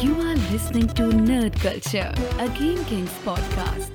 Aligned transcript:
You 0.00 0.14
are 0.20 0.36
listening 0.50 0.92
to 0.92 1.02
Nerd 1.02 1.58
Culture, 1.58 2.12
a 2.38 2.46
Game 2.54 2.84
Kings 2.88 3.10
podcast. 3.24 3.90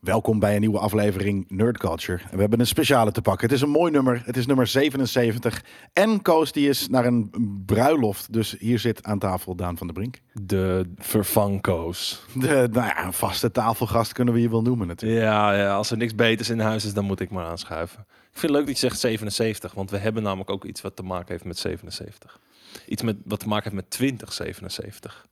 Welkom 0.00 0.38
bij 0.38 0.54
een 0.54 0.60
nieuwe 0.60 0.78
aflevering 0.78 1.44
Nerd 1.48 1.78
Culture. 1.78 2.18
En 2.22 2.34
we 2.34 2.40
hebben 2.40 2.60
een 2.60 2.66
speciale 2.66 3.12
te 3.12 3.22
pakken. 3.22 3.46
Het 3.46 3.56
is 3.56 3.62
een 3.62 3.70
mooi 3.70 3.92
nummer. 3.92 4.22
Het 4.24 4.36
is 4.36 4.46
nummer 4.46 4.66
77. 4.66 5.64
En 5.92 6.22
Koos 6.22 6.52
die 6.52 6.68
is 6.68 6.88
naar 6.88 7.04
een 7.04 7.30
bruiloft. 7.66 8.32
Dus 8.32 8.56
hier 8.58 8.78
zit 8.78 9.04
aan 9.04 9.18
tafel 9.18 9.54
Daan 9.54 9.76
van 9.76 9.86
der 9.86 9.96
Brink. 9.96 10.20
De 10.32 10.92
vervangkoos. 10.96 12.26
De 12.34 12.68
nou 12.72 12.86
ja, 12.86 13.06
een 13.06 13.12
vaste 13.12 13.50
tafelgast 13.50 14.12
kunnen 14.12 14.34
we 14.34 14.40
je 14.40 14.50
wel 14.50 14.62
noemen 14.62 14.86
natuurlijk. 14.86 15.22
Ja, 15.22 15.54
ja, 15.54 15.74
als 15.74 15.90
er 15.90 15.96
niks 15.96 16.14
beters 16.14 16.50
in 16.50 16.60
huis 16.60 16.84
is, 16.84 16.94
dan 16.94 17.04
moet 17.04 17.20
ik 17.20 17.30
maar 17.30 17.46
aanschuiven. 17.46 18.00
Ik 18.08 18.40
vind 18.40 18.42
het 18.42 18.50
leuk 18.50 18.66
dat 18.66 18.80
je 18.80 18.86
zegt 18.88 19.00
77, 19.00 19.74
want 19.74 19.90
we 19.90 19.96
hebben 19.96 20.22
namelijk 20.22 20.50
ook 20.50 20.64
iets 20.64 20.80
wat 20.80 20.96
te 20.96 21.02
maken 21.02 21.32
heeft 21.32 21.44
met 21.44 21.58
77. 21.58 22.40
Iets 22.86 23.02
met, 23.02 23.16
wat 23.24 23.40
te 23.40 23.48
maken 23.48 23.64
heeft 23.64 23.82
met 23.82 23.90
2077. 23.90 25.26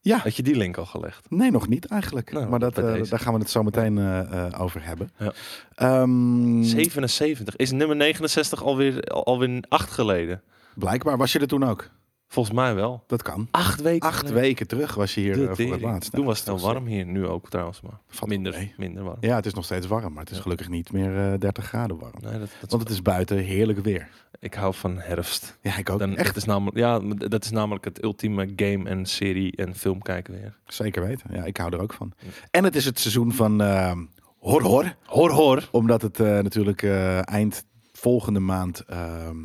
Ja, 0.00 0.18
Had 0.18 0.36
je 0.36 0.42
die 0.42 0.56
link 0.56 0.76
al 0.76 0.86
gelegd? 0.86 1.30
nee 1.30 1.50
nog 1.50 1.68
niet 1.68 1.84
eigenlijk. 1.86 2.32
Nou, 2.32 2.48
maar 2.48 2.58
dat, 2.58 2.78
eh, 2.78 3.02
daar 3.10 3.18
gaan 3.18 3.32
we 3.32 3.38
het 3.38 3.50
zo 3.50 3.62
meteen 3.62 3.98
eh, 3.98 4.46
eh, 4.46 4.60
over 4.60 4.84
hebben. 4.84 5.10
Ja. 5.18 5.32
Ehm, 5.74 6.62
77. 6.62 7.56
Is 7.56 7.70
nummer 7.70 7.96
69 7.96 8.62
alweer, 8.62 9.00
al- 9.02 9.24
alweer 9.24 9.64
acht 9.68 9.90
geleden? 9.90 10.42
blijkbaar 10.74 11.16
was 11.16 11.32
je 11.32 11.38
er 11.38 11.46
toen 11.46 11.64
ook. 11.64 11.90
Volgens 12.28 12.54
mij 12.56 12.74
wel. 12.74 13.04
Dat 13.06 13.22
kan. 13.22 13.48
Acht 13.50 13.82
weken 13.82 14.08
Acht 14.08 14.18
geleden. 14.18 14.40
weken 14.40 14.66
terug 14.66 14.94
was 14.94 15.14
je 15.14 15.20
hier 15.20 15.34
De 15.34 15.48
eh, 15.48 15.54
voor 15.54 15.72
het 15.72 15.80
laatst. 15.80 16.12
Toen 16.12 16.24
was 16.24 16.38
het 16.38 16.46
wel 16.48 16.60
warm 16.60 16.86
hier, 16.86 17.06
nu 17.06 17.26
ook 17.26 17.50
trouwens, 17.50 17.80
maar 17.80 18.00
Valt 18.08 18.30
minder, 18.30 18.52
mee. 18.52 18.74
minder 18.76 19.04
warm. 19.04 19.16
Ja, 19.20 19.36
het 19.36 19.46
is 19.46 19.54
nog 19.54 19.64
steeds 19.64 19.86
warm, 19.86 20.12
maar 20.12 20.22
het 20.22 20.32
is 20.32 20.38
gelukkig 20.38 20.68
niet 20.68 20.92
meer 20.92 21.32
eh 21.32 21.38
30 21.38 21.64
graden 21.64 21.98
warm. 21.98 22.14
Nee, 22.20 22.38
dat, 22.38 22.48
dat 22.60 22.70
Want 22.70 22.82
het 22.82 22.92
is 22.92 23.02
buiten 23.02 23.36
heerlijk 23.38 23.78
weer. 23.78 24.08
ik 24.38 24.54
hou 24.54 24.74
van 24.74 24.98
herfst. 24.98 25.58
Ja, 25.62 25.76
ik 25.76 25.90
ook. 25.90 25.98
Dan, 25.98 26.16
Echt 26.16 26.26
dat, 26.26 26.36
is 26.36 26.44
namelijk, 26.44 26.76
ja, 26.76 26.98
dat 27.28 27.44
is 27.44 27.50
namelijk 27.50 27.84
het 27.84 28.02
ultieme 28.02 28.52
game 28.56 28.88
en 28.88 29.06
serie 29.06 29.56
en 29.56 29.74
film 29.74 30.02
kijken 30.02 30.34
weer. 30.34 30.56
Zeker 30.66 31.06
weten. 31.06 31.30
Ja, 31.32 31.44
ik 31.44 31.56
hou 31.56 31.72
er 31.72 31.80
ook 31.80 31.92
van. 31.92 32.12
En 32.50 32.64
het 32.64 32.76
is 32.76 32.84
het 32.84 32.98
seizoen 32.98 33.32
van 33.32 33.60
ehm 33.60 34.04
horror. 34.38 34.94
Hoor, 35.04 35.30
hoor. 35.30 35.68
Omdat 35.70 36.02
het 36.02 36.20
eh, 36.20 36.26
natuurlijk 36.26 36.82
eh, 36.82 37.28
eind 37.30 37.64
volgende 37.92 38.40
maand 38.40 38.80
ehm, 38.80 39.36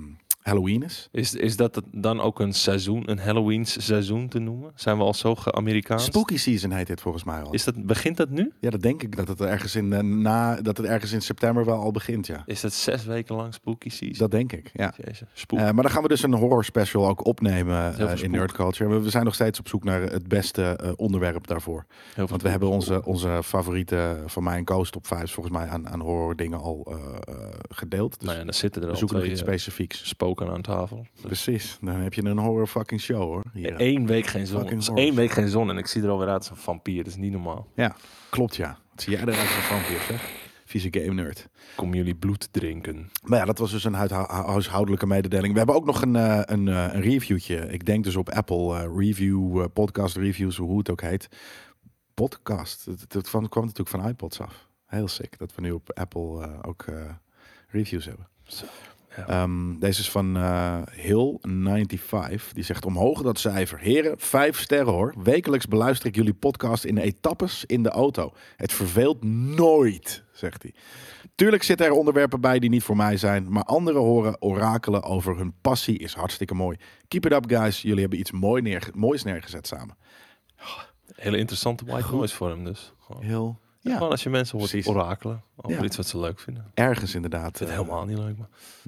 Halloween 0.41 0.83
is. 0.83 1.07
Is, 1.11 1.33
is 1.33 1.55
dat 1.55 1.81
dan 1.91 2.19
ook 2.21 2.39
een 2.39 2.53
seizoen, 2.53 3.09
een 3.11 3.19
Halloween 3.19 3.65
seizoen 3.65 4.27
te 4.27 4.39
noemen? 4.39 4.71
Zijn 4.75 4.97
we 4.97 5.03
al 5.03 5.13
zo 5.13 5.35
ge-Amerikaans? 5.35 6.03
Spooky 6.03 6.37
season 6.37 6.71
heet 6.71 6.87
dit 6.87 7.01
volgens 7.01 7.23
mij 7.23 7.41
al. 7.41 7.51
Is 7.53 7.63
dat, 7.63 7.85
begint 7.85 8.17
dat 8.17 8.29
nu? 8.29 8.51
Ja, 8.59 8.69
dat 8.69 8.81
denk 8.81 9.03
ik 9.03 9.15
dat 9.15 9.27
het 9.27 9.41
ergens 9.41 9.75
in, 9.75 9.93
eh, 9.93 9.99
na, 9.99 10.61
dat 10.61 10.77
het 10.77 10.85
ergens 10.85 11.11
in 11.11 11.21
september 11.21 11.65
wel 11.65 11.79
al 11.79 11.91
begint, 11.91 12.27
ja. 12.27 12.43
Is 12.45 12.61
dat 12.61 12.73
zes 12.73 13.05
weken 13.05 13.35
lang 13.35 13.53
spooky 13.53 13.89
season? 13.89 14.17
Dat 14.17 14.31
denk 14.31 14.51
ik, 14.51 14.69
ja. 14.73 14.93
Jezus, 15.05 15.27
spook. 15.33 15.59
Eh, 15.59 15.65
maar 15.65 15.83
dan 15.83 15.91
gaan 15.91 16.01
we 16.01 16.07
dus 16.07 16.23
een 16.23 16.33
horror 16.33 16.65
special 16.65 17.07
ook 17.07 17.25
opnemen 17.25 17.93
eh, 17.93 18.09
in 18.11 18.17
spook. 18.17 18.29
Nerd 18.31 18.51
Culture. 18.51 18.89
We- 18.89 19.01
We 19.01 19.09
zijn 19.09 19.25
nog 19.25 19.33
steeds 19.33 19.59
op 19.59 19.67
zoek 19.67 19.83
naar 19.83 20.01
het 20.01 20.27
beste 20.27 20.93
onderwerp 20.95 21.47
daarvoor. 21.47 21.85
Want 22.15 22.41
we 22.41 22.49
hebben 22.49 22.69
onze, 22.69 23.05
onze 23.05 23.39
favoriete 23.43 24.23
van 24.25 24.43
mij 24.43 24.57
en 24.57 24.63
Koos 24.63 24.89
top 24.89 25.07
5 25.07 25.31
volgens 25.31 25.55
mij 25.57 25.67
aan, 25.67 25.89
aan 25.89 25.99
horror 25.99 26.35
dingen 26.35 26.59
al 26.59 26.93
gedeeld. 27.69 28.19
Dus 28.19 28.27
nou 28.27 28.39
ja, 28.39 28.43
dan 28.45 28.53
zitten 28.53 28.81
er 28.81 28.89
we 28.89 28.95
zoeken 28.95 29.17
nog 29.17 29.25
iets 29.25 29.39
specifieks. 29.39 30.07
Aan 30.39 30.61
tafel. 30.61 31.05
Precies, 31.21 31.77
dan 31.81 31.95
heb 31.95 32.13
je 32.13 32.25
een 32.25 32.37
horror 32.37 32.67
fucking 32.67 33.01
show 33.01 33.21
hoor. 33.21 33.43
Hier. 33.53 33.73
Eén 33.77 34.07
week 34.07 34.25
geen 34.25 34.47
zon. 34.47 34.97
Één 34.97 35.15
week 35.15 35.31
geen 35.31 35.47
zon 35.47 35.69
en 35.69 35.77
ik 35.77 35.87
zie 35.87 36.03
er 36.03 36.09
alweer 36.09 36.27
uit 36.27 36.37
als 36.37 36.49
een 36.49 36.55
vampier. 36.55 37.03
Dat 37.03 37.13
is 37.13 37.19
niet 37.19 37.31
normaal. 37.31 37.67
Ja, 37.75 37.95
klopt 38.29 38.55
ja. 38.55 38.77
Wat 38.89 39.01
zie 39.01 39.11
jij 39.11 39.21
eruit 39.21 39.39
als 39.39 39.55
een 39.55 39.61
vampier 39.61 39.99
zeg? 40.07 40.29
Vieze 40.65 40.87
game 40.91 41.13
nerd. 41.13 41.47
Kom 41.75 41.93
jullie 41.93 42.15
bloed 42.15 42.47
drinken. 42.51 43.09
Maar 43.23 43.39
ja, 43.39 43.45
dat 43.45 43.57
was 43.57 43.71
dus 43.71 43.83
een 43.83 43.93
huishoudelijke 43.93 45.07
mededeling. 45.07 45.51
We 45.51 45.57
hebben 45.57 45.75
ook 45.75 45.85
nog 45.85 46.01
een, 46.01 46.15
eh, 46.15 46.41
een, 46.45 46.67
eh, 46.67 46.93
een 46.93 47.01
reviewtje. 47.01 47.55
Ik 47.55 47.85
denk 47.85 48.03
dus 48.03 48.15
op 48.15 48.29
Apple 48.29 48.77
eh, 48.77 48.89
review, 48.97 49.59
eh, 49.59 49.65
podcast 49.73 50.15
reviews, 50.15 50.57
hoe 50.57 50.77
het 50.77 50.89
ook 50.89 51.01
heet. 51.01 51.29
Podcast. 52.13 52.85
Het 52.85 53.29
kwam, 53.29 53.41
natuurlijk 53.41 53.89
van 53.89 54.07
iPods 54.07 54.39
af. 54.39 54.69
Heel 54.85 55.07
sick 55.07 55.37
dat 55.37 55.55
we 55.55 55.61
nu 55.61 55.71
op 55.71 55.91
Apple 55.93 56.43
eh, 56.43 56.59
ook 56.61 56.83
eh, 56.83 56.95
reviews 57.67 58.05
hebben. 58.05 58.27
Zo, 58.43 58.65
ja. 59.15 59.27
Ehm, 59.27 59.79
deze 59.79 59.99
is 59.99 60.11
van 60.11 60.37
eh 60.37 60.81
Hill95. 60.91 62.51
Die 62.53 62.63
zegt 62.63 62.85
omhoog 62.85 63.21
dat 63.21 63.39
cijfer. 63.39 63.79
Heren, 63.79 64.19
vijf 64.19 64.59
sterren 64.59 64.93
hoor. 64.93 65.13
Wekelijks 65.23 65.67
beluister 65.67 66.07
ik 66.07 66.15
jullie 66.15 66.33
podcast 66.33 66.83
in 66.83 66.97
etappes 66.97 67.65
in 67.65 67.83
de 67.83 67.89
auto. 67.89 68.33
Het 68.55 68.73
verveelt 68.73 69.23
nooit, 69.23 70.23
zegt 70.33 70.61
hij. 70.63 70.73
Tuurlijk 71.35 71.63
zitten 71.63 71.85
er 71.85 71.91
onderwerpen 71.91 72.41
bij 72.41 72.59
die 72.59 72.69
niet 72.69 72.83
voor 72.83 72.95
mij 72.95 73.17
zijn. 73.17 73.51
Maar 73.51 73.63
anderen 73.63 74.01
horen 74.01 74.41
orakelen 74.41 75.03
over 75.03 75.37
hun 75.37 75.53
passie 75.61 75.97
is 75.97 76.13
hartstikke 76.13 76.53
mooi. 76.53 76.77
Keep 77.07 77.25
it 77.25 77.31
up 77.31 77.45
guys. 77.49 77.81
Jullie 77.81 78.01
hebben 78.01 78.19
iets 78.19 78.31
mooi 78.31 78.61
neerge- 78.61 78.91
moois 78.93 79.23
neergezet 79.23 79.67
samen. 79.67 79.97
Hele 81.15 81.37
interessante 81.37 81.85
white 81.85 82.15
noise 82.15 82.35
voor 82.35 82.49
hem 82.49 82.63
dus. 82.63 82.93
Gewoon, 82.99 83.23
Heel, 83.23 83.59
ja. 83.81 83.93
gewoon 83.95 84.11
als 84.11 84.23
je 84.23 84.29
mensen 84.29 84.57
hoort 84.57 84.69
Precies. 84.69 84.89
orakelen 84.91 85.43
over 85.55 85.77
Ja. 85.77 85.83
iets 85.85 85.97
wat 85.97 86.07
ze 86.07 86.19
leuk 86.19 86.39
vinden. 86.39 86.71
Ergens 86.73 87.15
inderdaad. 87.15 87.59
het 87.59 87.67
eh, 87.69 87.75
helemaal 87.75 88.05
niet 88.05 88.17
leuk, 88.17 88.37
maar 88.37 88.47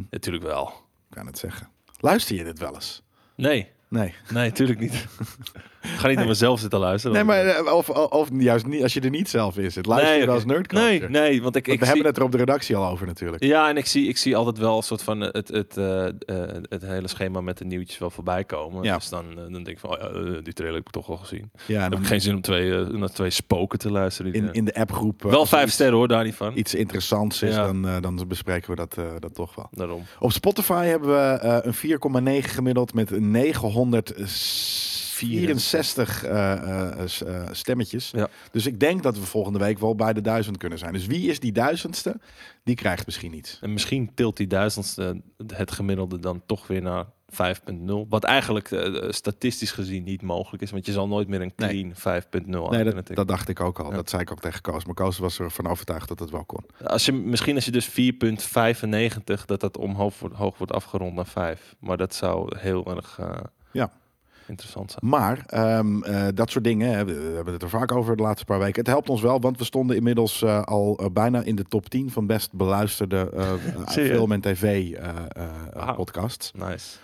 natuurlijk 0.09 0.43
wel. 0.43 0.67
Ik 1.09 1.15
kan 1.15 1.25
het 1.25 1.37
zeggen. 1.37 1.69
Luister 1.99 2.35
je 2.35 2.43
dit 2.43 2.59
wel 2.59 2.73
eens? 2.73 3.01
Nee, 3.35 3.71
Nee. 3.87 4.13
nee, 4.29 4.49
natuurlijk 4.49 4.79
niet. 4.79 5.05
ga 5.83 6.07
niet 6.07 6.17
naar 6.17 6.27
mezelf 6.27 6.59
zitten 6.59 6.79
luisteren. 6.79 7.15
Nee, 7.15 7.25
maar 7.25 7.37
eh, 7.37 7.57
eh, 7.57 7.73
of, 7.73 7.89
eh, 7.89 8.05
of, 8.09 8.29
juist 8.37 8.65
niet, 8.65 8.83
als 8.83 8.93
je 8.93 9.01
er 9.01 9.09
niet 9.09 9.29
zelf 9.29 9.57
in 9.57 9.71
zit. 9.71 9.85
Luister 9.85 10.11
nee, 10.11 10.21
je 10.21 10.29
als 10.29 10.45
nerdculture. 10.45 11.09
Nee, 11.09 11.29
nee, 11.29 11.41
want 11.41 11.55
ik, 11.55 11.67
ik 11.67 11.79
we 11.79 11.85
hebben 11.85 12.05
het 12.05 12.17
er 12.17 12.23
op 12.23 12.31
de 12.31 12.37
redactie 12.37 12.75
al 12.75 12.91
over 12.91 13.07
natuurlijk. 13.07 13.43
Ja, 13.43 13.69
en 13.69 13.77
ik 13.77 13.85
zie, 13.85 14.07
ik 14.07 14.17
zie 14.17 14.35
altijd 14.35 14.57
wel 14.57 14.77
een 14.77 14.83
soort 14.83 15.03
van 15.03 15.19
het, 15.19 15.47
het, 15.47 15.75
het 16.69 16.81
hele 16.81 17.07
schema 17.07 17.41
met 17.41 17.57
de 17.57 17.65
nieuwtjes 17.65 17.97
wel 17.97 18.09
voorbij 18.09 18.43
komen. 18.43 18.83
Ja. 18.83 18.95
Dus 18.95 19.09
dan, 19.09 19.25
dan 19.35 19.51
denk 19.51 19.67
ik 19.67 19.79
van, 19.79 19.89
oh 19.89 20.43
die 20.43 20.53
trailer 20.53 20.77
heb 20.77 20.85
ik 20.85 20.91
toch 20.91 21.09
al 21.09 21.17
gezien. 21.17 21.51
Ja, 21.65 21.81
dan 21.81 21.91
heb 21.91 21.99
ik 21.99 22.05
geen 22.05 22.21
zin 22.21 22.35
om 22.35 22.41
twee, 22.41 22.85
naar 22.85 23.09
twee 23.09 23.29
spoken 23.29 23.79
te 23.79 23.91
luisteren. 23.91 24.33
in, 24.33 24.53
in 24.53 24.65
de 24.65 24.73
appgroep. 24.73 25.21
wel 25.23 25.45
vijf 25.45 25.71
sterren 25.71 25.95
hoor, 25.95 26.07
daar 26.07 26.23
niet 26.23 26.35
van. 26.35 26.57
Iets 26.57 26.73
interessants 26.73 27.41
is, 27.41 27.55
dan, 27.55 27.81
dan 28.01 28.25
bespreken 28.27 28.69
we 28.69 28.75
dat, 28.75 28.95
dat 29.19 29.35
toch 29.35 29.55
wel. 29.55 29.67
Daarom. 29.71 30.03
Op 30.19 30.31
Spotify 30.31 30.85
hebben 30.85 31.09
we 31.09 31.39
een 31.63 32.41
4,9 32.43 32.49
gemiddeld 32.49 32.93
met 32.93 33.19
900 33.19 34.13
64 35.27 36.23
eh, 36.23 36.53
eh, 36.53 37.21
eh, 37.21 37.47
stemmetjes. 37.51 38.13
Dus 38.51 38.65
ik 38.65 38.79
denk 38.79 39.03
dat 39.03 39.17
we 39.17 39.25
volgende 39.25 39.59
week 39.59 39.79
wel 39.79 39.95
bij 39.95 40.13
de 40.13 40.21
duizend 40.21 40.57
kunnen 40.57 40.77
zijn. 40.77 40.93
Dus 40.93 41.05
wie 41.05 41.29
is 41.29 41.39
die 41.39 41.51
duizendste? 41.51 42.19
Die 42.63 42.75
krijgt 42.75 43.05
misschien 43.05 43.33
iets. 43.33 43.59
En 43.61 43.73
misschien 43.73 44.11
tilt 44.13 44.37
die 44.37 44.47
duizendste 44.47 45.21
het 45.47 45.71
gemiddelde 45.71 46.19
dan 46.19 46.41
toch 46.45 46.67
weer 46.67 46.81
naar 46.81 47.05
5.0. 47.25 48.07
Wat 48.09 48.23
eigenlijk 48.23 48.69
statistisch 49.09 49.71
gezien 49.71 50.03
niet 50.03 50.21
mogelijk 50.21 50.63
is. 50.63 50.71
Want 50.71 50.85
je 50.85 50.91
zal 50.91 51.07
nooit 51.07 51.27
meer 51.27 51.41
een 51.41 51.55
clean 51.55 51.93
nee. 52.03 52.21
5.0 52.21 52.69
Nee, 52.69 53.13
dat, 53.13 53.27
dacht 53.27 53.49
ik 53.49 53.59
ook 53.59 53.79
al. 53.79 53.91
Dat 53.91 54.09
zei 54.09 54.21
ik 54.21 54.31
ook 54.31 54.41
tegen 54.41 54.61
Koos. 54.61 54.85
Maar 54.85 54.95
Koos 54.95 55.17
was 55.17 55.39
ervan 55.39 55.67
overtuigd 55.67 56.07
dat 56.07 56.19
het 56.19 56.29
wel 56.29 56.45
kon. 56.45 56.65
Als 56.83 57.05
je, 57.05 57.11
misschien 57.11 57.55
als 57.55 57.65
je 57.65 57.71
dus 57.71 57.89
4.95, 57.89 59.45
dat 59.45 59.59
dat 59.59 59.77
omhoog 59.77 60.19
wordt, 60.19 60.35
hoog 60.35 60.57
wordt 60.57 60.73
afgerond 60.73 61.15
naar 61.15 61.27
5. 61.27 61.75
Maar 61.79 61.97
dat 61.97 62.15
zou 62.15 62.57
heel 62.57 62.95
erg... 62.95 63.19
Ja 63.71 63.91
interessant. 64.47 64.95
Maar 65.01 65.43
ehm, 65.47 66.03
eh, 66.03 66.27
dat 66.33 66.51
soort 66.51 66.63
dingen, 66.63 66.91
hè, 66.91 67.05
we, 67.05 67.13
we 67.13 67.35
hebben 67.35 67.53
het 67.53 67.63
er 67.63 67.69
vaak 67.69 67.91
over 67.91 68.15
de 68.15 68.23
laatste 68.23 68.45
paar 68.45 68.59
weken. 68.59 68.79
Het 68.79 68.87
helpt 68.87 69.09
ons 69.09 69.21
wel, 69.21 69.39
want 69.39 69.57
we 69.57 69.63
stonden 69.63 69.95
inmiddels 69.95 70.41
eh, 70.41 70.61
al 70.61 70.97
eh, 70.97 71.05
bijna 71.13 71.41
in 71.41 71.55
de 71.55 71.63
top 71.63 71.89
10 71.89 72.11
van 72.11 72.27
best 72.27 72.53
beluisterde 72.53 73.29
film- 73.85 74.31
en 74.31 74.41
tv-podcasts. 74.41 76.51
Nice. 76.51 76.97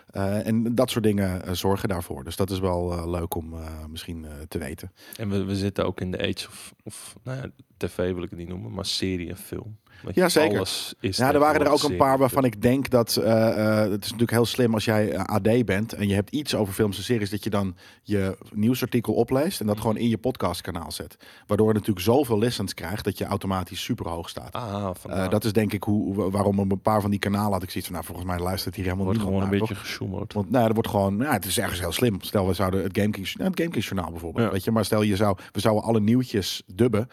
En 0.44 0.76
dat 0.76 0.90
soort 0.90 1.04
dingen 1.04 1.58
zorgen 1.58 1.90
daarvoor. 1.90 2.24
Dus 2.24 2.36
dat 2.36 2.50
is 2.50 2.60
wel 2.60 3.10
leuk 3.10 3.36
om 3.36 3.54
misschien 3.90 4.26
te 4.48 4.58
weten. 4.58 4.92
En 5.18 5.30
we, 5.30 5.44
we 5.44 5.56
zitten 5.56 5.86
ook 5.86 6.02
in 6.02 6.12
de 6.12 6.18
age 6.18 6.48
of, 6.48 6.74
of 6.84 7.16
nou 7.24 7.38
ja, 7.38 7.46
tv 7.78 8.14
wil 8.14 8.24
ik 8.24 8.30
het 8.30 8.40
niet 8.40 8.48
noemen, 8.48 8.74
maar 8.74 8.86
serie 8.86 9.30
en 9.30 9.38
film. 9.38 9.78
Ja, 10.14 10.30
zeker. 10.30 10.70
Ja, 11.00 11.34
er 11.34 11.40
waren 11.40 11.62
er 11.62 11.72
ook 11.72 11.84
een 11.84 11.96
paar 11.96 12.18
waarvan 12.18 12.46
ik 12.46 12.62
denk 12.62 12.90
dat 12.90 13.16
eh, 13.16 13.50
eh, 13.50 13.92
het 13.92 14.04
is 14.04 14.12
natuurlijk 14.12 14.32
heel 14.32 14.46
slim 14.46 14.74
als 14.74 14.86
jij 14.86 15.12
eh, 15.12 15.24
AD 15.24 15.66
bent 15.66 15.94
en 15.94 16.08
je 16.08 16.14
hebt 16.14 16.30
iets 16.30 16.56
over 16.56 16.73
films 16.73 16.97
en 16.97 17.03
series 17.03 17.29
dat 17.29 17.44
je 17.44 17.50
dan 17.50 17.76
je 18.03 18.38
nieuwsartikel 18.53 19.14
opleest 19.14 19.59
en 19.59 19.68
dat 19.68 19.79
gewoon 19.79 19.97
in 19.97 20.09
je 20.09 20.18
podcastkanaal 20.18 20.91
zet. 20.91 21.18
Waardoor 21.47 21.68
je 21.68 21.73
natuurlijk 21.73 22.06
zoveel 22.06 22.38
listens 22.38 22.73
krijgt 22.73 23.03
dat 23.03 23.18
je 23.18 23.26
automatisch 23.26 23.84
super 23.84 24.08
hoog 24.09 24.29
staat. 24.29 24.53
Ah, 24.53 25.29
dat 25.29 25.44
is 25.44 25.53
denk 25.53 25.73
ik 25.73 25.84
hoe, 25.84 26.32
waarom 26.32 26.59
een 26.59 26.82
paar 26.82 27.02
van 27.02 27.09
die 27.09 27.20
kanalen 27.20 27.52
had 27.52 27.64
ik 27.64 27.70
zoiets 27.70 27.90
van, 27.90 28.00
nou 28.00 28.06
volgens 28.06 28.28
mij 28.28 28.40
luistert 28.40 28.76
hier 28.76 28.84
helemaal 28.84 29.06
wordt 29.06 29.20
niemand 29.20 29.38
gewoon 29.38 29.53
een 29.53 29.59
naar, 29.59 29.68
beetje 29.68 29.85
gesjoemeld. 29.85 30.34
Want 30.34 30.52
nou, 30.52 30.68
er 30.68 30.73
wordt 30.73 30.90
gewoon, 30.90 31.18
nou, 31.18 31.34
het 31.34 31.46
is 31.46 31.59
ergens 31.59 31.79
heel 31.79 31.91
slim. 31.91 32.22
Stel, 32.22 32.47
we 32.47 32.53
zouden 32.53 32.84
het 32.84 32.97
GameKings, 32.97 33.35
nou, 33.35 33.50
het 33.50 33.59
GameKings 33.59 33.88
journaal 33.88 34.12
bijvoorbeeld, 34.12 34.46
Ja. 34.46 34.52
weet 34.52 34.64
je, 34.64 34.72
maar 34.72 34.85
stel 34.85 35.02
je 35.02 35.16
zou, 35.16 35.38
we 35.52 35.59
zouden 35.59 35.84
alle 35.84 36.00
nieuwtjes 36.00 36.64
dubben 36.73 37.09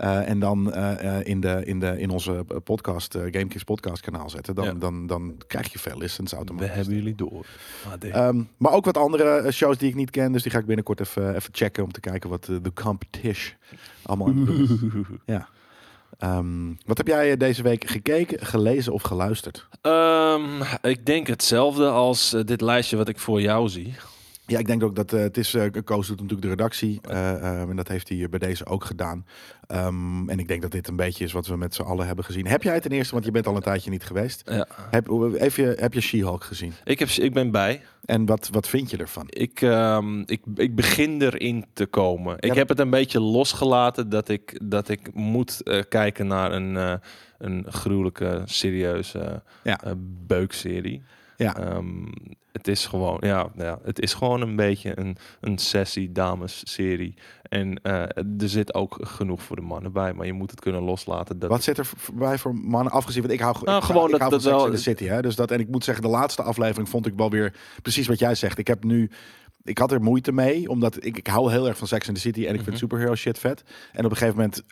eh, 0.00 0.28
en 0.28 0.38
dan 0.38 0.72
eh, 0.72 1.18
eh, 1.18 1.26
in, 1.26 1.40
de, 1.40 1.62
in, 1.64 1.80
de, 1.80 1.98
in 1.98 2.10
onze 2.10 2.44
podcast, 2.64 3.14
eh 3.14 3.20
GameKings 3.22 3.64
podcast 3.64 4.02
kanaal 4.02 4.30
zetten, 4.30 4.54
dan, 4.54 4.64
Ja. 4.64 4.72
dan, 4.72 5.06
dan 5.06 5.34
krijg 5.46 5.72
je 5.72 5.78
veel 5.78 5.98
listens 5.98 6.30
We 6.30 6.36
automatisch. 6.36 6.74
hebben 6.74 6.94
jullie 6.94 7.14
door. 7.14 7.46
AD. 7.92 8.04
Ehm, 8.04 8.42
maar 8.56 8.72
ook 8.72 8.84
wat 8.84 8.96
andere 8.96 9.50
shows 9.52 9.78
die 9.78 9.88
ik 9.88 9.94
niet 9.94 10.10
ken, 10.10 10.32
dus 10.32 10.42
die 10.42 10.52
ga 10.52 10.58
ik 10.58 10.66
binnenkort 10.66 11.00
even, 11.00 11.34
even 11.34 11.50
checken 11.52 11.84
om 11.84 11.92
te 11.92 12.00
kijken 12.00 12.30
wat 12.30 12.44
de 12.44 12.72
competition 12.74 13.56
allemaal. 14.02 14.32
Ja. 15.26 15.48
Ehm, 16.18 16.72
wat 16.86 16.96
heb 16.98 17.06
jij 17.06 17.36
deze 17.36 17.62
week 17.62 17.84
gekeken, 17.90 18.46
gelezen 18.46 18.92
of 18.92 19.02
geluisterd? 19.02 19.68
Ehm, 19.80 20.62
ik 20.82 21.06
denk 21.06 21.26
hetzelfde 21.26 21.88
als 21.88 22.36
dit 22.44 22.60
lijstje 22.60 22.96
wat 22.96 23.08
ik 23.08 23.18
voor 23.18 23.40
jou 23.40 23.68
zie. 23.68 23.94
Ja, 24.50 24.58
ik 24.58 24.66
denk 24.66 24.82
ook 24.82 24.96
dat 24.96 25.12
eh, 25.12 25.20
het 25.20 25.36
is. 25.36 25.54
eh 25.54 25.64
Koos 25.84 26.06
doet 26.06 26.16
natuurlijk 26.16 26.42
de 26.42 26.48
redactie. 26.48 27.00
eh, 27.02 27.60
en 27.60 27.76
dat 27.76 27.88
heeft 27.88 28.08
hij 28.08 28.28
bij 28.28 28.38
deze 28.38 28.66
ook 28.66 28.84
gedaan. 28.84 29.26
Ehm, 29.66 30.28
en 30.28 30.38
ik 30.38 30.48
denk 30.48 30.62
dat 30.62 30.70
dit 30.70 30.88
een 30.88 30.96
beetje 30.96 31.24
is 31.24 31.32
wat 31.32 31.46
we 31.46 31.56
met 31.56 31.74
z'n 31.74 31.82
allen 31.82 32.06
hebben 32.06 32.24
gezien. 32.24 32.46
Heb 32.46 32.62
jij 32.62 32.80
ten 32.80 32.90
eerste, 32.90 33.12
want 33.12 33.24
je 33.24 33.30
bent 33.30 33.46
al 33.46 33.56
een 33.56 33.62
tijdje 33.62 33.90
niet 33.90 34.04
geweest. 34.04 34.42
Ja. 34.50 34.66
Heb, 34.90 35.08
heb 35.38 35.52
je, 35.54 35.74
heb 35.78 35.92
je 35.94 36.00
She-Hulk 36.00 36.44
gezien? 36.44 36.72
Ik, 36.84 36.98
heb, 36.98 37.08
ik 37.08 37.32
ben 37.32 37.50
bij. 37.50 37.82
En 38.04 38.26
wat, 38.26 38.48
wat 38.52 38.68
vind 38.68 38.90
je 38.90 38.96
ervan? 38.96 39.24
Ik, 39.28 39.60
ehm, 39.62 40.20
ik, 40.20 40.40
ik 40.54 40.74
begin 40.74 41.22
erin 41.22 41.64
te 41.72 41.86
komen. 41.86 42.36
Ik 42.38 42.54
heb 42.54 42.68
het 42.68 42.78
een 42.78 42.90
beetje 42.90 43.20
losgelaten 43.20 44.08
dat 44.08 44.28
ik, 44.28 44.60
dat 44.62 44.88
ik 44.88 45.14
moet 45.14 45.62
kijken 45.88 46.26
naar 46.26 46.52
een, 46.52 47.00
een 47.38 47.64
gruwelijke, 47.68 48.42
serieuze 48.44 49.42
Ja. 49.64 49.80
beukserie. 50.26 51.02
Ja. 51.44 51.56
Ehm, 51.56 52.06
het 52.52 52.68
is 52.68 52.86
gewoon, 52.86 53.16
ja, 53.20 53.48
ja, 53.56 53.78
het 53.82 54.00
is 54.00 54.14
gewoon 54.14 54.40
een 54.40 54.56
beetje 54.56 54.98
een, 54.98 55.16
een 55.40 55.58
sessie 55.58 56.12
dames 56.12 56.60
serie. 56.64 57.14
En 57.42 57.82
eh, 57.82 58.02
er 58.16 58.48
zit 58.48 58.74
ook 58.74 58.98
genoeg 59.00 59.42
voor 59.42 59.56
de 59.56 59.62
mannen 59.62 59.92
bij, 59.92 60.12
maar 60.12 60.26
je 60.26 60.32
moet 60.32 60.50
het 60.50 60.60
kunnen 60.60 60.82
loslaten. 60.82 61.38
Dat 61.38 61.50
Wat 61.50 61.62
zit 61.62 61.78
er 61.78 61.90
bij 62.14 62.38
voor 62.38 62.54
mannen 62.54 62.92
afgezien? 62.92 63.22
Want 63.22 63.34
ik 63.34 63.40
hou, 63.40 63.56
Nou, 63.64 63.78
ik, 63.78 63.84
gewoon 63.84 64.04
ik 64.04 64.10
dat- 64.10 64.20
hou 64.20 64.30
dat 64.32 64.42
van 64.42 64.50
Sex 64.50 64.62
wel- 64.62 64.70
in 64.72 64.76
the 64.76 64.82
City. 64.82 65.04
Hè? 65.04 65.22
Dus 65.22 65.36
dat, 65.36 65.50
en 65.50 65.60
ik 65.60 65.68
moet 65.68 65.84
zeggen, 65.84 66.04
de 66.04 66.10
laatste 66.10 66.42
aflevering 66.42 66.88
vond 66.88 67.06
ik 67.06 67.14
wel 67.16 67.30
weer 67.30 67.54
precies 67.82 68.06
wat 68.06 68.18
jij 68.18 68.34
zegt. 68.34 68.58
Ik 68.58 68.66
heb 68.66 68.84
nu... 68.84 69.10
Ik 69.62 69.78
had 69.78 69.92
er 69.92 70.00
moeite 70.02 70.32
mee, 70.32 70.68
omdat 70.68 71.04
ik, 71.04 71.16
ik 71.16 71.26
hou 71.26 71.50
heel 71.50 71.68
erg 71.68 71.78
van 71.78 71.86
Sex 71.86 72.08
in 72.08 72.14
the 72.14 72.20
City 72.20 72.40
en 72.40 72.48
ik 72.48 72.54
vind 72.54 72.66
Mhm. 72.66 72.76
superhero 72.76 73.14
shit 73.14 73.38
vet. 73.38 73.62
En 73.92 74.04
op 74.04 74.10
een 74.10 74.16
gegeven 74.16 74.36
moment 74.36 74.62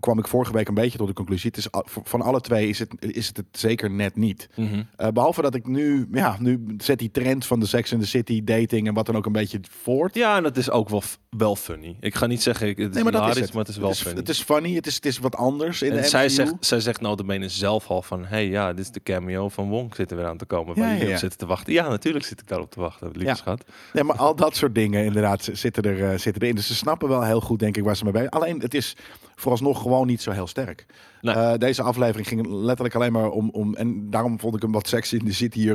kwam 0.00 0.18
ik 0.18 0.28
vorige 0.28 0.52
week 0.52 0.68
een 0.68 0.74
beetje 0.74 0.98
tot 0.98 1.06
de 1.08 1.12
conclusie. 1.14 1.50
Het 1.54 1.58
is, 1.58 1.68
van 2.04 2.22
alle 2.22 2.40
twee 2.40 2.68
is 2.68 2.78
het, 2.78 2.94
is 2.98 3.26
het 3.26 3.36
het 3.36 3.46
zeker 3.52 3.90
net 3.90 4.16
niet. 4.16 4.48
Mhm. 4.56 4.82
Eh, 4.96 5.08
behalve 5.08 5.42
dat 5.42 5.54
ik 5.54 5.66
nu, 5.66 6.08
ja, 6.12 6.36
nu 6.38 6.74
zet 6.78 6.98
die 6.98 7.10
trend 7.10 7.46
van 7.46 7.60
de 7.60 7.66
Sex 7.66 7.92
in 7.92 8.00
the 8.00 8.06
City, 8.06 8.44
dating 8.44 8.86
en 8.88 8.94
wat 8.94 9.06
dan 9.06 9.16
ook 9.16 9.26
een 9.26 9.32
beetje 9.32 9.60
voort. 9.82 10.14
Ja, 10.14 10.36
en 10.36 10.42
dat 10.42 10.56
is 10.56 10.70
ook 10.70 10.88
wel, 10.88 11.02
wel 11.30 11.56
funny. 11.56 11.96
Ik 12.00 12.14
ga 12.14 12.26
niet 12.26 12.42
zeggen, 12.42 12.68
ik- 12.68 12.76
het 12.76 12.88
is 12.88 12.94
Nee, 12.94 13.02
maar 13.02 13.12
dat 13.12 13.28
is 13.36 13.40
het. 13.40 13.52
maar 13.52 13.62
het 13.64 13.70
is 13.72 13.76
wel 13.76 13.88
het, 13.88 13.96
is, 13.96 14.02
funny. 14.02 14.18
het 14.20 14.28
is 14.28 14.42
funny, 14.42 14.74
het 14.74 14.86
is, 14.86 14.94
het 14.94 15.06
is 15.06 15.18
wat 15.18 15.36
anders 15.36 15.82
in 15.82 15.90
de 15.90 15.96
en 15.98 16.04
zij 16.08 16.24
MCU. 16.24 16.34
zegt, 16.34 16.54
zij 16.60 16.80
zegt 16.80 17.00
notabene 17.00 17.48
zelf 17.48 17.88
al 17.88 18.02
van... 18.02 18.24
hey, 18.24 18.48
ja, 18.48 18.72
dit 18.72 18.84
is 18.84 18.90
de 18.90 19.02
cameo 19.02 19.48
van 19.48 19.68
Wong 19.68 19.94
zit 19.94 20.10
er 20.10 20.16
weer 20.16 20.26
aan 20.26 20.36
te 20.36 20.44
komen. 20.46 20.74
Ja, 20.74 20.80
waar 20.80 20.88
ja, 20.88 20.92
jullie 20.94 21.08
ja. 21.08 21.14
op 21.14 21.20
zitten 21.20 21.38
te 21.38 21.46
wachten. 21.46 21.72
Ja, 21.72 21.88
natuurlijk 21.88 22.24
zit 22.24 22.40
ik 22.40 22.48
daarop 22.48 22.70
te 22.70 22.80
wachten, 22.80 23.08
lieve 23.12 23.24
Ja. 23.24 23.34
schat. 23.34 23.64
Nee, 23.92 24.04
maar 24.04 24.16
al 24.16 24.36
dat 24.36 24.56
soort 24.56 24.74
dingen 24.74 25.04
inderdaad 25.04 25.48
zitten, 25.52 25.82
er, 25.82 26.10
eh, 26.12 26.18
zitten 26.18 26.42
erin. 26.42 26.54
Dus 26.54 26.66
ze 26.66 26.74
snappen 26.74 27.08
wel 27.08 27.22
heel 27.24 27.40
goed, 27.40 27.58
denk 27.58 27.76
ik, 27.76 27.84
waar 27.84 27.96
ze 27.96 28.04
mee 28.04 28.12
bij 28.12 28.28
Alleen, 28.30 28.60
het 28.60 28.74
is 28.74 28.96
vooralsnog 29.34 29.82
gewoon 29.82 30.06
niet 30.06 30.22
zo 30.22 30.30
heel 30.30 30.46
sterk. 30.46 30.86
Nee. 31.24 31.34
Eh, 31.34 31.58
deze 31.58 31.82
aflevering 31.82 32.28
ging 32.28 32.46
letterlijk 32.46 32.94
alleen 32.94 33.12
maar 33.12 33.30
om, 33.30 33.50
om... 33.52 33.74
En 33.74 34.10
daarom 34.10 34.40
vond 34.40 34.54
ik 34.56 34.62
hem 34.62 34.72
wat 34.72 34.88
sexy 34.88 35.16
in 35.16 35.24
de 35.24 35.32
city 35.32 35.72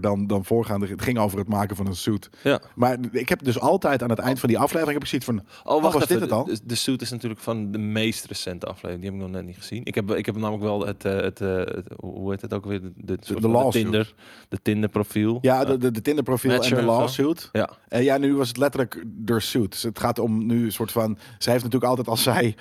dan, 0.00 0.26
dan 0.26 0.44
voorgaande. 0.44 0.86
Het 0.86 1.02
ging 1.02 1.18
over 1.18 1.38
het 1.38 1.48
maken 1.48 1.76
van 1.76 1.86
een 1.86 1.96
suit. 1.96 2.30
Ja. 2.42 2.60
Maar 2.74 2.98
ik 3.12 3.28
heb 3.28 3.44
dus 3.44 3.60
altijd 3.60 4.02
aan 4.02 4.10
het 4.10 4.18
eind 4.18 4.40
van 4.40 4.48
die 4.48 4.58
aflevering... 4.58 4.92
heb 4.92 5.02
ik 5.02 5.08
zoiets 5.08 5.26
van... 5.26 5.72
Oh, 5.74 5.82
wacht 5.82 5.94
was 5.94 6.02
even. 6.02 6.14
dit 6.14 6.22
het 6.22 6.32
al? 6.32 6.44
De, 6.44 6.58
de 6.64 6.74
suit 6.74 7.02
is 7.02 7.10
natuurlijk 7.10 7.40
van 7.40 7.70
de 7.72 7.78
meest 7.78 8.24
recente 8.26 8.66
aflevering. 8.66 9.00
Die 9.00 9.10
heb 9.10 9.18
ik 9.20 9.26
nog 9.26 9.36
net 9.36 9.46
niet 9.46 9.56
gezien. 9.56 9.80
Ik 9.84 9.94
heb, 9.94 10.10
ik 10.10 10.26
heb 10.26 10.34
namelijk 10.36 10.62
wel 10.62 10.86
het, 10.86 11.04
eh, 11.04 11.16
het, 11.20 11.40
eh, 11.40 11.56
het- 11.56 11.88
hoe 11.96 12.30
heet 12.30 12.40
het 12.40 12.54
ook 12.54 12.64
weer? 12.64 12.80
De, 12.80 12.92
de, 12.94 13.40
de 13.40 13.48
lawsuit. 13.48 13.72
Tinder, 13.84 14.14
de 14.48 14.58
Tinder 14.62 14.88
profiel. 14.90 15.38
Ja, 15.40 15.64
de, 15.64 15.78
de, 15.78 15.90
de 15.90 16.02
Tinder 16.02 16.24
profiel 16.24 16.50
en 16.50 16.74
de 16.74 16.82
lawsuit. 16.82 17.48
Ja. 17.52 17.70
En 17.88 18.02
ja, 18.02 18.18
nu 18.18 18.34
was 18.34 18.48
het 18.48 18.56
letterlijk 18.56 19.04
de 19.06 19.40
suit. 19.40 19.70
Dus 19.70 19.82
het 19.82 19.98
gaat 19.98 20.18
om 20.18 20.46
nu 20.46 20.64
een 20.64 20.72
soort 20.72 20.92
van... 20.92 21.18
Zij 21.38 21.52
heeft 21.52 21.64
natuurlijk 21.64 21.90
altijd 21.90 22.08
als 22.08 22.22
zij... 22.22 22.54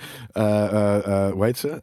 hoe 1.32 1.46
heet 1.46 1.58
ze? 1.58 1.80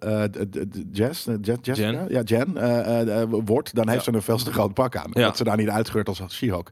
Eh, 0.51 0.63
Jess? 0.93 1.27
Eh, 1.27 1.35
Je- 1.41 1.59
Jessica? 1.63 1.91
Jen. 1.91 2.07
Ja, 2.09 2.21
Jen. 2.23 2.57
eh, 2.57 3.23
wordt, 3.45 3.75
dan 3.75 3.89
heeft 3.89 4.05
ze 4.05 4.13
een 4.13 4.23
veel 4.23 4.37
te 4.37 4.53
groot 4.53 4.75
pak 4.75 4.97
aan. 4.97 5.11
Ja. 5.13 5.23
Dat 5.23 5.37
ze 5.37 5.45
daar 5.45 5.57
niet 5.57 5.69
uitgeurt 5.69 6.09
als 6.09 6.23
She-Hulk. 6.29 6.69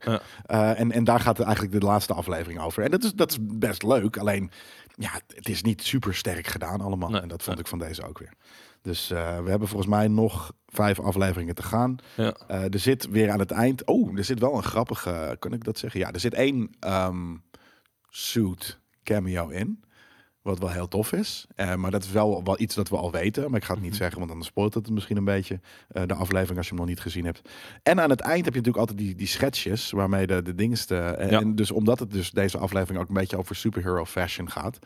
Eh, 0.46 0.80
en, 0.80 0.92
en 0.92 1.04
daar 1.04 1.20
gaat 1.20 1.36
het 1.36 1.46
eigenlijk 1.46 1.80
de 1.80 1.86
laatste 1.86 2.14
aflevering 2.14 2.60
over. 2.60 2.82
En 2.82 2.90
dat 2.90 3.04
is, 3.04 3.12
dat 3.12 3.30
is 3.30 3.38
best 3.40 3.82
leuk. 3.82 4.16
Alleen, 4.16 4.50
ja, 4.96 5.10
het 5.34 5.48
is 5.48 5.62
niet 5.62 5.82
super 5.82 6.14
sterk 6.14 6.46
gedaan 6.46 6.80
allemaal. 6.80 7.10
Nee. 7.10 7.20
En 7.20 7.28
dat 7.28 7.42
vond 7.42 7.58
ik 7.58 7.66
van 7.66 7.78
deze 7.78 8.08
ook 8.08 8.18
weer. 8.18 8.32
Dus 8.82 9.08
we 9.08 9.14
hebben 9.50 9.68
volgens 9.68 9.90
mij 9.90 10.08
nog 10.08 10.52
vijf 10.66 11.00
afleveringen 11.00 11.54
te 11.54 11.62
gaan. 11.62 11.96
Ja. 12.16 12.34
Eh, 12.48 12.62
er 12.72 12.78
zit 12.78 13.08
weer 13.08 13.30
aan 13.30 13.38
het 13.38 13.50
eind. 13.50 13.86
Oh, 13.86 14.18
er 14.18 14.24
zit 14.24 14.38
wel 14.40 14.54
een 14.56 14.62
grappige. 14.62 15.36
Kan 15.38 15.52
ik 15.52 15.64
dat 15.64 15.78
zeggen? 15.78 16.00
Ja, 16.00 16.12
er 16.12 16.20
zit 16.20 16.34
één 16.34 16.70
ehm, 16.80 17.34
suit 18.08 18.78
cameo 19.02 19.48
in. 19.48 19.84
Wat 20.42 20.58
wel 20.58 20.70
heel 20.70 20.88
tof 20.88 21.12
is. 21.12 21.46
Eh, 21.56 21.74
maar 21.74 21.90
dat 21.90 22.04
is 22.04 22.10
wel, 22.10 22.44
wel 22.44 22.60
iets 22.60 22.74
dat 22.74 22.88
we 22.88 22.96
al 22.96 23.10
weten. 23.10 23.50
Maar 23.50 23.58
ik 23.60 23.64
ga 23.66 23.72
het 23.72 23.82
niet 23.82 23.90
Mhm. 23.90 24.00
zeggen, 24.00 24.18
want 24.18 24.30
dan 24.30 24.42
spoilt 24.42 24.74
het 24.74 24.90
misschien 24.90 25.16
een 25.16 25.24
beetje. 25.24 25.60
eh, 25.88 26.02
de 26.06 26.14
aflevering 26.14 26.56
als 26.56 26.66
je 26.66 26.72
hem 26.72 26.80
nog 26.80 26.88
niet 26.90 27.00
gezien 27.00 27.24
hebt. 27.24 27.48
En 27.82 28.00
aan 28.00 28.10
het 28.10 28.20
eind 28.20 28.44
heb 28.44 28.54
je 28.54 28.60
natuurlijk 28.60 28.88
altijd 28.88 28.98
die, 28.98 29.14
die 29.14 29.26
schetsjes. 29.26 29.90
Waarmee 29.90 30.26
de, 30.26 30.42
de 30.42 30.54
dingen. 30.54 30.78
En, 30.88 31.30
Ja. 31.30 31.40
en 31.40 31.54
dus 31.54 31.70
omdat 31.70 31.98
het 31.98 32.10
dus 32.10 32.30
deze 32.30 32.58
aflevering 32.58 33.02
ook 33.02 33.08
een 33.08 33.14
beetje 33.14 33.36
over 33.38 33.56
superhero 33.56 34.04
fashion 34.04 34.50
gaat. 34.50 34.78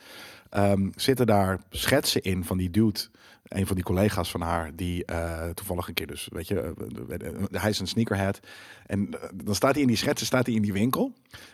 ehm, 0.51 0.89
zitten 0.95 1.27
daar 1.27 1.61
schetsen 1.71 2.23
in 2.23 2.45
van 2.45 2.56
die 2.56 2.71
dude. 2.71 3.01
Een 3.45 3.67
van 3.67 3.75
die 3.77 3.85
collega's 3.85 4.31
van 4.31 4.41
haar, 4.41 4.77
die 4.77 5.05
eh, 5.05 5.49
toevallig 5.49 5.89
een 5.89 5.95
keer 5.95 6.06
dus, 6.06 6.29
weet 6.33 6.49
je, 6.49 6.61
eh, 6.61 7.27
eh, 7.27 7.33
hij 7.51 7.71
is 7.71 7.79
een 7.81 7.87
sneakerhead. 7.87 8.41
En 8.87 9.09
eh, 9.21 9.29
dan 9.45 9.55
staat 9.55 9.73
hij 9.73 9.81
in 9.83 9.87
die 9.89 9.97
schetsen, 9.97 10.27
staat 10.27 10.47
hij 10.47 10.55
in 10.55 10.62
die 10.62 10.73
winkel, 10.73 11.12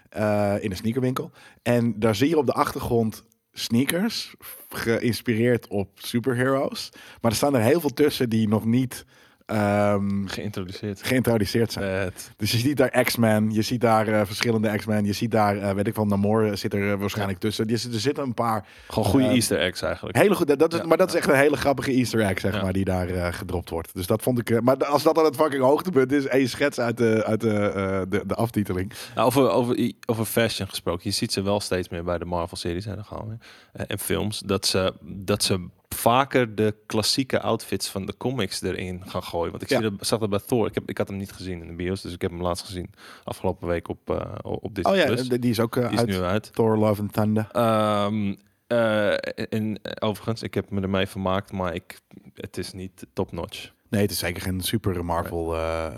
eh, 0.09 0.55
in 0.61 0.71
een 0.71 0.77
sneakerwinkel. 0.77 1.31
En 1.63 1.99
daar 2.01 2.15
zie 2.15 2.29
je 2.29 2.39
op 2.39 2.47
de 2.47 2.53
achtergrond 2.53 3.25
sneakers, 3.53 4.35
geïnspireerd 4.69 5.69
op 5.69 5.91
superheroes. 5.95 6.89
Maar 7.21 7.31
er 7.31 7.37
staan 7.37 7.55
er 7.55 7.63
heel 7.63 7.81
veel 7.81 7.95
tussen 7.95 8.29
die 8.29 8.49
nog 8.49 8.65
niet 8.65 9.05
ehm, 9.51 10.27
Geïntroduceerd. 10.27 11.03
geïntroduceerd 11.03 11.73
zijn. 11.73 11.85
Vet. 12.03 12.31
Dus 12.37 12.51
je 12.53 12.59
ziet 12.59 12.77
daar 12.77 13.05
X-Men, 13.05 13.51
je 13.51 13.63
ziet 13.63 13.81
daar 13.81 14.09
eh, 14.09 14.21
verschillende 14.27 14.77
X-Men, 14.77 15.05
je 15.05 15.13
ziet 15.13 15.31
daar, 15.31 15.57
eh, 15.57 15.73
weet 15.75 15.87
ik 15.87 15.95
van, 15.95 16.09
Namor 16.09 16.57
zit 16.57 16.75
er 16.75 16.93
eh, 16.93 16.99
waarschijnlijk 16.99 17.39
tussen. 17.39 17.69
Je, 17.69 17.73
er 17.93 18.01
zitten 18.01 18.25
een 18.25 18.35
paar 18.35 18.65
Gewoon 18.89 19.09
goede 19.09 19.27
Eh, 19.27 19.33
easter 19.33 19.59
eggs 19.59 19.83
eigenlijk. 19.83 20.17
hele 20.17 20.35
goed, 20.35 20.59
dat 20.59 20.73
is, 20.73 20.79
Ja. 20.79 20.87
maar 20.87 20.97
dat 20.97 21.09
is 21.09 21.15
echt 21.15 21.29
een 21.29 21.35
hele 21.35 21.57
grappige 21.57 21.91
Easter 21.93 22.21
egg, 22.21 22.41
zeg 22.41 22.55
Ja. 22.55 22.63
maar, 22.63 22.73
die 22.73 22.85
daar 22.85 23.09
eh, 23.09 23.33
gedropt 23.33 23.71
wordt. 23.71 23.95
Dus 23.95 24.07
dat 24.07 24.23
vond 24.23 24.39
ik, 24.39 24.51
eh, 24.51 24.59
maar 24.59 24.85
als 24.85 25.03
dat 25.03 25.15
dan 25.15 25.25
het 25.25 25.37
fucking 25.37 25.63
hoogtepunt 25.63 26.13
is, 26.13 26.27
één 26.27 26.49
schets 26.49 26.81
uit 26.81 26.97
de, 26.97 27.23
uit 27.27 27.41
de, 27.41 27.55
eh, 27.59 28.01
de, 28.09 28.23
de 28.27 28.35
aftiteling. 28.35 28.93
Nou, 29.15 29.27
over, 29.27 29.51
over, 29.51 29.93
over 30.07 30.25
fashion 30.25 30.69
gesproken. 30.69 31.01
Je 31.05 31.11
ziet 31.11 31.33
ze 31.33 31.43
wel 31.43 31.61
steeds 31.61 31.89
meer 31.89 32.05
bij 32.05 32.19
de 32.19 32.25
Marvel-series. 32.25 32.85
gaan 32.85 33.19
we 33.19 33.27
weer. 33.29 33.39
Eh, 33.73 33.85
en 33.89 33.99
films. 33.99 34.39
Dat 34.39 34.67
ze, 34.67 34.93
dat 35.03 35.43
ze 35.43 35.67
vaker 35.95 36.55
de 36.55 36.75
klassieke 36.87 37.41
outfits 37.41 37.89
van 37.89 38.07
de 38.07 38.17
comics 38.17 38.63
erin 38.63 39.03
gaan 39.07 39.23
gooien. 39.23 39.51
Want 39.51 39.63
ik 39.63 39.69
Ja. 39.69 39.81
zie 39.81 39.91
dat, 39.91 40.07
zag 40.07 40.19
dat 40.19 40.31
bij 40.31 40.39
Thor. 40.47 40.67
Ik, 40.67 40.75
heb, 40.75 40.89
ik 40.89 40.99
had 40.99 41.09
hem 41.09 41.17
niet 41.17 41.33
gezien 41.33 41.61
in 41.61 41.67
de 41.67 41.75
bios. 41.75 42.01
Dus 42.01 42.13
ik 42.13 42.23
heb 42.23 42.31
hem 42.31 42.43
laatst 42.43 42.65
gezien 42.67 42.91
afgelopen 43.25 43.69
week 43.69 43.89
op, 43.89 44.11
eh 44.11 44.35
op 44.43 44.75
dit 44.75 44.87
Oh 44.87 44.97
ja, 44.97 45.15
die 45.15 45.39
die 45.39 45.51
is 45.51 45.61
ook 45.61 45.77
eh, 45.77 45.83
Die 45.83 45.93
is 45.93 45.99
uit 45.99 46.09
nu 46.09 46.21
uit. 46.21 46.53
Thor, 46.53 46.79
Love 46.79 47.01
and 47.01 47.13
Thunder. 47.13 47.49
Ehm, 47.53 48.35
eh, 48.67 49.13
en 49.53 49.81
overigens, 49.99 50.43
ik 50.43 50.55
heb 50.55 50.71
me 50.71 50.81
ermee 50.81 51.07
vermaakt, 51.07 51.53
maar 51.53 51.75
ik, 51.75 52.01
het 52.35 52.59
is 52.59 52.73
niet 52.73 53.07
top-notch. 53.13 53.71
Nee, 53.89 54.03
het 54.03 54.11
is 54.11 54.19
zeker 54.19 54.43
geen 54.43 54.61
super 54.61 55.05
Marvel. 55.05 55.53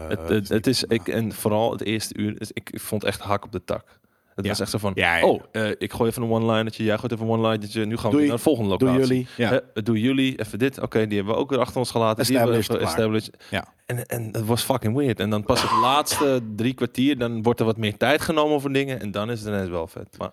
Het, 0.08 0.28
het, 0.28 0.48
het 0.48 0.66
is, 0.66 0.84
ik, 0.84 1.08
en 1.08 1.32
vooral 1.32 1.72
het 1.72 1.82
eerste 1.82 2.16
uur, 2.18 2.36
ik 2.52 2.70
vond 2.80 3.04
echt 3.04 3.20
hak 3.20 3.44
op 3.44 3.52
de 3.52 3.64
tak. 3.64 4.00
Het 4.34 4.44
Ja. 4.44 4.50
was 4.50 4.60
echt 4.60 4.70
zo 4.70 4.78
van, 4.78 4.92
Ja, 4.94 5.16
ja. 5.16 5.24
oh, 5.26 5.42
eh, 5.52 5.70
ik 5.78 5.92
gooi 5.92 6.10
even 6.10 6.22
een 6.22 6.30
one-linertje, 6.30 6.84
jij 6.84 6.98
gooit 6.98 7.12
even 7.12 7.24
een 7.26 7.32
one-linertje, 7.32 7.84
nu 7.84 7.96
gaan 7.96 8.10
we 8.10 8.20
naar 8.20 8.30
de 8.36 8.38
volgende 8.38 8.76
Doen 8.78 8.88
locatie. 8.88 9.08
jullie? 9.08 9.26
Ja. 9.36 9.60
Doen 9.82 9.98
jullie 9.98 10.40
even 10.40 10.58
dit? 10.58 10.80
Oké, 10.80 11.06
die 11.06 11.16
hebben 11.16 11.34
we 11.34 11.40
ook 11.40 11.50
weer 11.50 11.58
achter 11.58 11.78
ons 11.78 11.90
gelaten. 11.90 12.24
Die 12.26 12.36
hebben 12.36 12.54
we 12.54 12.60
Established, 12.60 12.94
klaar. 12.94 13.06
established. 13.06 13.44
Ja. 13.50 13.64
En, 13.86 14.06
en 14.06 14.28
het 14.32 14.46
was 14.46 14.62
fucking 14.62 14.96
weird. 14.96 15.20
En 15.20 15.30
dan 15.30 15.44
pas 15.44 15.62
het 15.62 15.70
laatste 15.88 16.40
drie 16.56 16.74
kwartier, 16.74 17.18
dan 17.18 17.42
wordt 17.42 17.60
er 17.60 17.66
wat 17.66 17.76
meer 17.76 17.96
tijd 17.96 18.20
genomen 18.20 18.60
voor 18.60 18.72
dingen. 18.72 19.00
En 19.00 19.10
dan 19.10 19.30
is 19.30 19.38
het 19.40 19.48
ineens 19.48 19.68
wel 19.68 19.86
vet. 19.86 20.18
Maar 20.18 20.30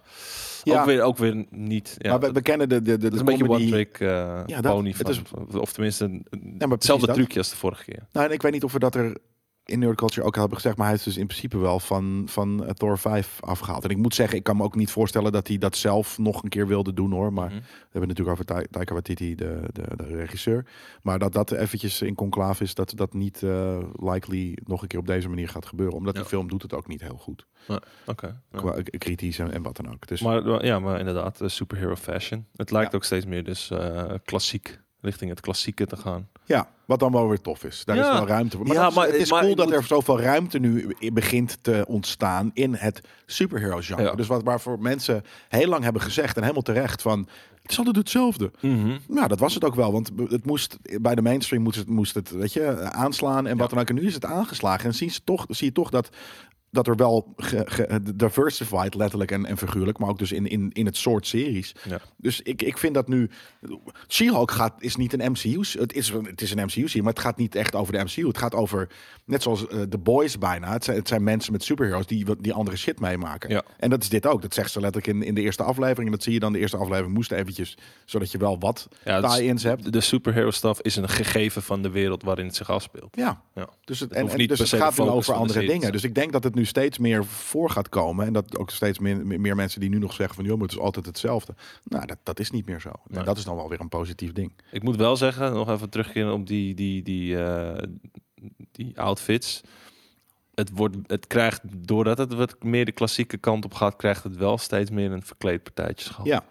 Ja. 0.63 0.79
ook, 0.79 0.85
weer, 0.85 1.01
ook 1.01 1.17
weer 1.17 1.45
niet. 1.49 1.95
Ja, 1.97 2.17
maar 2.17 2.33
we, 2.33 2.41
kennen 2.41 2.69
de, 2.69 2.81
de, 2.81 2.97
de, 2.97 2.97
dat 2.97 3.03
is 3.13 3.19
de 3.19 3.31
een 3.31 3.37
beetje 3.37 3.49
one-trick 3.49 3.99
eh 3.99 4.07
Ja, 4.45 4.61
dat- 4.61 4.73
pony. 4.73 4.93
Van, 4.93 5.11
is- 5.11 5.21
of 5.53 5.71
tenminste, 5.73 6.21
hetzelfde 6.57 7.05
dat. 7.05 7.15
trucje 7.15 7.37
als 7.37 7.49
de 7.49 7.55
vorige 7.55 7.83
keer. 7.83 8.07
Nou, 8.11 8.27
en 8.27 8.33
ik 8.33 8.41
weet 8.41 8.51
niet 8.51 8.63
of 8.63 8.71
we 8.73 8.79
dat 8.79 8.95
er 8.95 9.17
in 9.69 9.79
Nerd 9.79 9.95
Culture 9.97 10.25
ook 10.25 10.33
al 10.33 10.39
hebben 10.39 10.57
gezegd, 10.57 10.77
maar 10.77 10.85
hij 10.87 10.95
is 10.95 11.03
dus 11.03 11.17
in 11.17 11.27
principe 11.27 11.57
wel 11.57 11.79
van, 11.79 12.23
van 12.25 12.63
eh, 12.65 12.69
Thor 12.71 12.97
5 12.97 13.37
afgehaald. 13.39 13.83
En 13.83 13.89
ik 13.89 13.97
moet 13.97 14.15
zeggen, 14.15 14.37
ik 14.37 14.43
kan 14.43 14.57
me 14.57 14.63
ook 14.63 14.75
niet 14.75 14.91
voorstellen 14.91 15.31
dat 15.31 15.47
hij 15.47 15.57
dat 15.57 15.75
zelf 15.75 16.17
nog 16.17 16.43
een 16.43 16.49
keer 16.49 16.67
wilde 16.67 16.93
doen 16.93 17.11
hoor. 17.11 17.33
Maar 17.33 17.49
Mhm. 17.49 17.55
we 17.59 17.65
hebben 17.91 18.07
natuurlijk 18.09 18.29
over 18.39 18.45
Ta- 18.45 18.63
Taika 18.71 18.93
Waititi, 18.93 19.35
de, 19.35 19.59
de, 19.73 19.83
de 19.95 20.03
regisseur. 20.15 20.65
Maar 21.01 21.19
dat 21.19 21.33
dat 21.33 21.51
eventjes 21.51 22.01
in 22.01 22.15
conclave 22.15 22.63
is, 22.63 22.73
dat 22.73 22.91
dat 22.95 23.13
niet 23.13 23.43
eh, 23.43 23.77
likely 23.93 24.57
nog 24.63 24.81
een 24.81 24.87
keer 24.87 24.99
op 24.99 25.07
deze 25.07 25.29
manier 25.29 25.49
gaat 25.49 25.65
gebeuren. 25.65 25.95
Omdat 25.97 26.15
die 26.15 26.25
film 26.25 26.47
doet 26.47 26.61
het 26.61 26.73
ook 26.73 26.87
niet 26.87 27.01
heel 27.01 27.17
goed. 27.17 27.45
Oké. 28.05 28.41
ja. 28.51 28.57
Qua 28.59 28.71
k- 28.81 28.95
kritisch 28.99 29.39
en, 29.39 29.51
en 29.51 29.61
wat 29.61 29.75
dan 29.75 29.91
ook. 29.93 30.07
Dus 30.07 30.21
Maar 30.21 30.65
ja, 30.65 30.79
maar 30.79 30.99
inderdaad, 30.99 31.41
eh, 31.41 31.47
superhero 31.47 31.95
fashion. 31.95 32.45
Het 32.55 32.71
lijkt 32.71 32.95
ook 32.95 33.03
steeds 33.03 33.25
meer 33.25 33.43
dus 33.43 33.69
eh, 33.71 34.13
klassiek 34.23 34.79
richting 35.01 35.29
het 35.29 35.39
klassieke 35.39 35.85
te 35.85 35.95
gaan. 35.97 36.27
Ja, 36.45 36.69
wat 36.85 36.99
dan 36.99 37.11
wel 37.11 37.27
weer 37.29 37.41
tof 37.41 37.63
is. 37.63 37.85
Daar 37.85 37.95
Ja. 37.95 38.11
is 38.11 38.17
wel 38.17 38.27
ruimte 38.27 38.57
voor. 38.57 38.65
Maar, 38.65 38.75
Ja, 38.75 38.81
dat 38.81 38.89
is- 38.91 38.95
maar- 38.97 39.05
het 39.07 39.15
is 39.15 39.31
maar 39.31 39.41
cool 39.41 39.55
dat 39.55 39.65
moet- 39.65 39.75
er 39.75 39.83
zoveel 39.83 40.19
ruimte 40.21 40.59
nu 40.59 40.95
begint 41.13 41.57
te 41.61 41.85
ontstaan 41.87 42.51
in 42.53 42.73
het 42.73 43.01
superhero 43.25 43.77
genre. 43.81 44.03
Ja. 44.03 44.15
Dus 44.15 44.27
wat 44.27 44.43
waarvoor 44.43 44.79
mensen 44.79 45.23
heel 45.49 45.67
lang 45.67 45.83
hebben 45.83 46.01
gezegd 46.01 46.35
en 46.35 46.41
helemaal 46.41 46.61
terecht 46.63 47.01
van 47.01 47.27
het 47.61 47.71
is 47.71 47.77
altijd 47.77 47.95
hetzelfde. 47.95 48.51
Nou, 49.07 49.27
dat 49.27 49.39
was 49.39 49.53
het 49.53 49.63
ook 49.63 49.75
wel, 49.75 49.91
want 49.91 50.11
het 50.27 50.45
moest 50.45 50.77
bij 51.01 51.15
de 51.15 51.21
mainstream 51.21 51.63
moest 51.63 51.77
het, 51.77 51.87
moest 51.89 52.13
het 52.15 52.29
weet 52.29 52.53
je, 52.53 52.81
aanslaan 52.91 53.47
en 53.47 53.57
wat 53.57 53.69
dan 53.69 53.79
ook. 53.79 53.89
En 53.89 53.95
nu 53.95 54.05
is 54.05 54.13
het 54.13 54.25
aangeslagen 54.25 54.85
en 54.85 54.93
zien 54.95 55.11
ze 55.11 55.19
toch, 55.23 55.45
zie 55.47 55.67
je 55.67 55.73
toch 55.73 55.89
dat 55.89 56.09
dat 56.71 56.87
er 56.87 56.95
wel 56.95 57.35
diversified, 58.15 58.93
letterlijk 58.95 59.31
en, 59.31 59.45
en 59.45 59.57
figuurlijk, 59.57 59.97
maar 59.97 60.09
ook 60.09 60.19
dus 60.19 60.31
in, 60.31 60.47
in, 60.47 60.69
in 60.73 60.85
het 60.85 60.97
soort 60.97 61.27
series. 61.27 61.75
Ja. 61.89 61.99
Dus 62.17 62.41
ik, 62.41 62.61
ik 62.61 62.77
vind 62.77 62.93
dat 62.93 63.07
nu. 63.07 63.29
She-Hulk 64.07 64.51
gaat, 64.51 64.73
is 64.79 64.95
niet 64.95 65.13
een 65.13 65.31
MCU. 65.31 65.59
Het 65.79 65.93
is, 65.93 66.09
het 66.23 66.41
is 66.41 66.51
een 66.51 66.65
MCU, 66.65 66.99
maar 67.01 67.13
het 67.13 67.21
gaat 67.21 67.37
niet 67.37 67.55
echt 67.55 67.75
over 67.75 67.93
de 67.93 68.03
MCU. 68.03 68.27
Het 68.27 68.37
gaat 68.37 68.55
over, 68.55 68.89
net 69.25 69.41
zoals 69.43 69.67
eh, 69.67 69.81
The 69.81 69.97
Boys 69.97 70.37
bijna. 70.37 70.71
Het 70.71 70.83
zijn, 70.83 70.97
het 70.97 71.07
zijn 71.07 71.23
mensen 71.23 71.51
met 71.51 71.63
superheroes 71.63 72.05
die, 72.05 72.25
wat- 72.25 72.43
die 72.43 72.53
andere 72.53 72.77
shit 72.77 72.99
meemaken. 72.99 73.49
Ja. 73.49 73.63
En 73.79 73.89
dat 73.89 74.01
is 74.03 74.09
dit 74.09 74.25
ook. 74.25 74.41
Dat 74.41 74.53
zegt 74.53 74.71
ze 74.71 74.79
letterlijk 74.79 75.15
in, 75.15 75.23
in 75.23 75.35
de 75.35 75.41
eerste 75.41 75.63
aflevering. 75.63 76.05
En 76.05 76.11
dat 76.11 76.23
zie 76.23 76.33
je 76.33 76.39
dan. 76.39 76.53
De 76.53 76.59
eerste 76.59 76.77
aflevering 76.77 77.13
moest 77.13 77.31
eventjes, 77.31 77.77
zodat 78.05 78.31
je 78.31 78.37
wel 78.37 78.59
wat 78.59 78.87
Ja, 79.03 79.21
tie-ins 79.21 79.63
hebt. 79.63 79.91
De 79.93 80.01
superhero 80.01 80.51
stuff 80.51 80.81
is 80.81 80.95
een 80.95 81.09
gegeven 81.09 81.61
van 81.63 81.81
de 81.81 81.89
wereld 81.89 82.23
waarin 82.23 82.45
het 82.45 82.55
zich 82.55 82.69
afspeelt. 82.69 83.15
Ja. 83.15 83.41
Ja. 83.55 83.69
Dus 83.83 83.99
het, 83.99 84.11
en, 84.13 84.29
en- 84.29 84.37
niet 84.37 84.49
dus 84.49 84.59
het 84.59 84.69
gaat 84.81 84.89
de 84.89 84.95
focus 84.95 85.13
over 85.13 85.33
de 85.33 85.39
andere 85.39 85.65
dingen. 85.65 85.91
Dus 85.91 86.03
ik 86.03 86.15
denk 86.15 86.31
dat 86.31 86.43
het 86.43 86.55
nu 86.59 86.65
steeds 86.65 86.97
meer 86.97 87.25
voor 87.25 87.69
gaat 87.69 87.89
komen. 87.89 88.25
En 88.25 88.33
dat 88.33 88.57
ook 88.57 88.69
steeds 88.69 88.99
meer, 88.99 89.25
meer 89.39 89.55
mensen 89.55 89.79
die 89.79 89.89
nu 89.89 89.97
nog 89.97 90.13
zeggen 90.13 90.35
van... 90.35 90.45
joh, 90.45 90.61
het 90.61 90.71
is 90.71 90.79
altijd 90.79 91.05
hetzelfde. 91.05 91.55
Nou, 91.83 92.05
dat, 92.05 92.17
dat 92.23 92.39
is 92.39 92.51
niet 92.51 92.65
meer 92.65 92.79
zo. 92.81 92.89
En 92.89 92.95
Nee. 93.07 93.23
dat 93.23 93.37
is 93.37 93.43
dan 93.43 93.55
wel 93.55 93.69
weer 93.69 93.79
een 93.79 93.89
positief 93.89 94.31
ding. 94.31 94.51
Ik 94.71 94.83
moet 94.83 94.95
wel 94.95 95.15
zeggen, 95.17 95.53
nog 95.53 95.69
even 95.69 95.89
terugkeren 95.89 96.33
op 96.33 96.47
die, 96.47 96.73
die, 96.73 97.03
die, 97.03 97.43
eh, 97.43 97.83
die 98.71 98.99
outfits. 98.99 99.61
Het, 100.55 100.69
wordt, 100.73 100.95
het 101.07 101.27
krijgt, 101.27 101.61
doordat 101.87 102.17
het 102.17 102.33
wat 102.33 102.63
meer 102.63 102.85
de 102.85 102.91
klassieke 102.91 103.37
kant 103.37 103.65
op 103.65 103.73
gaat, 103.73 103.95
krijgt 103.95 104.23
het 104.23 104.35
wel 104.37 104.57
steeds 104.57 104.89
meer 104.89 105.11
een 105.11 105.23
verkleedpartijtjeschap. 105.23 106.25
Ja, 106.25 106.43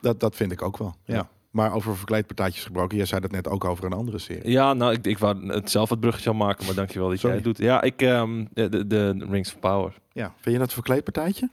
dat, 0.00 0.20
dat 0.20 0.36
vind 0.36 0.52
ik 0.52 0.62
ook 0.62 0.76
wel. 0.76 0.94
Ja. 1.04 1.14
Ja. 1.14 1.28
Maar 1.54 1.72
over 1.72 1.96
verkleedpartijtjes 1.96 2.64
gebroken. 2.64 2.96
Jij 2.96 3.06
zei 3.06 3.20
dat 3.20 3.30
net 3.30 3.48
ook 3.48 3.64
over 3.64 3.84
een 3.84 3.92
andere 3.92 4.18
serie. 4.18 4.50
Ja, 4.50 4.72
nou, 4.72 4.92
ik, 4.92 5.06
ik 5.06 5.18
wou 5.18 5.52
het 5.52 5.70
zelf 5.70 5.90
het 5.90 6.00
bruggetje 6.00 6.30
al 6.30 6.36
maken, 6.36 6.66
maar 6.66 6.74
dankjewel 6.74 7.08
dat 7.08 7.18
Sorry. 7.18 7.36
jij 7.36 7.44
het 7.44 7.56
doet. 7.56 7.66
Ja, 7.66 7.82
ik, 7.82 8.02
ehm, 8.02 8.44
de, 8.52 8.68
de, 8.68 8.86
de 8.86 9.26
Rings 9.30 9.54
of 9.54 9.60
Power. 9.60 9.94
Ja. 10.12 10.32
Vind 10.40 10.54
je 10.54 10.58
dat 10.58 10.68
een 10.68 10.74
verkleedpartijtje? 10.74 11.50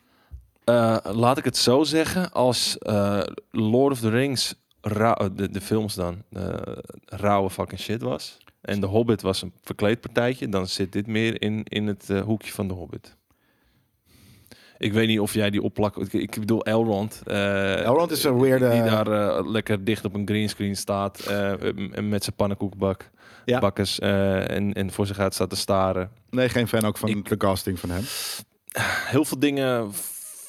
Eh, 0.64 0.98
laat 1.04 1.38
ik 1.38 1.44
het 1.44 1.58
zo 1.58 1.84
zeggen, 1.84 2.32
als 2.32 2.78
eh, 2.78 3.22
Lord 3.52 3.92
of 3.92 4.00
the 4.00 4.10
Rings, 4.10 4.56
eh, 4.82 5.16
de, 5.34 5.50
de 5.50 5.62
films 5.62 5.96
dan, 5.96 6.24
rauwe 7.06 7.50
fucking 7.50 7.80
shit 7.80 8.02
was. 8.02 8.38
En 8.62 8.80
de 8.80 8.88
Hobbit 8.88 9.22
was 9.22 9.42
een 9.42 9.54
verkleedpartijtje, 9.62 10.50
dan 10.50 10.68
zit 10.68 10.92
dit 10.92 11.08
meer 11.08 11.42
in, 11.42 11.64
in 11.64 11.88
het 11.88 12.08
hoekje 12.26 12.52
van 12.52 12.68
de 12.68 12.74
Hobbit. 12.74 13.18
Ik 14.82 14.94
weet 14.94 15.08
niet 15.08 15.20
of 15.20 15.34
jij 15.34 15.50
die 15.50 15.62
opplak... 15.62 15.98
Ik, 15.98 16.14
ik 16.14 16.40
bedoel 16.40 16.64
Elrond. 16.66 17.22
eh, 17.26 17.86
Elrond 17.86 18.12
is 18.12 18.24
een 18.24 18.40
weirde- 18.40 18.70
Die 18.70 18.84
daar 18.84 19.08
eh, 19.38 19.46
lekker 19.52 19.84
dicht 19.84 20.06
op 20.06 20.14
een 20.14 20.28
greenscreen 20.28 20.76
staat. 20.76 21.20
eh, 21.20 21.54
met 22.02 22.24
zijn 22.24 22.36
pannenkoekbak. 22.36 23.10
Ja. 23.46 23.60
Bakkers. 23.60 24.00
en, 24.00 24.74
en 24.74 24.92
voor 24.92 25.08
zich 25.08 25.20
uit 25.20 25.34
staat 25.34 25.50
te 25.50 25.56
staren. 25.56 26.12
Nee, 26.30 26.50
geen 26.50 26.68
fan 26.68 26.84
ook 26.86 26.98
van 26.98 27.10
Ik- 27.10 27.30
de 27.30 27.38
casting 27.38 27.80
van 27.80 27.90
hem. 27.90 28.04
Heel 29.08 29.26
veel 29.26 29.40
dingen 29.40 29.90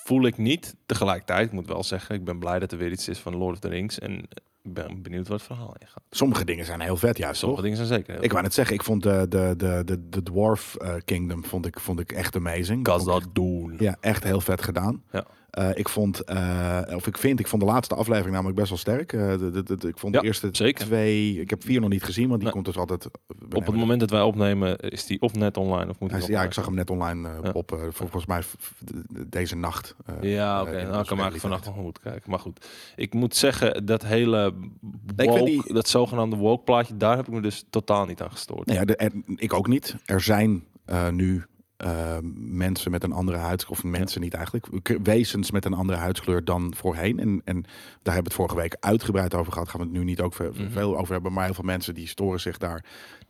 voel 0.05 0.27
ik 0.27 0.37
niet. 0.39 0.75
Tegelijkertijd, 0.87 1.47
ik 1.47 1.53
moet 1.53 1.67
wel 1.67 1.85
zeggen, 1.85 2.15
ik 2.15 2.25
ben 2.25 2.39
blij 2.39 2.59
dat 2.59 2.73
er 2.73 2.79
weer 2.79 2.91
iets 2.93 3.09
is 3.09 3.19
van 3.19 3.37
Lord 3.37 3.53
of 3.53 3.59
the 3.59 3.69
Rings. 3.69 3.99
En 3.99 4.29
ben 4.62 5.02
benieuwd 5.02 5.28
wat 5.28 5.38
het 5.38 5.47
verhaal 5.47 5.75
in 5.78 5.87
gaat. 5.87 6.02
Sommige 6.11 6.45
dingen 6.45 6.64
zijn 6.64 6.81
heel 6.81 6.97
vet, 6.97 7.19
juist 7.19 7.38
Sommige 7.38 7.62
toch? 7.62 7.71
dingen 7.71 7.87
zijn 7.87 7.99
zeker 7.99 8.14
heel 8.14 8.25
Ik 8.25 8.31
wou 8.31 8.42
net 8.42 8.54
zeggen, 8.54 8.75
ik 8.75 8.83
vond 8.83 9.02
de, 9.02 9.26
de, 9.28 9.54
de, 9.57 9.83
de, 9.85 10.09
de 10.09 10.23
Dwarf 10.23 10.75
eh, 10.75 10.95
Kingdom 11.04 11.45
vond 11.45 11.66
ik, 11.66 11.81
vond 11.81 12.00
ik 12.00 12.12
echt 12.12 12.37
amazing. 12.37 12.83
Kan 12.83 13.00
ik 13.00 13.07
dat 13.07 13.26
doen. 13.33 13.76
Ja, 13.78 13.97
echt 14.00 14.25
heel 14.25 14.40
vet 14.40 14.62
gedaan. 14.62 15.02
Ja. 15.12 15.26
Eh, 15.52 15.68
ik 15.75 15.88
vond, 15.88 16.25
eh, 16.25 16.80
of 16.94 17.06
ik 17.06 17.18
vind, 17.18 17.40
ik 17.40 17.47
vond 17.49 17.62
de 17.62 17.68
laatste 17.68 17.94
aflevering 17.94 18.32
namelijk 18.32 18.56
best 18.56 18.68
wel 18.68 18.78
sterk. 18.78 19.12
Eh, 19.12 19.28
de, 19.38 19.50
de, 19.50 19.62
de- 19.76 19.88
ik 19.88 19.99
vond 19.99 20.14
Ja, 20.14 20.21
de 20.21 20.26
eerste 20.26 20.49
zeker. 20.52 20.85
twee, 20.87 21.40
ik 21.40 21.50
heb 21.50 21.64
vier 21.64 21.80
nog 21.80 21.88
niet 21.90 22.02
gezien, 22.02 22.28
want 22.28 22.40
die 22.40 22.50
komt 22.50 22.64
dus 22.64 22.76
altijd. 22.76 23.06
Op 23.54 23.66
het 23.66 23.75
moment 23.76 24.00
dat 24.00 24.11
wij 24.11 24.21
opnemen, 24.23 24.78
is 24.78 25.06
die 25.06 25.21
of 25.21 25.35
net 25.35 25.56
online 25.56 25.90
of 25.90 25.99
moet 26.00 26.11
Hij 26.11 26.21
is- 26.21 26.26
ja, 26.26 26.42
ik 26.42 26.52
zag 26.52 26.64
hem 26.64 26.75
net 26.75 26.90
online 26.90 27.28
Ja. 27.42 27.50
op, 27.52 27.90
volgens 27.90 28.26
mij 28.26 28.42
deze 29.26 29.56
nacht. 29.56 29.94
Ja, 30.21 30.61
oké. 30.62 30.71
in 30.71 30.76
nou, 30.76 30.87
ik 30.87 30.90
kan 30.90 31.16
maar 31.16 31.16
realiteit. 31.16 31.40
vannacht 31.40 31.64
nog 31.66 31.75
goed 31.75 32.00
kijken. 32.00 32.30
Maar 32.30 32.38
goed, 32.38 32.66
ik 32.97 33.14
moet 33.14 33.37
zeggen, 33.37 33.87
dat 33.87 34.02
hele 34.04 34.54
ik 35.16 35.28
woke, 35.28 35.44
die- 35.44 35.73
dat 35.73 35.88
zogenaamde 35.88 36.37
woke 36.37 36.64
plaatje, 36.64 36.97
daar 36.97 37.16
heb 37.16 37.26
ik 37.26 37.32
me 37.32 37.40
dus 37.40 37.64
totaal 37.71 38.06
niet 38.06 38.23
aan 38.23 38.30
gestoord. 38.30 38.71
Ja, 38.73 38.85
de, 38.85 39.11
ik 39.37 39.52
ook 39.52 39.66
niet. 39.66 39.97
Er 40.04 40.21
zijn 40.21 40.64
nu 41.11 41.44
eh, 41.83 42.17
mensen 42.37 42.91
met 42.91 43.05
een 43.05 43.12
andere 43.12 43.37
huidskleur, 43.39 43.79
of 43.79 43.85
mensen 43.85 44.21
niet 44.21 44.35
eigenlijk, 44.35 44.67
wezens 45.03 45.51
met 45.51 45.65
een 45.65 45.75
andere 45.75 45.99
huidskleur 45.99 46.45
dan 46.45 46.75
voorheen. 46.77 47.19
En, 47.19 47.41
en 47.45 47.62
daar 48.03 48.15
hebben 48.15 48.15
we 48.15 48.23
het 48.23 48.35
vorige 48.35 48.57
week 48.57 48.77
uitgebreid 48.81 49.35
over 49.35 49.53
gehad. 49.53 49.69
Gaan 49.69 49.81
we 49.81 49.87
het 49.87 49.95
nu 49.97 50.05
niet 50.05 50.21
ook 50.21 50.39
Mhm. 50.39 50.71
veel 50.71 50.99
over 50.99 51.12
hebben. 51.12 51.33
Maar 51.33 51.45
heel 51.45 51.55
veel 51.55 51.65
mensen 51.65 51.95
die 51.95 52.07
storen 52.07 52.41
zich 52.41 52.59
daar 52.59 52.85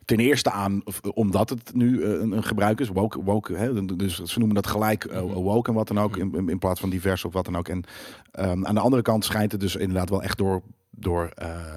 ten 0.05 0.19
eerste 0.19 0.51
aan, 0.51 0.83
omdat 1.15 1.49
het 1.51 1.75
nu 1.75 2.03
eh, 2.03 2.11
een, 2.11 2.33
een 2.33 2.45
gebruik 2.45 2.81
is. 2.81 2.89
Woke, 2.89 3.23
woke 3.23 3.55
hè? 3.55 3.85
dus 3.97 4.23
ze 4.23 4.39
noemen 4.39 4.57
dat 4.57 4.67
gelijk 4.67 5.11
Mhm. 5.13 5.25
woke 5.33 5.69
en 5.71 5.77
wat 5.77 5.89
dan 5.89 6.01
ook, 6.01 6.17
in, 6.17 6.35
in, 6.35 6.49
in 6.49 6.59
plaats 6.59 6.81
van 6.81 6.91
divers 6.91 7.25
of 7.25 7.33
wat 7.33 7.45
dan 7.45 7.57
ook. 7.57 7.69
En 7.69 7.85
ehm, 8.33 8.67
aan 8.67 8.75
de 8.75 8.81
andere 8.81 9.03
kant 9.03 9.25
schijnt 9.25 9.53
het 9.53 9.61
dus 9.61 9.77
inderdaad 9.77 10.11
wel 10.11 10.23
echt 10.23 10.39
door 10.39 10.63
door 10.91 11.31
eh 11.35 11.77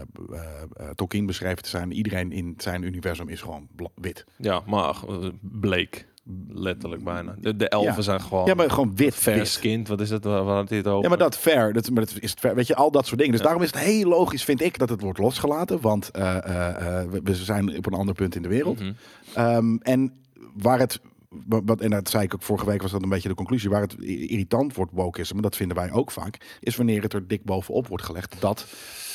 Tolkien 0.96 1.25
beschreven 1.25 1.63
te 1.63 1.70
zijn. 1.70 1.91
Iedereen 1.91 2.32
in 2.32 2.53
zijn 2.58 2.82
universum 2.84 3.27
is 3.29 3.41
gewoon 3.41 3.67
wit. 3.96 4.25
Ja, 4.38 4.62
maar 4.65 4.96
bleek. 5.41 6.08
Letterlijk 6.48 7.03
bijna. 7.03 7.36
De, 7.39 7.55
de 7.55 7.70
elfen 7.70 7.94
Ja. 7.96 8.01
zijn 8.01 8.22
gewoon... 8.22 8.46
Ja, 8.46 8.53
maar 8.53 8.70
gewoon 8.70 8.96
wit. 8.96 9.24
wit. 9.24 9.48
skinned, 9.48 9.88
wat 9.88 10.01
is 10.01 10.10
het? 10.10 10.24
Waar 10.24 10.44
had 10.44 10.70
het 10.70 10.88
over? 10.88 11.03
Ja, 11.03 11.10
maar 11.10 11.17
dat 11.17 11.38
fair. 11.38 11.74
Dat, 11.74 11.89
maar 11.89 12.05
dat 12.05 12.15
is 12.20 12.29
het 12.29 12.39
fair. 12.39 12.55
Weet 12.55 12.67
je, 12.67 12.75
al 12.75 12.91
dat 12.91 13.05
soort 13.05 13.17
dingen. 13.17 13.32
Dus 13.32 13.41
Ja. 13.41 13.46
daarom 13.48 13.63
is 13.65 13.72
het 13.72 13.79
heel 13.84 14.10
logisch, 14.10 14.44
vind 14.44 14.62
ik, 14.62 14.77
dat 14.77 14.89
het 14.89 15.01
wordt 15.01 15.20
losgelaten. 15.20 15.82
Want 15.82 16.12
eh, 16.12 16.38
eh, 16.38 17.00
eh, 17.01 17.10
we, 17.10 17.20
we 17.24 17.36
zijn 17.36 17.77
op 17.77 17.86
een 17.86 17.94
ander 17.94 18.15
punt 18.15 18.36
in 18.36 18.41
de 18.41 18.48
wereld. 18.48 18.79
Mhm. 18.79 18.91
Ehm, 19.34 19.75
en 19.75 20.13
waar 20.53 20.79
het, 20.79 21.00
wa- 21.29 21.62
wat, 21.65 21.82
en 21.82 21.89
dat 21.89 22.10
zei 22.10 22.24
ik 22.24 22.34
ook 22.34 22.41
vorige 22.44 22.65
week, 22.65 22.82
was 22.82 22.91
dat 22.91 23.03
een 23.03 23.10
beetje 23.10 23.29
de 23.29 23.36
conclusie. 23.36 23.70
Waar 23.70 23.82
het 23.82 23.96
irritant 24.03 24.75
wordt, 24.75 24.91
wokeisme, 24.94 25.41
dat 25.41 25.55
vinden 25.55 25.77
wij 25.77 25.91
ook 25.91 26.12
vaak, 26.12 26.58
is 26.60 26.75
wanneer 26.75 27.01
het 27.01 27.13
er 27.13 27.27
dik 27.27 27.44
bovenop 27.44 27.88
wordt 27.88 28.03
gelegd 28.03 28.36
dat 28.41 28.65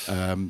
ehm, 0.07 0.41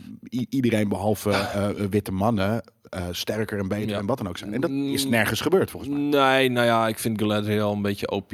iedereen 0.48 0.88
behalve 0.88 1.30
eh, 1.30 1.68
witte 1.90 2.12
mannen 2.12 2.62
eh, 2.90 3.04
sterker 3.10 3.58
en 3.58 3.68
beter 3.68 3.88
Ja. 3.88 3.98
en 3.98 4.06
wat 4.06 4.18
dan 4.18 4.28
ook 4.28 4.38
zijn. 4.38 4.54
En 4.54 4.60
dat 4.60 4.70
is 4.70 5.04
nergens 5.06 5.40
gebeurd 5.40 5.70
volgens 5.70 5.92
mij. 5.92 6.00
Nee, 6.00 6.48
nou 6.50 6.66
ja, 6.66 6.88
ik 6.88 6.98
vind 6.98 7.20
Galadriel 7.20 7.72
een 7.72 7.82
beetje 7.82 8.10
OP. 8.10 8.30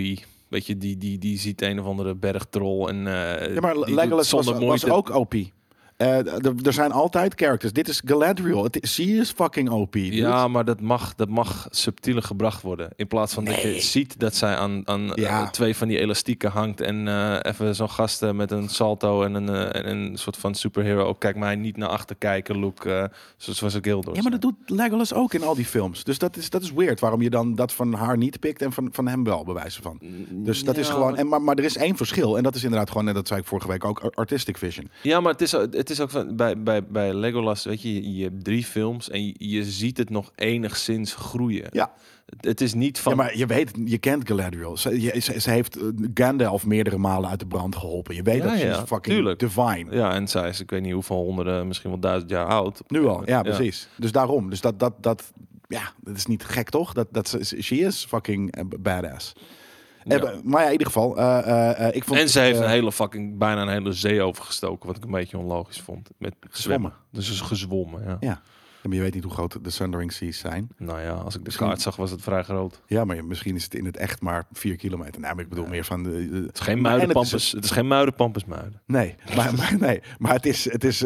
Weet 0.49 0.67
je, 0.67 0.77
die, 0.79 0.97
die, 0.97 1.19
die 1.19 1.39
ziet 1.39 1.63
een 1.63 1.81
of 1.81 1.87
andere 1.87 2.15
bergtrol 2.15 2.89
en 2.89 3.07
eh 3.07 3.55
Ja, 3.55 3.61
maar 3.61 3.79
Legolas 3.79 4.31
was, 4.31 4.47
was 4.47 4.89
ook 4.89 5.15
OP. 5.15 5.35
Eh, 5.97 6.45
er 6.67 6.73
zijn 6.73 6.93
altijd 6.93 7.33
characters. 7.37 7.73
Dit 7.73 7.89
is 7.89 8.03
Galadriel. 8.05 8.63
Het 8.65 8.83
is, 8.83 8.93
she 8.95 9.03
is 9.03 9.31
fucking 9.31 9.71
OP. 9.71 9.93
dude. 9.93 10.17
Ja, 10.17 10.49
maar 10.49 10.65
dat 10.65 10.81
mag, 10.81 11.15
dat 11.15 11.29
mag 11.29 11.67
subtieler 11.71 12.23
gebracht 12.23 12.63
worden. 12.63 12.89
In 12.97 13.07
plaats 13.07 13.35
van 13.35 13.45
dat 13.45 13.63
je 13.63 13.81
ziet 13.81 14.21
dat 14.21 14.35
zij 14.35 14.55
aan, 14.57 14.83
aan 14.89 15.13
Ja. 15.15 15.43
eh, 15.43 15.49
twee 15.51 15.77
van 15.77 15.89
die 15.89 15.99
elastieken 15.99 16.51
hangt. 16.51 16.81
En 16.81 17.09
eh, 17.09 17.39
even 17.53 17.75
zo'n 17.75 17.91
gast 17.91 18.23
eh, 18.23 18.31
met 18.33 18.51
een 18.51 18.69
salto 18.69 19.23
en 19.23 19.35
een, 19.35 19.49
en 19.73 19.91
een 19.91 20.17
soort 20.19 20.37
van 20.37 20.55
superhero. 20.55 21.05
Ook 21.05 21.21
kijk 21.21 21.37
mij 21.37 21.57
niet 21.57 21.77
naar 21.77 21.89
achter 21.89 22.17
kijken, 22.17 22.59
look. 22.59 22.83
zoals 23.37 23.81
door. 23.83 24.15
Ja, 24.15 24.23
maar 24.23 24.31
dat 24.31 24.41
doet 24.41 24.55
Legolas 24.67 25.13
ook 25.15 25.35
in 25.35 25.43
al 25.43 25.55
die 25.55 25.65
films. 25.65 26.05
Dus 26.05 26.19
dat 26.19 26.37
is, 26.37 26.51
dat 26.51 26.63
is 26.63 26.73
weird. 26.73 27.01
Waarom 27.01 27.23
je 27.23 27.31
dan 27.31 27.55
dat 27.55 27.73
van 27.73 27.93
haar 27.93 28.17
niet 28.17 28.41
pikt 28.41 28.63
en 28.63 28.73
van, 28.73 28.89
van 28.93 29.09
hem 29.09 29.25
wel, 29.25 29.45
bij 29.45 29.55
wijze 29.55 29.83
van. 29.83 29.99
Dus 30.31 30.65
dat 30.65 30.77
is 30.77 30.89
gewoon. 30.89 31.17
En, 31.17 31.29
maar, 31.29 31.43
maar 31.43 31.57
er 31.57 31.65
is 31.65 31.77
één 31.77 31.97
verschil. 31.97 32.37
En 32.37 32.43
dat 32.43 32.55
is 32.55 32.65
inderdaad 32.65 32.91
gewoon, 32.91 33.09
en 33.09 33.15
dat 33.15 33.29
zei 33.29 33.41
ik 33.41 33.47
vorige 33.47 33.69
week 33.69 33.85
ook, 33.85 34.01
artistic 34.15 34.59
vision. 34.59 34.91
Ja, 35.03 35.21
maar 35.21 35.33
het 35.33 35.41
is, 35.41 35.53
het 35.53 35.86
is 35.91 36.01
ook 36.01 36.11
van, 36.11 36.37
bij, 36.37 36.63
bij, 36.63 36.85
bij 36.87 37.15
Legolas, 37.15 37.65
weet 37.65 37.83
je, 37.83 38.15
je, 38.17 38.23
hebt 38.23 38.45
drie 38.45 38.65
films 38.65 39.11
en 39.11 39.27
je, 39.27 39.35
je 39.39 39.65
ziet 39.65 39.97
het 39.99 40.11
nog 40.11 40.33
enigszins 40.35 41.15
groeien. 41.15 41.67
Ja. 41.73 41.93
Het, 42.27 42.45
het 42.45 42.61
is 42.61 42.75
niet 42.75 42.99
van... 42.99 43.13
Ja, 43.13 43.19
maar 43.19 43.37
je 43.37 43.47
weet, 43.47 43.71
je 43.85 43.99
kent 43.99 44.29
Galadriel. 44.29 44.77
Ze, 44.77 45.01
je- 45.01 45.21
ze, 45.21 45.41
ze 45.41 45.51
heeft 45.51 45.77
eh, 45.77 45.83
Gandalf 46.15 46.67
meerdere 46.67 46.99
malen 46.99 47.31
uit 47.31 47.41
de 47.41 47.47
brand 47.47 47.77
geholpen. 47.77 48.15
Je 48.15 48.23
weet 48.23 48.37
Ja, 48.43 48.49
dat 48.49 48.59
ze 48.59 48.65
ja, 48.67 48.71
is 48.73 48.79
fucking 48.79 49.15
tuurlijk. 49.17 49.39
divine. 49.39 49.87
Ja, 49.91 50.15
en 50.15 50.29
zij 50.29 50.49
is, 50.49 50.61
ik 50.61 50.71
weet 50.71 50.83
niet 50.83 50.93
hoeveel 50.93 51.17
honderden, 51.17 51.67
misschien 51.67 51.91
wel 51.91 51.99
duizend 52.01 52.31
jaar 52.31 52.47
oud. 52.47 52.81
Nu 52.87 53.07
al, 53.07 53.23
ja, 53.27 53.43
precies. 53.43 53.89
Dus 53.97 54.13
daarom. 54.13 54.51
Dus 54.51 54.61
dat, 54.61 54.79
dat, 54.81 55.03
dat, 55.03 55.33
ja, 55.69 55.93
dat 56.01 56.17
is 56.17 56.27
niet 56.27 56.45
gek, 56.45 56.71
toch? 56.71 56.93
Dat, 56.93 57.07
dat, 57.11 57.29
ze- 57.29 57.63
she 57.63 57.77
is 57.77 58.05
fucking 58.09 58.53
eh, 58.55 58.65
badass. 58.81 59.33
Ja. 60.09 60.33
maar 60.45 60.61
ja, 60.61 60.67
in 60.67 60.73
ieder 60.73 60.87
geval. 60.87 61.17
eh, 61.17 61.95
ik 61.95 62.05
vond, 62.05 62.21
En 62.21 62.29
ze 62.29 62.41
heeft 62.41 62.59
een 62.61 62.69
hele 62.69 62.93
fucking, 62.93 63.39
bijna 63.39 63.63
een 63.63 63.69
hele 63.69 63.93
zee 63.93 64.23
overgestoken, 64.23 64.87
wat 64.87 64.97
ik 64.97 65.05
een 65.05 65.11
beetje 65.11 65.39
onlogisch 65.39 65.81
vond. 65.81 66.09
Met 66.19 66.35
zwemmen. 66.51 66.93
Dus 67.13 67.27
ze 67.27 67.33
is 67.33 67.41
gezwommen, 67.41 68.03
ja. 68.05 68.17
Ja. 68.21 68.41
Maar 68.83 68.95
je 68.95 69.01
weet 69.01 69.15
niet 69.15 69.23
hoe 69.25 69.33
groot 69.33 69.65
de 69.65 69.71
Sundering 69.71 70.13
Seas 70.13 70.39
zijn. 70.39 70.69
Nou 70.79 71.01
ja, 71.01 71.11
als 71.13 71.33
ik 71.35 71.41
de 71.41 71.47
Misschien- 71.47 71.67
kaart 71.67 71.81
zag, 71.81 71.97
was 71.97 72.11
het 72.11 72.23
vrij 72.23 72.43
groot. 72.43 72.81
Ja, 72.87 73.05
maar 73.05 73.25
misschien 73.25 73.55
is 73.55 73.65
het 73.65 73.75
in 73.75 73.85
het 73.85 73.97
echt 73.97 74.21
maar 74.21 74.45
4 74.53 74.77
kilometer. 74.77 75.21
Nou, 75.21 75.35
maar 75.35 75.43
ik 75.45 75.51
bedoel 75.51 75.67
meer 75.67 75.85
van 75.85 76.03
de. 76.03 76.11
de- 76.11 76.37
Het 76.47 76.55
is 76.59 76.61
geen 76.61 76.77
het 76.77 76.77
is- 76.77 76.91
muidenpampus, 76.91 77.53
het 77.53 77.65
is 77.65 77.71
geen 77.71 77.87
muidenpampus 77.87 78.45
muiden. 78.45 78.81
Nee, 78.87 79.15
maar, 79.37 79.55
maar, 79.55 79.77
nee, 79.79 80.03
maar 80.19 80.33
het 80.33 80.47
is, 80.47 80.73
het 80.73 80.85
is, 80.85 81.01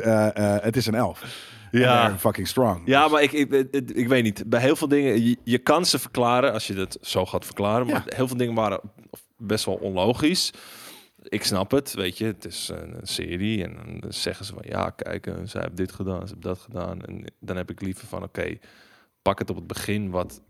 het 0.62 0.76
is 0.76 0.86
een 0.86 0.94
elf. 0.94 1.24
Ja. 1.70 2.18
Fucking 2.18 2.48
strong. 2.48 2.82
Ja, 2.84 3.02
Dus- 3.02 3.12
maar 3.12 3.22
ik, 3.22 3.32
ik, 3.32 3.52
ik, 3.52 3.90
ik 3.90 4.08
weet 4.08 4.22
niet. 4.22 4.42
Bij 4.46 4.60
heel 4.60 4.76
veel 4.76 4.88
dingen, 4.88 5.24
je, 5.24 5.36
je 5.44 5.58
kan 5.58 5.86
ze 5.86 5.98
verklaren 5.98 6.52
als 6.52 6.66
je 6.66 6.74
het 6.74 6.98
zo 7.00 7.26
gaat 7.26 7.44
verklaren. 7.44 7.86
Maar 7.86 8.02
heel 8.06 8.28
veel 8.28 8.36
dingen 8.36 8.54
waren 8.54 8.80
best 9.36 9.64
wel 9.64 9.74
onlogisch. 9.74 10.50
Ik 11.22 11.44
snap 11.44 11.70
het, 11.70 11.94
weet 11.94 12.18
je. 12.18 12.24
Het 12.24 12.44
is 12.44 12.68
een, 12.68 12.98
een 13.00 13.06
serie 13.06 13.64
en 13.64 14.00
dan 14.00 14.12
zeggen 14.12 14.44
ze 14.44 14.52
van... 14.52 14.62
Ja, 14.66 14.90
kijk, 14.90 15.26
eh, 15.26 15.34
zij 15.44 15.60
heeft 15.62 15.76
dit 15.76 15.92
gedaan, 15.92 16.26
ze 16.26 16.32
heeft 16.32 16.42
dat 16.46 16.58
gedaan. 16.58 17.02
En 17.02 17.24
dan 17.40 17.56
heb 17.56 17.70
ik 17.70 17.80
liever 17.80 18.06
van, 18.06 18.22
oké, 18.22 18.58
pak 19.22 19.38
het 19.38 19.50
op 19.50 19.56
het 19.56 19.66
begin 19.66 20.10
wat, 20.10 20.42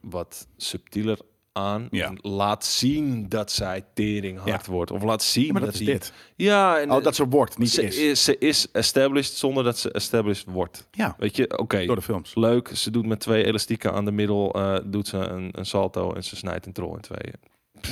wat 0.00 0.46
subtieler 0.56 1.18
aan. 1.52 1.86
Ja. 1.90 2.12
Laat 2.20 2.64
zien 2.64 3.28
dat 3.28 3.52
zij 3.52 3.84
tering 3.94 4.38
hard 4.38 4.66
wordt. 4.66 4.90
Of 4.90 5.02
laat 5.02 5.22
zien 5.22 5.46
Ja, 5.46 5.52
maar 5.52 5.60
dat, 5.60 5.70
dat 5.72 5.80
is 5.80 5.86
die- 5.86 5.96
dit. 5.96 6.12
Ja, 6.36 6.78
en, 6.80 6.90
Oh, 6.92 7.02
dat 7.02 7.14
ze 7.14 7.26
wordt, 7.28 7.58
niet 7.58 7.70
ze 7.70 7.82
is. 7.82 7.96
is. 7.98 8.24
Ze 8.24 8.38
is 8.38 8.70
established 8.72 9.36
zonder 9.36 9.64
dat 9.64 9.78
ze 9.78 9.92
established 9.92 10.44
wordt. 10.50 10.88
Ja, 10.90 11.14
Weet 11.18 11.36
je, 11.36 11.58
oké. 11.58 11.84
door 11.86 11.96
de 11.96 12.02
films. 12.02 12.34
Leuk, 12.34 12.68
ze 12.74 12.90
doet 12.90 13.06
met 13.06 13.20
twee 13.20 13.44
elastieken 13.44 13.92
aan 13.92 14.04
de 14.04 14.12
middel, 14.12 14.52
eh, 14.52 14.76
doet 14.84 15.08
ze 15.08 15.16
een, 15.16 15.48
een 15.52 15.66
salto 15.66 16.12
en 16.12 16.24
ze 16.24 16.36
snijdt 16.36 16.66
een 16.66 16.72
troll 16.72 16.94
in 16.94 17.00
tweeën. 17.00 17.34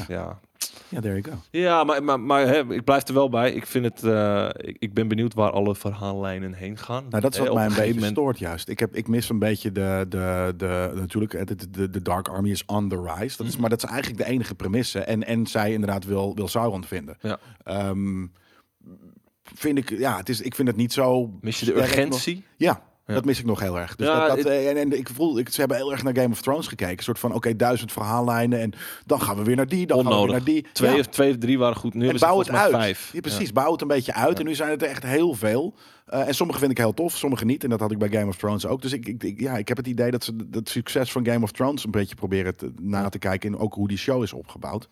Ja, 0.08 0.40
Ja, 0.88 1.00
there 1.00 1.20
you 1.20 1.22
go. 1.36 1.42
ja 1.50 1.84
maar, 1.84 2.04
maar, 2.04 2.20
maar 2.20 2.46
hè, 2.46 2.72
ik 2.74 2.84
blijf 2.84 3.08
er 3.08 3.14
wel 3.14 3.28
bij. 3.28 3.52
Ik, 3.52 3.66
vind 3.66 3.84
het, 3.84 4.02
eh, 4.02 4.48
ik, 4.56 4.76
ik 4.78 4.94
ben 4.94 5.08
benieuwd 5.08 5.34
waar 5.34 5.50
alle 5.50 5.74
verhaallijnen 5.74 6.52
heen 6.52 6.78
gaan. 6.78 7.06
Nou, 7.08 7.22
dat 7.22 7.32
is 7.32 7.38
wat 7.38 7.48
op 7.48 7.54
mij 7.54 7.66
een 7.66 7.74
beetje 7.74 7.94
moment- 7.94 8.10
stoort 8.12 8.38
juist. 8.38 8.68
Ik, 8.68 8.78
heb, 8.78 8.94
ik 8.96 9.08
mis 9.08 9.28
een 9.28 9.38
beetje 9.38 9.72
de, 9.72 10.06
de, 10.08 10.54
de 10.56 10.90
natuurlijk, 10.94 11.46
de, 11.48 11.70
de, 11.70 11.90
de 11.90 12.02
Dark 12.02 12.28
Army 12.28 12.50
is 12.50 12.64
on 12.66 12.88
the 12.88 13.02
rise. 13.16 13.36
Dat 13.36 13.46
is, 13.46 13.52
Mhm. 13.52 13.60
maar 13.60 13.70
dat 13.70 13.82
is 13.82 13.88
eigenlijk 13.90 14.22
de 14.24 14.28
enige 14.30 14.54
premisse. 14.54 14.98
En, 15.00 15.26
en 15.26 15.46
zij 15.46 15.72
inderdaad 15.72 16.04
wil, 16.04 16.34
wil 16.34 16.48
Sauron 16.48 16.84
vinden. 16.84 17.16
Ja. 17.20 17.38
Ehm, 17.64 18.26
vind 19.54 19.78
ik, 19.78 19.98
ja, 19.98 20.16
het 20.16 20.28
is, 20.28 20.40
ik 20.40 20.54
vind 20.54 20.68
het 20.68 20.76
niet 20.76 20.92
zo... 20.92 21.38
Mis 21.40 21.60
je 21.60 21.66
de 21.66 21.74
urgentie? 21.76 22.44
Ja, 22.56 22.82
Ja. 23.10 23.16
dat 23.16 23.24
mis 23.24 23.38
ik 23.38 23.44
nog 23.44 23.60
heel 23.60 23.78
erg. 23.78 23.96
Dus 23.96 24.06
Ja, 24.06 24.26
dat, 24.26 24.36
dat, 24.36 24.46
eh, 24.46 24.68
en, 24.70 24.76
en 24.76 24.98
ik 24.98 25.08
voel, 25.14 25.38
ik, 25.38 25.48
ze 25.48 25.60
hebben 25.60 25.76
heel 25.78 25.92
erg 25.92 26.02
naar 26.02 26.16
Game 26.16 26.30
of 26.30 26.40
Thrones 26.42 26.66
gekeken. 26.66 26.96
Een 26.98 27.04
soort 27.04 27.18
van, 27.18 27.34
oké, 27.34 27.56
duizend 27.56 27.92
verhaallijnen 27.92 28.60
en 28.60 28.72
dan 29.06 29.20
gaan 29.22 29.36
we 29.36 29.42
weer 29.44 29.56
naar 29.56 29.66
die, 29.68 29.86
dan 29.86 30.02
gaan 30.02 30.12
we 30.12 30.18
weer 30.22 30.30
naar 30.30 30.44
die. 30.44 30.66
Twee, 30.72 30.92
Ja. 30.92 30.98
of, 30.98 31.06
twee 31.06 31.30
of 31.30 31.36
drie 31.38 31.58
waren 31.58 31.76
goed. 31.76 31.94
Nu 31.94 32.08
En 32.08 32.18
bouw 32.18 32.38
het 32.38 32.50
uit. 32.50 32.70
vijf. 32.70 33.12
Precies, 33.20 33.52
bouw 33.52 33.72
het 33.72 33.80
een 33.80 33.88
beetje 33.88 34.14
uit. 34.14 34.38
En 34.38 34.44
nu 34.44 34.54
zijn 34.54 34.70
het 34.70 34.82
er 34.82 34.88
echt 34.88 35.02
heel 35.02 35.34
veel. 35.34 35.74
Eh, 36.06 36.26
en 36.28 36.34
sommige 36.34 36.58
vind 36.58 36.70
ik 36.70 36.78
heel 36.78 36.94
tof, 36.94 37.16
sommige 37.16 37.44
niet. 37.44 37.64
En 37.64 37.70
dat 37.70 37.80
had 37.80 37.90
ik 37.92 37.98
bij 37.98 38.08
Game 38.08 38.26
of 38.26 38.36
Thrones 38.36 38.66
ook. 38.66 38.82
Dus 38.82 38.92
ik, 38.92 39.06
ik, 39.06 39.22
ik- 39.22 39.40
ja, 39.40 39.56
ik 39.56 39.68
heb 39.68 39.76
het 39.76 39.86
idee 39.86 40.10
dat 40.10 40.24
ze 40.24 40.36
het 40.50 40.68
succes 40.68 41.12
van 41.12 41.26
Game 41.26 41.42
of 41.42 41.50
Thrones 41.52 41.84
een 41.84 41.90
beetje 41.90 42.14
proberen 42.14 42.56
te, 42.56 42.72
na 42.80 43.08
te 43.08 43.18
kijken. 43.18 43.52
En 43.52 43.58
ook 43.58 43.74
hoe 43.74 43.88
die 43.88 43.98
show 43.98 44.22
is 44.22 44.32
opgebouwd. 44.32 44.88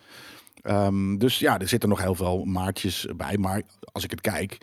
Ehm, 0.62 1.16
dus 1.16 1.38
ja, 1.38 1.58
er 1.58 1.68
zitten 1.68 1.88
nog 1.88 2.02
heel 2.02 2.14
veel 2.14 2.44
maatjes 2.44 3.06
bij. 3.16 3.36
Maar 3.38 3.62
als 3.92 4.04
ik 4.04 4.10
het 4.10 4.20
kijk, 4.20 4.58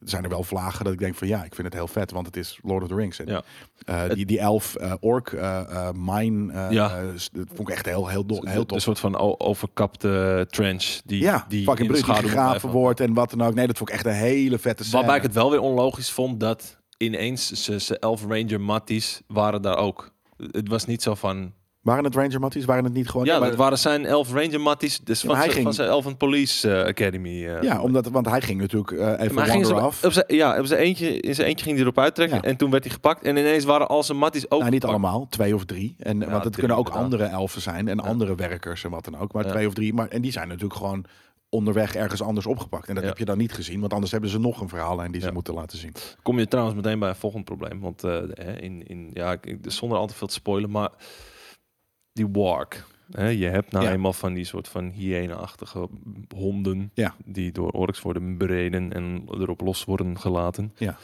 zijn 0.00 0.22
er 0.24 0.28
wel 0.30 0.42
vlagen 0.42 0.84
dat 0.84 0.92
ik 0.92 0.98
denk 0.98 1.14
van 1.14 1.28
ja, 1.28 1.44
ik 1.44 1.54
vind 1.54 1.66
het 1.66 1.76
heel 1.76 1.88
vet. 1.88 2.10
Want 2.10 2.26
het 2.26 2.36
is 2.36 2.58
Lord 2.62 2.82
of 2.82 2.88
the 2.88 2.94
Rings. 2.94 3.18
En, 3.18 3.26
Ja. 3.26 3.42
eh, 3.84 4.14
die, 4.14 4.26
die 4.26 4.38
elf 4.38 4.74
eh, 4.74 4.92
ork, 5.00 5.32
eh 5.32 5.88
mine, 5.94 6.66
Ja. 6.70 7.02
dat 7.32 7.46
vond 7.54 7.68
ik 7.68 7.74
echt 7.74 7.86
heel, 7.86 8.08
heel, 8.08 8.26
do- 8.26 8.40
heel 8.44 8.64
Een 8.66 8.80
soort 8.80 8.98
van 9.00 9.38
overkapte 9.40 10.46
trench 10.50 11.00
die, 11.04 11.20
ja, 11.22 11.44
die 11.48 11.64
fucking 11.64 11.94
in 11.96 12.04
gegraven 12.04 12.70
wordt 12.70 13.00
en 13.00 13.14
wat 13.14 13.30
dan 13.30 13.42
ook. 13.42 13.54
Nee, 13.54 13.66
dat 13.66 13.76
vond 13.78 13.88
ik 13.88 13.94
echt 13.94 14.06
een 14.06 14.12
hele 14.12 14.58
vette 14.58 14.82
scène. 14.84 14.96
Waarbij 14.96 15.16
ik 15.16 15.22
het 15.22 15.34
wel 15.34 15.50
weer 15.50 15.60
onlogisch 15.60 16.10
vond 16.10 16.40
dat 16.40 16.78
ineens 16.96 17.50
ze, 17.64 17.80
ze 17.80 17.98
elf 17.98 18.24
Ranger 18.28 18.60
Matties 18.60 19.22
waren 19.26 19.62
daar 19.62 19.76
ook. 19.76 20.10
Het 20.50 20.68
was 20.68 20.84
niet 20.84 21.02
zo 21.02 21.14
van... 21.14 21.52
Waren 21.86 22.04
het 22.04 22.14
Ranger 22.14 22.40
Matties? 22.40 22.64
Waren 22.64 22.84
het 22.84 22.92
niet 22.92 23.08
gewoon... 23.08 23.26
Ja, 23.26 23.38
maar- 23.38 23.48
dat 23.48 23.58
waren 23.58 23.78
zijn 23.78 24.06
elf 24.06 24.32
Ranger 24.32 24.60
Matties. 24.60 25.00
Dus 25.00 25.20
Ja, 25.22 25.26
van, 25.28 25.36
hij 25.36 25.44
zijn- 25.44 25.54
van 25.54 25.62
ging- 25.64 25.74
zijn 25.74 25.88
Elven 25.88 26.16
Police 26.16 26.72
eh, 26.80 26.86
Academy. 26.88 27.46
eh. 27.46 27.62
ja, 27.62 27.80
omdat, 27.80 28.06
want 28.08 28.26
hij 28.28 28.40
ging 28.40 28.60
natuurlijk 28.60 28.90
eh, 28.90 28.98
even 29.20 29.34
maar 29.34 29.46
hij 29.46 29.54
ging 29.62 29.72
af. 29.72 30.04
op 30.04 30.12
zijn, 30.12 30.24
ja, 30.28 30.58
op 30.58 30.66
zijn 30.66 30.80
eentje, 30.80 31.20
in 31.20 31.34
zijn 31.34 31.48
eentje 31.48 31.64
ging 31.64 31.76
hij 31.76 31.84
erop 31.84 31.98
uittrekken. 31.98 32.36
Ja. 32.36 32.42
En 32.42 32.56
toen 32.56 32.70
werd 32.70 32.84
hij 32.84 32.92
gepakt. 32.92 33.22
En 33.24 33.36
ineens 33.36 33.64
waren 33.64 33.88
al 33.88 34.02
zijn 34.02 34.18
matties 34.18 34.50
ook 34.50 34.58
nou, 34.60 34.70
niet 34.72 34.84
allemaal, 34.84 35.26
twee 35.28 35.54
of 35.54 35.64
drie. 35.64 35.94
En, 35.98 36.30
want 36.30 36.44
het 36.44 36.56
kunnen 36.56 36.76
ook 36.76 36.88
andere 36.88 37.24
elfen 37.24 37.60
zijn 37.60 37.88
en 37.88 38.00
andere 38.00 38.34
werkers 38.34 38.84
en 38.84 38.90
wat 38.90 39.04
dan 39.04 39.18
ook. 39.18 39.32
Maar 39.32 39.44
twee 39.46 39.66
of 39.66 39.74
drie. 39.74 39.94
Maar, 39.94 40.08
en 40.08 40.22
die 40.22 40.32
zijn 40.32 40.48
natuurlijk 40.48 40.74
gewoon 40.74 41.04
onderweg 41.48 41.94
ergens 41.94 42.22
anders 42.22 42.46
opgepakt. 42.46 42.88
En 42.88 42.94
dat 42.94 43.04
heb 43.04 43.18
je 43.18 43.24
dan 43.24 43.38
niet 43.38 43.52
gezien, 43.52 43.80
want 43.80 43.92
anders 43.92 44.12
hebben 44.12 44.30
ze 44.30 44.38
nog 44.38 44.60
een 44.60 44.68
verhaallijn 44.68 45.12
die 45.12 45.20
ze 45.20 45.32
moeten 45.32 45.54
laten 45.54 45.78
zien. 45.78 45.92
Kom 46.22 46.38
je 46.38 46.48
trouwens 46.48 46.76
meteen 46.76 46.98
bij 46.98 47.08
een 47.08 47.16
volgend 47.16 47.44
probleem. 47.44 47.80
Want 47.80 48.02
in, 48.60 48.86
in, 48.86 49.10
ja, 49.12 49.32
ik- 49.32 49.56
zonder 49.62 49.98
al 49.98 50.06
te 50.06 50.14
veel 50.14 50.26
te 50.26 50.32
spoilen, 50.34 50.70
maar 50.70 50.90
die 52.16 52.26
wark. 52.32 52.84
Hè, 53.10 53.28
je 53.28 53.46
hebt 53.46 53.72
nou 53.72 53.84
Ja. 53.84 53.92
eenmaal 53.92 54.12
van 54.12 54.34
die 54.34 54.44
soort 54.44 54.68
van 54.68 54.90
hyena-achtige 54.90 55.88
honden 56.36 56.90
Ja. 56.94 57.14
die 57.24 57.52
door 57.52 57.70
orks 57.70 58.02
worden 58.02 58.38
bereden 58.38 58.92
en 58.92 59.24
erop 59.30 59.60
los 59.60 59.84
worden 59.84 60.18
gelaten. 60.20 60.72
Ja. 60.76 60.96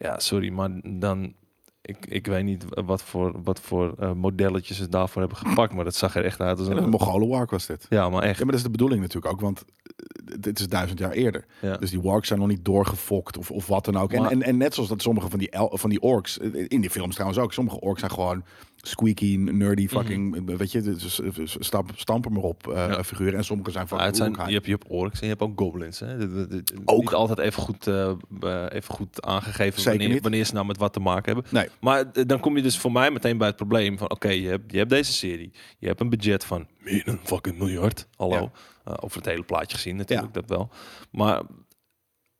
Ja, 0.00 0.18
sorry, 0.18 0.50
maar 0.50 0.70
dan... 0.84 1.34
Ik, 1.82 2.06
ik 2.06 2.26
weet 2.26 2.44
niet 2.44 2.64
wat 2.84 3.02
voor, 3.02 3.42
wat 3.42 3.60
voor 3.60 3.94
eh, 3.98 4.12
modelletjes 4.12 4.76
ze 4.76 4.88
daarvoor 4.88 5.20
hebben 5.22 5.38
gepakt, 5.38 5.74
maar 5.74 5.84
dat 5.84 5.94
zag 5.94 6.16
er 6.16 6.24
echt 6.24 6.40
uit 6.40 6.58
als 6.58 6.68
En 6.68 6.76
een 6.76 6.82
een... 6.82 6.88
Mongolen 6.90 7.28
wark 7.28 7.50
was 7.50 7.66
dit. 7.66 7.86
Ja, 7.88 8.08
maar 8.08 8.22
echt. 8.22 8.32
Ja, 8.38 8.42
maar 8.42 8.46
dat 8.46 8.54
is 8.56 8.62
de 8.62 8.70
bedoeling 8.70 9.00
natuurlijk 9.00 9.32
ook, 9.32 9.40
want 9.40 9.64
eh, 9.64 10.36
dit 10.40 10.58
is 10.58 10.68
duizend 10.68 10.98
jaar 10.98 11.10
eerder. 11.12 11.44
Ja. 11.62 11.76
Dus 11.76 11.90
die 11.90 12.00
warks 12.00 12.28
zijn 12.28 12.38
nog 12.40 12.48
niet 12.48 12.64
doorgefokt 12.64 13.38
of, 13.38 13.50
of 13.50 13.66
wat 13.66 13.84
dan 13.84 13.96
ook. 13.96 14.12
Maar- 14.16 14.30
en, 14.30 14.42
en 14.42 14.56
net 14.56 14.74
zoals 14.74 14.88
dat 14.88 15.02
sommige 15.02 15.28
van 15.30 15.38
die, 15.38 15.50
el- 15.50 15.76
van 15.78 15.90
die 15.90 16.00
orks, 16.00 16.38
eh, 16.38 16.64
in 16.68 16.80
die 16.80 16.90
films 16.90 17.14
trouwens 17.14 17.40
ook, 17.40 17.52
sommige 17.52 17.80
orks 17.80 17.98
zijn 18.00 18.12
gewoon 18.12 18.44
squeaky, 18.76 19.36
nerdy, 19.36 19.88
fucking, 19.88 20.56
weet 20.56 20.72
je, 20.72 20.80
dus, 20.80 21.20
eh, 21.20 21.28
stamp, 21.44 21.90
stampen 21.94 22.32
maar 22.32 22.42
op 22.42 22.68
eh, 22.68 22.74
Mhm. 22.86 22.92
Ja. 22.92 23.04
figuren. 23.04 23.34
En 23.34 23.44
sommige 23.44 23.70
zijn 23.70 23.82
Ja, 23.82 23.88
fucking 23.88 24.08
het 24.08 24.16
zijn, 24.36 24.48
je, 24.48 24.54
hebt, 24.54 24.66
je 24.66 24.72
hebt 24.72 24.86
orks 24.88 25.14
en 25.20 25.26
je 25.26 25.32
hebt 25.32 25.42
ook 25.42 25.60
goblins. 25.60 26.00
Hè? 26.00 26.18
De- 26.18 26.28
de- 26.46 26.62
de- 26.62 26.74
Ook. 26.84 27.00
Niet 27.00 27.12
altijd 27.12 27.38
even 27.38 27.62
goed, 27.62 27.86
eh, 27.86 28.08
eh, 28.40 28.66
even 28.68 28.94
goed 28.94 29.22
aangegeven 29.22 30.20
wanneer, 30.22 30.44
ze 30.44 30.52
nou 30.54 30.66
met 30.66 30.78
wat 30.78 30.92
te 30.92 31.00
maken 31.00 31.34
hebben. 31.34 31.52
Nee. 31.52 31.68
Maar 31.80 32.04
eh, 32.12 32.22
dan 32.26 32.40
kom 32.40 32.56
je 32.56 32.62
dus 32.62 32.78
voor 32.78 32.92
mij 32.92 33.10
meteen 33.10 33.38
bij 33.38 33.46
het 33.46 33.56
probleem 33.56 33.98
van... 33.98 34.10
Oké, 34.10 34.28
je, 34.28 34.48
hebt, 34.48 34.72
je 34.72 34.78
hebt 34.78 34.90
deze 34.90 35.12
serie. 35.12 35.52
Je 35.78 35.86
hebt 35.86 36.00
een 36.00 36.10
budget 36.10 36.44
van 36.44 36.66
meer 36.78 37.04
dan 37.04 37.18
fucking 37.22 37.58
miljard. 37.58 38.06
Hallo. 38.16 38.50
Ja. 38.84 38.92
Over 39.00 39.16
het 39.16 39.26
hele 39.26 39.42
plaatje 39.42 39.76
gezien 39.76 39.96
natuurlijk, 39.96 40.34
dat 40.34 40.48
wel. 40.48 40.70
Maar 41.10 41.42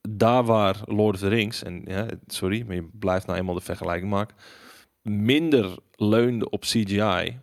daar 0.09 0.45
waar 0.45 0.77
Lord 0.85 1.15
of 1.15 1.21
the 1.21 1.29
Rings... 1.29 1.63
En 1.63 1.83
ja, 1.85 2.07
sorry, 2.27 2.65
maar 2.67 2.75
je 2.75 2.89
blijft 2.93 3.27
nou 3.27 3.39
eenmaal 3.39 3.55
de 3.55 3.61
vergelijking 3.61 4.11
maken... 4.11 4.37
minder 5.09 5.77
leunde 5.97 6.51
op 6.51 6.61
CGI... 6.61 7.39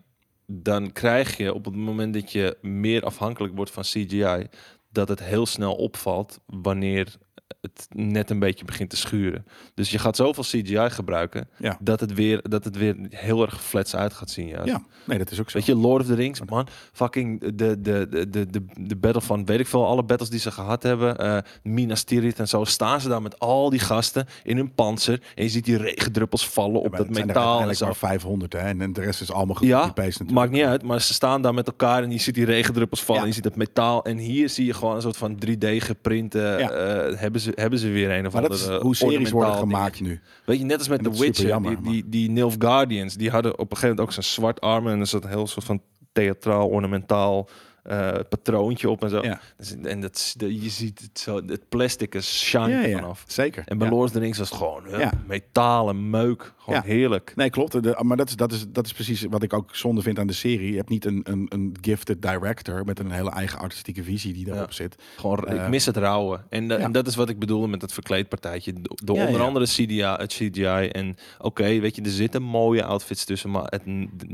dan 0.46 0.92
krijg 0.92 1.36
je 1.36 1.54
op 1.54 1.64
het 1.64 1.74
moment 1.74 2.14
dat 2.14 2.32
je 2.32 2.56
meer 2.60 3.02
afhankelijk 3.02 3.54
wordt 3.56 3.70
van 3.70 3.82
CGI... 3.82 4.46
dat 4.90 5.08
het 5.08 5.22
heel 5.22 5.46
snel 5.46 5.74
opvalt 5.74 6.40
wanneer 6.46 7.16
het 7.64 7.86
net 7.94 8.30
een 8.30 8.38
beetje 8.38 8.64
begint 8.64 8.90
te 8.90 8.96
schuren. 8.96 9.46
Dus 9.74 9.90
je 9.90 9.98
gaat 9.98 10.16
zoveel 10.16 10.42
CGI 10.42 10.90
gebruiken... 10.90 11.48
Ja. 11.56 11.76
dat 11.80 12.00
het 12.00 12.14
weer, 12.14 12.40
dat 12.48 12.64
het 12.64 12.76
weer 12.76 12.96
heel 13.10 13.42
erg 13.42 13.62
flats 13.62 13.96
uit 13.96 14.12
gaat 14.12 14.30
zien. 14.30 14.46
Juist. 14.48 14.66
Ja, 14.68 14.82
nee, 15.04 15.18
dat 15.18 15.30
is 15.30 15.40
ook 15.40 15.50
zo. 15.50 15.56
Weet 15.58 15.66
je, 15.66 15.74
Lord 15.76 16.00
of 16.00 16.06
the 16.06 16.14
Rings, 16.14 16.40
man. 16.44 16.66
Fucking 16.92 17.40
de, 17.40 17.80
de, 17.80 18.06
de, 18.08 18.28
de, 18.30 18.64
de, 18.80 18.96
battle 18.96 19.20
van, 19.20 19.44
weet 19.44 19.60
ik 19.60 19.66
veel, 19.66 19.86
alle 19.86 20.02
battles 20.02 20.30
die 20.30 20.40
ze 20.40 20.50
gehad 20.50 20.82
hebben. 20.82 21.18
eh 21.18 21.38
Minas 21.62 22.02
Tirith 22.02 22.38
en 22.38 22.48
zo. 22.48 22.64
Staan 22.64 23.00
ze 23.00 23.08
daar 23.08 23.22
met 23.22 23.38
al 23.38 23.70
die 23.70 23.80
gasten 23.80 24.26
in 24.42 24.56
hun 24.56 24.74
panzer. 24.74 25.20
En 25.34 25.42
je 25.42 25.50
ziet 25.50 25.64
die 25.64 25.76
regendruppels 25.76 26.48
vallen 26.48 26.80
Ja, 26.80 26.86
op 26.86 26.96
dat 26.96 27.06
er 27.06 27.26
metaal. 27.26 27.68
En 27.68 27.76
zo. 27.76 27.84
maar 27.84 27.96
500, 27.96 28.52
hè. 28.52 28.58
En, 28.58 28.92
de 28.92 29.00
rest 29.00 29.20
is 29.20 29.32
allemaal 29.32 29.56
Ja, 29.60 29.92
natuurlijk. 29.94 30.30
Maakt 30.30 30.50
niet 30.50 30.64
uit, 30.64 30.82
maar 30.82 31.00
ze 31.00 31.14
staan 31.14 31.42
daar 31.42 31.54
met 31.54 31.66
elkaar 31.66 32.02
en 32.02 32.10
je 32.10 32.18
ziet 32.18 32.34
die 32.34 32.44
regendruppels 32.44 33.02
vallen. 33.02 33.20
Ja. 33.20 33.26
En 33.26 33.28
je 33.28 33.34
ziet 33.36 33.44
het 33.44 33.56
metaal. 33.56 34.04
En 34.04 34.18
hier 34.18 34.48
zie 34.48 34.66
je 34.66 34.74
gewoon 34.74 34.94
een 34.94 35.02
soort 35.02 35.16
van 35.16 35.38
3D 35.46 35.66
geprinte. 35.76 36.42
Eh, 36.46 37.18
hebben, 37.18 37.40
ze, 37.40 37.53
hebben 37.54 37.78
ze 37.78 37.88
weer 37.88 38.10
een 38.10 38.26
of 38.26 38.32
Maar 38.32 38.42
dat 38.42 38.50
andere 38.50 38.76
is 38.76 38.82
hoe 38.82 38.96
series 38.96 39.30
worden 39.30 39.54
gemaakt 39.54 39.98
dingetje. 39.98 40.20
nu. 40.24 40.44
Weet 40.44 40.58
je, 40.58 40.64
net 40.64 40.78
als 40.78 40.88
met 40.88 41.02
The 41.02 41.10
Witcher, 41.10 41.46
jammer, 41.46 41.82
die, 41.82 41.92
die, 41.92 42.08
die 42.08 42.30
Nilfgaardians, 42.30 43.14
die 43.14 43.30
hadden 43.30 43.52
op 43.52 43.58
een 43.58 43.66
gegeven 43.76 43.88
moment 43.88 44.06
ook 44.06 44.12
zo'n 44.12 44.32
zwart 44.32 44.60
armen 44.60 44.92
en 44.92 45.00
er 45.00 45.06
zat 45.06 45.24
een 45.24 45.30
heel 45.30 45.46
soort 45.46 45.64
van 45.64 45.82
theatraal, 46.12 46.68
ornamentaal 46.68 47.48
eh, 47.84 48.12
patroontje 48.28 48.90
op 48.90 49.02
en 49.02 49.10
zo. 49.10 49.22
Ja. 49.22 49.40
Dus- 49.56 49.76
En 49.82 50.00
dat, 50.00 50.34
je 50.38 50.68
ziet 50.68 51.00
het 51.00 51.18
zo, 51.18 51.36
het 51.46 51.68
plastic 51.68 52.14
is 52.14 52.38
shine 52.44 52.68
Ja, 52.68 52.80
ja, 52.86 52.98
vanaf. 52.98 53.24
zeker. 53.26 53.62
En 53.66 53.78
bij 53.78 53.86
Ja. 53.86 53.92
Lord 53.92 54.06
of 54.06 54.12
the 54.12 54.18
Rings 54.18 54.38
was 54.38 54.50
gewoon 54.50 54.82
Ja. 54.90 55.12
metalen 55.26 56.10
meuk, 56.10 56.52
gewoon 56.58 56.82
heerlijk. 56.82 57.32
Nee, 57.36 57.50
klopt. 57.50 57.82
De- 57.82 57.98
maar 58.02 58.16
dat 58.16 58.28
is, 58.28 58.36
dat, 58.36 58.52
is, 58.52 58.64
dat 58.68 58.86
is 58.86 58.92
precies 58.92 59.22
wat 59.22 59.42
ik 59.42 59.52
ook 59.52 59.74
zonde 59.76 60.02
vind 60.02 60.18
aan 60.18 60.26
de 60.26 60.32
serie. 60.32 60.70
Je 60.70 60.76
hebt 60.76 60.88
niet 60.88 61.04
een, 61.04 61.20
een, 61.24 61.46
een 61.48 61.76
gifted 61.80 62.22
director 62.22 62.84
met 62.84 62.98
een 62.98 63.10
hele 63.10 63.30
eigen 63.30 63.58
artistieke 63.58 64.02
visie 64.02 64.32
die 64.32 64.44
daarop 64.44 64.72
zit. 64.72 65.02
Gewoon, 65.16 65.38
ik 65.38 65.44
Eh, 65.46 65.68
mis 65.68 65.86
het 65.86 65.96
rauwe. 65.96 66.40
En, 66.48 66.70
en 66.80 66.92
dat 66.92 67.06
is 67.06 67.14
wat 67.14 67.28
ik 67.28 67.38
bedoelde 67.38 67.66
met 67.68 67.82
het 67.82 67.92
verkleedpartijtje. 67.92 68.72
Door 69.04 69.16
onder 69.26 69.40
andere 69.42 69.64
CGI, 69.64 70.02
het 70.02 70.32
CGI. 70.32 70.88
En 70.88 71.16
oké, 71.38 71.78
weet 71.80 71.96
je, 71.96 72.02
er 72.02 72.10
zitten 72.10 72.42
mooie 72.42 72.84
outfits 72.84 73.24
tussen, 73.24 73.50
maar 73.50 73.64
het, 73.64 73.82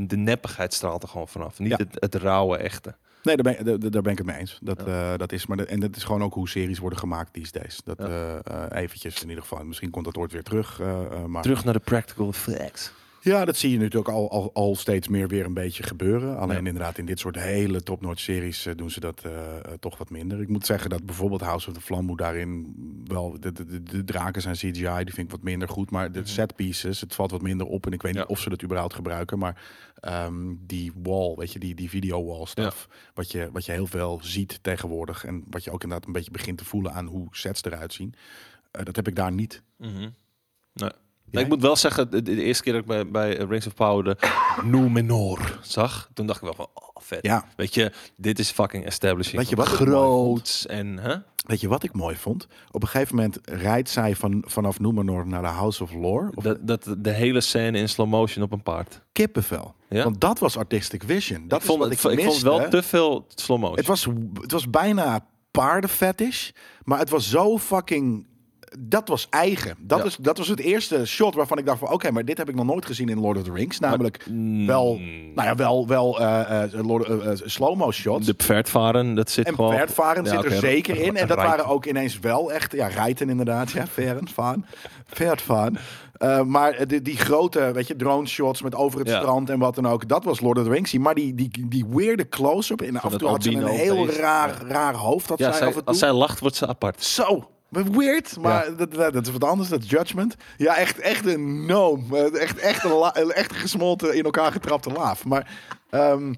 de, 0.08 0.16
neppigheid 0.16 0.74
straalt 0.74 1.02
er 1.02 1.08
gewoon 1.08 1.28
vanaf. 1.28 1.58
Niet 1.58 1.78
het, 1.78 1.96
het 1.98 2.14
rauwe 2.14 2.56
echte. 2.56 2.94
Nee, 3.22 3.36
daar 3.36 3.54
ben, 3.54 3.64
daar, 3.80 3.90
daar 3.90 4.02
ben 4.02 4.12
ik 4.12 4.18
het 4.18 4.26
mee 4.26 4.36
eens. 4.36 4.58
Dat, 4.62 4.82
eh, 4.84 5.12
dat 5.16 5.32
is, 5.32 5.46
maar 5.46 5.58
en 5.58 5.80
dat 5.80 5.96
is 5.96 6.04
gewoon 6.04 6.22
ook 6.22 6.34
hoe 6.34 6.48
series 6.48 6.78
worden 6.78 6.98
gemaakt 6.98 7.32
these 7.32 7.52
days. 7.52 7.80
Dat 7.84 7.98
Ja. 7.98 8.06
eh, 8.06 8.36
eh, 8.44 8.82
eventjes 8.82 9.22
in 9.22 9.28
ieder 9.28 9.42
geval. 9.42 9.64
Misschien 9.64 9.90
komt 9.90 10.04
dat 10.04 10.16
ooit 10.16 10.32
weer 10.32 10.42
terug. 10.42 10.80
maar 11.26 11.42
Terug 11.42 11.64
naar 11.64 11.74
de 11.74 11.80
practical 11.80 12.28
effects. 12.28 12.92
Ja, 13.22 13.44
dat 13.44 13.56
zie 13.56 13.70
je 13.70 13.78
natuurlijk 13.78 14.08
al, 14.08 14.30
al, 14.30 14.50
al 14.54 14.76
steeds 14.76 15.08
meer 15.08 15.28
weer 15.28 15.44
een 15.44 15.54
beetje 15.54 15.82
gebeuren. 15.82 16.36
Alleen 16.38 16.60
Ja. 16.62 16.66
inderdaad, 16.68 16.98
in 16.98 17.06
dit 17.06 17.18
soort 17.18 17.36
hele 17.38 17.82
top-notch 17.82 18.20
series 18.20 18.66
eh, 18.66 18.74
doen 18.76 18.90
ze 18.90 19.00
dat 19.00 19.24
eh, 19.24 19.56
eh, 19.56 19.72
toch 19.80 19.98
wat 19.98 20.10
minder. 20.10 20.40
Ik 20.40 20.48
moet 20.48 20.66
zeggen 20.66 20.90
dat 20.90 21.06
bijvoorbeeld 21.06 21.40
House 21.40 21.68
of 21.68 21.74
the 21.74 21.80
Flamboe 21.80 22.16
daarin 22.16 22.74
wel... 23.04 23.40
De, 23.40 23.52
de, 23.52 23.82
de, 23.82 24.04
draken 24.04 24.42
zijn 24.42 24.54
CGI, 24.54 24.72
die 25.04 25.14
vind 25.14 25.18
ik 25.18 25.30
wat 25.30 25.42
minder 25.42 25.68
goed. 25.68 25.90
Maar 25.90 26.12
de 26.12 26.26
set 26.26 26.54
pieces, 26.54 27.00
het 27.00 27.14
valt 27.14 27.30
wat 27.30 27.42
minder 27.42 27.66
op. 27.66 27.86
En 27.86 27.92
ik 27.92 28.02
weet 28.02 28.14
Ja. 28.14 28.20
niet 28.20 28.28
of 28.28 28.40
ze 28.40 28.48
dat 28.50 28.62
überhaupt 28.62 28.94
gebruiken. 28.94 29.38
Maar 29.38 29.62
ehm, 29.94 30.54
die 30.66 30.92
wall, 31.02 31.34
weet 31.36 31.52
je, 31.52 31.58
die, 31.58 31.74
die 31.74 31.88
video 31.90 32.24
wall 32.24 32.46
stuff. 32.46 32.88
Wat, 33.14 33.30
je, 33.32 33.48
wat 33.52 33.64
je 33.64 33.72
heel 33.72 33.86
veel 33.86 34.18
ziet 34.22 34.58
tegenwoordig. 34.62 35.24
En 35.24 35.44
wat 35.50 35.64
je 35.64 35.70
ook 35.70 35.82
inderdaad 35.82 36.06
een 36.06 36.12
beetje 36.12 36.30
begint 36.30 36.58
te 36.58 36.64
voelen 36.64 36.92
aan 36.92 37.06
hoe 37.06 37.26
sets 37.30 37.64
eruit 37.64 37.92
zien. 37.92 38.14
dat 38.70 38.96
heb 38.96 39.08
ik 39.08 39.16
daar 39.16 39.32
niet. 39.32 39.62
Mhm. 39.76 40.08
Nee. 40.72 40.90
Jij? 41.30 41.42
ik 41.42 41.48
moet 41.48 41.62
wel 41.62 41.76
zeggen, 41.76 42.10
de, 42.10 42.22
de 42.22 42.42
eerste 42.42 42.62
keer 42.62 42.72
dat 42.72 42.82
ik 42.82 42.88
bij, 42.88 43.08
bij 43.08 43.36
Rings 43.36 43.66
of 43.66 43.74
Power 43.74 44.04
de 44.04 44.16
Numenor 44.64 45.58
zag, 45.62 46.10
toen 46.14 46.26
dacht 46.26 46.38
ik 46.38 46.44
wel 46.44 46.54
van, 46.54 46.66
oh, 46.74 46.88
vet. 47.02 47.22
Ja. 47.22 47.44
Weet 47.56 47.74
je, 47.74 47.92
dit 48.16 48.38
is 48.38 48.50
fucking 48.50 48.84
establishing. 48.84 49.36
Weet 49.36 49.48
je 49.48 49.56
wat 49.56 49.66
Groots 49.68 50.66
en, 50.66 50.98
hè? 50.98 51.16
Weet 51.46 51.60
je 51.60 51.68
wat 51.68 51.82
ik 51.82 51.92
mooi 51.92 52.16
vond? 52.16 52.46
Op 52.70 52.82
een 52.82 52.88
gegeven 52.88 53.16
moment 53.16 53.38
rijdt 53.44 53.90
zij 53.90 54.16
van, 54.16 54.44
vanaf 54.46 54.80
Numenor 54.80 55.26
naar 55.26 55.42
de 55.42 55.48
House 55.48 55.82
of 55.82 55.92
Lore. 55.92 56.30
Of 56.34 56.44
Dat, 56.44 56.58
dat, 56.60 56.94
de 56.98 57.10
hele 57.10 57.40
scène 57.40 57.78
in 57.78 57.88
slow 57.88 58.08
motion 58.08 58.44
op 58.44 58.52
een 58.52 58.62
paard. 58.62 59.00
kippenvel. 59.12 59.74
Ja? 59.88 60.04
Want 60.04 60.20
dat 60.20 60.38
was 60.38 60.56
artistic 60.56 61.02
vision. 61.06 61.48
Dat 61.48 61.60
ik, 61.60 61.66
vond, 61.66 61.78
wat 61.78 61.90
het, 61.90 62.04
ik, 62.04 62.18
ik 62.18 62.24
vond 62.24 62.40
wel 62.40 62.68
te 62.68 62.82
veel 62.82 63.26
slow 63.34 63.58
motion. 63.58 63.76
Het 63.76 63.86
was, 63.86 64.06
het 64.40 64.52
was 64.52 64.70
bijna 64.70 65.26
paardenfetish. 65.50 66.50
Maar 66.84 66.98
het 66.98 67.10
was 67.10 67.30
zo 67.30 67.58
fucking... 67.58 68.26
Dat 68.78 69.08
was 69.08 69.26
eigen. 69.30 69.74
Dat, 69.78 69.98
Ja. 69.98 70.04
is, 70.04 70.16
dat 70.16 70.38
was 70.38 70.48
het 70.48 70.60
eerste 70.60 71.06
shot 71.06 71.34
waarvan 71.34 71.58
ik 71.58 71.66
dacht 71.66 71.78
van... 71.78 71.90
Oké, 71.92 72.10
maar 72.10 72.24
dit 72.24 72.38
heb 72.38 72.48
ik 72.48 72.54
nog 72.54 72.64
nooit 72.66 72.86
gezien 72.86 73.08
in 73.08 73.20
Lord 73.20 73.36
of 73.38 73.42
the 73.42 73.52
Rings. 73.52 73.78
Namelijk 73.78 74.26
Mm, 74.30 74.66
wel, 74.66 74.98
nou 75.34 75.48
ja, 75.48 75.54
wel, 75.54 75.86
wel 75.86 76.20
eh, 76.20 76.62
slow-mo 77.44 77.90
shots. 77.92 78.26
de 78.26 78.34
paardvaren, 78.46 79.14
dat 79.14 79.30
zit 79.30 79.46
En 79.46 79.54
gewoon... 79.54 79.74
paardvaren 79.74 80.24
Ja, 80.24 80.30
zit 80.30 80.44
er 80.44 80.52
zeker 80.58 80.96
in. 81.00 81.16
En 81.16 81.26
dat 81.34 81.36
waren 81.36 81.66
ook 81.66 81.86
ineens 81.86 82.18
wel 82.18 82.52
echt... 82.52 82.72
Ja, 82.72 82.86
rijten 82.86 83.28
inderdaad. 83.30 83.70
Ja, 83.70 83.86
veren, 83.86 84.28
vaan. 85.38 85.78
Eh, 86.12 86.42
maar 86.42 86.86
die, 86.86 87.02
die 87.02 87.16
grote, 87.16 87.70
weet 87.72 87.86
je, 87.86 87.96
drone 87.96 88.26
shots 88.26 88.62
met 88.62 88.74
over 88.74 88.98
het 88.98 89.08
Ja. 89.08 89.18
strand 89.18 89.50
en 89.50 89.58
wat 89.58 89.74
dan 89.74 89.86
ook. 89.88 90.08
Dat 90.08 90.24
was 90.24 90.40
Lord 90.40 90.58
of 90.58 90.64
the 90.64 90.70
Rings. 90.70 90.92
Maar 90.92 91.14
die, 91.14 91.34
die, 91.34 91.50
die 91.68 91.84
weirde 91.88 92.28
close-up. 92.28 92.80
En 92.82 93.00
af 93.00 93.12
en 93.12 93.18
toe 93.18 93.28
had 93.28 93.42
ze 93.42 93.50
een 93.50 93.66
heel 93.66 94.08
raar, 94.10 94.62
raar 94.66 94.94
hoofd. 94.94 95.28
Dat 95.28 95.38
Ja, 95.38 95.52
zij- 95.52 95.60
af 95.60 95.66
en 95.66 95.78
toe. 95.78 95.84
als 95.84 95.98
zij 95.98 96.12
lacht, 96.12 96.40
wordt 96.40 96.56
ze 96.56 96.66
apart. 96.66 97.02
Zo. 97.04 97.48
Weird, 97.70 98.36
maar 98.40 98.76
dat, 98.76 98.92
dat, 98.94 99.12
dat 99.12 99.26
is 99.26 99.32
wat 99.32 99.44
anders. 99.44 99.68
Dat 99.68 99.82
is 99.82 99.90
judgment. 99.90 100.36
Ja, 100.56 100.76
echt, 100.76 100.98
echt 100.98 101.26
een 101.26 101.66
no. 101.66 102.02
Echt, 102.32 102.58
echt, 102.58 102.84
een 102.84 102.90
la- 102.92 103.12
echt 103.12 103.52
gesmolten, 103.56 104.14
in 104.16 104.24
elkaar 104.24 104.52
getrapte 104.52 104.90
laaf. 104.90 105.24
Maar, 105.24 105.50
ehm, 105.90 106.34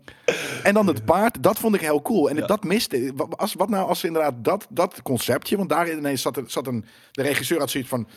en 0.62 0.74
dan 0.74 0.86
het 0.86 1.04
paard, 1.04 1.42
dat 1.42 1.58
vond 1.58 1.74
ik 1.74 1.80
heel 1.80 2.02
cool. 2.02 2.30
En 2.30 2.36
Ja. 2.36 2.46
dat 2.46 2.64
miste. 2.64 3.12
Wat, 3.16 3.36
als, 3.36 3.54
wat 3.54 3.68
nou 3.68 3.88
als 3.88 4.00
ze 4.00 4.06
inderdaad 4.06 4.34
dat, 4.38 4.66
dat 4.70 5.02
conceptje... 5.02 5.56
Want 5.56 5.68
daar 5.68 5.90
ineens 5.92 6.22
zat, 6.22 6.36
er, 6.36 6.44
zat 6.46 6.66
een... 6.66 6.84
De 7.10 7.22
regisseur 7.22 7.58
had 7.58 7.70
zoiets 7.70 7.88
van... 7.90 8.08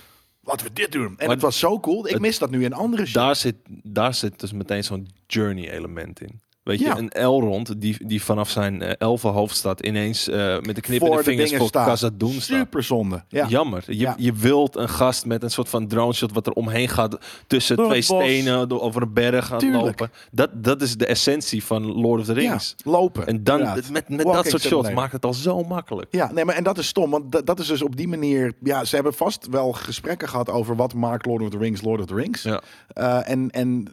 Laten 0.42 0.66
we 0.68 0.74
dit 0.74 0.92
doen. 0.92 1.06
En 1.06 1.14
Maar 1.18 1.30
het 1.36 1.42
was 1.42 1.60
zo 1.60 1.80
cool. 1.80 2.06
Ik 2.08 2.12
het- 2.14 2.22
mis 2.22 2.38
dat 2.40 2.50
nu 2.50 2.64
in 2.64 2.74
andere 2.74 3.06
shit. 3.06 3.14
Daar 3.14 3.36
zit, 3.36 3.56
daar 3.84 4.14
zit 4.14 4.40
dus 4.40 4.54
meteen 4.54 4.84
zo'n 4.84 5.08
journey 5.28 5.72
element 5.72 6.22
in. 6.22 6.42
Weet 6.66 6.80
je, 6.80 6.86
Ja. 6.86 6.98
een 6.98 7.10
Elrond 7.10 7.82
die, 7.82 7.98
die 8.08 8.24
vanaf 8.24 8.50
zijn 8.50 8.82
eh, 8.82 8.92
elfenhoofdstad 8.98 9.80
ineens 9.86 10.28
eh, 10.30 10.38
met 10.60 10.76
de 10.76 10.82
knippende 10.82 11.06
Voor 11.16 11.24
de 11.24 11.30
vingers 11.30 11.56
voor. 11.56 11.70
Khazad-dûm 11.72 12.28
staat. 12.30 12.42
Super 12.42 12.84
zonde. 12.84 13.24
Ja. 13.28 13.48
Jammer. 13.48 13.84
Je, 13.88 13.98
Ja. 13.98 14.16
je 14.18 14.34
wilt 14.34 14.76
een 14.76 14.90
gast 14.90 15.26
met 15.26 15.44
een 15.44 15.50
soort 15.52 15.70
van 15.70 15.88
drone 15.88 16.14
shot 16.14 16.34
wat 16.34 16.48
er 16.48 16.54
omheen 16.54 16.90
gaat 16.90 17.18
tussen 17.48 17.76
Door 17.76 17.86
twee 17.86 18.02
stenen, 18.02 18.70
door, 18.70 18.82
over 18.82 19.02
een 19.02 19.14
berg 19.14 19.46
gaan 19.46 19.60
Tuurlijk. 19.60 19.84
lopen. 20.00 20.12
Dat, 20.32 20.50
dat 20.54 20.82
is 20.82 20.98
de 20.98 21.06
essentie 21.06 21.64
van 21.64 21.86
Lord 21.86 22.20
of 22.20 22.26
the 22.26 22.34
Ja, 22.42 22.50
Rings. 22.50 22.76
lopen. 22.84 23.28
En 23.28 23.44
dan 23.44 23.60
inderdaad. 23.60 23.90
met, 23.92 24.10
met 24.10 24.26
dat 24.26 24.48
soort 24.48 24.62
shots 24.62 24.92
maakt 24.92 25.12
het 25.12 25.26
al 25.26 25.34
zo 25.34 25.64
makkelijk. 25.64 26.08
Ja, 26.12 26.32
nee, 26.32 26.46
maar 26.46 26.56
en 26.56 26.64
dat 26.64 26.78
is 26.78 26.88
stom, 26.88 27.12
want 27.12 27.46
dat, 27.46 27.60
is 27.60 27.68
dus 27.68 27.82
op 27.82 27.96
die 27.96 28.08
manier. 28.08 28.54
Ja, 28.64 28.84
ze 28.86 28.96
hebben 28.96 29.14
vast 29.14 29.48
wel 29.50 29.72
gesprekken 29.72 30.28
gehad 30.30 30.50
over 30.50 30.76
wat 30.76 30.94
maakt 30.94 31.26
Lord 31.26 31.42
of 31.42 31.50
the 31.50 31.58
Rings 31.58 31.82
Lord 31.82 32.00
of 32.00 32.06
the 32.06 32.16
Rings. 32.16 32.42
Ja. 32.44 32.62
Eh, 32.88 33.30
en, 33.30 33.50
en 33.52 33.88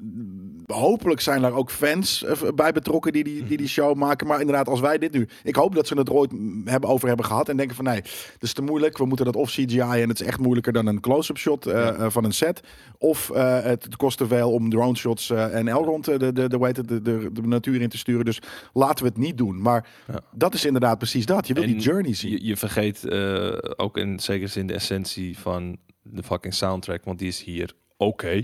hopelijk 0.66 1.20
zijn 1.20 1.42
er 1.44 1.52
ook 1.52 1.70
fans 1.70 2.24
eh, 2.24 2.32
bij 2.62 2.72
betrokken 2.72 3.12
die 3.12 3.24
die, 3.24 3.44
die 3.44 3.56
die 3.56 3.68
show 3.68 3.96
maken. 3.96 4.26
Maar 4.26 4.40
inderdaad, 4.40 4.68
als 4.68 4.80
wij 4.80 4.98
dit 4.98 5.12
nu, 5.12 5.28
ik 5.42 5.54
hoop 5.56 5.74
dat 5.74 5.86
ze 5.86 5.94
het 5.98 6.08
er 6.08 6.14
ooit 6.14 6.30
hebben 6.64 6.90
over 6.90 7.08
hebben 7.08 7.26
gehad 7.26 7.48
en 7.48 7.56
denken 7.56 7.76
van 7.76 7.84
nee, 7.84 8.00
dat 8.02 8.42
is 8.42 8.52
te 8.52 8.62
moeilijk. 8.62 8.98
We 8.98 9.04
moeten 9.06 9.24
dat 9.26 9.36
of 9.36 9.50
CGI 9.50 9.78
en 9.80 10.08
het 10.08 10.20
is 10.20 10.26
echt 10.26 10.38
moeilijker 10.38 10.72
dan 10.72 10.86
een 10.86 11.00
close-up 11.00 11.38
shot 11.38 11.66
eh, 11.66 11.72
Ja. 11.74 11.92
eh, 11.94 12.10
van 12.10 12.24
een 12.24 12.32
set. 12.32 12.60
Of 12.98 13.30
eh, 13.30 13.62
het, 13.62 13.96
kost 13.96 14.18
te 14.18 14.26
veel 14.26 14.52
om 14.52 14.70
drone 14.70 14.96
shots 14.96 15.30
eh, 15.30 15.54
en 15.54 15.68
Elrond 15.68 16.04
de, 16.04 16.16
de, 16.18 16.32
de, 16.32 16.48
de, 16.48 17.02
de, 17.32 17.42
natuur 17.42 17.80
in 17.80 17.88
te 17.88 17.98
sturen. 17.98 18.24
Dus 18.24 18.38
laten 18.72 19.04
we 19.04 19.10
het 19.10 19.18
niet 19.18 19.38
doen. 19.38 19.62
Maar 19.62 19.88
Ja. 20.06 20.20
dat 20.32 20.54
is 20.54 20.64
inderdaad 20.64 20.98
precies 20.98 21.26
dat. 21.26 21.46
Je 21.46 21.54
wil 21.54 21.62
die 21.66 21.78
journey 21.80 22.14
zien. 22.14 22.30
Je, 22.30 22.44
je 22.46 22.56
vergeet 22.56 23.10
ook 23.76 23.96
in 23.96 24.20
zekere 24.20 24.46
zin 24.50 24.66
de 24.66 24.74
essentie 24.74 25.38
van 25.38 25.76
de 26.02 26.22
fucking 26.22 26.54
soundtrack, 26.54 27.04
want 27.04 27.18
die 27.18 27.28
is 27.28 27.42
hier 27.42 27.74
oké. 27.96 28.42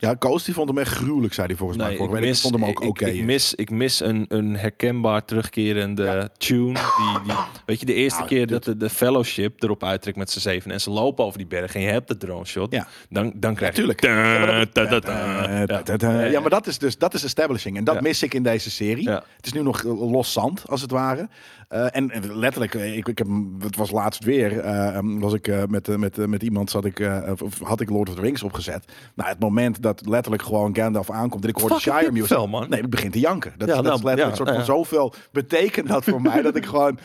Ja, 0.00 0.14
Koos 0.14 0.44
die 0.44 0.54
vond 0.54 0.68
hem 0.68 0.78
echt 0.78 0.92
gruwelijk, 0.94 1.34
zei 1.34 1.46
hij 1.46 1.56
volgens 1.56 1.78
mij. 1.78 1.92
Ik, 1.94 2.10
mis, 2.10 2.36
ik 2.36 2.42
vond 2.42 2.54
hem 2.54 2.64
ook 2.64 2.80
oké. 2.80 3.06
ik, 3.06 3.24
mis, 3.24 3.54
ik 3.54 3.70
mis 3.70 4.00
een, 4.00 4.24
een 4.28 4.56
herkenbaar 4.56 5.24
terugkerende 5.24 6.02
Ja. 6.04 6.28
tune. 6.36 6.72
Die, 6.72 7.20
die, 7.24 7.34
weet 7.66 7.80
je, 7.80 7.86
de 7.86 7.94
eerste 7.94 8.18
Nou, 8.18 8.28
keer 8.30 8.46
dit- 8.46 8.48
dat 8.48 8.64
de, 8.64 8.76
de 8.76 8.90
fellowship 8.90 9.62
erop 9.62 9.84
uittrekt 9.84 10.16
met 10.16 10.30
z'n 10.30 10.38
zeven 10.38 10.70
en 10.70 10.80
ze 10.80 10.90
lopen 10.90 11.24
over 11.24 11.38
die 11.38 11.46
berg 11.46 11.74
en 11.74 11.80
je 11.80 11.88
hebt 11.88 12.08
de 12.08 12.16
drone 12.16 12.44
shot, 12.44 12.72
Ja. 12.72 12.86
dan, 13.10 13.32
dan 13.36 13.54
krijg 13.54 13.72
je... 13.76 13.78
tuurlijk. 13.78 14.00
Ta- 14.00 16.24
Ja, 16.24 16.40
maar 16.40 16.50
dat- 16.50 16.66
is 16.66 16.78
dus 16.78 16.98
dat 16.98 17.14
is 17.14 17.24
establishing. 17.24 17.76
En 17.76 17.84
dat 17.84 18.00
mis 18.00 18.22
ik 18.22 18.34
in 18.34 18.42
deze 18.42 18.70
serie. 18.70 19.10
Het 19.10 19.24
is 19.46 19.52
nu 19.52 19.62
nog 19.62 19.84
eh, 19.84 20.10
los 20.10 20.32
zand, 20.32 20.62
als 20.68 20.80
het 20.80 20.90
ware. 20.90 21.28
Eh, 21.68 21.86
en, 21.96 22.10
en 22.10 22.38
letterlijk, 22.38 22.74
eh, 22.74 22.96
ik, 22.96 23.08
ik 23.08 23.18
heb, 23.18 23.26
het 23.58 23.76
was 23.76 23.90
laatst 23.90 24.24
weer, 24.24 24.60
eh, 24.60 24.96
um, 24.96 25.20
was 25.20 25.32
ik 25.32 25.68
met, 25.68 25.96
met, 25.96 26.26
met 26.26 26.42
iemand, 26.42 26.70
zat 26.70 26.84
ik, 26.84 27.10
of- 27.42 27.58
had 27.62 27.80
ik 27.80 27.90
Lord 27.90 28.08
of 28.08 28.14
the 28.14 28.20
Rings 28.20 28.42
opgezet. 28.42 28.92
Nou, 29.14 29.28
het 29.28 29.38
moment 29.38 29.82
dat 29.82 30.06
letterlijk 30.06 30.42
gewoon 30.42 30.76
Gandalf 30.76 31.10
aankomt 31.10 31.42
en 31.42 31.48
ik 31.48 31.56
hoor 31.56 31.68
de 31.68 31.74
Fucking 31.74 31.94
Shire 31.96 32.12
music. 32.12 32.46
man. 32.50 32.68
Nee, 32.68 32.80
ik 32.80 32.90
begin 32.90 33.10
te 33.10 33.18
janken. 33.20 33.52
Dat, 33.56 33.68
Ja, 33.68 33.74
dat 33.74 33.84
is 33.84 33.90
nou, 33.90 34.04
letterlijk 34.04 34.36
ja, 34.36 34.40
een 34.40 34.46
soort 34.46 34.66
van 34.66 34.76
zoveel 34.76 35.14
betekent 35.32 35.88
dat 35.88 36.04
voor 36.04 36.22
mij 36.22 36.42
dat 36.42 36.56
ik 36.56 36.66
gewoon 36.66 36.98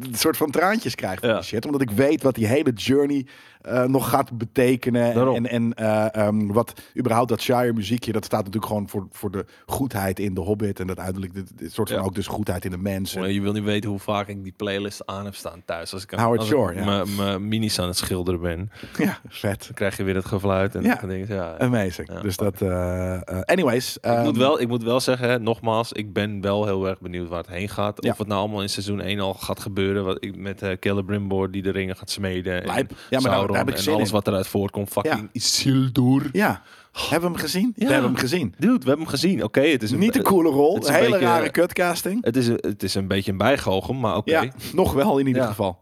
een 0.00 0.14
soort 0.14 0.36
van 0.36 0.50
traantjes 0.50 0.94
krijg 0.94 1.20
van 1.20 1.42
shit. 1.42 1.64
Omdat 1.66 1.80
ik 1.80 1.90
weet 1.90 2.22
wat 2.22 2.34
die 2.34 2.46
hele 2.46 2.72
journey 2.72 3.26
eh, 3.62 3.84
nog 3.84 4.08
gaat 4.08 4.38
betekenen. 4.38 5.02
En, 5.02 5.14
Daarom. 5.14 5.34
en, 5.34 5.46
en 5.50 5.74
eh, 5.74 6.14
ehm, 6.26 6.46
wat 6.46 6.80
überhaupt 6.98 7.28
dat 7.28 7.40
Shire 7.40 7.72
muziekje, 7.72 8.12
dat 8.12 8.24
staat 8.24 8.38
natuurlijk 8.44 8.66
gewoon 8.66 8.88
voor, 8.88 9.06
voor 9.10 9.30
de 9.30 9.44
goedheid 9.66 10.18
in 10.18 10.34
de 10.34 10.40
Hobbit. 10.40 10.80
En 10.80 10.86
dat 10.86 10.98
uiteindelijk 10.98 11.34
dit, 11.34 11.58
dit 11.58 11.72
soort 11.72 11.88
van 11.88 11.98
Ja. 11.98 12.04
ook 12.04 12.14
dus 12.14 12.26
goedheid 12.26 12.64
in 12.64 12.70
de 12.70 12.78
mensen. 12.78 13.20
Maar 13.20 13.30
Je 13.30 13.40
wil 13.40 13.52
niet 13.52 13.64
weten 13.64 13.90
hoe 13.90 13.98
vaak 13.98 14.28
ik 14.28 14.42
die 14.42 14.54
playlist 14.56 15.06
aan 15.06 15.24
heb 15.24 15.34
staan 15.34 15.62
thuis. 15.64 15.92
Als 15.92 16.02
ik 16.02 16.14
aan- 16.14 16.20
Howard 16.20 16.40
als 16.40 16.48
ik 16.50 16.54
Shore, 16.56 16.74
ja. 16.74 17.04
mijn- 17.16 17.48
minis 17.48 17.78
aan 17.80 17.86
het 17.88 17.96
schilderen 17.96 18.40
ben. 18.40 18.70
Ja, 19.06 19.18
vet. 19.28 19.64
Dan 19.64 19.74
krijg 19.74 19.96
je 19.96 20.02
weer 20.02 20.14
het 20.14 20.24
gefluit 20.24 20.74
en 20.74 20.82
Ja. 20.82 21.00
ja. 21.28 21.56
Amazing. 21.58 22.08
Ja, 22.12 22.20
dus 22.20 22.36
dat, 22.36 22.62
eh, 22.62 23.20
anyways. 23.44 23.96
Ik 23.96 24.04
ehm, 24.04 24.22
moet, 24.24 24.36
wel, 24.36 24.60
ik 24.60 24.68
moet 24.68 24.82
wel 24.82 25.00
zeggen, 25.00 25.28
hè, 25.28 25.38
nogmaals, 25.38 25.92
ik 25.92 26.12
ben 26.12 26.40
wel 26.40 26.64
heel 26.66 26.88
erg 26.88 27.00
benieuwd 27.00 27.28
waar 27.28 27.38
het 27.38 27.48
heen 27.50 27.68
gaat. 27.68 28.04
Ja. 28.04 28.10
Of 28.10 28.18
het 28.18 28.26
nou 28.26 28.40
allemaal 28.40 28.62
in 28.62 28.68
seizoen 28.68 29.00
1 29.00 29.20
al 29.20 29.34
gaat 29.34 29.60
gebeuren. 29.60 30.04
Wat 30.04 30.16
ik, 30.24 30.36
met 30.36 30.62
uh, 30.62 30.70
Celebrimbor 30.80 31.50
die 31.50 31.62
de 31.62 31.70
ringen 31.70 31.96
gaat 31.96 32.10
smeden. 32.10 32.64
Lijp. 32.64 32.90
En 32.90 32.96
Ja, 33.10 33.20
maar 33.20 33.30
daar- 33.30 33.47
Sauron 33.48 33.66
daar 33.66 33.74
heb 33.74 33.80
ik 33.80 33.86
en 33.86 33.92
alles 33.94 34.08
in. 34.08 34.14
wat 34.14 34.26
eruit 34.26 34.46
voortkomt. 34.46 34.88
Fucking 34.90 35.28
Isildur. 35.32 36.28
Ja. 36.32 36.62
Hebben 36.92 37.20
we 37.20 37.36
hem 37.36 37.44
gezien? 37.44 37.72
Ja. 37.76 37.86
We 37.86 37.92
hebben 37.92 38.10
hem 38.10 38.20
gezien. 38.20 38.54
Dude, 38.58 38.72
we 38.72 38.78
hebben 38.78 38.98
hem 38.98 39.06
gezien. 39.06 39.44
Oké, 39.44 39.60
het 39.60 39.82
is 39.82 39.90
een, 39.90 39.98
Niet 39.98 40.16
een 40.16 40.22
coole 40.22 40.48
rol. 40.50 40.74
het 40.74 40.82
is 40.82 40.88
Een 40.88 40.94
hele 40.94 41.10
beetje- 41.10 41.24
rare 41.26 41.50
cutcasting. 41.50 42.24
Het 42.24 42.36
is, 42.36 42.46
een- 42.46 42.58
het 42.60 42.82
is 42.82 42.94
een 42.94 43.06
beetje 43.08 43.30
een 43.32 43.38
bijgoochem, 43.38 44.00
maar 44.00 44.16
oké. 44.16 44.30
Ja, 44.30 44.44
nog 44.72 44.92
wel 44.92 45.18
in 45.18 45.26
ieder 45.26 45.42
Ja. 45.42 45.48
geval. 45.48 45.78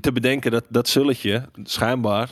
Te 0.00 0.12
bedenken 0.12 0.50
dat 0.50 0.64
dat 0.68 0.88
zulletje 0.88 1.48
schijnbaar 1.62 2.28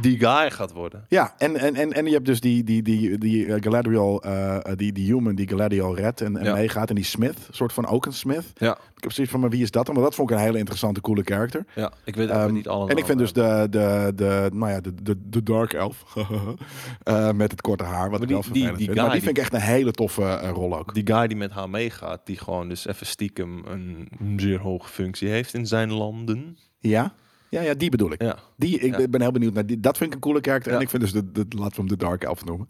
die 0.00 0.18
guy 0.18 0.50
gaat 0.50 0.72
worden. 0.72 1.04
Ja, 1.08 1.34
en, 1.38 1.56
en, 1.56 1.74
en, 1.74 1.92
en 1.92 2.06
je 2.06 2.12
hebt 2.12 2.26
dus 2.26 2.40
die, 2.40 2.64
die, 2.64 2.82
die, 2.82 3.18
die 3.18 3.46
eh, 3.46 3.62
Galadriel, 3.62 4.22
eh, 4.22 4.56
eh, 4.56 4.62
die, 4.76 4.92
die 4.92 5.12
human 5.14 5.34
die 5.34 5.48
Galadriel 5.48 5.94
redt 5.96 6.20
en, 6.20 6.36
en 6.36 6.44
Ja. 6.44 6.54
meegaat. 6.54 6.88
En 6.88 6.94
die 6.94 7.04
Smith, 7.04 7.48
soort 7.50 7.72
van 7.72 7.86
ook 7.86 8.06
een 8.06 8.12
Smith. 8.12 8.44
Ja, 8.54 8.78
Ik 8.96 9.02
heb 9.02 9.12
zoiets 9.12 9.32
van, 9.32 9.40
maar 9.42 9.50
wie 9.50 9.62
is 9.62 9.70
dat 9.70 9.86
dan? 9.86 9.94
Maar 9.94 10.04
dat 10.04 10.14
vond 10.14 10.30
ik 10.30 10.36
een 10.36 10.42
hele 10.42 10.58
interessante, 10.58 11.00
coole 11.00 11.22
character. 11.24 11.64
ja 11.74 11.92
ik 12.04 12.14
weet 12.16 12.28
Ehm, 12.28 12.52
niet 12.52 12.68
alle 12.68 12.90
en 12.90 12.96
ik 12.96 13.04
vind 13.06 13.18
dus 13.18 13.32
de, 13.32 13.66
de, 13.70 14.12
de, 14.14 14.50
nou 14.52 14.70
ja, 14.72 14.80
de, 14.80 14.94
de, 15.02 15.16
de 15.28 15.42
Dark 15.42 15.72
Elf 15.72 16.04
met 17.34 17.50
het 17.50 17.60
korte 17.60 17.84
haar, 17.84 18.10
wat 18.10 18.20
Maar 18.20 18.20
ik 18.20 18.26
die- 18.26 18.36
wel 18.36 18.74
die 18.76 18.86
vind. 18.86 18.94
Maar 18.96 19.04
guy 19.04 19.12
die 19.12 19.22
vind 19.22 19.36
ik 19.36 19.42
echt 19.42 19.52
een 19.54 19.60
hele 19.60 19.92
toffe 19.92 20.38
rol 20.38 20.78
ook. 20.78 20.94
Die 20.94 21.06
guy 21.06 21.26
die 21.26 21.36
met 21.36 21.50
haar 21.50 21.70
meegaat, 21.70 22.20
die 22.24 22.36
gewoon 22.38 22.68
dus 22.68 22.86
even 22.86 23.06
stiekem 23.06 23.62
een 23.66 24.08
zeer 24.36 24.58
hoge 24.60 24.88
functie 24.88 25.28
heeft 25.28 25.54
in 25.54 25.66
zijn 25.66 25.92
landen. 25.92 26.56
Ja? 26.78 27.12
Ja, 27.50 27.60
ja, 27.60 27.74
die 27.74 27.90
bedoel 27.90 28.12
ik. 28.12 28.22
Ja. 28.22 28.38
Die, 28.56 28.78
ik 28.78 28.98
Ja. 28.98 29.08
ben 29.08 29.20
heel 29.20 29.32
benieuwd 29.32 29.52
naar 29.54 29.66
die. 29.66 29.80
Dat 29.80 29.96
vind 29.96 30.08
ik 30.10 30.14
een 30.14 30.20
coole 30.20 30.40
karakter. 30.40 30.72
En 30.72 30.80
ik 30.80 30.88
vind 30.90 31.02
dus, 31.02 31.12
de, 31.12 31.32
de, 31.32 31.46
laten 31.48 31.70
we 31.70 31.76
hem 31.76 31.88
de 31.88 31.96
Dark 31.96 32.24
Elf 32.24 32.44
noemen. 32.44 32.68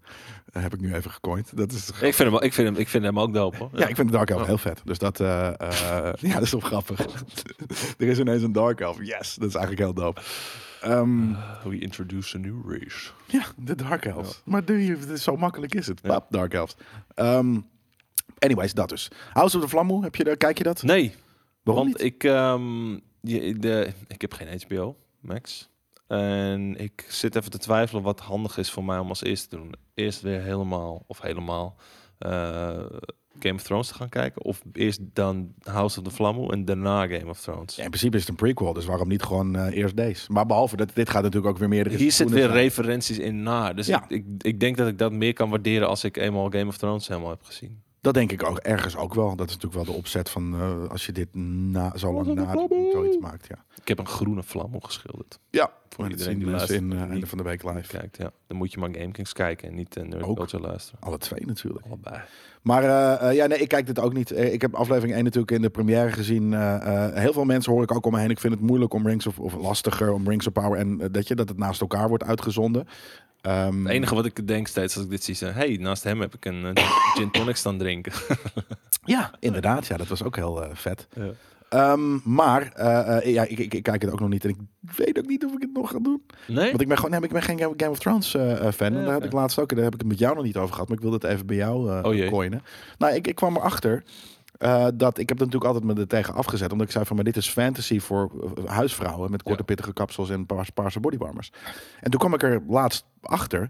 Eh, 0.53 0.61
heb 0.61 0.73
ik 0.73 0.79
nu 0.79 0.93
even 0.93 1.11
gecoind. 1.11 1.57
Dat 1.57 1.71
is, 1.71 1.89
Ik 1.89 2.13
vind 2.13 2.31
hem, 2.31 2.41
ik 2.41 2.53
vind 2.53 2.67
hem, 2.67 2.77
ik 2.77 2.87
vind 2.87 3.03
hem 3.03 3.19
ook 3.19 3.33
dope 3.33 3.57
hoor. 3.57 3.69
ja, 3.73 3.87
ik 3.87 3.95
vind 3.95 4.07
de 4.07 4.13
Dark 4.17 4.29
Elf 4.29 4.45
heel 4.45 4.57
vet. 4.57 4.81
Dus 4.85 4.97
dat, 4.97 5.19
eh, 5.19 5.47
eh, 5.47 6.13
ja, 6.29 6.33
dat 6.33 6.41
is 6.41 6.51
wel 6.51 6.59
grappig. 6.61 6.99
er 7.97 8.07
is 8.07 8.19
ineens 8.19 8.43
een 8.43 8.51
Dark 8.51 8.79
Elf. 8.79 8.97
Yes, 9.01 9.35
dat 9.35 9.47
is 9.49 9.55
eigenlijk 9.55 9.83
heel 9.85 9.93
dope. 10.03 10.21
Ehm, 10.81 11.33
We 11.63 11.79
introduce 11.79 12.37
a 12.37 12.39
new 12.39 12.71
race. 12.71 13.09
ja, 13.27 13.43
de 13.57 13.75
Dark 13.75 14.05
Elves. 14.05 14.41
Maar 14.45 14.65
doe 14.65 14.85
je, 14.85 15.17
zo 15.17 15.35
makkelijk 15.37 15.75
is 15.75 15.87
het. 15.87 15.99
Ja. 16.03 16.09
Pap, 16.09 16.25
Dark 16.29 16.53
Elves. 16.53 16.75
Ehm, 17.13 17.57
anyways, 18.39 18.73
dat 18.73 18.89
dus. 18.89 19.11
House 19.33 19.55
of 19.57 19.63
the 19.63 19.69
Flammo, 19.69 20.01
heb 20.03 20.15
je 20.15 20.23
daar, 20.23 20.37
kijk 20.37 20.57
je 20.57 20.63
dat? 20.63 20.83
Nee, 20.83 21.15
Waarom 21.63 21.83
want 21.85 21.97
niet? 21.97 22.13
ik, 22.13 22.23
ehm, 22.23 22.97
je, 23.21 23.59
de, 23.59 23.91
ik 24.07 24.21
heb 24.21 24.33
geen 24.33 24.61
HBO 24.67 24.95
Max. 25.19 25.69
En 26.07 26.75
ik 26.77 27.05
zit 27.09 27.35
even 27.35 27.51
te 27.51 27.57
twijfelen 27.57 28.03
wat 28.03 28.19
handig 28.19 28.57
is 28.57 28.71
voor 28.71 28.83
mij 28.83 28.97
om 28.97 29.09
als 29.09 29.23
eerste 29.23 29.47
te 29.47 29.55
doen. 29.55 29.73
Eerst 29.93 30.21
weer 30.21 30.41
helemaal, 30.41 31.03
of 31.07 31.21
helemaal, 31.21 31.75
eh, 32.17 32.85
Game 33.39 33.53
of 33.53 33.63
Thrones 33.63 33.87
te 33.87 33.93
gaan 33.93 34.09
kijken. 34.09 34.43
Of 34.43 34.61
eerst 34.73 34.99
dan 35.13 35.53
House 35.63 35.99
of 35.99 36.05
the 36.05 36.11
Flammo 36.11 36.49
en 36.49 36.65
daarna 36.65 37.07
Game 37.07 37.29
of 37.29 37.41
Thrones. 37.41 37.75
Ja, 37.75 37.83
in 37.83 37.89
principe 37.89 38.15
is 38.15 38.21
het 38.21 38.29
een 38.29 38.35
prequel, 38.35 38.73
dus 38.73 38.85
waarom 38.85 39.07
niet 39.07 39.23
gewoon 39.23 39.55
eh, 39.55 39.77
eerst 39.77 39.97
deze? 39.97 40.31
Maar 40.31 40.45
behalve 40.45 40.75
dat 40.75 40.95
dit 40.95 41.09
gaat 41.09 41.23
natuurlijk 41.23 41.51
ook 41.53 41.59
weer 41.59 41.69
meerdere 41.69 41.95
Hier 41.95 42.11
zit 42.11 42.13
seizoenen 42.13 42.51
weer 42.53 42.61
referenties 42.61 43.19
in 43.19 43.43
naar. 43.43 43.75
Dus 43.75 43.87
Ja. 43.87 44.05
ik, 44.07 44.25
ik, 44.25 44.43
ik 44.43 44.59
denk 44.59 44.77
dat 44.77 44.87
ik 44.87 44.97
dat 44.97 45.11
meer 45.11 45.33
kan 45.33 45.49
waarderen 45.49 45.87
als 45.87 46.03
ik 46.03 46.17
eenmaal 46.17 46.49
Game 46.49 46.67
of 46.67 46.77
Thrones 46.77 47.07
helemaal 47.07 47.29
heb 47.29 47.43
gezien. 47.43 47.81
Dat 48.01 48.13
denk 48.13 48.31
ik 48.31 48.43
ook 48.43 48.57
ergens 48.57 48.95
ook 48.95 49.13
wel. 49.13 49.35
Dat 49.35 49.49
is 49.49 49.53
natuurlijk 49.53 49.83
wel 49.85 49.93
de 49.93 49.99
opzet 49.99 50.29
van 50.29 50.53
eh, 50.53 50.89
als 50.89 51.05
je 51.05 51.11
dit 51.11 51.35
na, 51.35 51.97
zo 51.97 52.13
lang 52.13 52.33
na 52.33 52.67
zoiets 52.91 53.17
maakt. 53.17 53.47
Ja, 53.47 53.63
Ik 53.81 53.87
heb 53.87 53.99
een 53.99 54.07
groene 54.07 54.43
vlam 54.43 54.81
geschilderd. 54.83 55.39
ja 55.49 55.71
Voor 55.89 56.09
iedereen 56.09 56.37
die 56.37 56.47
luistert, 56.47 56.79
in 56.79 56.89
die 56.89 56.99
einde 56.99 57.27
van 57.27 57.37
de 57.37 57.43
week 57.43 57.63
live. 57.63 57.97
Kijkt, 57.97 58.17
ja. 58.17 58.31
Dan 58.47 58.57
moet 58.57 58.71
je 58.71 58.79
maar 58.79 58.89
GameKings 58.91 59.33
kijken 59.33 59.67
en 59.67 59.75
niet 59.75 59.97
uh, 59.97 60.03
Nerd 60.03 60.23
Ook. 60.23 60.35
Culture 60.35 60.63
luisteren. 60.63 61.01
Alle 61.01 61.17
twee 61.17 61.45
natuurlijk. 61.45 61.85
Allebei. 61.85 62.21
Maar 62.61 62.83
ja, 63.33 63.45
nee, 63.47 63.57
ik 63.57 63.67
kijk 63.67 63.85
dit 63.85 63.99
ook 63.99 64.13
niet. 64.13 64.37
Ik 64.37 64.61
heb 64.61 64.75
aflevering 64.75 65.13
1 65.13 65.23
natuurlijk 65.23 65.51
in 65.51 65.61
de 65.61 65.69
première 65.69 66.11
gezien. 66.11 66.53
Eh, 66.53 67.07
eh, 67.07 67.13
heel 67.13 67.33
veel 67.33 67.45
mensen 67.45 67.71
hoor 67.71 67.83
ik 67.83 67.95
ook 67.95 68.05
om 68.05 68.11
me 68.11 68.19
heen. 68.19 68.29
Ik 68.29 68.39
vind 68.39 68.53
het 68.53 68.61
moeilijk 68.61 68.93
om 68.93 69.07
Rings 69.07 69.27
of, 69.27 69.39
of 69.39 69.53
lastiger 69.53 70.13
om 70.13 70.29
Rings 70.29 70.47
of 70.47 70.53
Power 70.53 70.79
en 70.79 70.97
dat 71.11 71.27
je 71.27 71.35
dat 71.35 71.49
het 71.49 71.57
naast 71.57 71.81
elkaar 71.81 72.09
wordt 72.09 72.23
uitgezonden. 72.23 72.87
Ehm, 73.41 73.83
Het 73.85 73.93
enige 73.93 74.15
wat 74.15 74.25
ik 74.25 74.47
denk 74.47 74.67
steeds 74.67 74.95
als 74.95 75.03
ik 75.05 75.09
dit 75.09 75.23
zie, 75.23 75.33
is... 75.33 75.39
hey, 75.39 75.77
naast 75.79 76.03
hem 76.03 76.19
heb 76.21 76.33
ik 76.35 76.45
een 76.45 76.65
eh, 76.75 76.91
gin 77.15 77.31
tonic 77.31 77.55
staan 77.55 77.77
drinken. 77.77 78.11
Ja, 79.05 79.31
inderdaad. 79.39 79.87
Ja, 79.87 79.97
dat 79.97 80.07
was 80.07 80.23
ook 80.23 80.35
heel 80.35 80.63
eh, 80.63 80.69
vet. 80.73 81.07
Ja. 81.13 81.29
Ehm, 81.69 82.33
maar 82.35 82.71
eh, 82.75 83.17
eh, 83.17 83.33
ja, 83.33 83.43
ik, 83.43 83.59
ik, 83.59 83.73
ik 83.73 83.83
kijk 83.83 84.01
het 84.01 84.11
ook 84.11 84.19
nog 84.19 84.29
niet 84.29 84.43
en 84.43 84.49
ik 84.49 84.57
weet 84.95 85.17
ook 85.17 85.25
niet 85.25 85.45
of 85.45 85.51
ik 85.53 85.61
het 85.61 85.73
nog 85.73 85.89
ga 85.91 85.99
doen. 85.99 86.21
Nee? 86.47 86.69
Want 86.69 86.81
ik 86.81 86.87
ben 86.87 86.97
gewoon, 86.97 87.11
nee, 87.11 87.21
ik 87.21 87.31
ben 87.31 87.41
geen 87.41 87.59
Game 87.59 87.89
of 87.89 87.99
Thrones 87.99 88.33
eh, 88.35 88.67
eh, 88.67 88.73
fan. 88.73 88.91
Ja, 88.93 88.99
en 88.99 89.03
daar 89.05 89.13
had 89.13 89.23
ik 89.23 89.31
laatst 89.31 89.59
ook, 89.59 89.69
daar 89.75 89.83
heb 89.83 89.93
ik 89.93 89.99
het 89.99 90.07
met 90.09 90.19
jou 90.19 90.35
nog 90.35 90.43
niet 90.43 90.57
over 90.57 90.73
gehad, 90.73 90.87
maar 90.87 90.97
ik 90.97 91.03
wilde 91.03 91.17
het 91.27 91.35
even 91.35 91.45
bij 91.45 91.55
jou 91.55 91.91
eh 91.91 92.03
Oh 92.05 92.13
jee. 92.13 92.29
coinen. 92.29 92.61
Nou, 92.97 93.13
ik, 93.13 93.27
ik 93.27 93.35
kwam 93.35 93.55
erachter 93.55 94.03
eh, 94.61 94.87
dat 94.93 95.17
ik 95.17 95.29
heb 95.29 95.39
er 95.39 95.45
natuurlijk 95.45 95.73
altijd 95.73 95.93
me 95.93 96.01
er 96.01 96.07
tegen 96.07 96.33
afgezet, 96.33 96.71
omdat 96.71 96.87
ik 96.87 96.93
zei 96.93 97.05
van, 97.05 97.15
maar 97.15 97.25
dit 97.25 97.37
is 97.37 97.49
fantasy 97.49 97.99
voor 97.99 98.31
eh, 98.57 98.63
huisvrouwen 98.65 99.31
met 99.31 99.43
korte 99.43 99.59
Ja. 99.59 99.65
pittige 99.65 99.93
kapsels 99.93 100.29
en 100.29 100.45
paarse, 100.45 100.71
paarse 100.71 100.99
bodywarmers. 100.99 101.51
En 101.99 102.11
toen 102.11 102.19
kwam 102.19 102.33
ik 102.33 102.43
er 102.43 102.61
laatst 102.67 103.05
achter. 103.21 103.69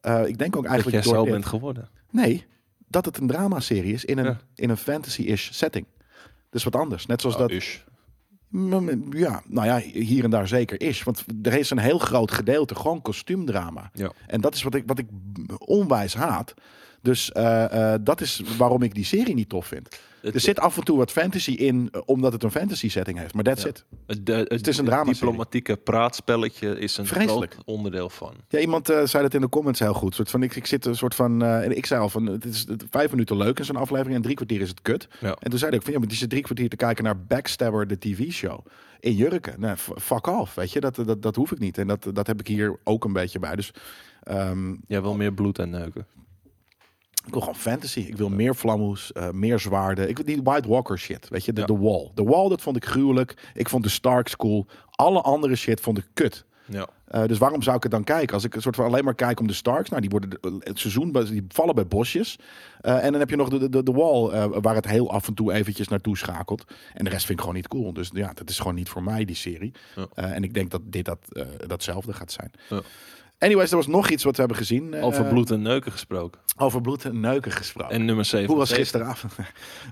eh, 0.00 0.26
ik 0.26 0.38
denk 0.38 0.56
ook 0.56 0.62
dat 0.62 0.72
eigenlijk 0.72 1.04
jij 1.04 1.14
door 1.14 1.24
zo 1.24 1.30
bent 1.32 1.46
geworden. 1.46 1.88
Nee, 2.10 2.46
dat 2.88 3.04
het 3.04 3.18
een 3.18 3.26
dramaserie 3.26 3.92
is 3.92 4.04
in 4.04 4.18
een, 4.18 4.24
Ja. 4.24 4.40
in 4.54 4.70
een 4.70 4.76
fantasy-ish 4.76 5.50
setting. 5.52 5.86
Dus 6.50 6.64
wat 6.64 6.76
anders. 6.76 7.06
Net 7.06 7.20
zoals 7.20 7.36
Oh, 7.36 7.40
dat. 7.40 7.50
Ja, 9.10 9.42
nou 9.46 9.66
ja, 9.66 9.78
hier 9.78 10.24
en 10.24 10.30
daar 10.30 10.48
zeker 10.48 10.80
is. 10.80 11.02
Want 11.02 11.24
er 11.42 11.52
is 11.54 11.70
een 11.70 11.78
heel 11.78 11.98
groot 11.98 12.30
gedeelte 12.30 12.74
gewoon 12.74 13.02
kostuumdrama. 13.02 13.90
Ja. 13.92 14.12
En 14.26 14.40
dat 14.40 14.54
is 14.54 14.62
wat 14.62 14.74
ik, 14.74 14.82
wat 14.86 14.98
ik 14.98 15.06
onwijs 15.58 16.14
haat. 16.14 16.54
Dus 17.02 17.32
eh, 17.32 17.92
eh, 17.94 18.00
dat 18.04 18.20
is 18.20 18.42
waarom 18.58 18.82
ik 18.82 18.94
die 18.94 19.04
serie 19.04 19.34
niet 19.34 19.48
tof 19.48 19.66
vind. 19.66 20.00
Het, 20.20 20.34
Er 20.34 20.40
zit 20.40 20.58
af 20.60 20.76
en 20.76 20.84
toe 20.84 20.96
wat 20.98 21.10
fantasy 21.10 21.50
in, 21.50 21.88
eh, 21.92 22.00
omdat 22.04 22.32
het 22.32 22.42
een 22.42 22.50
fantasy 22.50 22.88
setting 22.88 23.18
heeft. 23.18 23.34
Maar 23.34 23.44
that's 23.44 23.62
Ja. 23.62 23.68
it. 23.68 23.84
het, 24.06 24.26
de- 24.26 24.44
het, 24.48 24.66
is 24.66 24.78
een 24.78 24.84
dramaserie. 24.84 25.20
diplomatieke 25.20 25.76
praatspelletje 25.76 26.78
is 26.78 26.96
een 26.96 27.06
Vreselijk. 27.06 27.52
groot 27.52 27.64
onderdeel 27.66 28.08
van. 28.10 28.34
Ja, 28.48 28.58
iemand 28.58 28.86
zei 28.86 29.22
dat 29.22 29.34
in 29.34 29.40
de 29.40 29.48
comments 29.48 29.80
heel 29.80 29.94
goed. 29.94 30.14
Soort 30.14 30.30
van, 30.30 30.42
ik, 30.42 30.56
ik 30.56 30.66
zit 30.66 30.86
een 30.86 30.96
soort 30.96 31.14
van. 31.14 31.42
en 31.42 31.76
ik 31.76 31.86
zei 31.86 32.00
al 32.00 32.08
van. 32.08 32.26
Het 32.26 32.44
is 32.44 32.66
het- 32.68 32.84
vijf 32.90 33.10
minuten 33.10 33.36
leuk 33.36 33.58
in 33.58 33.64
zo'n 33.64 33.76
aflevering. 33.76 34.16
En 34.16 34.22
drie 34.22 34.34
kwartier 34.36 34.60
is 34.60 34.68
het 34.68 34.82
kut. 34.82 35.08
Ja. 35.20 35.36
En 35.40 35.50
toen 35.50 35.58
zei 35.58 35.72
ik 35.72 35.82
van. 35.82 35.92
Ja, 35.92 35.98
maar 35.98 36.08
die 36.08 36.16
zit 36.16 36.30
drie 36.30 36.42
kwartier 36.42 36.68
te 36.68 36.76
kijken 36.76 37.04
naar 37.04 37.18
Backstabber, 37.24 37.86
de 37.86 37.98
TV-show. 37.98 38.66
In 39.00 39.14
jurken. 39.14 39.76
F- 39.78 39.90
fuck 40.00 40.26
off. 40.26 40.54
Weet 40.54 40.72
je, 40.72 40.80
dat, 40.80 40.94
dat, 40.94 41.22
dat 41.22 41.36
hoef 41.36 41.52
ik 41.52 41.58
niet. 41.58 41.78
En 41.78 41.86
dat, 41.86 42.06
dat 42.12 42.26
heb 42.26 42.40
ik 42.40 42.46
hier 42.46 42.76
ook 42.84 43.04
een 43.04 43.12
beetje 43.12 43.38
bij. 43.38 43.56
Dus. 43.56 43.70
ehm, 44.22 44.74
Jij 44.86 45.02
wil 45.02 45.14
meer 45.14 45.32
bloed 45.32 45.58
en 45.58 45.70
neuken. 45.70 46.06
Ik 47.26 47.32
wil 47.32 47.40
gewoon 47.40 47.56
fantasy. 47.56 48.00
Ik 48.00 48.16
wil 48.16 48.28
meer 48.28 48.54
flammoes, 48.54 49.12
eh, 49.12 49.30
meer 49.30 49.58
zwaarden. 49.58 50.08
Ik 50.08 50.16
wil 50.16 50.26
die 50.26 50.42
White 50.42 50.68
Walker 50.68 50.98
shit. 50.98 51.28
Weet 51.28 51.44
je, 51.44 51.52
de, 51.52 51.60
Ja. 51.60 51.66
de 51.66 51.78
Wall. 51.78 52.10
De 52.14 52.22
Wall, 52.22 52.48
dat 52.48 52.60
vond 52.62 52.76
ik 52.76 52.84
gruwelijk. 52.84 53.50
Ik 53.54 53.68
vond 53.68 53.82
de 53.84 53.90
Starks 53.90 54.36
cool. 54.36 54.66
Alle 54.90 55.20
andere 55.20 55.56
shit 55.56 55.80
vond 55.80 55.98
ik 55.98 56.06
kut. 56.14 56.44
Ja. 56.66 56.86
Eh, 57.04 57.24
dus 57.26 57.38
waarom 57.38 57.62
zou 57.62 57.76
ik 57.76 57.82
het 57.82 57.92
dan 57.92 58.04
kijken? 58.04 58.34
Als 58.34 58.44
ik 58.44 58.54
een 58.54 58.62
soort 58.62 58.76
van 58.76 58.84
alleen 58.84 59.04
maar 59.04 59.14
kijk 59.14 59.40
om 59.40 59.46
de 59.46 59.52
Starks, 59.52 59.88
nou 59.88 60.00
die 60.00 60.10
worden 60.10 60.30
de- 60.30 60.56
het 60.58 60.78
seizoen 60.78 61.12
die 61.12 61.44
vallen 61.48 61.74
bij 61.74 61.86
bosjes. 61.86 62.38
Eh, 62.80 63.04
en 63.04 63.10
dan 63.10 63.20
heb 63.20 63.30
je 63.30 63.36
nog 63.36 63.48
de, 63.48 63.68
de, 63.68 63.82
de 63.82 63.92
wall 63.92 64.48
waar 64.60 64.74
het 64.74 64.86
heel 64.88 65.10
af 65.10 65.28
en 65.28 65.34
toe 65.34 65.52
eventjes 65.52 65.88
naartoe 65.88 66.16
schakelt. 66.16 66.64
En 66.94 67.04
de 67.04 67.10
rest 67.10 67.24
vind 67.26 67.38
ik 67.38 67.40
gewoon 67.44 67.54
niet 67.56 67.68
cool. 67.68 67.92
Dus 67.92 68.10
ja, 68.14 68.32
dat 68.34 68.50
is 68.50 68.58
gewoon 68.58 68.74
niet 68.74 68.88
voor 68.88 69.02
mij 69.02 69.24
die 69.24 69.36
serie. 69.36 69.72
Ja. 69.96 70.06
En 70.14 70.42
ik 70.44 70.54
denk 70.54 70.70
dat 70.70 70.80
dit 70.84 71.04
dat, 71.04 71.18
datzelfde 71.66 72.12
gaat 72.12 72.32
zijn. 72.32 72.50
Ja. 72.68 72.80
Anyways, 73.42 73.70
er 73.70 73.76
was 73.76 73.86
nog 73.86 74.08
iets 74.10 74.24
wat 74.24 74.32
we 74.34 74.38
hebben 74.40 74.56
gezien. 74.58 74.94
eh, 74.94 75.04
Over 75.04 75.24
bloed 75.24 75.50
en 75.50 75.62
neuken 75.62 75.92
gesproken. 75.92 76.40
Over 76.56 76.80
bloed 76.80 77.04
en 77.04 77.20
neuken 77.20 77.52
gesproken. 77.52 77.94
En 77.94 78.04
nummer 78.04 78.24
7. 78.24 78.46
Hoe 78.48 78.56
was 78.56 78.72
gisteravond? 78.72 79.32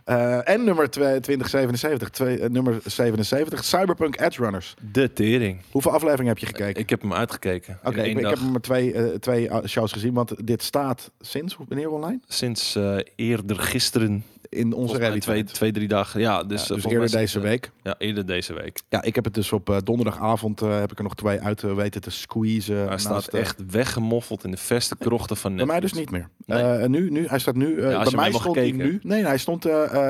Eh, 0.05 0.49
en 0.49 0.65
nummer 0.65 0.91
twe- 0.91 1.21
2077, 1.21 2.09
twee, 2.11 2.39
eh, 2.41 2.49
nummer 2.51 2.79
77, 2.87 3.65
Cyberpunk 3.65 4.21
Edge 4.21 4.43
Runners. 4.43 4.75
De 4.93 5.13
tering. 5.13 5.61
Hoeveel 5.71 5.91
afleveringen 5.93 6.29
heb 6.29 6.39
je 6.39 6.47
gekeken? 6.47 6.81
Ik 6.83 6.91
heb 6.91 7.01
hem 7.01 7.13
uitgekeken. 7.15 7.79
Oké, 7.85 8.03
ik, 8.03 8.19
ik 8.19 8.27
heb 8.27 8.41
maar 8.41 8.61
twee, 8.61 9.19
twee 9.19 9.51
shows 9.67 9.93
gezien, 9.93 10.15
want 10.15 10.47
dit 10.47 10.63
staat 10.63 11.11
sinds 11.21 11.57
wanneer 11.69 11.91
online? 11.91 12.21
Sinds 12.27 12.79
eerder 13.17 13.59
gisteren. 13.59 14.25
In 14.49 14.73
onze 14.73 14.97
Reddit. 14.97 15.23
twee, 15.23 15.45
twee, 15.45 15.73
drie 15.73 15.89
dagen. 15.89 16.21
Ja, 16.21 16.45
dus, 16.45 16.63
eh, 16.63 16.77
dus 16.77 16.85
eerder 16.85 17.11
deze 17.11 17.39
het, 17.39 17.47
week. 17.49 17.71
Ja, 17.83 17.95
eerder 17.99 18.27
deze 18.27 18.55
week. 18.55 18.81
Ja, 18.89 19.03
ik 19.03 19.15
heb 19.15 19.25
het 19.25 19.35
dus 19.35 19.53
op 19.53 19.71
eh, 19.71 19.77
donderdagavond 19.85 20.63
eh, 20.63 20.79
heb 20.79 20.93
ik 20.93 20.99
er 20.99 21.05
nog 21.05 21.15
twee 21.15 21.41
uit 21.41 21.63
weten 21.63 22.01
te 22.01 22.11
squeezen. 22.11 22.77
Hij 22.77 22.87
naast, 22.87 23.03
staat 23.03 23.29
echt 23.29 23.71
weggemoffeld 23.71 24.45
in 24.45 24.51
de 24.51 24.57
verste 24.57 24.97
krochten 24.97 25.37
van 25.37 25.57
Bij 25.57 25.67
mij 25.67 25.81
dus 25.81 25.93
Netflix. 25.93 26.11
niet 26.11 26.29
meer. 26.47 26.79
Nee. 26.79 26.89
Nu, 26.89 27.11
nu, 27.11 27.27
hij 27.27 27.39
staat 27.39 27.55
nu. 27.55 27.69
je 27.69 28.01
bij 28.05 28.13
mij 28.15 28.33
stond 28.33 28.57
hij 28.57 28.71
nu. 28.71 28.99
Nee, 29.03 29.25
hij 29.25 29.39
stond. 29.39 29.65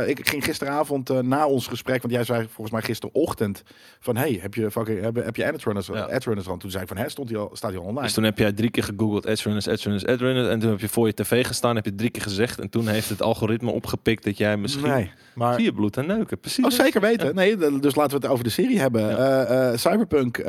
ik 0.07 0.29
ging 0.29 0.45
gisteravond 0.45 1.23
na 1.23 1.47
ons 1.47 1.67
gesprek, 1.67 2.03
want 2.03 2.15
jij 2.15 2.25
zei 2.25 2.43
volgens 2.43 2.71
mij 2.71 2.83
gisterochtend 2.83 3.63
van, 4.01 4.17
hey, 4.17 4.39
heb 4.43 4.55
je 4.55 4.71
fucking, 4.71 5.01
heb, 5.01 5.15
heb 5.15 5.37
je 5.37 5.45
Edge 5.45 5.65
Runners, 5.65 5.87
Ja. 5.87 6.09
Edge 6.09 6.29
Runners 6.29 6.49
aan? 6.49 6.59
Toen 6.59 6.71
zei 6.71 6.83
ik 6.83 6.89
van, 6.89 6.97
hè, 6.97 7.09
stond 7.09 7.29
hij 7.29 7.39
al, 7.39 7.51
staat 7.53 7.71
hij 7.71 7.79
al 7.81 7.85
online? 7.87 8.05
Dus 8.05 8.15
toen 8.15 8.25
heb 8.25 8.39
jij 8.39 8.53
drie 8.53 8.71
keer 8.71 8.83
gegoogeld 8.83 9.25
Edge 9.25 9.43
Runners, 9.43 9.67
Edge 9.67 9.83
Runners, 9.83 10.05
Edge 10.05 10.25
Runners. 10.25 10.49
En 10.49 10.59
toen 10.59 10.71
heb 10.71 10.81
je 10.81 10.89
voor 10.89 11.07
je 11.07 11.15
tv 11.15 11.47
gestaan, 11.47 11.77
heb 11.77 11.85
je 11.85 11.95
drie 11.95 12.11
keer 12.11 12.23
gezegd. 12.23 12.61
En 12.61 12.71
toen 12.71 12.89
heeft 12.89 13.09
het 13.09 13.23
algoritme 13.23 13.71
opgepikt 13.71 14.20
dat 14.25 14.37
jij 14.37 14.57
misschien... 14.57 14.89
nee, 14.89 15.11
maar 15.35 15.55
Zie 15.55 15.65
je 15.65 15.73
bloed 15.73 15.97
en 15.97 16.07
neuken, 16.07 16.39
precies. 16.39 16.65
Oh, 16.65 16.71
zeker 16.71 17.01
weten. 17.01 17.35
Nee, 17.35 17.57
dus 17.57 17.95
laten 17.95 18.11
we 18.21 18.23
het 18.23 18.33
over 18.33 18.45
de 18.45 18.51
serie 18.51 18.79
hebben. 18.79 19.01
Ja. 19.09 19.17
Eh, 19.45 19.73
eh, 19.73 19.79
Cyberpunk, 19.79 20.39
eh, 20.39 20.47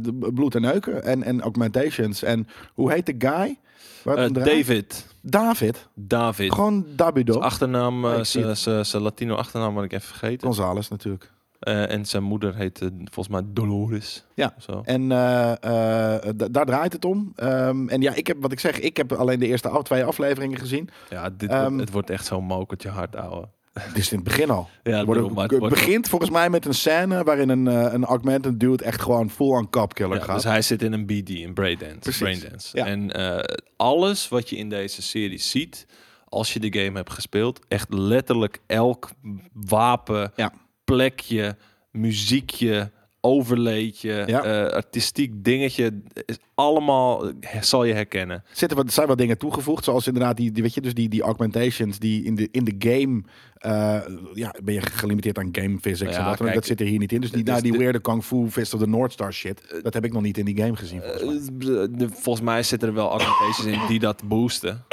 de 0.00 0.30
bloed 0.34 0.54
en 0.54 0.60
neuken 0.60 1.04
en, 1.04 1.22
en 1.22 1.40
augmentations. 1.40 2.22
En 2.22 2.48
hoe 2.74 2.92
heet 2.92 3.06
de 3.06 3.14
guy? 3.18 3.58
David. 4.32 5.06
David. 5.20 5.88
David. 5.94 6.52
Gewoon 6.52 6.86
Dabido. 6.96 7.32
Zijn 7.32 7.44
achternaam, 7.44 8.24
zijn- 8.24 9.02
Latino 9.02 9.34
achternaam 9.34 9.74
had 9.74 9.84
ik 9.84 9.92
even 9.92 10.08
vergeten. 10.08 10.46
Gonzales 10.46 10.88
natuurlijk. 10.88 11.32
Eh, 11.66 11.90
en 11.90 12.04
zijn 12.06 12.22
moeder 12.22 12.54
heet 12.56 12.78
volgens 13.04 13.28
mij 13.28 13.42
Dolores. 13.46 14.24
Ja. 14.34 14.54
Zo. 14.58 14.82
En 14.84 15.12
eh, 15.12 15.52
eh, 15.52 16.32
daar 16.50 16.64
draait 16.66 16.92
het 16.92 17.04
om. 17.04 17.32
Ehm, 17.36 17.88
en 17.88 18.00
ja, 18.00 18.14
ik 18.14 18.26
heb 18.26 18.36
wat 18.40 18.52
ik 18.52 18.60
zeg, 18.60 18.80
ik 18.80 18.96
heb 18.96 19.12
alleen 19.12 19.38
de 19.38 19.46
eerste 19.46 19.80
twee 19.82 20.04
afleveringen 20.04 20.58
gezien. 20.58 20.88
Ja, 21.10 21.30
dit 21.30 21.50
Ehm, 21.50 21.62
wordt, 21.62 21.80
het 21.80 21.90
wordt 21.90 22.10
echt 22.10 22.26
zo'n 22.26 22.44
mokertje 22.44 22.88
hard, 22.88 23.16
ouwe. 23.16 23.48
Dit 23.94 23.96
is 23.96 24.10
in 24.10 24.16
het 24.18 24.26
begin 24.26 24.50
al. 24.50 24.68
Ja, 24.82 24.96
Het, 24.96 25.06
wordt- 25.06 25.20
het 25.40 25.50
het 25.50 25.68
begint 25.68 26.08
volgens 26.08 26.30
mij 26.30 26.50
met 26.50 26.64
een 26.66 26.74
scène 26.74 27.22
waarin 27.24 27.48
een, 27.48 27.66
een 27.66 28.04
augmented 28.04 28.60
dude 28.60 28.84
echt 28.84 29.00
gewoon 29.02 29.30
full 29.30 29.50
on 29.50 29.70
kapkiller 29.70 30.16
Ja, 30.18 30.22
gaat. 30.24 30.34
dus 30.34 30.44
hij 30.44 30.62
zit 30.62 30.82
in 30.82 30.92
een 30.92 31.06
BD, 31.06 31.28
een 31.30 31.54
braindance. 31.54 32.18
Braindance. 32.18 32.76
Ja. 32.76 32.86
En 32.86 33.10
alles 33.76 34.28
wat 34.28 34.48
je 34.50 34.56
in 34.56 34.68
deze 34.68 35.02
serie 35.02 35.38
ziet, 35.38 35.86
als 36.28 36.52
je 36.52 36.60
de 36.60 36.80
game 36.80 36.96
hebt 36.96 37.12
gespeeld, 37.12 37.60
echt 37.68 37.92
letterlijk 37.92 38.60
elk 38.66 39.10
wapen, 39.52 40.32
Ja. 40.36 40.52
Plekje, 40.86 41.54
muziekje, 41.94 42.88
overleedje, 43.26 44.22
Ja. 44.26 44.42
eh, 44.42 44.72
artistiek 44.72 45.32
dingetje, 45.44 46.00
is 46.26 46.36
allemaal 46.54 47.28
eh, 47.28 47.62
zal 47.62 47.84
je 47.84 47.92
herkennen. 47.94 48.42
Zitten 48.52 48.76
wat, 48.76 48.92
zijn 48.92 49.06
wat 49.08 49.18
dingen 49.18 49.38
toegevoegd, 49.38 49.84
zoals 49.84 50.06
inderdaad 50.06 50.36
die, 50.36 50.52
die 50.52 50.62
weet 50.62 50.74
je, 50.74 50.80
dus 50.80 50.94
die, 50.94 51.08
die 51.08 51.22
augmentations 51.22 51.98
die 51.98 52.24
in 52.24 52.34
de, 52.34 52.48
in 52.50 52.64
de 52.64 52.74
game, 52.78 53.22
eh, 53.56 54.00
ja, 54.34 54.54
ben 54.62 54.74
je 54.74 54.80
gelimiteerd 54.80 55.38
aan 55.38 55.48
game 55.52 55.78
physics 55.80 56.16
Ja, 56.16 56.30
en 56.30 56.36
kijk, 56.36 56.54
dat 56.54 56.66
zit 56.66 56.80
er 56.80 56.86
hier 56.86 56.98
niet 56.98 57.12
in. 57.12 57.20
Dus 57.20 57.30
die, 57.30 57.44
nou, 57.44 57.62
die 57.62 57.72
de- 57.72 57.78
weirde 57.78 58.00
Kung 58.00 58.24
Fu 58.24 58.48
Fist 58.50 58.74
of 58.74 58.80
the 58.80 58.88
North 58.88 59.12
Star 59.12 59.32
shit, 59.32 59.80
dat 59.82 59.94
heb 59.94 60.04
ik 60.04 60.12
nog 60.12 60.22
niet 60.22 60.38
in 60.38 60.44
die 60.44 60.56
game 60.56 60.76
gezien. 60.76 61.00
volgens 61.02 61.48
mij. 61.50 61.88
De- 61.90 62.08
volgens 62.08 62.44
mij 62.44 62.62
zitten 62.62 62.88
er 62.88 62.94
wel 62.94 63.10
augmentations 63.10 63.66
in 63.80 63.86
die 63.88 63.98
dat 63.98 64.22
boosten. 64.28 64.84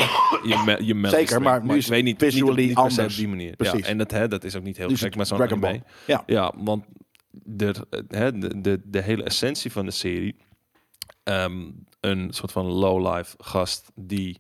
Je, 0.44 0.78
je 0.86 1.08
Zeker, 1.10 1.42
maar 1.42 1.76
is 1.76 1.86
ik 1.86 1.92
weet 1.92 2.04
niet, 2.04 2.16
visually 2.20 2.56
niet, 2.60 2.68
niet 2.68 2.78
anders. 2.78 2.98
op 3.00 3.16
die 3.16 3.28
manier. 3.28 3.56
Precies. 3.56 3.80
Ja, 3.80 3.86
en 3.86 3.98
dat, 3.98 4.12
hè, 4.12 4.28
dat 4.28 4.44
is 4.44 4.56
ook 4.56 4.64
niet 4.64 4.78
heel 4.78 4.88
Dus 4.88 5.00
gek 5.02 5.16
met 5.16 5.28
zo'n 5.28 5.42
anime. 5.42 5.82
Ja. 6.08 6.24
Ja, 6.26 6.54
want 6.58 6.84
de, 7.34 7.74
de, 8.08 8.62
de, 8.62 8.82
de 8.84 9.02
hele 9.02 9.24
essentie 9.24 9.72
van 9.72 9.86
de 9.86 9.92
serie, 9.92 10.36
ehm, 11.24 11.72
een 12.00 12.34
soort 12.34 12.52
van 12.52 12.66
low-life 12.66 13.36
gast 13.40 13.92
die 13.96 14.38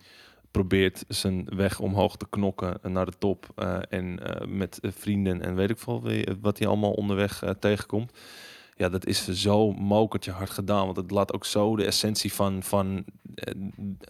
probeert 0.51 1.03
zijn 1.07 1.45
weg 1.55 1.79
omhoog 1.79 2.17
te 2.17 2.29
knokken 2.29 2.79
naar 2.81 3.05
de 3.05 3.17
top 3.17 3.49
eh, 3.55 3.79
en 3.89 4.19
eh, 4.19 4.47
met 4.47 4.79
eh, 4.79 4.91
vrienden 4.91 5.41
en 5.41 5.55
weet 5.55 5.69
ik 5.69 5.77
veel 5.77 6.03
wat 6.41 6.57
hij 6.59 6.67
allemaal 6.67 6.91
onderweg 6.91 7.43
eh, 7.43 7.49
tegenkomt. 7.49 8.11
Ja, 8.75 8.89
dat 8.89 9.05
is 9.05 9.27
zo 9.27 9.71
mokertje 9.71 10.31
hard 10.31 10.49
gedaan, 10.49 10.85
want 10.85 10.97
het 10.97 11.11
laat 11.11 11.33
ook 11.33 11.45
zo 11.45 11.75
de 11.75 11.85
essentie 11.85 12.33
van, 12.33 12.63
van 12.63 13.05
eh, 13.35 13.53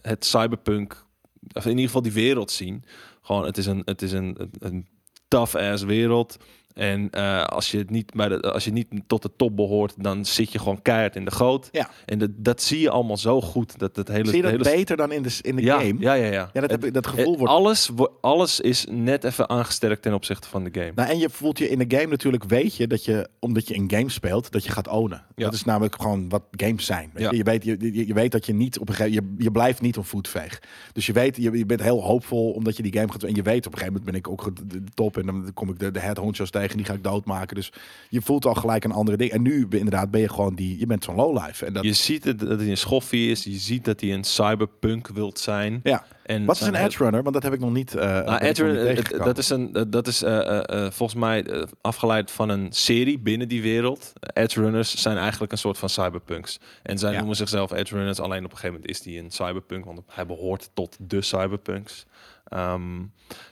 het 0.02 0.24
cyberpunk, 0.24 1.06
of 1.52 1.64
in 1.64 1.70
ieder 1.70 1.84
geval 1.84 2.02
die 2.02 2.12
wereld 2.12 2.50
zien. 2.50 2.84
Gewoon, 3.22 3.44
het 3.44 3.58
is 3.58 3.66
een, 3.66 3.82
het 3.84 4.02
is 4.02 4.12
een, 4.12 4.50
een 4.58 4.86
tough-ass 5.28 5.82
wereld. 5.82 6.36
En 6.74 7.10
eh, 7.10 7.44
als, 7.44 7.70
je 7.70 7.84
niet 7.88 8.14
bij 8.14 8.28
de, 8.28 8.40
als 8.40 8.64
je 8.64 8.72
niet 8.72 8.88
tot 9.06 9.22
de 9.22 9.30
top 9.36 9.56
behoort, 9.56 9.94
dan 9.96 10.24
zit 10.24 10.52
je 10.52 10.58
gewoon 10.58 10.82
keihard 10.82 11.16
in 11.16 11.24
de 11.24 11.30
goot. 11.30 11.68
Ja. 11.72 11.90
En 12.04 12.18
dat, 12.18 12.30
dat 12.36 12.62
zie 12.62 12.80
je 12.80 12.90
allemaal 12.90 13.16
zo 13.16 13.40
goed. 13.40 13.78
Dat, 13.78 13.94
dat 13.94 14.08
hele, 14.08 14.26
Zie 14.26 14.36
je 14.36 14.42
dat 14.42 14.50
hele 14.50 14.76
beter 14.76 14.96
dan 14.96 15.12
in 15.12 15.22
de, 15.22 15.38
in 15.40 15.56
de 15.56 15.62
ja, 15.62 15.78
game? 15.78 15.94
Ja, 15.98 16.14
ja, 16.14 16.24
ja. 16.24 16.50
Ja, 16.52 16.60
dat, 16.60 16.70
heb 16.70 16.92
dat 16.92 17.06
gevoel 17.06 17.30
het- 17.30 17.38
wordt... 17.38 17.52
alles, 17.52 17.90
alles 18.20 18.60
is 18.60 18.86
net 18.90 19.24
even 19.24 19.48
aangesterkt 19.48 20.02
ten 20.02 20.14
opzichte 20.14 20.48
van 20.48 20.64
de 20.64 20.70
game. 20.72 20.92
Nou, 20.94 21.08
en 21.08 21.18
je 21.18 21.30
voelt 21.30 21.58
je 21.58 21.68
in 21.68 21.78
de 21.78 21.96
game 21.96 22.08
natuurlijk, 22.08 22.44
weet 22.44 22.76
je 22.76 22.86
dat 22.86 23.04
je, 23.04 23.28
omdat 23.38 23.68
je 23.68 23.74
een 23.74 23.90
game 23.90 24.10
speelt, 24.10 24.52
dat 24.52 24.64
je 24.64 24.70
gaat 24.70 24.88
ownen. 24.88 25.24
Ja. 25.34 25.44
Dat 25.44 25.54
is 25.54 25.64
namelijk 25.64 26.02
gewoon 26.02 26.28
wat 26.28 26.42
games 26.50 26.86
zijn. 26.86 27.10
Weet 27.12 27.30
je? 27.30 27.36
Je, 27.36 27.42
weet, 27.42 27.64
je, 27.64 28.06
je, 28.06 28.14
weet 28.14 28.32
dat 28.32 28.46
je 28.46 28.54
niet 28.54 28.78
op 28.78 28.88
een 28.88 28.94
gegeven 28.94 29.12
je, 29.14 29.44
je 29.44 29.50
blijft 29.50 29.80
niet 29.80 29.96
op 29.96 30.06
voetveeg. 30.06 30.62
Dus 30.92 31.06
je 31.06 31.12
weet, 31.12 31.36
je, 31.36 31.58
je 31.58 31.66
bent 31.66 31.82
heel 31.82 32.02
hoopvol 32.02 32.50
omdat 32.50 32.76
je 32.76 32.82
die 32.82 32.92
game 32.92 33.12
gaat. 33.12 33.22
En 33.22 33.34
je 33.34 33.42
weet 33.42 33.66
op 33.66 33.72
een 33.72 33.78
gegeven 33.78 34.00
moment 34.02 34.04
ben 34.04 34.14
ik 34.14 34.28
ook 34.28 34.70
de, 34.70 34.82
top 34.94 35.16
en 35.16 35.26
dan 35.26 35.50
kom 35.54 35.70
ik 35.70 35.78
de, 35.78 35.90
de 35.90 36.00
head 36.00 36.16
honchos 36.16 36.50
tegen, 36.64 36.76
die 36.76 36.86
ga 36.86 36.92
ik 36.92 37.04
doodmaken. 37.04 37.54
Dus 37.56 37.72
je 38.08 38.20
voelt 38.22 38.44
al 38.46 38.54
gelijk 38.54 38.84
een 38.84 38.92
andere 38.92 39.16
ding. 39.16 39.30
En 39.30 39.42
nu 39.42 39.66
inderdaad 39.70 40.10
ben 40.10 40.20
je 40.20 40.28
gewoon 40.28 40.54
die, 40.54 40.78
je 40.78 40.86
bent 40.86 41.04
zo'n 41.04 41.14
lowlife. 41.14 41.66
En 41.66 41.72
dat, 41.72 41.84
Je 41.84 41.92
ziet 41.92 42.24
het, 42.24 42.38
dat 42.38 42.58
hij 42.60 42.68
een 42.68 42.76
schoffie 42.76 43.30
is. 43.30 43.44
Je 43.44 43.52
ziet 43.58 43.84
dat 43.84 44.00
hij 44.00 44.12
een 44.12 44.24
cyberpunk 44.24 45.08
wilt 45.08 45.38
zijn. 45.38 45.80
ja. 45.82 46.04
En 46.24 46.44
Wat 46.44 46.56
is 46.60 46.66
een 46.66 46.74
edge 46.74 47.02
runner? 47.02 47.22
Want 47.22 47.34
dat 47.34 47.42
heb 47.42 47.52
ik 47.52 47.60
nog 47.60 47.72
niet. 47.72 47.94
eh 47.94 48.00
Nou, 48.24 48.38
Edge 48.38 48.64
Runner, 48.64 49.18
dat 49.24 49.38
is, 49.38 49.50
een, 49.50 49.74
eh, 49.74 49.82
dat 49.88 50.06
is 50.06 50.22
eh, 50.22 50.60
volgens 50.90 51.14
mij 51.20 51.66
afgeleid 51.80 52.30
van 52.30 52.48
een 52.48 52.66
serie 52.70 53.18
binnen 53.18 53.48
die 53.48 53.62
wereld. 53.62 54.12
Edge 54.32 54.60
Runners 54.60 54.94
zijn 54.94 55.16
eigenlijk 55.16 55.52
een 55.52 55.58
soort 55.58 55.78
van 55.78 55.88
cyberpunks. 55.88 56.60
En 56.82 56.98
zij 56.98 57.12
Ja. 57.12 57.18
noemen 57.18 57.36
zichzelf 57.36 57.72
Edge 57.72 57.94
Runners. 57.94 58.20
Alleen 58.20 58.44
op 58.44 58.50
een 58.50 58.56
gegeven 58.56 58.72
moment 58.74 58.90
is 58.90 59.00
die 59.00 59.18
een 59.20 59.30
cyberpunk, 59.30 59.84
want 59.84 60.00
hij 60.06 60.26
behoort 60.26 60.70
tot 60.74 60.96
de 61.00 61.22
cyberpunks. 61.22 62.06
Ehm, 62.44 63.02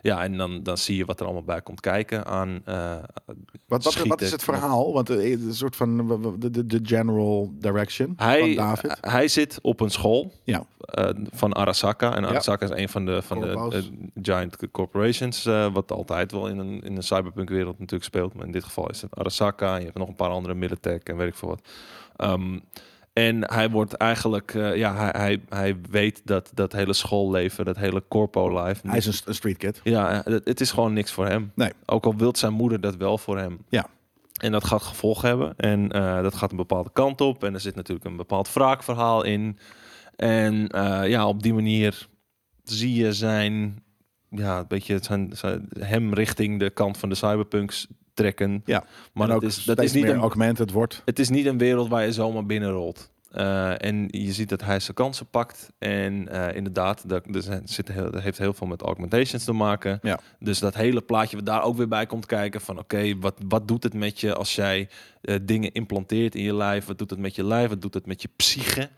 ja, 0.03 0.23
en 0.23 0.37
dan, 0.37 0.63
dan 0.63 0.79
zie 0.79 0.97
je 0.97 1.05
wat 1.05 1.21
er 1.21 1.25
allemaal 1.25 1.45
bij 1.45 1.61
komt 1.63 1.81
kijken 1.81 2.25
aan 2.27 2.61
eh, 2.65 2.97
Wat, 3.67 4.05
wat, 4.07 4.21
is 4.21 4.31
het 4.31 4.43
verhaal? 4.45 4.93
Want 4.93 5.11
eh, 5.11 5.31
een 5.31 5.55
soort 5.55 5.77
van 5.77 5.97
de, 6.39 6.51
de, 6.51 6.67
de 6.67 6.81
general 6.83 7.51
direction 7.55 8.15
van 8.17 8.55
David. 8.55 8.97
hij 9.01 9.29
zit 9.29 9.59
op 9.63 9.81
een 9.81 9.91
school 9.91 10.33
Ja. 10.45 10.65
eh, 10.79 11.09
van 11.31 11.55
Arasaka. 11.55 12.15
En 12.17 12.23
Ja. 12.23 12.29
Arasaka 12.29 12.65
is 12.65 12.81
een 12.81 12.89
van 12.89 13.07
de, 13.07 13.23
van 13.23 13.41
de 13.41 13.91
giant 14.23 14.57
corporations, 14.71 15.45
wat 15.73 15.93
altijd 15.93 16.33
wel 16.33 16.49
in 16.49 16.59
een, 16.59 16.83
in 16.83 16.97
een 16.97 17.03
cyberpunk 17.03 17.49
wereld 17.49 17.79
natuurlijk 17.79 18.05
speelt. 18.05 18.35
Maar 18.35 18.47
in 18.47 18.53
dit 18.53 18.65
geval 18.65 18.91
is 18.91 19.03
het 19.03 19.17
Arasaka. 19.19 19.77
Je 19.77 19.85
hebt 19.85 19.99
nog 19.99 20.09
een 20.09 20.15
paar 20.15 20.31
andere 20.31 20.55
Militech 20.55 21.03
en 21.03 21.17
weet 21.17 21.29
ik 21.29 21.35
veel 21.35 21.49
wat. 21.49 21.69
Ehm, 22.17 22.59
en 23.13 23.51
hij 23.51 23.71
wordt 23.71 23.93
eigenlijk, 23.93 24.55
eh, 24.55 24.77
ja, 24.77 24.95
hij, 24.95 25.11
hij, 25.13 25.41
hij 25.49 25.77
weet 25.91 26.21
dat 26.25 26.51
dat 26.55 26.73
hele 26.73 26.93
schoolleven, 26.93 27.65
dat 27.65 27.77
hele 27.77 28.03
corpo 28.09 28.63
life. 28.65 28.89
Hij 28.89 28.97
is 28.97 29.07
een, 29.07 29.13
st- 29.13 29.27
een 29.27 29.35
street 29.35 29.57
kid. 29.57 29.81
Ja, 29.85 30.25
eh, 30.25 30.33
het, 30.33 30.45
het 30.45 30.61
is 30.61 30.71
gewoon 30.71 30.93
niks 30.93 31.13
voor 31.13 31.27
hem. 31.27 31.53
Nee. 31.55 31.73
Ook 31.87 32.05
al 32.05 32.17
wil 32.17 32.37
zijn 32.37 32.53
moeder 32.53 32.81
dat 32.81 32.97
wel 32.97 33.19
voor 33.19 33.39
hem. 33.39 33.59
Ja. 33.69 33.87
En 34.41 34.53
dat 34.53 34.65
gaat 34.65 34.83
gevolg 34.83 35.23
hebben. 35.23 35.57
En 35.57 35.91
eh, 35.93 36.23
dat 36.23 36.35
gaat 36.35 36.51
een 36.51 36.57
bepaalde 36.57 36.91
kant 36.93 37.21
op. 37.21 37.45
En 37.45 37.55
er 37.55 37.61
zit 37.61 37.75
natuurlijk 37.75 38.07
een 38.07 38.17
bepaald 38.17 38.53
wraakverhaal 38.53 39.23
in. 39.25 39.59
En 40.17 40.69
ja, 41.09 41.29
op 41.29 41.43
die 41.43 41.55
manier 41.55 42.09
zie 42.65 42.95
je 42.95 43.13
zijn, 43.13 43.83
ja, 44.29 44.59
een 44.59 44.65
beetje 44.69 44.99
zijn, 45.01 45.31
zijn, 45.37 45.69
hem 45.79 46.15
richting 46.15 46.59
de 46.59 46.71
kant 46.71 46.99
van 46.99 47.09
de 47.09 47.15
cyberpunks 47.15 47.87
trekken. 48.15 48.63
Ja. 48.65 48.85
Maar 49.13 49.29
dat 49.29 49.43
is, 49.43 49.65
dat 49.65 49.83
is 49.83 49.93
niet 49.93 50.05
meer 50.05 50.15
een 50.15 50.21
augmented 50.21 50.71
wordt. 50.71 51.03
het 51.05 51.19
is 51.19 51.29
niet 51.29 51.47
een 51.47 51.59
wereld 51.59 51.89
waar 51.89 52.05
je 52.05 52.13
zomaar 52.13 52.47
binnenrolt. 52.47 53.11
Eh, 53.33 53.85
en 53.85 54.09
je 54.11 54.33
ziet 54.33 54.49
dat 54.49 54.61
hij 54.61 54.81
zijn 54.81 54.97
kansen 54.97 55.27
pakt. 55.27 55.73
En 55.79 56.29
eh, 56.29 56.57
inderdaad, 56.57 57.09
dat, 57.09 57.25
dus 57.31 57.49
zit 57.65 57.89
heel, 57.89 58.11
dat 58.11 58.23
heeft 58.23 58.39
heel 58.39 58.53
veel 58.53 58.67
met 58.67 58.83
augmentations 58.83 59.45
te 59.45 59.53
maken. 59.53 59.99
Ja. 60.03 60.21
Dus 60.39 60.59
dat 60.59 60.75
hele 60.75 61.01
plaatje 61.01 61.37
wat 61.37 61.47
daar 61.47 61.63
ook 61.63 61.77
weer 61.77 61.89
bij 61.89 62.07
komt 62.07 62.27
kijken. 62.27 62.61
Van 62.61 62.79
oké, 62.79 63.19
wat, 63.19 63.35
wat 63.49 63.69
doet 63.69 63.83
het 63.83 63.95
met 63.95 64.21
je 64.21 64.35
als 64.35 64.55
jij 64.55 64.89
eh, 65.21 65.37
dingen 65.43 65.73
implanteert 65.73 66.35
in 66.35 66.43
je 66.43 66.55
lijf? 66.55 66.87
Wat 66.87 66.99
doet 66.99 67.11
het 67.11 67.19
met 67.19 67.35
je 67.35 67.45
lijf? 67.45 67.69
Wat 67.69 67.81
doet 67.81 67.95
het 67.95 68.07
met 68.07 68.23
je 68.23 68.29
psyche? 68.37 68.89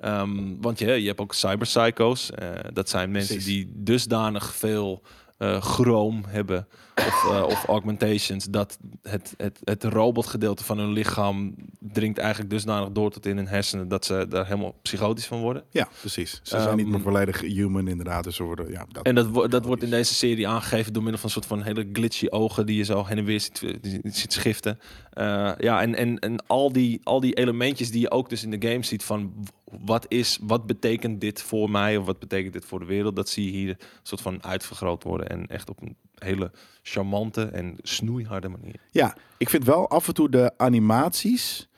Ehm, 0.00 0.60
want 0.60 0.78
je, 0.78 0.86
je 0.86 1.06
hebt 1.06 1.20
ook 1.20 1.34
cyberpsycho's. 1.34 2.30
Dat 2.72 2.88
zijn 2.88 3.10
mensen 3.10 3.34
Precies. 3.34 3.54
die 3.54 3.72
dusdanig 3.74 4.54
veel 4.54 5.02
eh 5.40 5.60
chroom 5.62 6.24
hebben 6.26 6.66
of, 6.96 7.26
eh, 7.30 7.42
of 7.46 7.64
augmentations 7.66 8.44
dat 8.44 8.78
het, 9.02 9.34
het, 9.36 9.58
het 9.64 9.84
robotgedeelte 9.84 10.64
van 10.64 10.78
hun 10.78 10.92
lichaam 10.92 11.54
dringt 11.78 12.18
eigenlijk 12.18 12.50
dusdanig 12.50 12.90
door 12.92 13.10
tot 13.10 13.26
in 13.26 13.36
hun 13.36 13.46
hersenen 13.48 13.88
dat 13.88 14.04
ze 14.04 14.26
daar 14.28 14.46
helemaal 14.46 14.74
psychotisch 14.82 15.26
van 15.26 15.40
worden. 15.40 15.62
Ja, 15.70 15.88
precies. 16.00 16.30
Ze 16.42 16.60
zijn 16.60 16.76
niet 16.76 16.84
Ehm, 16.84 16.94
meer 16.94 17.00
volledig 17.04 17.40
human 17.40 17.88
inderdaad. 17.88 18.24
Dus 18.24 18.36
ze 18.36 18.42
worden, 18.42 18.70
ja, 18.70 18.86
dat, 18.92 19.06
En 19.06 19.14
dat, 19.14 19.26
wo- 19.26 19.48
dat 19.48 19.64
wordt 19.64 19.82
in 19.82 19.90
deze 19.90 20.14
serie 20.14 20.48
aangegeven 20.48 20.92
door 20.92 21.02
middel 21.02 21.20
van 21.20 21.28
een 21.28 21.34
soort 21.34 21.46
van 21.46 21.62
hele 21.62 21.88
glitchy 21.92 22.26
ogen 22.28 22.66
die 22.66 22.76
je 22.76 22.84
zo 22.84 23.04
heen 23.06 23.18
en 23.18 23.24
weer 23.24 23.40
ziet, 23.40 23.62
ziet 24.02 24.32
schiften. 24.32 24.78
Eh, 25.10 25.52
ja, 25.58 25.82
en, 25.82 25.94
en, 25.94 26.18
en 26.18 26.46
al, 26.46 26.72
die, 26.72 27.00
al 27.02 27.20
die 27.20 27.34
elementjes 27.34 27.90
die 27.90 28.00
je 28.00 28.10
ook 28.10 28.28
dus 28.28 28.44
in 28.44 28.50
de 28.60 28.68
game 28.68 28.82
ziet 28.84 29.02
van 29.04 29.32
wat 29.80 30.06
is, 30.08 30.38
wat 30.42 30.66
betekent 30.66 31.20
dit 31.20 31.42
voor 31.42 31.70
mij 31.70 31.96
of 31.96 32.06
wat 32.06 32.18
betekent 32.18 32.52
dit 32.52 32.64
voor 32.64 32.78
de 32.78 32.84
wereld, 32.84 33.16
dat 33.16 33.28
zie 33.28 33.44
je 33.44 33.50
hier 33.50 33.68
een 33.68 33.76
soort 34.02 34.20
van 34.20 34.44
uitvergroot 34.44 35.02
worden 35.02 35.28
en 35.28 35.46
echt 35.46 35.68
op 35.68 35.82
een 35.82 35.96
hele 36.14 36.50
charmante 36.82 37.42
en 37.44 37.76
snoeiharde 37.82 38.48
manier. 38.48 38.80
ja, 38.90 39.16
ik 39.38 39.48
vind 39.48 39.64
wel 39.64 39.88
af 39.88 40.08
en 40.08 40.14
toe 40.14 40.30
de 40.30 40.52
animaties 40.56 41.68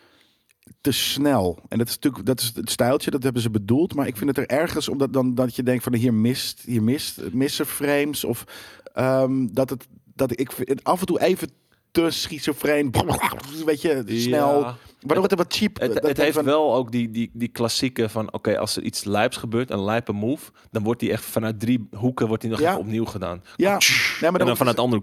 te 0.81 0.93
snel. 0.93 1.59
En 1.69 1.79
dat 1.79 1.89
is 1.89 1.95
natuurlijk 1.95 2.27
dat 2.27 2.41
is 2.41 2.53
het 2.55 2.71
stijltje, 2.71 3.11
dat 3.11 3.23
hebben 3.23 3.43
ze 3.43 3.51
bedoeld. 3.51 3.95
Maar 3.95 4.07
ik 4.07 4.17
vind 4.17 4.37
het 4.37 4.39
er 4.39 4.59
ergens, 4.59 4.89
omdat 4.89 5.13
dan 5.13 5.35
dat 5.35 5.57
je 5.57 5.63
denkt 5.63 5.85
van 5.85 5.95
hier 5.95 6.15
mist, 6.15 6.63
hier 6.67 6.83
mist, 6.83 7.33
missen 7.33 7.67
frames. 7.67 8.25
Of 8.25 8.45
ehm, 8.93 9.47
dat 9.53 9.71
het, 9.71 9.87
dat 10.15 10.41
ik 10.41 10.79
af 10.83 11.01
en 11.01 11.07
toe 11.07 11.21
even 11.21 11.51
te 11.91 12.11
schizofreen. 12.11 12.95
Weet 13.65 13.83
je, 13.83 14.05
snel. 14.07 14.61
Ja. 14.61 14.77
Waardoor 15.03 15.23
het 15.23 15.33
er 15.33 15.39
wat 15.39 15.55
cheap... 15.55 15.81
Het, 15.81 15.95
dat- 15.95 16.03
het 16.03 16.17
heeft 16.17 16.35
van- 16.35 16.45
wel 16.45 16.75
ook 16.75 16.93
die, 16.93 17.11
die, 17.11 17.31
die 17.33 17.49
klassieke 17.49 18.09
van, 18.09 18.33
oké, 18.33 18.59
als 18.59 18.77
er 18.77 18.83
iets 18.83 19.05
lijps 19.05 19.37
gebeurt, 19.37 19.71
een 19.71 19.85
lijpe 19.85 20.13
move, 20.13 20.51
dan 20.71 20.83
wordt 20.83 21.01
die 21.01 21.13
echt 21.13 21.25
vanuit 21.25 21.61
drie 21.61 21.89
hoeken 21.97 22.27
wordt 22.27 22.43
die 22.43 22.51
nog 22.51 22.61
Ja. 22.61 22.69
even 22.69 22.81
opnieuw 22.81 23.05
gedaan. 23.05 23.43
Ja, 23.57 23.79
nee, 24.21 24.31
maar 24.31 24.41
en 24.41 24.47
dan 24.47 24.57
vanuit 24.57 24.77
de 24.77 24.83
andere... 24.83 25.03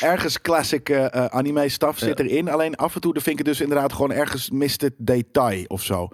ergens 0.00 0.40
classic 0.40 0.88
eh, 0.88 1.24
anime 1.24 1.68
stuff 1.68 1.98
zit 1.98 2.18
Ja. 2.18 2.24
erin. 2.24 2.48
Alleen 2.48 2.76
af 2.76 2.94
en 2.94 3.00
toe 3.00 3.12
vind 3.12 3.26
ik 3.26 3.36
het 3.38 3.46
dus 3.46 3.60
inderdaad 3.60 3.92
gewoon 3.92 4.12
ergens 4.12 4.50
mist 4.50 4.80
het 4.80 4.94
detail 4.98 5.64
of 5.66 5.82
zo. 5.82 6.08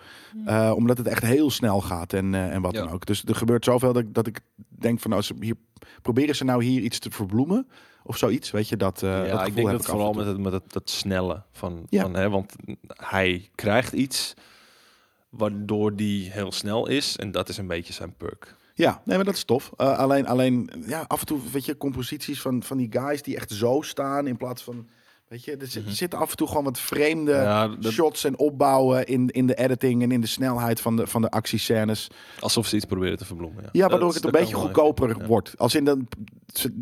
Eh, 0.45 0.73
omdat 0.77 0.99
het 0.99 1.07
echt 1.07 1.23
heel 1.23 1.51
snel 1.51 1.81
gaat 1.81 2.13
en, 2.13 2.35
eh, 2.35 2.55
en 2.55 2.63
wat 2.63 2.75
Ja. 2.75 2.83
dan 2.83 2.93
ook. 2.93 3.07
Dus 3.07 3.25
er 3.25 3.35
gebeurt 3.35 3.65
zoveel 3.65 3.93
dat, 3.93 4.03
ik- 4.03 4.15
dat 4.15 4.27
ik 4.27 4.41
denk 4.69 5.01
van 5.01 5.11
nou, 5.11 5.23
ze 5.23 5.35
hier, 5.41 5.55
proberen 6.03 6.37
ze 6.37 6.45
nou 6.45 6.65
hier 6.65 6.81
iets 6.83 6.99
te 6.99 7.11
verbloemen 7.11 7.69
of 8.11 8.17
zoiets. 8.17 8.51
Weet 8.51 8.69
je, 8.69 8.77
dat, 8.77 8.99
dat 8.99 9.27
ja, 9.27 9.45
ik 9.45 9.55
denk 9.55 9.71
dat 9.71 9.85
vooral 9.85 10.13
met 10.13 10.27
het, 10.27 10.39
met 10.39 10.53
het, 10.53 10.73
dat 10.73 10.91
snelle 10.91 11.43
van, 11.53 11.87
Ja. 11.89 12.03
van 12.03 12.15
hè, 12.15 12.31
want 12.31 12.53
hij 12.87 13.51
krijgt 13.55 13.93
iets 13.93 14.35
waardoor 15.29 15.97
die 15.97 16.31
heel 16.31 16.53
snel 16.53 16.87
is 16.89 17.17
en 17.17 17.31
dat 17.31 17.49
is 17.49 17.57
een 17.57 17.67
beetje 17.67 17.93
zijn 17.93 18.15
perk. 18.17 18.55
Ja, 18.75 19.03
nee, 19.05 19.17
maar 19.17 19.25
dat 19.25 19.35
is 19.35 19.45
tof. 19.45 19.73
Eh, 19.77 19.99
alleen, 19.99 20.27
alleen 20.27 20.71
ja, 20.87 21.05
af 21.07 21.21
en 21.21 21.27
toe 21.27 21.41
weet 21.53 21.65
je, 21.65 21.77
composities 21.77 22.41
van, 22.41 22.63
van 22.63 22.77
die 22.77 22.89
guys 22.91 23.23
die 23.23 23.37
echt 23.37 23.51
zo 23.51 23.81
staan 23.83 24.27
in 24.27 24.37
plaats 24.37 24.63
van 24.63 24.89
Weet 25.31 25.45
je, 25.45 25.57
er 25.57 25.67
zit- 25.67 25.85
Mhm. 25.85 25.93
zitten 25.95 26.19
af 26.19 26.31
en 26.31 26.37
toe 26.37 26.49
gewoon 26.49 26.65
wat 26.65 26.79
vreemde 26.81 27.33
Ja, 27.33 27.69
dat- 27.69 27.93
shots 27.93 28.25
en 28.25 28.39
opbouwen 28.39 29.07
in, 29.07 29.29
in 29.29 29.47
de 29.47 29.55
editing 29.55 30.03
en 30.03 30.13
in 30.13 30.21
de 30.21 30.27
snelheid 30.27 30.81
van 30.81 30.97
de, 30.97 31.07
van 31.07 31.23
de 31.23 31.31
actiescènes. 31.31 32.09
Alsof 32.41 32.67
ze 32.67 32.77
iets 32.77 32.85
proberen 32.85 33.19
te 33.19 33.25
verbloemen. 33.25 33.63
Ja, 33.63 33.69
Ja, 33.73 33.89
waardoor 33.89 34.15
het 34.15 34.25
een 34.25 34.31
beetje 34.31 34.55
goedkoper 34.55 35.19
ja. 35.19 35.27
wordt. 35.27 35.59
Als 35.59 35.75
in 35.75 35.85
dan, 35.85 36.09
het 36.47 36.73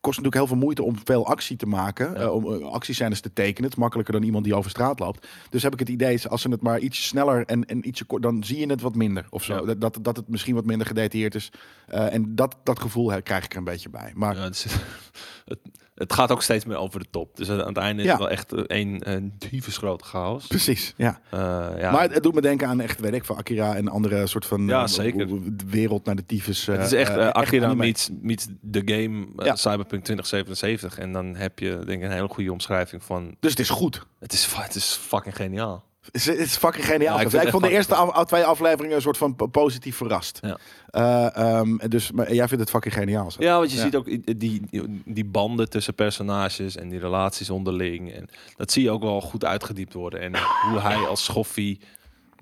kost 0.00 0.02
natuurlijk 0.02 0.34
heel 0.34 0.46
veel 0.46 0.56
moeite 0.56 0.82
om 0.82 0.96
veel 1.04 1.26
actie 1.26 1.56
te 1.56 1.66
maken. 1.66 2.16
Eh, 2.16 2.32
om 2.34 2.52
eh, 2.54 2.66
actiescènes 2.66 3.20
te 3.20 3.32
tekenen. 3.32 3.62
Het 3.64 3.72
is 3.72 3.78
makkelijker 3.78 4.14
dan 4.14 4.22
iemand 4.22 4.44
die 4.44 4.54
over 4.54 4.70
straat 4.70 4.98
loopt. 4.98 5.26
Dus 5.50 5.62
heb 5.62 5.72
ik 5.72 5.78
het 5.78 5.88
idee, 5.88 6.28
als 6.28 6.42
ze 6.42 6.48
het 6.50 6.62
maar 6.62 6.78
iets 6.78 7.06
sneller 7.06 7.44
en, 7.46 7.64
en 7.64 7.88
ietsje 7.88 8.04
kort, 8.04 8.22
dan 8.22 8.44
zie 8.44 8.58
je 8.58 8.66
het 8.66 8.80
wat 8.80 8.94
minder. 8.94 9.26
Of 9.30 9.44
zo. 9.44 9.64
Dat, 9.64 9.80
dat, 9.80 9.98
dat 10.02 10.16
het 10.16 10.28
misschien 10.28 10.54
wat 10.54 10.64
minder 10.64 10.86
gedetailleerd 10.86 11.34
is. 11.34 11.50
Eh, 11.86 12.12
en 12.14 12.34
dat, 12.34 12.56
dat 12.62 12.80
gevoel 12.80 13.22
krijg 13.22 13.44
ik 13.44 13.52
er 13.52 13.58
een 13.58 13.64
beetje 13.64 13.88
bij. 13.90 14.12
Maar 14.14 14.36
Ja, 14.36 14.42
het, 14.42 14.54
is- 14.54 14.66
het, 15.44 15.58
het 15.96 16.12
gaat 16.12 16.30
ook 16.30 16.42
steeds 16.42 16.64
meer 16.64 16.76
over 16.76 17.00
de 17.00 17.06
top. 17.10 17.36
Dus 17.36 17.50
aan 17.50 17.58
het 17.58 17.76
einde 17.76 18.02
is 18.02 18.08
het 18.08 18.18
wel 18.18 18.30
echt 18.30 18.52
een, 18.52 19.00
een 19.12 19.32
tyfus 19.38 19.76
grote 19.76 20.04
chaos. 20.04 20.46
precies, 20.46 20.94
ja. 20.96 21.20
Eh, 21.30 21.40
ja. 21.78 21.90
Maar 21.90 22.02
het, 22.02 22.14
het 22.14 22.22
doet 22.22 22.34
me 22.34 22.40
denken 22.40 22.68
aan 22.68 22.80
echt, 22.80 23.00
weet 23.00 23.12
ik, 23.12 23.24
van 23.24 23.36
Akira 23.36 23.76
en 23.76 23.88
andere 23.88 24.26
soort 24.26 24.46
van 24.46 24.66
Ja, 24.66 24.82
eh, 24.82 24.88
zeker. 24.88 25.26
de 25.56 25.64
wereld 25.66 26.04
naar 26.04 26.16
de 26.16 26.26
tyfus. 26.26 26.66
het 26.66 26.80
is 26.86 26.92
eh, 26.92 27.00
echt 27.00 27.10
eh, 27.16 27.26
eh, 27.26 27.32
Akira 27.32 27.74
meets, 27.74 28.10
meets 28.20 28.46
the 28.70 28.82
game 28.84 29.26
eh, 29.36 29.46
Ja. 29.46 29.56
Cyberpunk 29.56 30.04
2077. 30.04 30.98
En 30.98 31.12
dan 31.12 31.34
heb 31.34 31.58
je 31.58 31.68
denk 31.86 32.02
ik 32.02 32.02
een 32.02 32.10
hele 32.14 32.28
goede 32.28 32.52
omschrijving 32.52 33.02
van... 33.04 33.36
Dus 33.40 33.50
het 33.50 33.60
is 33.60 33.68
goed. 33.68 34.06
Het 34.18 34.32
is, 34.32 34.48
het 34.54 34.74
is 34.74 34.98
fucking 35.00 35.36
geniaal. 35.36 35.84
Het 36.12 36.26
is, 36.28 36.56
fucking 36.56 36.84
geniaal. 36.86 37.20
Ja, 37.30 37.40
ik 37.40 37.48
vond 37.50 37.62
de 37.62 37.70
eerste 37.70 37.94
af, 37.94 38.24
twee 38.24 38.44
afleveringen 38.44 38.96
een 38.96 39.02
soort 39.02 39.16
van 39.16 39.36
po- 39.36 39.46
positief 39.46 39.96
verrast. 39.96 40.38
Ja. 40.42 40.58
Eh, 40.90 41.36
ehm, 41.58 41.76
dus, 41.88 42.12
maar 42.12 42.34
jij 42.34 42.46
vindt 42.48 42.62
het 42.62 42.72
fucking 42.72 42.94
geniaal. 42.94 43.30
zo. 43.30 43.42
Ja, 43.42 43.58
want 43.58 43.70
je 43.70 43.76
Ja. 43.76 43.82
ziet 43.82 43.96
ook 43.96 44.38
die, 44.38 44.62
die 45.04 45.24
banden 45.24 45.70
tussen 45.70 45.94
personages 45.94 46.76
en 46.76 46.88
die 46.88 46.98
relaties 46.98 47.50
onderling. 47.50 48.12
En 48.12 48.28
dat 48.56 48.72
zie 48.72 48.82
je 48.82 48.90
ook 48.90 49.02
wel 49.02 49.20
goed 49.20 49.44
uitgediept 49.44 49.92
worden. 49.92 50.20
En 50.20 50.32
hoe 50.70 50.80
hij 50.80 50.96
als 50.96 51.24
schoffie 51.24 51.80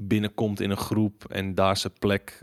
binnenkomt 0.02 0.60
in 0.60 0.70
een 0.70 0.76
groep 0.76 1.24
en 1.28 1.54
daar 1.54 1.76
zijn 1.76 1.92
plek 1.98 2.42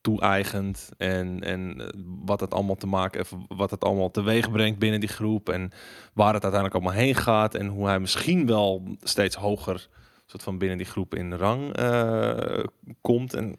toe-eigent. 0.00 0.88
En, 0.98 1.40
en 1.40 1.74
eh, 1.80 1.86
wat 2.24 2.40
het 2.40 2.54
allemaal 2.54 2.74
te 2.76 2.86
maken 2.86 3.18
heeft, 3.18 3.32
wat 3.48 3.70
het 3.70 3.84
allemaal 3.84 4.10
teweeg 4.10 4.50
brengt 4.50 4.78
binnen 4.78 5.00
die 5.00 5.08
groep. 5.08 5.48
En 5.48 5.70
waar 6.12 6.34
het 6.34 6.42
uiteindelijk 6.42 6.74
allemaal 6.74 7.02
heen 7.02 7.14
gaat. 7.14 7.54
En 7.54 7.66
hoe 7.66 7.86
hij 7.86 7.98
misschien 8.00 8.46
wel 8.46 8.96
steeds 9.02 9.36
hoger 9.36 9.88
soort 10.30 10.42
van 10.42 10.58
binnen 10.58 10.78
die 10.78 10.86
groep 10.86 11.14
in 11.14 11.34
rang 11.34 11.76
eh, 11.76 12.64
komt. 13.00 13.34
En 13.34 13.56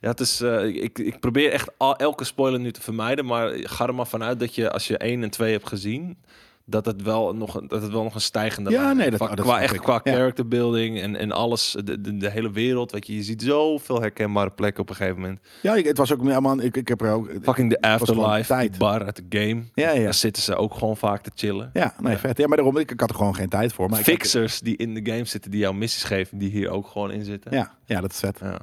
ja, 0.00 0.08
het 0.08 0.20
is, 0.20 0.40
eh, 0.40 0.64
ik, 0.64 0.98
ik 0.98 1.20
probeer 1.20 1.52
echt 1.52 1.70
al, 1.76 1.96
elke 1.96 2.24
spoiler 2.24 2.60
nu 2.60 2.72
te 2.72 2.80
vermijden, 2.80 3.24
maar 3.24 3.52
ga 3.54 3.86
er 3.86 3.94
maar 3.94 4.06
vanuit 4.06 4.40
dat 4.40 4.54
je 4.54 4.70
als 4.70 4.86
je 4.86 4.96
1 4.96 5.22
en 5.22 5.30
2 5.30 5.52
hebt 5.52 5.68
gezien, 5.68 6.16
dat 6.64 6.86
het 6.86 7.02
wel 7.02 7.34
nog, 7.34 7.54
een- 7.54 7.68
dat 7.68 7.82
het 7.82 7.92
wel 7.92 8.02
nog 8.02 8.14
een 8.14 8.20
stijgende 8.20 8.70
Ja, 8.70 8.82
lijn 8.82 8.96
nee, 8.96 9.10
dat- 9.10 9.18
qua, 9.18 9.34
dat 9.34 9.44
qua 9.44 9.60
echt 9.60 9.80
qua 9.80 10.00
Ja. 10.04 10.12
character 10.12 10.48
building 10.48 11.00
en, 11.00 11.16
en 11.16 11.32
alles, 11.32 11.76
de, 11.84 12.00
de, 12.00 12.16
de 12.16 12.30
hele 12.30 12.50
wereld, 12.50 12.92
weet 12.92 13.06
je, 13.06 13.14
je 13.14 13.22
ziet 13.22 13.42
zoveel 13.42 14.00
herkenbare 14.00 14.50
plekken 14.50 14.82
op 14.82 14.88
een 14.88 14.94
gegeven 14.94 15.20
moment. 15.20 15.40
Ja, 15.62 15.74
ik, 15.74 15.84
het 15.86 15.96
was 15.98 16.12
ook 16.12 16.22
helemaal. 16.22 16.60
Ik, 16.60 16.76
ik 16.76 16.88
heb 16.88 17.00
er 17.00 17.12
ook. 17.12 17.30
Fucking 17.42 17.70
de 17.70 17.80
afterlife, 17.80 18.46
tijd. 18.46 18.78
bar 18.78 19.04
uit 19.04 19.16
de 19.16 19.38
game. 19.38 19.62
Ja, 19.74 19.90
ja. 19.90 20.02
Daar 20.04 20.14
zitten 20.14 20.42
ze 20.42 20.56
ook 20.56 20.74
gewoon 20.74 20.96
vaak 20.96 21.22
te 21.22 21.30
chillen. 21.34 21.70
Ja, 21.72 21.94
nee, 22.00 22.16
vet. 22.16 22.38
Ja, 22.38 22.46
maar 22.46 22.56
daarom, 22.56 22.76
ik, 22.76 22.90
ik 22.90 23.00
had 23.00 23.10
er 23.10 23.16
gewoon 23.16 23.34
geen 23.34 23.48
tijd 23.48 23.72
voor. 23.72 23.88
Maar 23.88 23.98
ik 23.98 24.04
Fixers 24.04 24.60
die 24.60 24.76
in 24.76 24.94
de 24.94 25.10
game 25.12 25.24
zitten, 25.24 25.50
die 25.50 25.60
jou 25.60 25.74
missies 25.74 26.04
geven, 26.04 26.38
die 26.38 26.50
hier 26.50 26.70
ook 26.70 26.86
gewoon 26.86 27.10
in 27.10 27.24
zitten. 27.24 27.52
ja, 27.52 27.72
ja, 27.84 28.00
dat 28.00 28.10
is 28.12 28.18
vet. 28.18 28.38
Ja. 28.42 28.58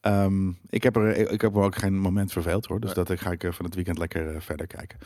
Ehm, 0.00 0.48
ik, 0.68 0.82
heb 0.82 0.96
er, 0.96 1.16
ik, 1.16 1.30
ik 1.30 1.40
heb 1.40 1.56
er 1.56 1.62
ook 1.62 1.76
geen 1.76 1.98
moment 1.98 2.32
verveeld 2.32 2.66
hoor. 2.66 2.80
Dus 2.80 2.94
dat 2.94 3.10
ga 3.14 3.30
ik 3.30 3.44
eh, 3.44 3.52
van 3.52 3.64
het 3.64 3.74
weekend 3.74 3.98
lekker 3.98 4.34
eh, 4.34 4.40
verder 4.40 4.66
kijken. 4.66 4.98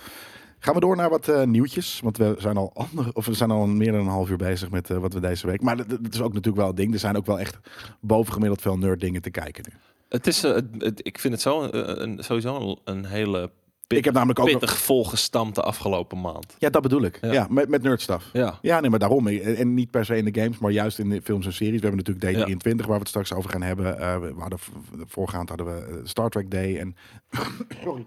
Gaan 0.62 0.74
we 0.74 0.80
door 0.80 0.96
naar 0.96 1.10
wat 1.10 1.28
eh, 1.28 1.42
nieuwtjes. 1.44 2.00
Want 2.02 2.16
we 2.16 2.34
zijn 2.38 2.56
al 2.56 2.70
ander, 2.74 3.10
of 3.12 3.26
we 3.26 3.34
zijn 3.34 3.50
al 3.50 3.66
meer 3.66 3.92
dan 3.92 4.00
een 4.00 4.06
half 4.06 4.30
uur 4.30 4.36
bezig 4.36 4.70
met 4.70 4.90
eh, 4.90 4.96
wat 4.98 5.12
we 5.12 5.20
deze 5.20 5.46
week. 5.46 5.60
Maar 5.62 5.76
dat, 5.76 5.88
dat 5.88 6.14
is 6.14 6.20
ook 6.20 6.32
natuurlijk 6.32 6.56
wel 6.62 6.68
een 6.68 6.74
ding. 6.74 6.92
Er 6.92 6.98
zijn 6.98 7.16
ook 7.16 7.26
wel 7.26 7.38
echt 7.40 7.58
bovengemiddeld 8.00 8.60
veel 8.60 8.78
nerd 8.78 9.00
dingen 9.00 9.22
te 9.22 9.30
kijken 9.30 9.64
nu. 9.68 9.74
Het 10.08 10.26
is, 10.26 10.44
eh, 10.44 10.54
het, 10.78 11.00
ik 11.06 11.18
vind 11.18 11.32
het 11.32 11.42
zo, 11.42 11.62
een, 11.70 12.18
sowieso 12.24 12.76
een, 12.84 13.04
hele 13.04 13.50
Ik 13.86 14.04
heb 14.04 14.14
namelijk 14.14 14.38
ook 14.38 14.50
nog- 14.50 14.58
pittig 14.58 14.78
volgestampte 14.78 15.62
afgelopen 15.62 16.20
maand. 16.20 16.54
Ja, 16.58 16.70
dat 16.70 16.82
bedoel 16.82 17.02
ik. 17.02 17.18
Ja, 17.20 17.32
Ja. 17.32 17.46
met, 17.50 17.68
met 17.68 17.82
nerdstuff. 17.82 18.28
Ja. 18.32 18.58
Ja, 18.62 18.80
nee, 18.80 18.90
maar 18.90 18.98
daarom. 18.98 19.26
En 19.28 19.74
niet 19.74 19.90
per 19.90 20.04
se 20.04 20.16
in 20.16 20.24
de 20.32 20.40
games, 20.40 20.58
maar 20.58 20.70
juist 20.70 20.98
in 20.98 21.08
de 21.08 21.20
films 21.22 21.46
en 21.46 21.52
series. 21.52 21.80
We 21.80 21.86
hebben 21.86 22.04
natuurlijk 22.06 22.48
D23, 22.48 22.76
waar 22.76 22.86
we 22.86 22.92
het 22.98 23.08
straks 23.08 23.32
over 23.32 23.50
gaan 23.50 23.62
hebben. 23.62 23.98
Eh, 23.98 24.18
we 24.18 24.32
hadden, 24.38 24.58
voorgaand 25.06 25.48
hadden 25.48 25.66
we 25.66 26.00
Star 26.04 26.28
Trek 26.30 26.50
Day. 26.50 26.78
En 26.78 26.96
Sorry. 27.84 28.06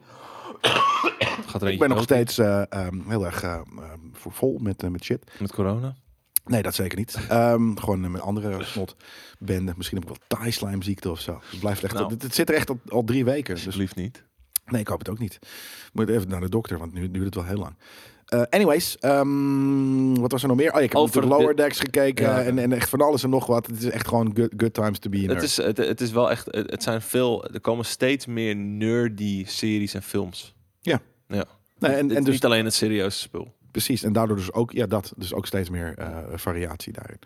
Gaat 1.46 1.62
er 1.62 1.70
ik 1.72 1.80
ben 1.80 1.90
nog 1.90 2.02
steeds 2.02 2.38
eh, 2.38 2.72
ehm, 2.72 3.10
heel 3.10 3.26
erg 3.26 3.44
eh, 3.44 3.54
ehm, 3.54 4.00
vol 4.12 4.60
met, 4.62 4.84
eh, 4.84 4.90
met 4.90 5.04
shit. 5.04 5.32
met 5.40 5.54
corona? 5.54 5.96
Nee, 6.46 6.62
dat 6.62 6.76
zeker 6.76 6.98
niet. 6.98 7.18
Ehm, 7.30 7.76
gewoon 7.76 8.12
met 8.12 8.22
andere 8.22 8.64
snot 8.64 8.96
benden. 9.40 9.74
Misschien 9.78 10.00
heb 10.00 10.10
ik 10.10 10.18
wel 10.18 10.40
Thai-slime 10.40 10.84
ziekte 10.84 11.12
of 11.12 11.20
zo. 11.20 11.42
Het 11.50 11.60
blijft 11.60 11.84
echt. 11.84 11.94
Nou. 11.94 12.14
Het, 12.14 12.22
het 12.22 12.36
zit 12.36 12.50
er 12.50 12.56
echt 12.56 12.70
al, 12.70 12.80
al 12.88 13.04
drie 13.04 13.26
weken. 13.26 13.56
Dus 13.56 13.66
Alsjeblieft 13.66 13.96
niet. 13.96 14.24
Nee, 14.66 14.82
ik 14.82 14.88
hoop 14.88 15.00
het 15.00 15.10
ook 15.10 15.20
niet. 15.20 15.40
Moet 15.94 16.10
even 16.10 16.30
naar 16.30 16.42
de 16.42 16.50
dokter, 16.50 16.78
want 16.78 16.94
nu 16.94 17.12
duurt 17.12 17.26
het 17.26 17.36
wel 17.36 17.46
heel 17.46 17.58
lang. 17.58 17.76
Eh, 18.34 18.42
anyways, 18.50 18.98
ehm, 19.00 20.14
wat 20.14 20.32
was 20.32 20.42
er 20.42 20.48
nog 20.48 20.58
meer? 20.58 20.74
Oh, 20.74 20.82
ik 20.82 20.92
heb 20.92 21.02
Over 21.02 21.28
Lower 21.28 21.56
de- 21.56 21.62
Decks 21.62 21.80
gekeken 21.80 22.26
Ja. 22.26 22.42
en, 22.44 22.60
en 22.60 22.72
echt 22.72 22.90
van 22.90 23.02
alles 23.02 23.24
en 23.24 23.30
nog 23.30 23.46
wat. 23.46 23.68
Het 23.68 23.78
is 23.84 23.90
echt 23.90 24.08
gewoon 24.08 24.32
good, 24.36 24.54
good 24.58 24.74
times 24.74 25.00
to 25.00 25.10
be 25.10 25.18
in. 25.18 25.30
Het 25.30 25.44
is, 25.44 25.58
het, 25.58 25.78
het 25.78 26.02
is 26.02 26.12
wel 26.12 26.32
echt, 26.32 26.48
het, 26.52 26.84
zijn 26.84 27.02
veel, 27.02 27.46
er 27.46 27.60
komen 27.62 27.86
steeds 27.86 28.26
meer 28.26 28.56
nerdy 28.56 29.46
series 29.48 29.94
en 29.94 30.02
films. 30.02 30.56
Ja. 30.82 31.00
Ja. 31.28 31.46
Nee, 31.80 31.92
en, 31.92 32.08
dus 32.08 32.26
niet 32.28 32.46
alleen 32.46 32.66
het 32.66 32.74
serieuze 32.74 33.18
spul. 33.20 33.54
precies. 33.72 34.04
En 34.04 34.14
daardoor 34.14 34.36
dus 34.36 34.54
ook, 34.54 34.72
ja, 34.72 34.86
dat. 34.86 35.14
Dus 35.18 35.34
ook 35.34 35.46
steeds 35.46 35.70
meer 35.70 35.94
eh, 35.98 36.18
variatie 36.36 36.94
daarin. 36.94 37.18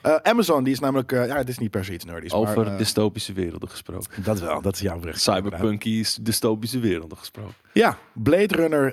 Eh, 0.00 0.14
Amazon, 0.14 0.64
die 0.64 0.72
is 0.72 0.80
namelijk, 0.80 1.10
ja, 1.10 1.36
het 1.36 1.48
is 1.48 1.58
niet 1.58 1.70
per 1.70 1.84
se 1.84 1.92
iets 1.92 2.04
nerdies. 2.04 2.32
Over 2.32 2.64
maar, 2.64 2.78
dystopische 2.78 3.32
werelden 3.32 3.68
gesproken. 3.68 4.22
dat 4.22 4.40
wel, 4.40 4.60
dat 4.62 4.74
is 4.74 4.80
jouw 4.80 4.98
bericht. 4.98 5.26
inderdaad. 5.26 5.50
Cyberpunkies, 5.52 6.14
dystopische 6.22 6.78
werelden 6.78 7.18
gesproken. 7.18 7.54
Ja, 7.72 7.98
Blade 8.12 8.54
Runner 8.56 8.92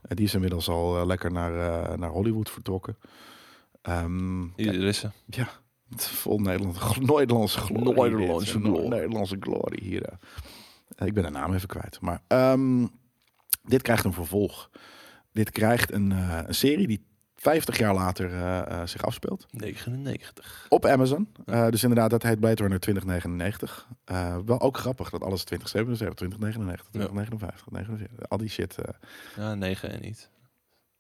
Die 0.09 0.25
is 0.25 0.35
inmiddels 0.35 0.69
al 0.69 1.07
lekker 1.07 1.33
naar, 1.33 1.53
naar 1.99 2.11
Hollywood 2.11 2.51
vertrokken. 2.51 2.97
Ehm, 3.83 4.45
is 4.57 4.99
ze. 4.99 5.09
ja, 5.27 5.49
vol 6.03 6.39
Nederland, 6.39 7.01
Nederlandse 7.17 7.59
glorie. 7.61 8.11
Nederlandse 8.13 8.61
glorie. 8.61 8.89
Nederlandse 8.89 9.37
glorie 9.41 9.83
hier. 9.85 10.03
eh. 10.03 11.07
Ik 11.07 11.15
ben 11.15 11.23
de 11.23 11.31
naam 11.31 11.55
even 11.55 11.69
kwijt. 11.69 12.01
Maar 12.01 12.21
ehm, 12.27 12.87
dit 13.63 13.83
krijgt 13.83 14.05
een 14.05 14.13
vervolg. 14.13 14.71
Dit 15.33 15.51
krijgt 15.51 15.93
een, 15.93 16.13
eh, 16.13 16.39
een 16.47 16.55
serie 16.55 16.87
die 16.87 17.07
50 17.35 17.79
jaar 17.79 17.95
later 17.95 18.31
eh, 18.33 18.59
eh, 18.81 18.87
zich 18.87 19.03
afspeelt. 19.05 19.47
99. 19.51 20.67
Op 20.69 20.87
Amazon. 20.87 21.29
Eh, 21.47 21.69
dus 21.69 21.83
inderdaad, 21.83 22.11
dat 22.11 22.23
heet 22.23 22.41
Blade 22.41 22.63
Runner 22.63 22.81
2099. 22.81 23.89
Eh, 24.05 24.37
wel 24.45 24.61
ook 24.61 24.77
grappig 24.77 25.11
dat 25.11 25.23
alles 25.23 25.45
2077, 25.45 26.15
2099, 26.17 26.87
2059, 26.91 27.71
49, 27.71 28.29
al 28.29 28.39
die 28.39 28.49
shit 28.49 28.75
Ja, 29.37 29.55
9 29.55 29.91
en 29.93 30.01
niet. 30.01 30.31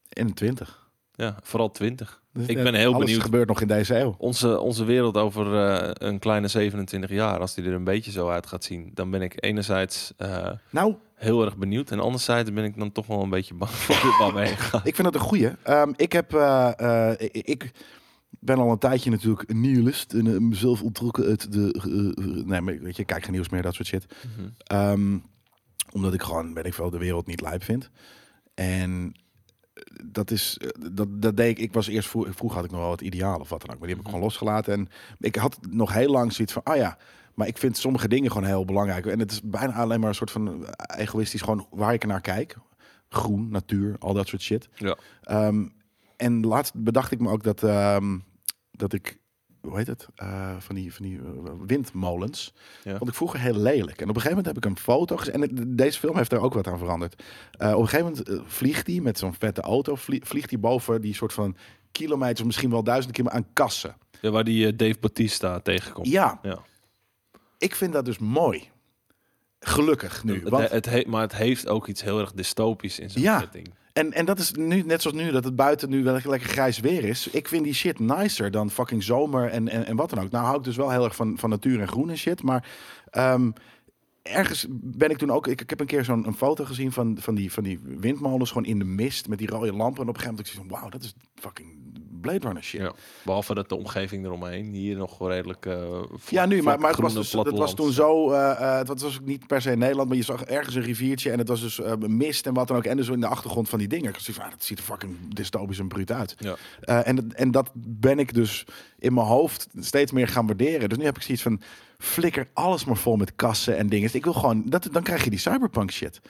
de 0.09 0.35
20. 0.35 0.84
Ja, 1.17 1.37
vooral 1.43 1.71
20. 1.71 2.23
Dus, 2.33 2.47
Ik 2.47 2.63
ben 2.63 2.75
heel 2.75 2.93
alles 2.95 3.05
benieuwd. 3.05 3.23
gebeurt 3.23 3.49
nog 3.49 3.61
in 3.61 3.69
deze 3.69 3.99
eeuw. 3.99 4.15
Onze, 4.19 4.61
onze 4.61 4.85
wereld 4.85 5.17
over 5.17 5.67
eh, 5.67 5.91
een 6.09 6.19
kleine 6.19 6.49
27 6.49 7.11
jaar, 7.11 7.39
als 7.39 7.55
die 7.55 7.65
er 7.65 7.73
een 7.73 7.85
beetje 7.85 8.11
zo 8.11 8.29
uit 8.29 8.47
gaat 8.47 8.65
zien, 8.65 8.91
dan 8.95 9.11
ben 9.11 9.23
ik 9.23 9.45
enerzijds 9.45 10.13
eh, 10.17 10.51
Nou, 10.71 10.95
heel 11.15 11.45
erg 11.45 11.57
benieuwd. 11.57 11.91
En 11.91 12.01
anderzijds 12.01 12.53
ben 12.53 12.65
ik 12.65 12.79
dan 12.79 12.93
toch 12.93 13.07
wel 13.07 13.23
een 13.23 13.31
beetje 13.31 13.55
bang 13.55 13.71
voor 13.71 13.95
dit 13.95 14.19
waar 14.19 14.35
mee 14.35 14.57
gaat. 14.57 14.87
ik 14.87 14.95
vind 14.95 15.07
het 15.07 15.17
een 15.17 15.23
goeie. 15.23 15.51
Ehm, 15.63 15.93
ik 15.97 16.13
heb, 16.13 16.35
eh, 16.35 17.11
ik, 17.31 17.71
ben 18.29 18.59
al 18.59 18.71
een 18.71 18.79
tijdje 18.79 19.11
natuurlijk 19.11 19.51
een 19.51 19.61
nihilist 19.61 20.13
en 20.13 20.49
mezelf 20.49 20.83
onttrokken 20.83 21.25
uit 21.25 21.53
de, 21.53 22.45
nee, 22.47 22.61
maar 22.61 22.79
weet 22.79 22.97
je, 22.97 23.05
kijk 23.05 23.25
geen 23.25 23.33
nieuws 23.33 23.49
meer, 23.49 23.63
dat 23.63 23.75
soort 23.75 23.89
shit. 23.89 24.07
Mhm. 24.37 24.49
Ehm, 24.59 25.19
omdat 25.93 26.15
ik 26.15 26.23
gewoon, 26.23 26.55
weet 26.55 26.67
ik 26.67 26.75
veel, 26.75 26.91
de 26.91 26.99
wereld 26.99 27.27
niet 27.27 27.41
lijp 27.41 27.63
vind. 27.63 27.91
En 28.55 29.15
dat 30.05 30.31
is, 30.31 30.59
eh, 30.59 30.69
dat, 30.93 31.23
dat 31.23 31.37
deed 31.37 31.51
ik, 31.51 31.59
ik 31.59 31.73
was 31.73 31.87
eerst, 31.87 32.09
vroeg, 32.09 32.27
vroeger 32.31 32.57
had 32.57 32.67
ik 32.67 32.71
nog 32.71 32.81
wel 32.81 32.89
wat 32.89 33.01
ideaal 33.01 33.39
of 33.39 33.49
wat 33.49 33.61
dan 33.61 33.71
ook. 33.71 33.79
Maar 33.79 33.87
die 33.87 33.97
heb 33.97 34.05
ik 34.05 34.11
gewoon 34.11 34.25
losgelaten. 34.25 34.73
En 34.73 34.89
ik 35.19 35.37
had 35.37 35.59
nog 35.71 35.93
heel 35.93 36.11
lang 36.11 36.33
zoiets 36.33 36.53
van, 36.53 36.63
ah 36.63 36.77
ja, 36.77 36.99
maar 37.35 37.47
ik 37.47 37.59
vind 37.59 37.77
sommige 37.77 38.09
dingen 38.09 38.31
gewoon 38.33 38.49
heel 38.49 38.65
belangrijk. 38.65 39.07
En 39.07 39.19
het 39.19 39.31
is 39.31 39.41
bijna 39.43 39.75
alleen 39.75 40.01
maar 40.01 40.09
een 40.09 40.15
soort 40.15 40.31
van 40.31 40.67
egoïstisch, 40.77 41.41
gewoon 41.41 41.67
waar 41.71 41.93
ik 41.93 42.07
naar 42.07 42.21
kijk. 42.21 42.57
Groen, 43.09 43.49
natuur, 43.49 43.97
al 43.99 44.15
dat 44.15 44.29
soort 44.29 44.43
shit. 44.43 44.69
Ja. 44.75 44.97
Ehm, 45.23 45.69
en 46.17 46.47
laatst 46.47 46.75
bedacht 46.75 47.11
ik 47.11 47.21
me 47.21 47.31
ook 47.31 47.43
dat, 47.43 47.63
ehm, 47.63 48.19
dat 48.71 48.93
ik 48.93 49.19
hoe 49.65 49.77
heet 49.77 49.87
het? 49.87 50.07
Eh, 50.15 50.57
van 50.59 50.75
die, 50.75 50.95
van 50.95 51.05
die 51.05 51.19
eh, 51.19 51.53
windmolens. 51.67 52.53
Ja. 52.85 52.97
Vond 52.97 53.11
ik 53.11 53.17
vroeger 53.17 53.41
heel 53.41 53.57
lelijk. 53.57 54.01
En 54.01 54.09
op 54.09 54.15
een 54.17 54.23
gegeven 54.23 54.29
moment 54.37 54.47
heb 54.47 54.57
ik 54.57 54.65
een 54.65 54.79
foto 54.79 55.17
gezien. 55.17 55.35
En 55.35 55.41
het- 55.41 55.79
deze 55.79 55.99
film 55.99 56.17
heeft 56.17 56.33
er 56.33 56.41
ook 56.41 56.55
wat 56.55 56.67
aan 56.67 56.79
veranderd. 56.79 57.23
Eh, 57.53 57.73
op 57.75 57.81
een 57.81 57.89
gegeven 57.89 58.25
moment 58.27 58.53
vliegt 58.53 58.87
hij 58.87 59.01
met 59.01 59.19
zo'n 59.19 59.35
vette 59.35 59.61
auto. 59.61 59.95
vlie- 59.95 60.25
vliegt 60.25 60.51
hij 60.51 60.61
boven 60.61 61.01
die 61.01 61.15
soort 61.15 61.33
van 61.33 61.57
kilometers, 61.93 62.47
misschien 62.47 62.71
wel 62.71 62.83
duizenden 62.85 63.15
kilometer 63.17 63.45
aan 63.47 63.53
kassen. 63.53 63.97
Ja, 64.21 64.31
waar 64.31 64.45
die 64.45 64.77
Dave 64.77 64.97
Bautista 65.01 65.61
tegenkomt. 65.61 66.07
Ja, 66.09 66.39
Ja. 66.43 66.59
ik 67.59 67.75
vind 67.75 67.93
dat 67.93 68.05
dus 68.05 68.19
mooi. 68.19 68.71
Gelukkig 69.61 70.25
nu. 70.25 70.41
Het, 70.41 70.49
Want, 70.49 70.71
het 70.71 70.87
he- 70.87 71.05
maar 71.07 71.21
het 71.21 71.35
heeft 71.35 71.69
ook 71.69 71.87
iets 71.89 72.03
heel 72.03 72.19
erg 72.21 72.33
dystopisch 72.33 72.99
in 72.99 73.11
zijn 73.11 73.25
Ja. 73.25 73.39
setting. 73.39 73.75
En, 73.95 74.13
en 74.13 74.25
dat 74.25 74.39
is 74.39 74.53
nu, 74.53 74.83
net 74.83 75.03
zoals 75.03 75.17
nu, 75.17 75.31
dat 75.31 75.45
het 75.45 75.57
buiten 75.57 75.91
nu 75.91 76.03
wel 76.03 76.13
lekker 76.13 76.49
grijs 76.49 76.81
weer 76.81 77.05
is. 77.05 77.29
Ik 77.29 77.49
vind 77.49 77.65
die 77.65 77.75
shit 77.75 77.99
nicer 77.99 78.51
dan 78.51 78.71
fucking 78.71 79.03
zomer 79.03 79.51
en, 79.51 79.69
en, 79.69 79.87
en 79.87 79.97
wat 79.97 80.11
dan 80.11 80.25
ook. 80.25 80.31
Nou 80.31 80.45
hou 80.45 80.59
ik 80.59 80.65
dus 80.65 80.77
wel 80.77 80.91
heel 80.91 81.05
erg 81.05 81.17
van, 81.17 81.39
van 81.39 81.51
natuur 81.51 81.81
en 81.81 81.89
groen 81.89 82.11
en 82.11 82.19
shit. 82.19 82.43
Maar 82.43 82.69
ehm, 83.11 83.51
ergens 84.23 84.67
ben 84.71 85.11
ik 85.11 85.17
toen 85.17 85.31
ook... 85.31 85.47
Ik, 85.47 85.61
ik 85.61 85.71
heb 85.71 85.81
een 85.81 85.87
keer 85.87 86.05
zo'n 86.05 86.27
een 86.27 86.37
foto 86.37 86.65
gezien 86.65 86.93
van, 86.93 87.17
van, 87.21 87.35
die, 87.35 87.53
van 87.53 87.63
die 87.63 87.81
windmolens 87.83 88.51
gewoon 88.51 88.67
in 88.67 88.79
de 88.79 88.85
mist 88.85 89.29
met 89.29 89.39
die 89.39 89.49
rode 89.49 89.73
lampen. 89.73 90.03
En 90.03 90.09
op 90.09 90.15
een 90.15 90.21
gegeven 90.21 90.31
moment 90.31 90.47
ik 90.47 90.53
zoiets 90.53 90.71
van, 90.71 90.81
wauw, 90.81 90.91
dat 90.91 91.03
is 91.03 91.15
fucking 91.35 91.69
Blade 92.25 92.47
Runner 92.47 92.63
shit. 92.65 92.81
Ja. 92.81 92.93
Behalve 93.23 93.55
dat 93.55 93.69
de 93.69 93.77
omgeving 93.77 94.25
eromheen 94.25 94.73
hier 94.73 94.97
nog 94.97 95.29
redelijk. 95.29 95.63
vlak- 95.63 96.29
Ja, 96.29 96.47
nu, 96.47 96.63
maar, 96.63 96.81
maar 96.81 96.91
het, 96.91 97.01
was 97.01 97.15
dus, 97.15 97.33
het 97.33 97.59
was 97.59 97.75
toen 97.75 97.93
zo. 97.93 98.31
eh, 98.31 98.79
het 98.79 98.89
was 99.01 99.05
ook 99.21 99.25
niet 99.27 99.47
per 99.47 99.63
se 99.63 99.71
in 99.71 99.79
Nederland, 99.79 100.09
maar 100.09 100.17
je 100.17 100.23
zag 100.25 100.43
ergens 100.45 100.75
een 100.75 100.83
riviertje 100.83 101.31
en 101.31 101.39
het 101.39 101.49
was 101.49 101.61
dus 101.61 101.81
mist 101.99 102.47
en 102.47 102.55
wat 102.55 102.69
dan 102.69 102.77
ook. 102.77 102.85
En 102.85 102.97
dus 102.97 103.09
in 103.09 103.21
de 103.21 103.27
achtergrond 103.27 103.69
van 103.69 103.79
die 103.79 103.89
dingen. 103.89 104.07
Ik 104.09 104.13
dacht, 104.13 104.31
van, 104.33 104.45
ah, 104.45 104.51
dat 104.51 104.65
ziet 104.65 104.79
er 104.79 104.85
fucking 104.85 105.35
dystopisch 105.35 105.79
en 105.79 105.89
bruut 105.89 106.13
uit. 106.13 106.35
Ja. 106.39 106.57
En, 107.05 107.15
dat- 107.17 107.33
en 107.35 107.51
dat 107.51 107.71
ben 107.75 108.19
ik 108.19 108.35
dus 108.35 108.65
in 108.99 109.15
mijn 109.15 109.27
hoofd 109.27 109.67
steeds 109.81 110.13
meer 110.13 110.29
gaan 110.29 110.47
waarderen. 110.47 110.89
Dus 110.89 110.99
nu 110.99 111.05
heb 111.05 111.17
ik 111.17 111.23
zoiets 111.23 111.43
van. 111.43 111.61
Flikker 111.99 112.49
alles 112.53 112.85
maar 112.85 112.97
vol 112.97 113.17
met 113.17 113.35
kassen 113.37 113.77
en 113.77 113.89
dingen. 113.89 114.11
Ik 114.13 114.25
wil 114.25 114.33
gewoon. 114.33 114.63
Dat, 114.67 114.89
dan 114.93 115.03
krijg 115.03 115.25
je 115.25 115.31
die 115.31 115.39
cyberpunk 115.39 115.91
shit. 115.91 116.21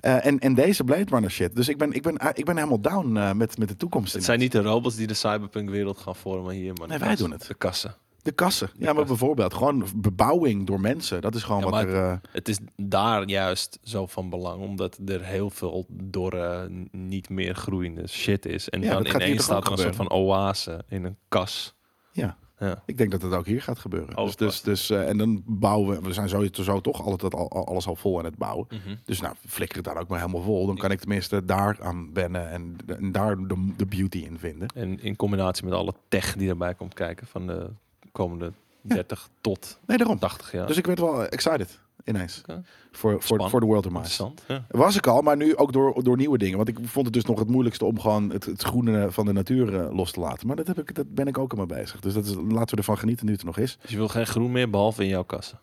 Eh, 0.00 0.26
en, 0.26 0.38
en 0.38 0.54
deze 0.54 0.84
Blade 0.84 1.04
Runner 1.08 1.30
shit. 1.30 1.56
Dus 1.56 1.68
ik 1.68 1.78
ben, 1.78 1.92
ik 1.92 2.02
ben, 2.02 2.14
ik 2.34 2.44
ben 2.44 2.56
helemaal 2.56 2.80
down 2.80 3.16
eh, 3.16 3.32
met, 3.32 3.58
met 3.58 3.68
de 3.68 3.76
toekomst. 3.76 4.12
Het 4.12 4.24
zijn 4.24 4.38
niet 4.38 4.52
de 4.52 4.62
robots 4.62 4.96
die 4.96 5.06
de 5.06 5.14
cyberpunk 5.14 5.70
wereld 5.70 5.98
gaan 5.98 6.16
vormen 6.16 6.54
hier, 6.54 6.72
maar 6.74 6.88
Nee, 6.88 6.98
wij 6.98 7.08
kassen. 7.08 7.28
doen 7.28 7.38
het. 7.38 7.46
De 7.48 7.54
kassen. 7.54 7.94
De 8.22 8.32
kassen. 8.32 8.70
Ja, 8.78 8.92
maar 8.92 9.04
bijvoorbeeld 9.04 9.54
gewoon 9.54 9.84
bebouwing 9.96 10.66
door 10.66 10.80
mensen. 10.80 11.20
Dat 11.20 11.34
is 11.34 11.42
gewoon 11.42 11.60
Ja, 11.62 11.70
wat 11.70 11.82
er. 11.82 11.94
eh, 11.94 12.12
Het 12.30 12.48
is 12.48 12.58
daar 12.76 13.28
juist 13.28 13.78
zo 13.82 14.06
van 14.06 14.30
belang, 14.30 14.62
omdat 14.62 14.98
er 15.06 15.24
heel 15.24 15.50
veel 15.50 15.86
dorre, 15.88 16.68
n- 16.70 16.88
niet 16.92 17.28
meer 17.28 17.54
groeiende 17.54 18.06
shit 18.08 18.46
is. 18.46 18.68
En 18.68 18.82
Ja, 18.82 18.92
dan 18.92 19.06
ineens 19.06 19.44
staat 19.44 19.66
er 19.66 19.72
een 19.72 19.78
soort 19.78 19.96
van 19.96 20.10
oase 20.10 20.84
in 20.88 21.04
een 21.04 21.16
kas. 21.28 21.74
ja. 22.12 22.36
Ja. 22.68 22.82
Ik 22.86 22.98
denk 22.98 23.10
dat 23.10 23.22
het 23.22 23.32
ook 23.34 23.46
hier 23.46 23.62
gaat 23.62 23.78
gebeuren. 23.78 24.16
Oh, 24.16 24.24
dus, 24.24 24.36
dus, 24.36 24.60
dus, 24.62 24.90
eh, 24.90 25.08
en 25.08 25.16
dan 25.18 25.42
bouwen 25.46 25.96
we. 25.96 26.08
We 26.08 26.12
zijn 26.12 26.28
sowieso 26.28 26.80
toch 26.80 27.02
altijd 27.02 27.34
al, 27.34 27.50
al- 27.50 27.66
alles 27.66 27.86
al 27.86 27.96
vol 27.96 28.18
aan 28.18 28.24
het 28.24 28.36
bouwen. 28.36 28.66
Mhm. 28.70 28.96
Dus 29.04 29.20
nou, 29.20 29.34
flikker 29.46 29.76
het 29.76 29.86
daar 29.86 29.96
ook 30.00 30.08
maar 30.08 30.20
helemaal 30.20 30.42
vol. 30.42 30.66
Dan 30.66 30.76
kan 30.76 30.90
ik 30.90 30.98
tenminste 31.00 31.44
daar 31.44 31.78
aan 31.82 32.10
wennen 32.12 32.50
en, 32.50 32.76
en 32.86 33.12
daar 33.12 33.36
de, 33.36 33.72
de 33.76 33.86
beauty 33.86 34.18
in 34.18 34.38
vinden. 34.38 34.68
En 34.74 35.00
in 35.02 35.16
combinatie 35.16 35.64
met 35.64 35.74
alle 35.74 35.94
tech 36.08 36.36
die 36.36 36.48
erbij 36.48 36.74
komt 36.74 36.94
kijken 36.94 37.26
van 37.26 37.46
de 37.46 37.66
komende 38.12 38.52
30 38.80 39.28
tot 39.40 39.78
Nee, 39.86 39.96
daarom. 39.96 40.18
80 40.18 40.52
jaar. 40.52 40.66
Dus 40.66 40.76
ik 40.76 40.86
werd 40.86 40.98
wel 41.00 41.26
excited 41.26 41.80
ineens. 42.04 42.40
Oké. 42.40 42.62
Voor, 42.90 43.22
voor, 43.22 43.50
voor 43.50 43.60
de 43.60 43.66
World 43.66 43.86
of. 43.86 44.32
Ja. 44.48 44.64
Was 44.68 44.96
ik 44.96 45.06
al, 45.06 45.22
maar 45.22 45.36
nu 45.36 45.56
ook 45.56 45.72
door, 45.72 46.04
door 46.04 46.16
nieuwe 46.16 46.38
dingen. 46.38 46.56
Want 46.56 46.68
ik 46.68 46.78
vond 46.82 47.06
het 47.06 47.14
dus 47.14 47.24
nog 47.24 47.38
het 47.38 47.48
moeilijkste 47.48 47.84
om 47.84 48.00
gewoon 48.00 48.30
het, 48.30 48.44
het 48.44 48.62
groene 48.62 49.10
van 49.10 49.26
de 49.26 49.32
natuur 49.32 49.80
eh, 49.80 49.94
los 49.94 50.12
te 50.12 50.20
laten. 50.20 50.46
Maar 50.46 50.56
dat, 50.56 50.66
heb 50.66 50.78
ik, 50.78 50.94
dat 50.94 51.14
ben 51.14 51.26
ik 51.26 51.38
ook 51.38 51.52
allemaal 51.52 51.78
bezig. 51.78 52.00
Dus 52.00 52.14
dat 52.14 52.24
is, 52.24 52.34
laten 52.34 52.70
we 52.70 52.76
ervan 52.76 52.98
genieten 52.98 53.26
nu 53.26 53.32
het 53.32 53.40
er 53.40 53.46
nog 53.46 53.58
is. 53.58 53.78
Dus 53.80 53.90
je 53.90 53.96
wil 53.96 54.08
geen 54.08 54.26
groen 54.26 54.52
meer, 54.52 54.70
behalve 54.70 55.02
in 55.02 55.08
jouw 55.08 55.24
kassen. 55.24 55.60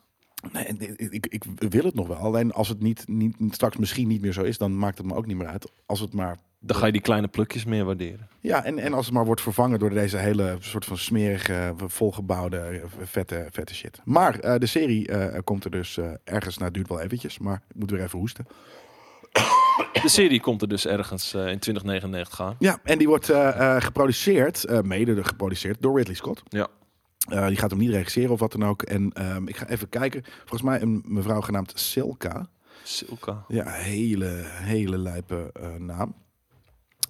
Nee, 0.52 0.66
ik, 0.96 1.26
ik 1.26 1.46
wil 1.58 1.84
het 1.84 1.96
nog 1.96 2.08
wel. 2.08 2.18
Alleen 2.18 2.52
als 2.52 2.68
het 2.68 2.82
niet, 2.82 3.08
niet, 3.08 3.36
straks 3.50 3.78
misschien 3.78 4.08
niet 4.08 4.22
meer 4.22 4.34
zo 4.34 4.44
is, 4.44 4.58
dan 4.58 4.78
maakt 4.78 4.98
het 4.98 5.08
me 5.08 5.16
ook 5.16 5.26
niet 5.26 5.38
meer 5.38 5.48
uit. 5.48 5.72
Als 5.86 6.00
het 6.00 6.14
maar. 6.14 6.38
Dan 6.62 6.78
ga 6.78 6.86
je 6.86 6.92
die 6.92 7.02
kleine 7.02 7.28
plukjes 7.28 7.66
meer 7.66 7.86
waarderen. 7.86 8.30
Ja, 8.42 8.64
en, 8.64 8.80
en 8.80 8.94
als 8.94 9.06
het 9.06 9.14
maar 9.14 9.26
wordt 9.26 9.42
vervangen 9.42 9.80
door 9.80 9.90
deze 9.90 10.18
hele 10.18 10.58
soort 10.60 10.86
van 10.86 10.98
smerige, 10.98 11.74
volgebouwde, 11.78 12.82
vette, 13.04 13.48
vette 13.52 13.76
shit. 13.76 14.02
Maar 14.04 14.40
eh, 14.40 14.60
de 14.60 14.66
serie 14.66 15.08
eh, 15.08 15.40
komt 15.44 15.64
er 15.64 15.72
dus 15.72 15.98
eh, 15.98 16.12
ergens, 16.24 16.58
nou 16.58 16.72
duurt 16.72 16.90
wel 16.90 17.00
eventjes, 17.00 17.40
maar 17.40 17.62
ik 17.68 17.76
moet 17.76 17.92
weer 17.92 18.02
even 18.02 18.20
hoesten. 18.20 18.48
De 20.02 20.10
serie 20.10 20.42
komt 20.42 20.62
er 20.62 20.68
dus 20.68 20.88
ergens 20.88 21.34
in 21.34 21.60
2099 21.60 22.42
aan. 22.42 22.56
Ja, 22.60 22.80
en 22.84 22.98
die 22.98 23.08
wordt 23.08 23.32
geproduceerd, 23.84 24.84
mede 24.84 25.24
geproduceerd 25.24 25.82
door 25.82 25.98
Ridley 25.98 26.16
Scott. 26.16 26.44
Ja. 26.48 26.68
Die 27.48 27.58
gaat 27.58 27.70
hem 27.70 27.80
niet 27.80 27.90
regisseren 27.90 28.32
of 28.32 28.40
wat 28.40 28.52
dan 28.52 28.66
ook. 28.66 28.82
En 28.82 29.12
ehm, 29.14 29.48
ik 29.48 29.58
ga 29.58 29.68
even 29.68 29.90
kijken. 29.90 30.24
Volgens 30.38 30.62
mij 30.62 30.82
een 30.82 31.04
mevrouw 31.06 31.42
genaamd 31.42 31.72
Silka. 31.76 32.50
Silka. 32.84 33.46
Ja, 33.48 33.70
hele, 33.70 34.32
hele 34.46 34.98
lijpe 34.98 35.52
naam. 35.78 36.16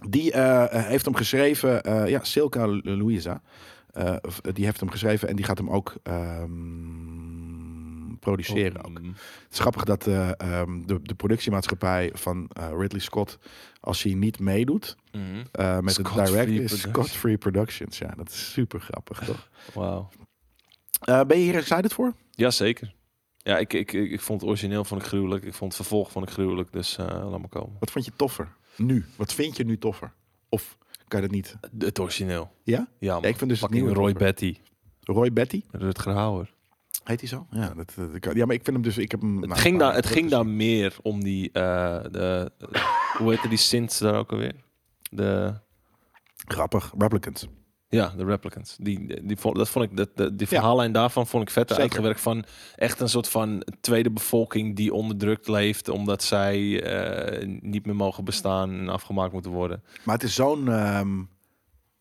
Die 0.08 0.32
eh, 0.32 0.64
eh, 0.64 0.86
heeft 0.86 1.06
hem 1.06 1.16
geschreven, 1.16 1.84
eh, 1.84 2.08
ja, 2.08 2.24
Silka 2.24 2.68
Louisa. 2.68 3.42
Die 4.54 4.66
heeft 4.66 4.80
hem 4.80 4.90
geschreven 4.90 5.28
en 5.30 5.36
die 5.36 5.46
gaat 5.46 5.58
hem 5.58 5.70
ook 5.70 5.96
ehm, 6.04 6.50
produceren. 8.20 8.84
Ook. 8.86 8.98
Oh, 8.98 9.04
mm. 9.04 9.10
Het 9.44 9.52
is 9.52 9.60
grappig 9.60 9.84
dat 9.84 10.08
eh, 10.08 10.30
ehm, 10.38 10.82
de, 10.86 11.02
de 11.02 11.14
productiemaatschappij 11.16 12.10
van 12.14 12.50
Ridley 12.78 13.02
Scott, 13.02 13.38
als 13.80 14.04
hij 14.04 14.14
niet 14.14 14.40
meedoet 14.40 14.96
Mhm. 15.12 15.44
eh, 15.52 15.80
met 15.80 15.94
Scott 15.94 16.16
het 16.16 16.26
direct, 16.26 16.46
Free 16.48 16.64
is. 16.64 16.80
Scott 16.82 17.10
Free 17.12 17.38
Productions. 17.38 17.98
Ja, 17.98 18.14
dat 18.18 18.30
is 18.30 18.52
super 18.52 18.80
grappig, 18.80 19.20
toch? 19.20 19.50
Wauw. 19.74 20.10
Ben 21.28 21.38
je 21.38 21.44
hier 21.44 21.56
excited 21.56 21.94
voor? 21.94 22.14
Ja, 22.32 22.50
zeker. 22.52 22.94
Ja, 23.38 23.58
ik, 23.58 23.74
ik, 23.74 23.94
ik, 23.94 24.12
ik 24.12 24.22
vond 24.22 24.42
het 24.42 24.50
origineel 24.50 24.84
vond 24.84 25.02
ik 25.02 25.08
gruwelijk. 25.08 25.44
Ik 25.44 25.54
vond 25.54 25.74
het 25.74 25.82
vervolg 25.82 26.12
vond 26.12 26.28
ik 26.28 26.34
gruwelijk. 26.34 26.72
Dus 26.72 26.98
laat 26.98 27.40
maar 27.40 27.50
komen. 27.50 27.76
Wat 27.80 27.92
vond 27.92 28.06
je 28.06 28.12
toffer? 28.16 28.48
Nu? 28.80 29.06
Wat 29.16 29.34
vind 29.34 29.58
je 29.58 29.64
nu 29.66 29.78
toffer? 29.78 30.14
Of 30.50 30.78
kan 31.08 31.22
je 31.22 31.26
dat 31.28 31.36
niet? 31.36 31.56
Het 31.80 32.00
origineel. 32.00 32.52
Ja? 32.64 32.88
Ja, 33.00 33.14
man. 33.14 33.24
ik 33.26 33.38
vind 33.38 33.50
dus 33.50 33.62
het 33.62 33.70
nieuwe 33.72 33.94
Roy 33.94 34.12
toffer. 34.12 34.28
Betty. 34.28 34.58
Roy 35.02 35.34
Betty? 35.34 35.64
Rutger 35.72 36.14
Hauer. 36.14 36.54
Heet 37.04 37.20
hij 37.20 37.30
zo? 37.30 37.48
Ja, 37.52 37.74
dat, 37.74 37.94
ja, 38.36 38.46
maar 38.46 38.56
ik 38.56 38.64
vind 38.64 38.76
hem 38.76 38.82
dus... 38.82 38.98
Ik 38.98 39.12
heb 39.12 39.22
hem, 39.22 39.38
Het 39.38 39.48
nou, 39.48 39.60
ging, 39.60 39.80
daar, 39.80 39.96
het 39.96 40.06
ging 40.06 40.30
daar 40.30 40.42
teruggezien. 40.44 40.56
meer 40.80 40.98
om 41.02 41.24
die... 41.24 41.52
eh, 41.52 42.04
de, 42.12 42.52
hoe 43.18 43.30
heette 43.30 43.48
die 43.48 43.58
synths 43.58 43.98
daar 44.00 44.16
ook 44.16 44.32
alweer? 44.32 44.56
De... 45.12 45.54
Grappig. 46.48 46.94
Replicants. 46.98 47.48
Ja, 47.92 48.14
de 48.18 48.26
replicants. 48.26 48.78
Die, 48.80 49.26
die, 49.26 49.38
vond, 49.38 49.56
dat 49.56 49.70
vond 49.70 49.86
ik, 49.92 49.98
dat, 49.98 50.18
die 50.18 50.32
Ja. 50.38 50.46
verhaallijn 50.46 50.92
daarvan 50.92 51.28
vond 51.28 51.44
ik 51.44 51.50
vet 51.50 51.74
uitgewerkt. 51.74 52.22
Van 52.22 52.44
echt 52.76 53.00
een 53.00 53.10
soort 53.10 53.28
van 53.30 53.64
tweede 53.82 54.12
bevolking 54.12 54.76
die 54.76 54.94
onderdrukt 54.94 55.48
leeft. 55.48 55.90
Omdat 55.90 56.24
zij 56.24 56.84
eh, 56.84 57.48
niet 57.62 57.86
meer 57.86 57.96
mogen 57.96 58.24
bestaan 58.24 58.72
en 58.72 58.90
afgemaakt 58.90 59.34
moeten 59.34 59.52
worden. 59.52 59.84
Maar 60.04 60.16
het 60.16 60.24
is 60.24 60.36
zo'n 60.36 60.70
ehm, 60.72 61.22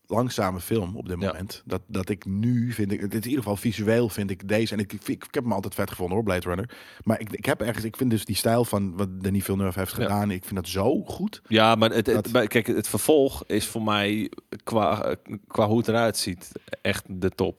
langzame 0.09 0.59
film 0.59 0.95
op 0.97 1.07
dit 1.07 1.21
Ja. 1.21 1.27
moment. 1.27 1.61
Dat, 1.65 1.81
dat 1.87 2.09
ik 2.09 2.25
nu 2.25 2.71
vind 2.71 2.91
ik... 2.91 2.99
Het 3.01 3.11
is 3.13 3.19
in 3.19 3.23
ieder 3.25 3.43
geval 3.43 3.55
visueel 3.57 4.09
vind 4.09 4.29
ik 4.29 4.47
deze... 4.47 4.73
En 4.73 4.79
ik, 4.79 4.93
ik, 4.93 5.07
ik 5.07 5.27
heb 5.33 5.43
hem 5.43 5.53
altijd 5.53 5.75
vet 5.75 5.89
gevonden 5.89 6.15
hoor, 6.15 6.23
Blade 6.23 6.47
Runner. 6.47 6.77
Maar 7.03 7.19
ik, 7.19 7.31
ik 7.31 7.45
heb 7.45 7.61
ergens... 7.61 7.85
Ik 7.85 7.97
vind 7.97 8.09
dus 8.09 8.25
die 8.25 8.35
stijl 8.35 8.65
van 8.65 8.97
wat 8.97 9.21
Denis 9.21 9.43
Villeneuve 9.43 9.79
heeft 9.79 9.95
Ja. 9.95 10.01
gedaan... 10.03 10.31
Ik 10.31 10.43
vind 10.43 10.55
dat 10.55 10.67
zo 10.67 11.03
goed. 11.03 11.41
Ja, 11.47 11.75
maar 11.75 11.91
het, 11.91 12.05
Dat- 12.05 12.47
kijk, 12.47 12.67
het 12.67 12.87
vervolg 12.87 13.43
is 13.45 13.67
voor 13.67 13.83
mij 13.83 14.31
qua, 14.63 15.15
qua 15.47 15.67
hoe 15.67 15.77
het 15.77 15.87
eruit 15.87 16.17
ziet 16.17 16.51
echt 16.81 17.03
de 17.07 17.29
top. 17.29 17.57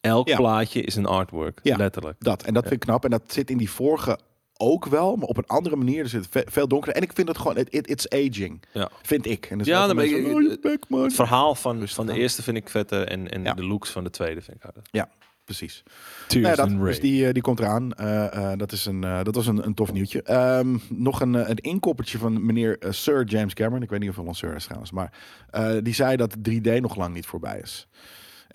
Elk 0.00 0.28
Ja. 0.28 0.36
plaatje 0.36 0.80
is 0.82 0.94
een 0.96 1.06
artwork, 1.06 1.60
Ja. 1.62 1.76
letterlijk. 1.76 2.16
Dat. 2.18 2.42
En 2.42 2.54
dat 2.54 2.62
vind 2.62 2.74
ik 2.74 2.80
knap. 2.80 3.04
En 3.04 3.10
dat 3.10 3.32
zit 3.32 3.50
in 3.50 3.58
die 3.58 3.70
vorige 3.70 4.18
ook 4.56 4.86
wel, 4.86 5.16
maar 5.16 5.28
op 5.28 5.36
een 5.36 5.46
andere 5.46 5.76
manier. 5.76 6.02
Er 6.02 6.08
zit 6.08 6.26
ve- 6.30 6.46
veel 6.50 6.68
donkerder. 6.68 6.96
En 6.96 7.02
ik 7.08 7.12
vind 7.14 7.28
het 7.28 7.38
gewoon, 7.38 7.56
it, 7.56 7.74
it- 7.74 7.90
it's 7.90 8.08
aging, 8.08 8.62
Ja. 8.72 8.90
vind 9.02 9.26
ik. 9.26 9.46
En 9.50 9.58
dus 9.58 9.66
Ja, 9.66 9.86
dan 9.86 9.96
ben 9.96 10.04
oh, 10.04 10.10
je 10.10 10.58
bek, 10.62 10.84
man. 10.88 11.02
Het 11.02 11.14
verhaal 11.14 11.54
van, 11.54 11.78
Rustig 11.78 11.96
van 11.96 12.06
de 12.06 12.12
aan. 12.12 12.18
eerste 12.18 12.42
vind 12.42 12.56
ik 12.56 12.68
vetter 12.68 13.06
en, 13.08 13.30
en 13.30 13.42
Ja. 13.42 13.54
de 13.54 13.64
looks 13.64 13.90
van 13.90 14.04
de 14.04 14.10
tweede 14.10 14.40
vind 14.42 14.56
ik 14.56 14.62
harder. 14.62 14.82
Ja, 14.90 15.08
precies. 15.44 15.82
Tears 16.28 16.56
Nou 16.56 16.68
dat, 16.70 16.80
dus 16.86 17.00
die, 17.00 17.26
eh, 17.26 17.32
die 17.32 17.42
komt 17.42 17.58
eraan. 17.58 17.92
Eh, 17.92 18.52
eh, 18.52 18.58
dat, 18.58 18.72
is 18.72 18.86
een, 18.86 19.04
eh, 19.04 19.22
dat 19.22 19.34
was 19.34 19.46
een, 19.46 19.66
een 19.66 19.74
tof 19.74 19.92
nieuwtje. 19.92 20.22
Ehm, 20.22 20.76
nog 20.88 21.20
een, 21.20 21.34
een 21.50 21.56
inkoppertje 21.56 22.18
van 22.18 22.46
meneer 22.46 22.76
Sir 22.88 23.24
James 23.24 23.54
Cameron. 23.54 23.82
Ik 23.82 23.90
weet 23.90 24.00
niet 24.00 24.08
of 24.10 24.16
hij 24.16 24.24
een 24.26 24.34
Sir 24.34 24.54
is 24.54 24.64
trouwens. 24.64 24.90
Maar 24.90 25.12
eh, 25.50 25.70
die 25.82 25.94
zei 25.94 26.16
dat 26.16 26.36
3D 26.50 26.80
nog 26.80 26.96
lang 26.96 27.14
niet 27.14 27.26
voorbij 27.26 27.58
is. 27.62 27.88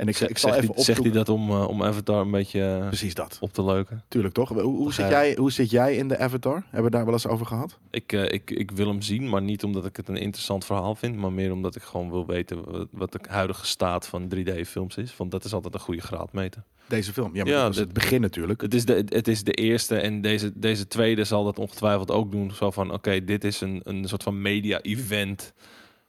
En 0.01 0.07
ik, 0.07 0.17
Zeg- 0.17 0.29
ik 0.29 0.37
zal 0.37 0.49
zegt 0.51 0.63
even 0.63 0.75
hij- 0.75 0.83
Zegt 0.83 1.03
hij 1.03 1.11
dat 1.11 1.29
om, 1.29 1.49
eh, 1.49 1.67
om 1.67 1.83
Avatar 1.83 2.21
een 2.21 2.31
beetje 2.31 2.83
Precies 2.87 3.13
dat. 3.13 3.37
op 3.41 3.53
te 3.53 3.63
leuken? 3.63 4.03
Tuurlijk 4.07 4.33
toch? 4.33 4.49
Hoe, 4.49 4.61
hoe, 4.61 4.93
zit 4.93 5.09
jij, 5.09 5.35
hoe 5.37 5.51
zit 5.51 5.69
jij 5.69 5.95
in 5.95 6.07
de 6.07 6.17
Avatar? 6.17 6.63
Hebben 6.63 6.83
we 6.83 6.97
daar 6.97 7.05
wel 7.05 7.13
eens 7.13 7.27
over 7.27 7.45
gehad? 7.45 7.77
Ik, 7.91 8.13
eh, 8.13 8.23
ik, 8.31 8.51
ik 8.51 8.71
wil 8.71 8.87
hem 8.87 9.01
zien, 9.01 9.29
maar 9.29 9.41
niet 9.41 9.63
omdat 9.63 9.85
ik 9.85 9.95
het 9.95 10.07
een 10.07 10.17
interessant 10.17 10.65
verhaal 10.65 10.95
vind, 10.95 11.15
maar 11.15 11.31
meer 11.31 11.51
omdat 11.51 11.75
ik 11.75 11.81
gewoon 11.81 12.09
wil 12.11 12.25
weten 12.25 12.71
wat, 12.71 12.87
wat 12.91 13.11
de 13.11 13.19
huidige 13.29 13.65
staat 13.65 14.07
van 14.07 14.27
3D-films 14.35 14.97
is. 14.97 15.17
Want 15.17 15.31
dat 15.31 15.43
is 15.45 15.53
altijd 15.53 15.73
een 15.73 15.79
goede 15.79 16.01
graadmeter. 16.01 16.63
Deze 16.87 17.13
film. 17.13 17.35
Ja, 17.35 17.43
maar 17.43 17.51
Ja, 17.53 17.57
dat 17.57 17.67
was 17.67 17.75
dit- 17.75 17.85
het 17.85 17.93
begin 17.93 18.21
natuurlijk. 18.21 18.61
Het 18.61 18.73
is 18.73 18.85
de, 18.85 19.03
het 19.07 19.27
is 19.27 19.43
de 19.43 19.53
eerste 19.53 19.95
en 19.95 20.21
deze, 20.21 20.51
deze 20.55 20.87
tweede 20.87 21.23
zal 21.23 21.43
dat 21.43 21.59
ongetwijfeld 21.59 22.11
ook 22.11 22.31
doen. 22.31 22.51
Zo 22.51 22.71
van, 22.71 22.91
oké, 22.93 23.23
dit 23.23 23.43
is 23.43 23.61
een, 23.61 23.81
een 23.83 24.07
soort 24.07 24.23
van 24.23 24.41
media-event 24.41 25.53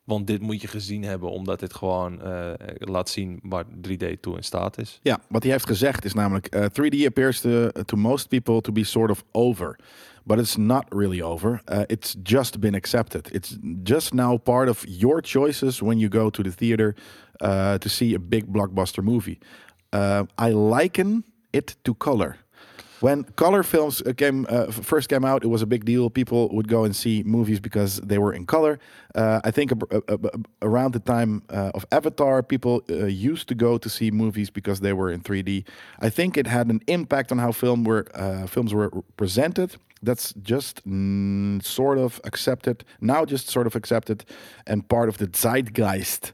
Want 0.04 0.26
dit 0.26 0.40
moet 0.40 0.60
je 0.60 0.68
gezien 0.68 1.02
hebben, 1.02 1.30
omdat 1.30 1.60
dit 1.60 1.74
gewoon 1.74 2.22
eh, 2.22 2.52
laat 2.78 3.08
zien 3.08 3.40
waar 3.42 3.64
3D 3.64 4.20
toe 4.20 4.36
in 4.36 4.44
staat 4.44 4.78
is. 4.78 4.98
Ja, 5.02 5.20
wat 5.28 5.42
hij 5.42 5.52
heeft 5.52 5.66
gezegd 5.66 6.04
is 6.04 6.12
namelijk: 6.12 6.46
eh, 6.46 6.64
3D 6.64 7.06
appears 7.06 7.40
to, 7.40 7.96
most 7.96 8.28
people 8.28 8.60
to 8.60 8.72
be 8.72 8.84
sort 8.84 9.10
of 9.10 9.24
over. 9.30 9.78
But 10.24 10.38
it's 10.38 10.56
not 10.56 10.84
really 10.88 11.22
over. 11.22 11.62
Uh, 11.72 11.80
it's 11.86 12.16
just 12.22 12.60
been 12.60 12.74
accepted. 12.74 13.34
It's 13.34 13.56
just 13.82 14.12
now 14.12 14.38
part 14.38 14.68
of 14.68 14.84
your 14.88 15.22
choices 15.22 15.80
when 15.80 15.98
you 15.98 16.10
go 16.10 16.30
to 16.30 16.42
the 16.42 16.52
theater 16.54 16.94
to 17.78 17.88
see 17.88 18.14
a 18.14 18.18
big 18.18 18.44
blockbuster 18.46 19.02
movie. 19.02 19.38
I 20.38 20.52
liken 20.52 21.24
it 21.50 21.76
to 21.82 21.94
color. 21.94 22.36
When 23.02 23.24
color 23.34 23.64
films 23.64 24.00
uh, 24.00 24.12
came 24.12 24.46
uh, 24.48 24.70
first 24.70 25.08
came 25.08 25.24
out, 25.24 25.42
it 25.42 25.48
was 25.48 25.60
a 25.60 25.66
big 25.66 25.84
deal. 25.84 26.08
People 26.08 26.48
would 26.50 26.68
go 26.68 26.84
and 26.84 26.94
see 26.94 27.24
movies 27.24 27.58
because 27.58 27.96
they 27.96 28.16
were 28.16 28.32
in 28.32 28.46
color. 28.46 28.78
Uh, 29.16 29.40
I 29.42 29.50
think 29.50 29.72
ab- 29.72 29.92
ab- 29.92 30.24
ab- 30.24 30.46
around 30.60 30.92
the 30.92 31.00
time 31.00 31.42
uh, 31.50 31.72
of 31.74 31.84
Avatar, 31.90 32.44
people 32.44 32.82
uh, 32.88 33.06
used 33.06 33.48
to 33.48 33.56
go 33.56 33.76
to 33.76 33.88
see 33.88 34.12
movies 34.12 34.50
because 34.50 34.78
they 34.80 34.92
were 34.92 35.10
in 35.10 35.20
3D. 35.20 35.64
I 35.98 36.10
think 36.10 36.36
it 36.36 36.46
had 36.46 36.68
an 36.70 36.80
impact 36.86 37.32
on 37.32 37.38
how 37.38 37.50
film 37.50 37.82
were 37.82 38.06
uh, 38.14 38.46
films 38.46 38.72
were 38.72 38.90
presented. 39.16 39.74
That's 40.04 40.32
just 40.34 40.86
mm, 40.86 41.60
sort 41.64 41.98
of 41.98 42.20
accepted 42.22 42.84
now, 43.00 43.24
just 43.24 43.48
sort 43.48 43.66
of 43.66 43.74
accepted, 43.74 44.24
and 44.64 44.88
part 44.88 45.08
of 45.08 45.16
the 45.18 45.26
zeitgeist. 45.26 46.32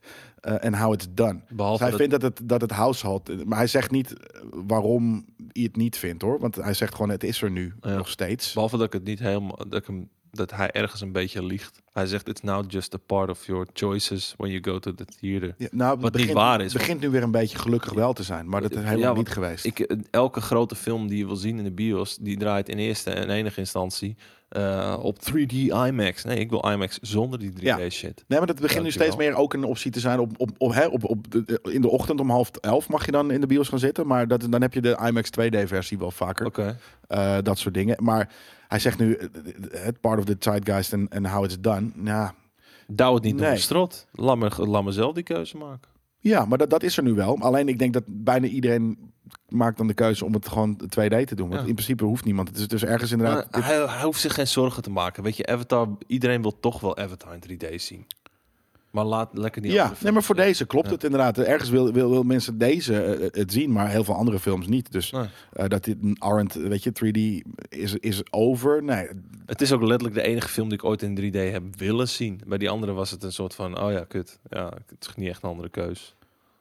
Uh, 0.49 0.55
and 0.55 0.76
how 0.76 0.93
it's 0.93 1.07
done. 1.11 1.41
Behalve 1.51 1.84
Dus 1.84 1.89
hij 1.89 1.91
dat- 1.91 1.99
vindt 1.99 2.12
dat 2.12 2.22
het, 2.39 2.49
dat 2.49 2.61
het 2.61 2.70
household... 2.70 3.45
Maar 3.47 3.59
hij 3.59 3.66
zegt 3.66 3.91
niet 3.91 4.12
eh, 4.12 4.41
waarom 4.66 5.24
hij 5.53 5.62
het 5.62 5.76
niet 5.76 5.97
vindt, 5.97 6.22
hoor. 6.22 6.39
Want 6.41 6.57
hij 6.57 6.74
zegt 6.74 6.95
gewoon, 6.95 7.11
het 7.11 7.24
is 7.24 7.43
er 7.43 7.51
nu 7.51 7.74
Ja. 7.80 7.97
nog 7.97 8.09
steeds. 8.09 8.53
Behalve 8.53 8.76
dat 8.76 8.86
ik 8.86 8.93
het 8.93 9.05
niet 9.05 9.18
helemaal, 9.18 9.57
dat, 9.57 9.74
ik 9.80 9.86
hem, 9.86 10.09
dat 10.31 10.51
hij 10.51 10.70
ergens 10.70 11.01
een 11.01 11.12
beetje 11.12 11.45
liegt. 11.45 11.81
Hij 11.93 12.07
zegt, 12.07 12.29
it's 12.29 12.41
now 12.41 12.64
just 12.70 12.95
a 12.95 12.99
part 13.07 13.31
of 13.31 13.47
your 13.47 13.66
choices 13.72 14.35
when 14.37 14.51
you 14.51 14.62
go 14.64 14.79
to 14.79 14.95
the 14.95 15.05
theater. 15.05 15.55
Ja, 15.59 15.68
nou, 15.70 15.93
het 15.93 16.01
Wat 16.03 16.12
niet 16.12 16.12
begint, 16.12 16.33
waar 16.39 16.61
is, 16.61 16.72
Het 16.72 16.81
begint 16.81 17.01
nu 17.01 17.11
weer 17.11 17.22
een 17.22 17.31
beetje 17.31 17.59
gelukkig 17.59 17.93
wel 17.93 18.12
te 18.12 18.22
zijn. 18.22 18.49
Maar 18.49 18.61
dat 18.61 18.70
is 18.70 18.83
helemaal 18.83 19.14
niet 19.14 19.29
geweest. 19.29 19.64
Ik, 19.64 19.79
eh, 19.81 19.99
elke 20.11 20.41
grote 20.41 20.74
film 20.74 21.09
die 21.09 21.18
je 21.18 21.26
wil 21.26 21.37
zien 21.37 21.59
in 21.59 21.64
de 21.64 21.70
bios, 21.72 22.16
die 22.20 22.37
draait 22.37 22.68
in 22.68 22.79
eerste 22.79 23.11
en 23.11 23.31
enige 23.31 23.61
instantie 23.61 24.16
eh, 24.49 24.99
op 25.03 25.18
3D 25.22 25.53
IMAX. 25.87 26.24
Nee, 26.24 26.39
ik 26.39 26.51
wil 26.51 26.70
IMAX 26.70 26.99
zonder 27.01 27.39
die 27.39 27.51
3D 27.53 27.62
Ja. 27.62 27.89
shit. 27.91 28.24
Nee, 28.26 28.39
maar 28.39 28.47
dat 28.47 28.61
begint 28.61 28.83
nu 28.85 28.91
steeds 28.91 29.16
meer 29.16 29.35
ook 29.35 29.55
een 29.55 29.64
optie 29.64 29.91
te 29.91 30.01
zijn. 30.01 30.18
Op, 30.18 30.33
op, 30.37 30.51
op, 30.59 30.74
hè, 30.74 30.87
op, 30.87 31.05
op 31.05 31.31
de, 31.31 31.61
in 31.62 31.81
de 31.81 31.89
ochtend 31.89 32.20
om 32.20 32.31
half 32.31 32.51
elf 32.61 32.89
mag 32.89 33.05
je 33.05 33.12
dan 33.12 33.31
in 33.31 33.41
de 33.41 33.47
bios 33.47 33.68
gaan 33.68 33.79
zitten. 33.79 34.07
Maar 34.07 34.29
dat, 34.29 34.47
dan 34.51 34.61
heb 34.62 34.74
je 34.74 34.81
de 34.81 34.99
IMAX 35.07 35.31
2D-versie 35.31 35.99
wel 35.99 36.11
vaker. 36.11 36.47
Oké. 36.47 36.79
Eh, 37.09 37.37
dat 37.43 37.59
soort 37.59 37.74
dingen. 37.74 37.97
Maar 38.05 38.29
hij 38.69 38.79
zegt 38.79 38.99
nu, 38.99 39.14
eh, 39.14 39.29
het 39.85 40.01
part 40.01 40.19
of 40.19 40.25
the 40.25 40.37
zeitgeist 40.39 40.93
en 40.93 41.09
and 41.09 41.27
how 41.27 41.45
it's 41.45 41.61
done. 41.61 41.91
Ja, 42.05 42.35
Douw 42.87 43.14
het 43.14 43.23
niet 43.23 43.39
door 43.39 43.47
Nee. 43.47 43.55
de 43.55 43.61
strot. 43.61 44.07
Laat 44.12 44.37
me, 44.39 44.66
laat 44.66 44.85
me 44.85 44.93
zelf 44.93 45.14
die 45.14 45.23
keuze 45.23 45.57
maken. 45.57 45.91
ja 46.19 46.45
maar 46.45 46.59
dat, 46.59 46.71
dat 46.71 46.83
is 46.83 46.97
er 46.97 47.03
nu 47.03 47.12
wel. 47.14 47.39
Alleen 47.41 47.69
ik 47.69 47.79
denk 47.79 47.93
dat 47.93 48.03
bijna 48.07 48.47
iedereen 48.47 49.12
maakt 49.49 49.77
dan 49.79 49.87
de 49.87 49.95
keuze 49.95 50.25
om 50.25 50.33
het 50.33 50.49
gewoon 50.49 50.77
2D 50.77 51.25
te 51.27 51.35
doen. 51.35 51.49
Want 51.49 51.61
Ja. 51.61 51.66
in 51.66 51.75
principe 51.75 52.05
hoeft 52.05 52.25
niemand. 52.25 52.49
Het 52.49 52.57
is 52.57 52.69
dus 52.69 52.85
ergens 52.85 53.12
inderdaad... 53.12 53.47
Hij, 53.51 53.77
hij 53.87 54.03
hoeft 54.03 54.21
zich 54.21 54.35
geen 54.35 54.47
zorgen 54.49 54.83
te 54.83 54.91
maken. 54.91 55.23
Weet 55.23 55.37
je, 55.37 55.47
Avatar, 55.47 55.89
iedereen 56.07 56.43
wil 56.43 56.61
toch 56.61 56.81
wel 56.81 56.97
Avatar 56.97 57.35
in 57.35 57.41
3D 57.59 57.75
zien. 57.75 58.07
Maar 58.91 59.05
laat 59.05 59.39
lekker 59.39 59.62
die 59.62 59.72
ja, 59.72 59.93
nee, 60.03 60.12
maar 60.12 60.22
voor 60.22 60.34
deze 60.34 60.66
klopt 60.66 60.86
Ja. 60.86 60.93
het 60.93 61.05
inderdaad. 61.05 61.39
Ergens 61.39 61.70
wil, 61.70 61.93
wil, 61.93 62.11
wil 62.11 62.22
mensen 62.22 62.59
deze 62.59 63.03
eh, 63.03 63.28
het 63.41 63.53
zien, 63.53 63.72
maar 63.72 63.89
heel 63.91 64.05
veel 64.05 64.14
andere 64.14 64.39
films 64.39 64.66
niet. 64.66 64.93
Dus 64.93 65.11
Nee. 65.11 65.26
eh, 65.53 65.68
dat 65.68 65.84
dit 65.84 65.97
aren't, 66.18 66.55
weet 66.55 66.82
je, 66.82 66.91
3D 66.93 67.49
is, 67.68 67.95
is 67.95 68.32
over. 68.32 68.82
Nee, 68.82 69.09
Het 69.47 69.61
is 69.61 69.72
ook 69.72 69.82
letterlijk 69.82 70.14
de 70.14 70.22
enige 70.22 70.49
film 70.49 70.68
die 70.68 70.78
ik 70.78 70.84
ooit 70.84 71.03
in 71.03 71.14
3D 71.32 71.34
heb 71.53 71.62
willen 71.76 72.09
zien. 72.09 72.41
Bij 72.47 72.59
die 72.59 72.70
andere 72.70 72.93
was 72.93 73.11
het 73.11 73.22
een 73.22 73.32
soort 73.32 73.55
van, 73.55 73.80
oh 73.80 73.93
ja, 73.93 74.05
kut. 74.05 74.39
Ja, 74.49 74.64
het 74.86 75.07
is 75.09 75.14
niet 75.16 75.28
echt 75.28 75.43
een 75.43 75.49
andere 75.51 75.68
keus. 75.68 76.14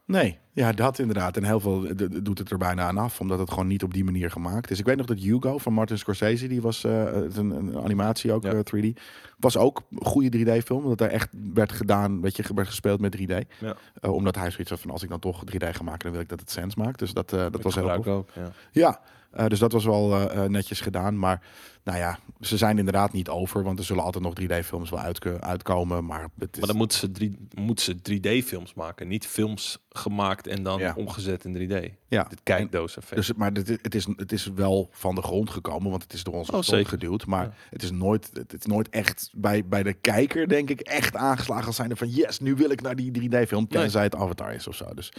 Nee, 0.08 0.38
ja, 0.52 0.72
dat 0.72 1.00
inderdaad. 1.00 1.38
En 1.38 1.44
heel 1.44 1.60
veel 1.60 1.86
eh, 1.86 2.08
doet 2.24 2.38
het 2.40 2.52
er 2.52 2.58
bijna 2.58 2.84
aan 2.84 2.98
af, 2.98 3.20
omdat 3.20 3.40
het 3.40 3.50
gewoon 3.50 3.68
niet 3.68 3.84
op 3.84 3.94
die 3.94 4.04
manier 4.04 4.32
gemaakt 4.32 4.72
is. 4.72 4.80
Ik 4.80 4.86
weet 4.86 4.98
nog 4.98 5.06
dat 5.06 5.18
Hugo 5.20 5.58
van 5.58 5.74
Martin 5.74 5.98
Scorsese, 5.98 6.48
die 6.48 6.62
was 6.62 6.84
eh, 6.84 7.04
een, 7.14 7.50
een 7.52 7.78
animatie 7.78 8.32
ook, 8.32 8.44
Ja. 8.44 8.54
eh, 8.54 8.60
3D, 8.94 9.02
was 9.38 9.58
ook 9.58 9.82
een 9.92 10.06
goede 10.06 10.38
3D-film. 10.38 10.84
Dat 10.84 11.02
er 11.02 11.10
echt 11.10 11.30
werd 11.54 11.72
gedaan, 11.72 12.22
weet 12.22 12.36
je, 12.36 12.44
werd 12.56 12.68
gespeeld 12.68 13.00
met 13.00 13.18
3D. 13.18 13.34
Ja. 13.60 13.76
Omdat 14.10 14.36
hij 14.36 14.52
zoiets 14.52 14.70
had 14.70 14.80
van, 14.80 14.92
als 14.92 15.04
ik 15.04 15.10
dan 15.10 15.20
toch 15.20 15.44
3D 15.46 15.68
ga 15.72 15.84
maken, 15.84 16.00
dan 16.04 16.12
wil 16.12 16.22
ik 16.22 16.30
dat 16.30 16.40
het 16.40 16.52
sens 16.52 16.76
maakt. 16.76 17.00
Dus 17.00 17.14
dat, 17.14 17.30
dat 17.30 17.56
Ik 17.56 17.62
was 17.62 17.76
heel 17.76 17.92
ook, 17.92 18.26
ja. 18.36 19.00
Ja, 19.34 19.48
dus 19.48 19.60
dat 19.60 19.72
was 19.72 19.86
wel 19.86 20.30
netjes 20.48 20.82
gedaan. 20.82 21.20
Maar 21.20 21.42
nou 21.88 22.00
ja, 22.00 22.20
ze 22.42 22.58
zijn 22.58 22.78
inderdaad 22.78 23.14
niet 23.14 23.30
over. 23.30 23.64
Want 23.64 23.80
er 23.80 23.86
zullen 23.86 24.04
altijd 24.04 24.24
nog 24.24 24.34
3D-films 24.42 24.90
wel 24.90 25.00
uitkomen. 25.40 26.06
Maar 26.06 26.28
het 26.40 26.54
is... 26.54 26.58
Maar 26.60 26.68
dan 26.68 26.78
moeten 26.78 26.98
ze, 26.98 27.12
drie, 27.12 27.38
moeten 27.56 27.86
ze 27.86 27.96
3D-films 28.20 28.74
maken. 28.74 29.08
Niet 29.08 29.28
films 29.28 29.78
gemaakt 29.90 30.48
en 30.48 30.64
dan 30.64 30.80
Ja. 30.80 30.94
omgezet 30.98 31.46
in 31.46 31.54
3D. 31.70 31.94
ja. 32.08 32.24
Dit 32.24 32.40
kijkdoos-effect. 32.44 33.16
Dus, 33.16 33.34
maar 33.34 33.54
dit, 33.54 33.68
het, 33.82 33.96
is, 33.96 34.08
het 34.16 34.32
is 34.32 34.46
wel 34.56 34.90
van 34.92 35.16
de 35.16 35.22
grond 35.22 35.50
gekomen, 35.50 35.90
want 35.90 36.04
het 36.04 36.14
is 36.14 36.24
door 36.24 36.34
ons 36.34 36.50
Oh, 36.50 36.62
grond 36.62 36.88
geduwd. 36.88 37.26
Maar 37.26 37.44
Ja. 37.44 37.54
het, 37.70 37.84
is 37.84 37.92
nooit, 37.92 38.30
het 38.34 38.54
is 38.60 38.66
nooit 38.66 38.90
echt 38.90 39.30
bij, 39.36 39.66
bij 39.68 39.84
de 39.84 39.94
kijker, 39.94 40.48
denk 40.48 40.70
ik, 40.70 40.80
echt 40.80 41.16
aangeslagen 41.16 41.66
als 41.68 41.76
zijn 41.76 41.98
van 41.98 42.10
yes, 42.10 42.40
nu 42.40 42.56
wil 42.56 42.70
ik 42.70 42.82
naar 42.82 42.96
die 42.96 43.12
3D-film, 43.12 43.66
Nee. 43.70 43.82
tenzij 43.82 44.04
het 44.04 44.16
Avatar 44.16 44.54
is 44.54 44.68
of 44.68 44.76
zo. 44.76 44.94
Dus, 44.94 45.12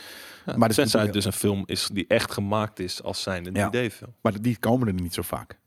Ja, 0.47 0.57
maar 0.57 0.69
tenzij 0.69 1.03
het 1.03 1.13
dus 1.13 1.25
een 1.25 1.33
film 1.33 1.63
is 1.67 1.89
die 1.93 2.05
echt 2.09 2.33
gemaakt 2.33 2.79
is 2.79 3.03
als 3.03 3.23
zijn 3.23 3.47
een 3.47 3.55
Ja. 3.55 3.69
3D-film. 3.69 4.15
maar 4.23 4.41
die 4.43 4.59
komen 4.59 4.87
er 4.89 4.95
niet 4.95 5.15
zo 5.15 5.23
vaak. 5.23 5.59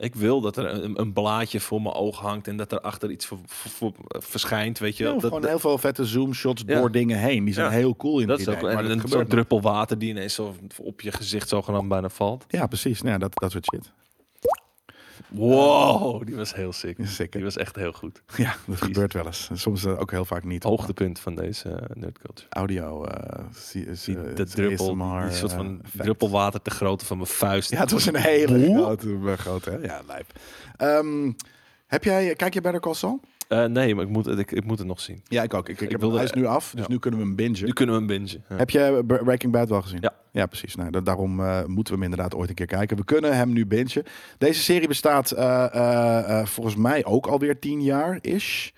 Ik 0.00 0.14
wil 0.14 0.40
dat 0.40 0.56
er 0.56 0.66
een, 0.84 1.00
een 1.00 1.12
blaadje 1.12 1.60
voor 1.60 1.82
mijn 1.82 1.94
oog 1.94 2.18
hangt 2.18 2.48
en 2.48 2.56
dat 2.56 2.72
er 2.72 2.80
achter 2.80 3.10
iets 3.10 3.26
voor, 3.26 3.38
voor- 3.46 3.70
voor- 3.70 4.20
verschijnt, 4.22 4.78
weet 4.78 4.96
je 4.96 5.04
Ja, 5.04 5.12
dat, 5.12 5.22
gewoon 5.22 5.40
dat, 5.40 5.50
heel 5.50 5.58
veel 5.58 5.78
vette 5.78 6.04
zoomshots 6.04 6.62
Ja. 6.66 6.78
door 6.80 6.90
dingen 6.92 7.18
heen. 7.18 7.44
Die 7.44 7.54
zijn 7.54 7.66
Ja. 7.70 7.72
heel 7.76 7.96
cool 7.96 8.20
in 8.20 8.26
dat 8.26 8.38
is 8.38 8.44
3D. 8.44 8.48
ook 8.48 8.62
maar 8.62 8.70
en 8.84 8.88
dat 8.88 9.02
een 9.04 9.08
soort 9.08 9.30
druppel 9.30 9.60
water 9.60 9.98
die 9.98 10.10
ineens 10.10 10.34
zo 10.34 10.54
op 10.78 11.00
je 11.00 11.12
gezicht 11.12 11.48
zogenaamd 11.48 11.88
bijna 11.88 12.08
valt. 12.08 12.44
Ja, 12.48 12.66
precies. 12.66 13.02
Nou, 13.02 13.18
dat, 13.18 13.30
dat 13.34 13.50
soort 13.50 13.66
shit. 13.74 13.92
Wow, 15.30 16.26
die 16.26 16.36
was 16.36 16.54
heel 16.54 16.72
sick. 16.72 16.96
Sick? 17.02 17.32
Die 17.32 17.44
was 17.44 17.56
echt 17.56 17.76
heel 17.76 17.92
goed. 17.92 18.22
Ja, 18.36 18.54
dat 18.66 18.82
gebeurt 18.82 19.12
wel 19.12 19.26
eens. 19.26 19.48
En 19.50 19.58
Soms 19.58 19.84
eh, 19.84 20.00
ook 20.00 20.10
heel 20.10 20.24
vaak 20.24 20.44
niet. 20.44 20.62
Hoogtepunt 20.62 21.18
van 21.20 21.34
deze 21.34 21.68
uh, 21.68 21.76
nerdculture. 21.94 22.46
Audio. 22.50 23.04
eh 23.04 23.44
zie- 23.54 23.84
Die, 24.04 24.32
de 24.34 24.44
druppel, 24.44 24.94
die, 24.94 25.02
ASMR, 25.04 25.28
die 25.28 25.36
soort 25.36 25.52
van 25.52 25.80
effect. 25.84 26.02
druppel 26.02 26.30
water 26.30 26.62
te 26.62 26.70
grootte 26.70 27.04
van 27.04 27.16
mijn 27.16 27.28
vuist. 27.28 27.70
Ja, 27.70 27.80
het 27.80 27.90
was 27.90 28.06
een 28.06 28.16
hele 28.16 28.74
grote, 28.74 29.36
grote 29.36 29.70
hè? 29.70 29.76
Ja, 29.76 30.00
lijp. 30.06 30.32
Ehm, 30.76 31.32
heb 31.86 32.04
jij, 32.04 32.34
kijk 32.34 32.54
je 32.54 32.60
Better 32.60 32.80
Call 32.80 32.94
Saul? 32.94 33.20
Eh, 33.50 33.64
nee, 33.64 33.94
maar 33.94 34.04
ik 34.04 34.10
moet, 34.10 34.24
het- 34.26 34.38
ik, 34.38 34.52
ik 34.52 34.64
moet 34.64 34.78
het 34.78 34.86
nog 34.86 35.00
zien. 35.00 35.20
Ja, 35.24 35.42
ik 35.42 35.54
ook. 35.54 35.68
Ik, 35.68 35.74
ik, 35.74 35.80
Ik 35.80 35.90
heb, 35.90 36.00
wilde- 36.00 36.16
hij 36.16 36.24
is 36.24 36.32
nu 36.32 36.46
af, 36.46 36.70
dus 36.74 36.80
ja. 36.86 36.90
nu 36.90 36.98
kunnen 36.98 37.20
we 37.20 37.26
hem 37.26 37.34
bingen. 37.36 37.64
Nu 37.64 37.72
kunnen 37.72 37.94
we 37.94 38.00
hem 38.00 38.10
bingen. 38.22 38.44
Ja. 38.48 38.56
Heb 38.56 38.70
je 38.70 39.02
Bre- 39.06 39.24
Breaking 39.24 39.52
Bad 39.52 39.68
wel 39.68 39.82
gezien? 39.82 39.98
Ja. 40.00 40.12
Ja, 40.32 40.46
precies. 40.46 40.74
Nou, 40.74 40.90
da- 40.90 41.00
daarom 41.00 41.40
eh, 41.40 41.64
moeten 41.64 41.94
we 41.94 42.00
hem 42.00 42.10
inderdaad 42.10 42.34
ooit 42.34 42.48
een 42.48 42.54
keer 42.54 42.66
kijken. 42.66 42.96
We 42.96 43.04
kunnen 43.04 43.36
hem 43.36 43.52
nu 43.52 43.66
bingen. 43.66 44.02
Deze 44.38 44.60
serie 44.62 44.88
bestaat 44.88 45.30
eh, 45.30 45.64
eh, 45.74 46.38
eh, 46.40 46.46
volgens 46.46 46.76
mij 46.76 47.04
ook 47.04 47.26
alweer 47.26 47.58
tien 47.58 47.82
jaar 47.82 48.18
is. 48.20 48.72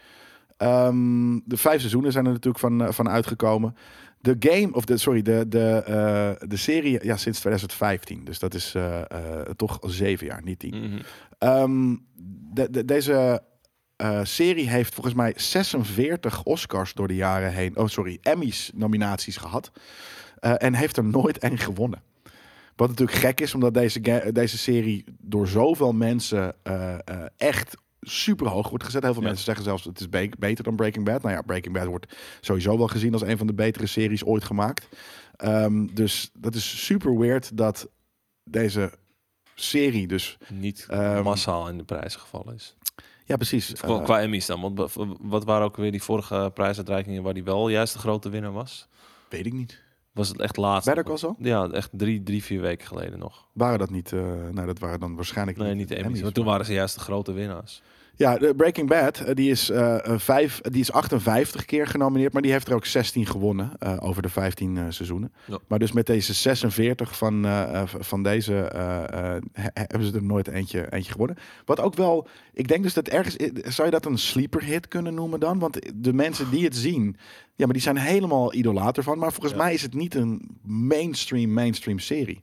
de 1.44 1.56
vijf 1.56 1.78
seizoenen 1.78 2.12
zijn 2.12 2.24
er 2.26 2.32
natuurlijk 2.32 2.58
van, 2.58 2.82
eh, 2.84 2.92
van 2.92 3.08
uitgekomen. 3.08 3.76
De 4.20 4.36
game, 4.38 4.68
of 4.72 4.84
de, 4.84 4.96
sorry, 4.96 5.22
de, 5.22 5.44
de, 5.48 5.82
eh, 5.86 6.48
de 6.48 6.56
serie, 6.56 6.98
ja, 7.04 7.16
sinds 7.16 7.38
2015. 7.38 8.24
Dus 8.24 8.38
dat 8.38 8.54
is 8.54 8.74
eh, 8.74 9.00
eh, 9.00 9.40
toch 9.56 9.78
zeven 9.80 10.26
jaar, 10.26 10.42
niet 10.44 10.58
tien. 10.58 10.74
Mhm. 10.80 11.00
Ehm, 11.38 11.96
de, 12.54 12.70
de- 12.70 12.84
deze 12.84 13.42
eh, 13.96 14.20
serie 14.24 14.68
heeft 14.68 14.94
volgens 14.94 15.14
mij 15.14 15.32
46 15.36 16.42
Oscars 16.42 16.94
door 16.94 17.08
de 17.08 17.14
jaren 17.14 17.52
heen. 17.52 17.76
Oh, 17.76 17.86
sorry, 17.88 18.18
Emmys 18.22 18.70
nominaties 18.74 19.36
gehad. 19.36 19.70
Eh, 20.38 20.54
en 20.56 20.74
heeft 20.74 20.96
er 20.96 21.04
nooit 21.04 21.38
één 21.38 21.58
gewonnen. 21.58 22.02
Wat 22.76 22.88
natuurlijk 22.88 23.18
gek 23.18 23.40
is, 23.40 23.54
omdat 23.54 23.74
deze, 23.74 24.30
deze 24.32 24.58
serie 24.58 25.04
door 25.20 25.48
zoveel 25.48 25.92
mensen 25.92 26.54
eh, 26.62 26.96
echt 27.36 27.76
super 28.00 28.48
hoog 28.48 28.68
wordt 28.68 28.84
gezet. 28.84 29.02
Heel 29.02 29.12
veel 29.12 29.22
Ja. 29.22 29.28
mensen 29.28 29.44
zeggen 29.46 29.64
zelfs 29.64 29.84
het 29.84 30.00
is 30.00 30.08
be- 30.08 30.32
beter 30.38 30.64
dan 30.64 30.76
Breaking 30.76 31.04
Bad. 31.04 31.22
Nou 31.22 31.34
ja, 31.34 31.42
Breaking 31.42 31.74
Bad 31.74 31.86
wordt 31.86 32.16
sowieso 32.40 32.78
wel 32.78 32.86
gezien 32.88 33.12
als 33.12 33.22
een 33.22 33.38
van 33.38 33.46
de 33.46 33.54
betere 33.54 33.86
series 33.86 34.24
ooit 34.24 34.44
gemaakt. 34.44 34.88
Ehm, 35.36 35.86
dus 35.94 36.30
dat 36.38 36.54
is 36.54 36.84
super 36.84 37.18
weird 37.18 37.56
dat 37.56 37.88
deze 38.44 38.92
serie 39.54 40.06
dus... 40.06 40.36
Niet 40.48 40.86
Ehm, 40.88 41.22
massaal 41.22 41.68
in 41.68 41.78
de 41.78 41.84
prijzen 41.84 42.20
gevallen 42.20 42.54
is. 42.54 42.76
Ja, 43.32 43.38
precies. 43.38 43.72
Qua, 43.72 43.96
Eh, 43.98 44.02
qua 44.04 44.20
Emmys 44.20 44.46
dan. 44.46 44.60
Want 44.60 44.78
wa- 44.94 45.06
wat 45.20 45.44
waren 45.44 45.64
ook 45.66 45.76
weer 45.76 45.90
die 45.90 46.02
vorige 46.02 46.50
prijsuitreikingen 46.54 47.22
waar 47.22 47.34
die 47.34 47.44
wel 47.44 47.68
juist 47.68 47.92
de 47.92 47.98
grote 47.98 48.28
winnaar 48.28 48.52
was? 48.52 48.88
weet 49.28 49.46
ik 49.46 49.52
niet. 49.52 49.80
Was 50.12 50.28
het 50.28 50.40
echt 50.40 50.56
laatst? 50.56 50.86
Better 50.86 51.04
Call 51.04 51.16
Saul? 51.16 51.36
Ja, 51.38 51.68
echt 51.68 51.88
drie, 51.92 52.22
drie, 52.22 52.42
vier 52.44 52.60
weken 52.60 52.86
geleden 52.86 53.18
nog. 53.18 53.46
Waren 53.52 53.78
dat 53.78 53.90
niet... 53.90 54.12
eh 54.12 54.20
nou, 54.50 54.66
dat 54.66 54.78
waren 54.78 55.00
dan 55.00 55.14
waarschijnlijk 55.14 55.56
Nee, 55.58 55.74
niet 55.74 55.88
de 55.88 55.94
Emmys. 55.94 56.06
Emmys, 56.06 56.22
Want 56.22 56.34
toen 56.34 56.44
maar- 56.44 56.52
waren 56.52 56.66
ze 56.68 56.72
juist 56.72 56.94
de 56.94 57.00
grote 57.00 57.32
winnaars. 57.32 57.82
Ja, 58.16 58.36
de 58.38 58.54
Breaking 58.54 58.88
Bad, 58.88 59.20
eh, 59.20 59.34
die 59.34 59.50
is, 59.50 59.70
eh, 59.70 59.96
vijf, 60.18 60.60
die 60.60 60.80
is 60.80 60.92
58 60.92 61.64
keer 61.64 61.86
genomineerd, 61.86 62.32
maar 62.32 62.42
die 62.42 62.50
heeft 62.52 62.68
er 62.68 62.74
ook 62.74 62.84
16 62.86 63.26
gewonnen 63.26 63.72
eh, 63.78 63.96
over 64.00 64.22
de 64.22 64.28
15 64.28 64.76
eh, 64.76 64.84
seizoenen. 64.88 65.32
Ja. 65.44 65.58
Maar 65.68 65.78
dus 65.78 65.92
met 65.92 66.06
deze 66.06 66.34
46 66.34 67.16
van, 67.16 67.46
van 67.86 68.22
deze 68.22 68.52
he- 69.52 69.68
hebben 69.72 70.06
ze 70.08 70.14
er 70.14 70.22
nooit 70.22 70.48
eentje, 70.48 70.92
eentje 70.92 71.12
gewonnen. 71.12 71.36
Wat 71.64 71.80
ook 71.80 71.94
wel, 71.94 72.26
ik 72.52 72.68
denk 72.68 72.82
dus 72.82 72.94
dat 72.94 73.08
ergens, 73.08 73.36
zou 73.74 73.84
je 73.84 73.90
dat 73.94 74.06
een 74.06 74.18
sleeper 74.18 74.62
hit 74.62 74.88
kunnen 74.88 75.14
noemen 75.14 75.40
dan? 75.40 75.58
Want 75.58 75.78
de 75.94 76.12
mensen 76.12 76.50
die 76.50 76.64
het 76.64 76.76
zien, 76.76 77.16
ja, 77.56 77.64
maar 77.64 77.72
die 77.74 77.82
zijn 77.82 77.96
helemaal 77.98 78.54
idolaat 78.54 78.96
ervan. 78.96 79.18
Maar 79.18 79.32
volgens 79.32 79.52
Ja. 79.52 79.58
mij 79.58 79.74
is 79.74 79.82
het 79.82 79.94
niet 79.94 80.14
een 80.14 80.58
mainstream, 80.62 81.52
mainstream 81.52 81.98
serie. 81.98 82.42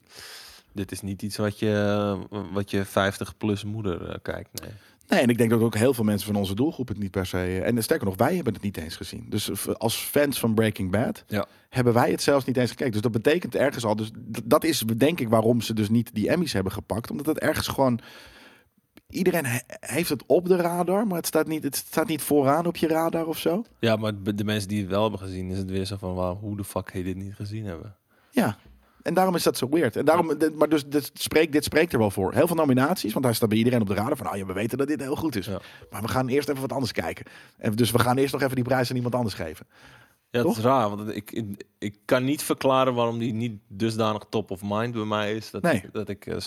Dit 0.74 0.92
is 0.92 1.02
niet 1.02 1.22
iets 1.22 1.38
wat 1.38 1.60
je, 1.60 2.18
wat 2.52 2.72
je 2.72 2.86
50 2.86 3.38
plus 3.38 3.64
moeder 3.64 4.20
kijkt. 4.22 4.62
Nee. 4.62 4.70
Nee, 5.10 5.20
en 5.22 5.30
ik 5.30 5.38
denk 5.38 5.50
dat 5.50 5.62
ook 5.62 5.76
heel 5.76 5.94
veel 5.94 6.04
mensen 6.04 6.28
van 6.28 6.36
onze 6.36 6.56
doelgroep 6.56 6.88
het 6.88 6.98
niet 7.00 7.12
per 7.12 7.26
se. 7.26 7.38
eh, 7.38 7.68
En 7.68 7.84
sterker 7.84 8.06
nog, 8.08 8.16
wij 8.18 8.36
hebben 8.36 8.54
het 8.54 8.62
niet 8.62 8.78
eens 8.78 8.96
gezien. 8.96 9.26
Dus 9.30 9.68
als 9.78 9.96
fans 9.96 10.40
van 10.40 10.54
Breaking 10.54 10.92
Bad 10.92 11.24
Ja. 11.28 11.46
hebben 11.70 11.94
wij 11.94 12.12
het 12.12 12.22
zelfs 12.22 12.46
niet 12.46 12.58
eens 12.58 12.70
gekeken. 12.70 12.92
Dus 12.92 13.02
dat 13.02 13.12
betekent 13.12 13.56
ergens 13.56 13.86
al. 13.86 13.96
Dus 13.96 14.12
dat 14.44 14.64
is 14.64 14.80
denk 14.98 15.20
ik 15.20 15.30
waarom 15.30 15.62
ze 15.62 15.74
dus 15.74 15.90
niet 15.90 16.10
die 16.14 16.30
Emmys 16.30 16.54
hebben 16.54 16.72
gepakt. 16.72 17.12
Omdat 17.12 17.26
het 17.26 17.40
ergens 17.40 17.68
gewoon. 17.68 18.00
Iedereen 19.10 19.46
he- 19.46 19.60
heeft 19.80 20.10
het 20.10 20.24
op 20.28 20.48
de 20.48 20.56
radar, 20.56 21.08
maar 21.08 21.18
het 21.18 21.28
staat, 21.28 21.48
niet, 21.48 21.64
het 21.64 21.76
staat 21.76 22.08
niet 22.08 22.22
vooraan 22.22 22.66
op 22.66 22.76
je 22.78 22.88
radar 22.88 23.26
of 23.26 23.38
zo. 23.38 23.64
Ja, 23.80 23.96
maar 23.96 24.14
de 24.36 24.44
mensen 24.44 24.70
die 24.70 24.80
het 24.82 24.90
wel 24.90 25.02
hebben 25.02 25.20
gezien, 25.20 25.50
is 25.50 25.58
het 25.58 25.70
weer 25.70 25.86
zo 25.86 25.96
van, 25.98 26.14
wauw, 26.14 26.36
hoe 26.40 26.58
de 26.58 26.64
fuck 26.64 26.92
heet 26.92 27.06
dit 27.06 27.16
niet 27.16 27.36
gezien 27.36 27.66
hebben? 27.66 27.96
Ja. 28.32 28.58
En 29.02 29.14
daarom 29.14 29.36
is 29.36 29.44
dat 29.44 29.58
zo 29.58 29.70
weird. 29.70 29.96
En 29.96 30.06
daarom, 30.06 30.38
dit- 30.38 30.56
maar 30.56 30.70
dus 30.70 30.86
dit 30.86 31.12
spreekt, 31.14 31.52
dit 31.52 31.64
spreekt 31.64 31.94
er 31.94 32.00
wel 32.00 32.12
voor. 32.12 32.34
Heel 32.34 32.48
veel 32.48 32.56
nominaties, 32.56 33.14
want 33.14 33.26
daar 33.26 33.36
staat 33.36 33.50
bij 33.50 33.58
iedereen 33.58 33.82
op 33.82 33.88
de 33.88 33.94
radar 33.94 34.18
van, 34.18 34.26
nou 34.26 34.38
ja, 34.38 34.46
we 34.46 34.54
weten 34.54 34.78
dat 34.78 34.88
dit 34.88 35.02
heel 35.02 35.16
goed 35.16 35.36
is. 35.36 35.46
Ja. 35.46 35.60
Maar 35.90 36.02
we 36.02 36.08
gaan 36.08 36.28
eerst 36.28 36.50
even 36.50 36.62
wat 36.62 36.72
anders 36.74 36.92
kijken. 36.92 37.26
En 37.58 37.72
dus 37.76 37.92
we 37.92 38.00
gaan 38.00 38.18
eerst 38.18 38.34
nog 38.34 38.42
even 38.42 38.56
die 38.56 38.64
prijs 38.64 38.90
aan 38.90 38.96
iemand 38.96 39.16
anders 39.16 39.36
geven. 39.36 39.68
Ja, 40.32 40.42
Toch? 40.42 40.50
het 40.50 40.60
is 40.60 40.66
raar, 40.66 40.90
want 40.90 41.16
ik, 41.16 41.44
ik, 41.80 41.96
kan 42.06 42.24
niet 42.24 42.44
verklaren 42.44 42.94
waarom 42.94 43.20
die 43.20 43.34
niet 43.34 43.60
dusdanig 43.68 44.24
top 44.30 44.52
of 44.52 44.62
mind 44.64 44.94
bij 44.94 45.04
mij 45.04 45.36
is. 45.36 45.52
Dat, 45.52 45.62
Nee. 45.62 45.84
dat 45.92 46.10
ik, 46.10 46.26
eh, 46.26 46.38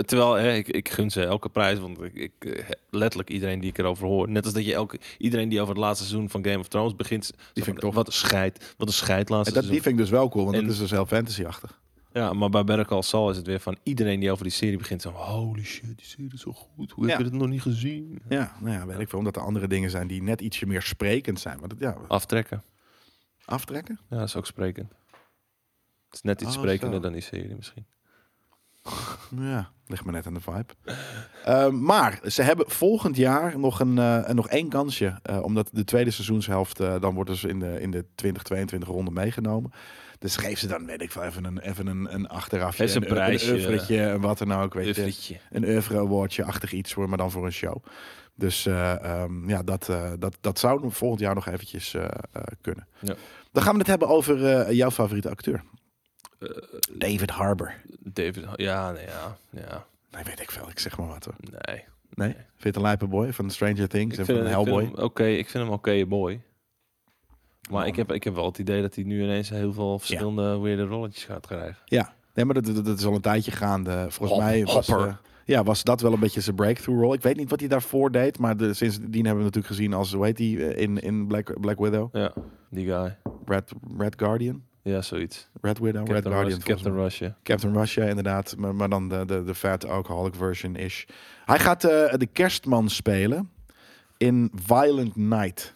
terwijl 0.00 0.32
hè, 0.34 0.52
ik, 0.52 0.68
ik 0.68 0.88
gun 0.88 1.10
ze 1.10 1.24
elke 1.24 1.48
prijs, 1.48 1.78
want 1.78 2.02
ik, 2.02 2.14
ik 2.14 2.32
eh, 2.44 2.64
letterlijk 2.90 3.30
iedereen 3.30 3.60
die 3.60 3.70
ik 3.70 3.78
erover 3.78 4.06
hoor, 4.06 4.28
net 4.28 4.44
als 4.44 4.54
dat 4.54 4.64
je 4.64 4.74
elke 4.74 4.98
iedereen 5.18 5.48
die 5.48 5.60
over 5.60 5.74
het 5.74 5.82
laatste 5.82 6.04
seizoen 6.06 6.30
van 6.30 6.44
Game 6.44 6.58
of 6.58 6.68
Thrones 6.68 6.96
begint, 6.96 7.24
zo 7.26 7.32
vind 7.52 7.66
ik 7.66 7.78
tof. 7.78 7.94
Wat 7.94 8.06
een 8.06 8.12
scheid, 8.12 8.74
wat 8.76 8.88
een 8.88 8.94
scheid 8.94 9.28
laatste 9.28 9.54
En 9.54 9.60
dat, 9.60 9.70
die 9.70 9.80
seizoen. 9.80 9.82
vind 9.82 9.94
ik 9.94 10.00
dus 10.00 10.10
wel 10.10 10.28
cool, 10.28 10.44
want 10.44 10.56
En- 10.56 10.62
dat 10.62 10.72
is 10.72 10.78
dus 10.78 10.90
heel 10.90 11.06
fantasy-achtig. 11.06 11.79
Ja, 12.12 12.32
maar 12.32 12.50
bij 12.50 12.64
Better 12.64 12.86
Call 12.86 13.02
Saul 13.02 13.30
is 13.30 13.36
het 13.36 13.46
weer 13.46 13.60
van 13.60 13.76
iedereen 13.82 14.20
die 14.20 14.30
over 14.30 14.44
die 14.44 14.52
serie 14.52 14.78
begint, 14.78 15.02
zo 15.02 15.10
holy 15.10 15.64
shit, 15.64 15.96
die 15.98 16.06
serie 16.06 16.30
is 16.34 16.40
zo 16.40 16.52
goed, 16.52 16.90
hoe 16.90 17.08
heb 17.08 17.18
je 17.18 17.24
het 17.24 17.32
nog 17.32 17.48
niet 17.48 17.62
gezien? 17.62 18.22
Ja, 18.28 18.52
nou 18.60 18.74
ja, 18.76 18.86
weet 18.86 18.98
ik 18.98 19.08
veel. 19.08 19.18
Omdat 19.18 19.36
er 19.36 19.42
andere 19.42 19.68
dingen 19.68 19.90
zijn 19.90 20.06
die 20.06 20.22
net 20.22 20.40
ietsje 20.40 20.66
meer 20.66 20.82
sprekend 20.82 21.40
zijn. 21.40 21.60
Maar 21.60 21.68
dat, 21.68 21.78
ja, 21.78 21.96
Aftrekken, 22.08 22.62
aftrekken? 23.44 23.98
ja, 24.10 24.16
dat 24.18 24.28
is 24.28 24.36
ook 24.36 24.46
sprekend. 24.46 24.92
Het 26.06 26.14
is 26.14 26.22
net 26.22 26.40
iets 26.40 26.54
Oh, 26.56 26.62
sprekender 26.62 26.96
zo. 26.96 27.02
dan 27.02 27.12
die 27.12 27.22
serie 27.22 27.54
misschien. 27.56 27.86
Ja, 29.40 29.70
ligt 29.86 30.04
me 30.04 30.12
net 30.12 30.26
aan 30.26 30.34
de 30.34 30.40
vibe. 30.40 30.66
Ehm, 31.44 31.82
maar 31.82 32.20
ze 32.26 32.42
hebben 32.42 32.70
volgend 32.70 33.16
jaar 33.16 33.58
nog, 33.58 33.80
een, 33.80 33.98
eh, 33.98 34.28
nog 34.28 34.48
één 34.48 34.68
kansje. 34.68 35.18
eh, 35.22 35.42
omdat 35.42 35.68
de 35.72 35.84
tweede 35.84 36.10
seizoenshelft, 36.10 36.80
eh, 36.80 37.00
dan 37.00 37.14
wordt 37.14 37.30
dus 37.30 37.44
in 37.44 37.58
de, 37.58 37.80
in 37.80 37.90
de 37.90 38.04
2022 38.14 38.88
ronde 38.88 39.10
meegenomen. 39.10 39.72
Dus 40.20 40.36
geef 40.36 40.58
ze 40.58 40.66
dan, 40.66 40.86
weet 40.86 41.02
ik 41.02 41.10
veel, 41.12 41.22
even 41.22 41.44
een, 41.44 41.58
even 41.58 41.86
een, 41.86 42.14
een 42.14 42.28
achterafje. 42.28 42.94
Een 42.94 43.00
prijsje. 43.06 43.48
Een 43.48 43.54
oeuvretje, 43.54 44.02
en 44.02 44.20
wat 44.20 44.38
dan 44.38 44.52
ook. 44.52 44.74
Weet 44.74 45.26
je. 45.26 45.36
Een 45.50 45.64
oeuvre 45.64 45.98
awardje-achtig 45.98 46.72
iets, 46.72 46.92
voor, 46.92 47.08
maar 47.08 47.18
dan 47.18 47.30
voor 47.30 47.44
een 47.44 47.52
show. 47.52 47.84
Dus 48.34 48.66
eh, 48.66 49.04
ehm, 49.04 49.48
ja, 49.48 49.62
dat, 49.62 49.88
eh, 49.88 50.12
dat, 50.18 50.36
dat 50.40 50.58
zou 50.58 50.90
volgend 50.90 51.20
jaar 51.20 51.34
nog 51.34 51.46
eventjes 51.46 51.94
eh, 51.94 52.04
eh, 52.32 52.42
kunnen. 52.60 52.86
Ja. 53.00 53.14
Dan 53.52 53.62
gaan 53.62 53.72
we 53.72 53.78
het 53.78 53.86
hebben 53.88 54.08
over 54.08 54.46
eh, 54.46 54.72
jouw 54.76 54.90
favoriete 54.90 55.30
acteur. 55.30 55.62
Eh, 56.38 56.48
David 56.92 57.30
Harbour. 57.30 57.74
David, 57.98 58.44
ja, 58.56 58.90
nee, 58.92 59.06
ja, 59.06 59.36
ja, 59.50 59.86
Nee, 60.10 60.22
weet 60.24 60.40
ik 60.40 60.50
veel. 60.50 60.68
Ik 60.70 60.78
zeg 60.78 60.98
maar 60.98 61.06
wat 61.06 61.24
hoor. 61.24 61.34
nee. 61.60 61.84
Nee? 62.14 62.32
Vind 62.32 62.44
je 62.56 62.66
het 62.66 62.76
een 62.76 62.82
lijpe 62.82 63.06
boy 63.06 63.32
van 63.32 63.50
Stranger 63.50 63.88
Things 63.88 64.18
en 64.18 64.26
van 64.26 64.34
Hellboy? 64.46 64.90
Oké, 64.94 65.24
ik 65.26 65.48
vind 65.48 65.64
hem 65.64 65.72
oké 65.72 66.06
boy. 66.06 66.40
Maar 67.70 67.86
ik, 67.86 67.96
heb, 67.96 68.12
ik 68.12 68.24
heb 68.24 68.34
wel 68.34 68.44
het 68.44 68.58
idee 68.58 68.82
dat 68.82 68.94
hij 68.94 69.04
nu 69.04 69.22
ineens 69.22 69.48
heel 69.48 69.72
veel 69.72 69.98
verschillende 69.98 70.58
weirde 70.58 70.84
rolletjes 70.84 71.24
gaat 71.24 71.46
krijgen. 71.46 71.76
Ja. 71.84 72.12
Nee, 72.34 72.44
maar 72.44 72.54
dat, 72.54 72.64
dat, 72.74 72.84
dat 72.84 72.98
is 72.98 73.04
al 73.04 73.14
een 73.14 73.20
tijdje 73.20 73.50
gaande. 73.50 74.06
Volgens 74.08 74.30
Hop- 74.30 74.48
mij 74.48 74.64
was, 74.64 74.88
eh, 74.88 75.14
ja, 75.44 75.62
was 75.62 75.82
dat 75.84 76.00
wel 76.00 76.12
een 76.12 76.20
beetje 76.20 76.40
zijn 76.40 76.56
breakthrough 76.56 77.00
rol. 77.02 77.12
Ik 77.14 77.22
weet 77.22 77.36
niet 77.36 77.50
wat 77.50 77.60
hij 77.60 77.68
daarvoor 77.68 78.10
deed, 78.12 78.38
maar 78.38 78.56
de, 78.56 78.74
sindsdien 78.74 79.24
hebben 79.24 79.36
we 79.36 79.42
natuurlijk 79.44 79.66
gezien 79.66 79.92
als, 79.92 80.12
hoe 80.12 80.24
heet 80.24 80.38
hij, 80.38 80.56
eh, 80.56 80.82
in, 80.82 80.98
in 80.98 81.26
Black, 81.26 81.60
Black 81.60 81.78
Widow? 81.78 82.16
Ja, 82.16 82.32
die 82.70 82.86
guy. 82.86 83.16
Red, 83.44 83.72
Red 83.98 84.14
Guardian? 84.18 84.62
Ja, 84.82 85.02
zoiets. 85.02 85.48
Red 85.60 85.78
Widow? 85.78 86.06
Red 86.06 86.22
Captain, 86.22 86.32
Guardian. 86.32 86.58
Rush, 86.58 86.64
volgens 86.64 86.66
mij. 86.66 86.74
Captain 86.74 86.94
Russia. 87.02 87.36
Captain 87.42 87.74
Russia, 87.74 88.04
inderdaad. 88.04 88.54
Maar, 88.58 88.74
maar 88.74 88.88
dan 88.88 89.08
de, 89.08 89.24
de, 89.26 89.44
de 89.44 89.54
fat 89.54 89.86
alcoholic 89.88 90.34
version 90.34 90.76
is. 90.76 91.06
Hij 91.44 91.58
gaat 91.58 91.84
eh, 91.84 92.14
de 92.18 92.28
kerstman 92.32 92.88
spelen 92.88 93.50
in 94.16 94.50
Violent 94.54 95.16
Night. 95.16 95.74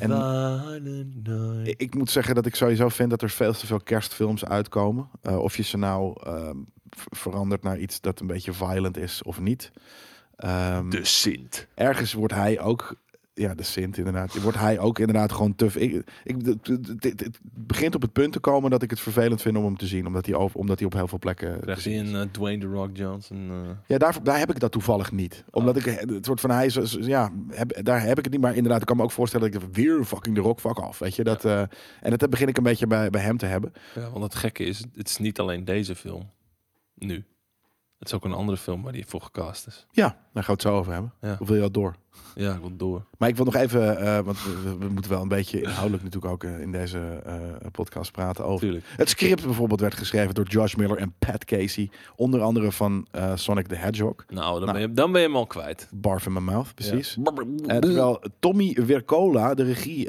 En-. 0.00 1.76
Ik, 1.76 1.94
moet 1.94 2.10
zeggen 2.10 2.34
dat 2.34 2.46
ik 2.46 2.54
sowieso 2.54 2.88
vind 2.88 3.10
dat 3.10 3.22
er 3.22 3.30
veel 3.30 3.52
te 3.52 3.66
veel 3.66 3.80
kerstfilms 3.80 4.44
uitkomen. 4.44 5.08
Eh, 5.22 5.38
of 5.38 5.56
je 5.56 5.62
ze 5.62 5.76
nou 5.76 6.22
ehm, 6.22 6.56
verandert 7.10 7.62
naar 7.62 7.78
iets 7.78 8.00
dat 8.00 8.20
een 8.20 8.26
beetje 8.26 8.52
violent 8.52 8.96
is 8.96 9.22
of 9.22 9.40
niet. 9.40 9.72
Ehm, 10.36 10.90
De 10.90 11.04
Sint. 11.04 11.66
ergens 11.74 12.12
wordt 12.12 12.34
hij 12.34 12.60
ook, 12.60 12.94
ja, 13.38 13.54
de 13.54 13.62
Sint 13.62 13.98
inderdaad, 13.98 14.40
wordt 14.42 14.58
hij 14.58 14.78
ook 14.78 14.98
inderdaad 14.98 15.32
gewoon 15.32 15.54
te. 15.54 15.66
Ik, 15.74 16.10
ik, 16.24 16.36
het- 16.98 17.38
begint 17.42 17.94
op 17.94 18.02
het 18.02 18.12
punt 18.12 18.32
te 18.32 18.38
komen 18.40 18.70
dat 18.70 18.82
ik 18.82 18.90
het 18.90 19.00
vervelend 19.00 19.42
vind 19.42 19.56
om 19.56 19.64
hem 19.64 19.76
te 19.76 19.86
zien, 19.86 20.06
omdat 20.06 20.26
hij, 20.26 20.34
over, 20.34 20.58
omdat 20.60 20.78
hij 20.78 20.86
op 20.86 20.92
heel 20.92 21.08
veel 21.08 21.18
plekken. 21.18 21.60
Krijgt 21.60 21.84
hij 21.84 21.98
een 21.98 22.14
eh, 22.16 22.22
Dwayne 22.30 22.60
The 22.60 22.66
Rock 22.66 22.90
Johnson. 22.96 23.50
eh, 23.50 23.70
Ja, 23.86 23.98
daar, 23.98 24.22
daar 24.22 24.38
heb 24.38 24.50
ik 24.50 24.60
dat 24.60 24.72
toevallig 24.72 25.12
niet. 25.12 25.44
Omdat 25.50 25.76
ik 25.76 25.84
het 25.84 26.24
soort 26.26 26.40
van 26.40 26.50
hij 26.50 26.66
is, 26.66 26.96
ja, 27.00 27.30
heb, 27.48 27.84
daar 27.84 28.02
heb 28.02 28.18
ik 28.18 28.24
het 28.24 28.32
niet. 28.32 28.42
Maar 28.42 28.54
inderdaad, 28.54 28.80
ik 28.80 28.86
kan 28.86 28.96
me 28.96 29.02
ook 29.02 29.10
voorstellen 29.12 29.50
dat 29.52 29.62
ik 29.62 29.68
weer 29.72 30.04
fucking 30.04 30.34
de 30.34 30.40
rock 30.40 30.60
fuck 30.60 30.78
af, 30.78 30.98
weet 30.98 31.16
je. 31.16 31.24
Dat, 31.24 31.44
eh, 31.44 31.60
en 32.00 32.16
dat 32.16 32.30
begin 32.30 32.48
ik 32.48 32.56
een 32.56 32.62
beetje 32.62 32.86
bij, 32.86 33.10
bij 33.10 33.20
hem 33.22 33.36
te 33.36 33.46
hebben. 33.46 33.72
ja, 33.94 34.10
want 34.10 34.24
het 34.24 34.34
gekke 34.34 34.64
is, 34.64 34.84
het 34.94 35.08
is 35.08 35.18
niet 35.18 35.38
alleen 35.40 35.64
deze 35.64 35.94
film. 35.94 36.30
Nu. 36.94 37.24
Het 37.98 38.08
is 38.08 38.14
ook 38.14 38.24
een 38.24 38.32
andere 38.32 38.58
film 38.58 38.82
waar 38.82 38.92
die 38.92 39.06
voor 39.06 39.20
gecast 39.20 39.66
is. 39.66 39.86
Ja, 39.90 40.04
daar 40.08 40.16
gaan 40.44 40.44
we 40.44 40.52
het 40.52 40.62
zo 40.62 40.76
over 40.78 40.92
hebben. 40.92 41.12
Ja. 41.20 41.36
Of 41.40 41.46
wil 41.46 41.56
je 41.56 41.62
dat 41.62 41.74
door? 41.74 41.96
Ja, 42.38 42.52
ik 42.54 42.60
wil 42.60 42.76
door. 42.76 43.04
Maar 43.18 43.28
ik 43.28 43.36
wil 43.36 43.44
nog 43.44 43.54
even, 43.54 43.98
eh, 43.98 44.18
want 44.18 44.38
we, 44.78 44.86
moeten 44.88 45.10
wel 45.10 45.22
een 45.22 45.28
beetje 45.28 45.60
inhoudelijk 45.60 46.02
natuurlijk 46.02 46.32
ook 46.32 46.44
eh, 46.44 46.60
in 46.60 46.72
deze 46.72 46.98
eh, 47.24 47.34
podcast 47.72 48.12
praten 48.12 48.44
over. 48.44 48.60
Tuurlijk. 48.60 48.84
Het 48.96 49.08
script 49.08 49.44
bijvoorbeeld 49.44 49.80
werd 49.80 49.94
geschreven 49.94 50.34
door 50.34 50.46
Josh 50.46 50.74
Miller 50.74 50.96
en 50.96 51.14
Pat 51.18 51.44
Casey. 51.44 51.90
Onder 52.16 52.40
andere 52.40 52.72
van 52.72 53.06
Sonic 53.34 53.66
the 53.66 53.74
Hedgehog. 53.74 54.14
Nou, 54.28 54.52
dan, 54.56 54.60
Nou. 54.60 54.72
Ben, 54.72 54.80
je, 54.80 54.92
dan 54.92 55.12
ben 55.12 55.20
je 55.20 55.26
hem 55.26 55.36
al 55.36 55.46
kwijt. 55.46 55.88
Barf 55.90 56.26
in 56.26 56.32
my 56.32 56.40
mouth, 56.40 56.74
precies. 56.74 57.18
Ja. 57.66 57.78
Terwijl 57.78 58.22
Tommy 58.38 58.76
Wirkola 58.86 59.54
de 59.54 59.62
regie 59.62 60.08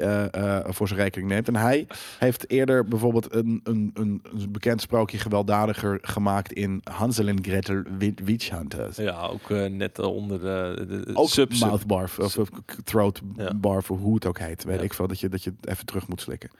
voor 0.64 0.88
zijn 0.88 1.00
rekening 1.00 1.30
neemt. 1.30 1.48
En 1.48 1.56
hij 1.56 1.86
heeft 2.18 2.50
eerder 2.50 2.84
bijvoorbeeld 2.84 3.34
een, 3.34 3.60
een, 3.64 3.90
een, 3.94 4.22
een 4.22 4.52
bekend 4.52 4.80
sprookje 4.80 5.18
gewelddadiger 5.18 5.98
gemaakt 6.02 6.52
in 6.52 6.80
Hansel 6.90 7.26
en 7.26 7.38
Gretel 7.42 7.82
Wi- 7.98 8.14
Witch 8.24 8.50
Hunters. 8.50 8.96
Ja, 8.96 9.26
ook 9.26 9.48
net 9.70 9.98
onder 9.98 10.40
de, 10.40 10.84
de, 10.88 11.00
de 11.06 11.16
Ook 11.16 11.28
sub, 11.28 11.52
sub. 11.52 11.68
Of, 12.02 12.18
of 12.38 12.48
throat 12.84 13.20
barf, 13.60 13.90
of 13.90 13.98
hoe 13.98 14.14
het 14.14 14.26
ook 14.26 14.38
heet. 14.38 14.64
Weet 14.64 14.82
ik 14.82 14.94
veel, 14.94 15.06
dat 15.06 15.20
je, 15.20 15.28
dat 15.28 15.44
je 15.44 15.52
het 15.60 15.68
even 15.68 15.86
terug 15.86 16.08
moet 16.08 16.20
slikken. 16.20 16.50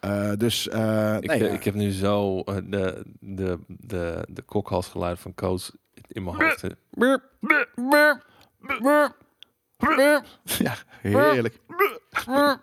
Eh, 0.00 0.32
dus, 0.36 0.68
eh, 0.68 1.16
Ik, 1.20 1.26
nee, 1.26 1.42
ja. 1.44 1.48
ik 1.48 1.64
heb 1.64 1.74
nu 1.74 1.90
zo 1.90 2.40
eh, 2.40 2.56
de, 2.64 3.04
de, 3.20 3.58
de, 3.66 4.26
de 4.28 4.42
kokhalsgeluid 4.42 5.18
van 5.18 5.34
Koos 5.34 5.72
in 6.08 6.24
mijn 6.24 6.36
hoofd. 6.36 6.64
ja, 10.42 10.74
heerlijk. 11.00 11.58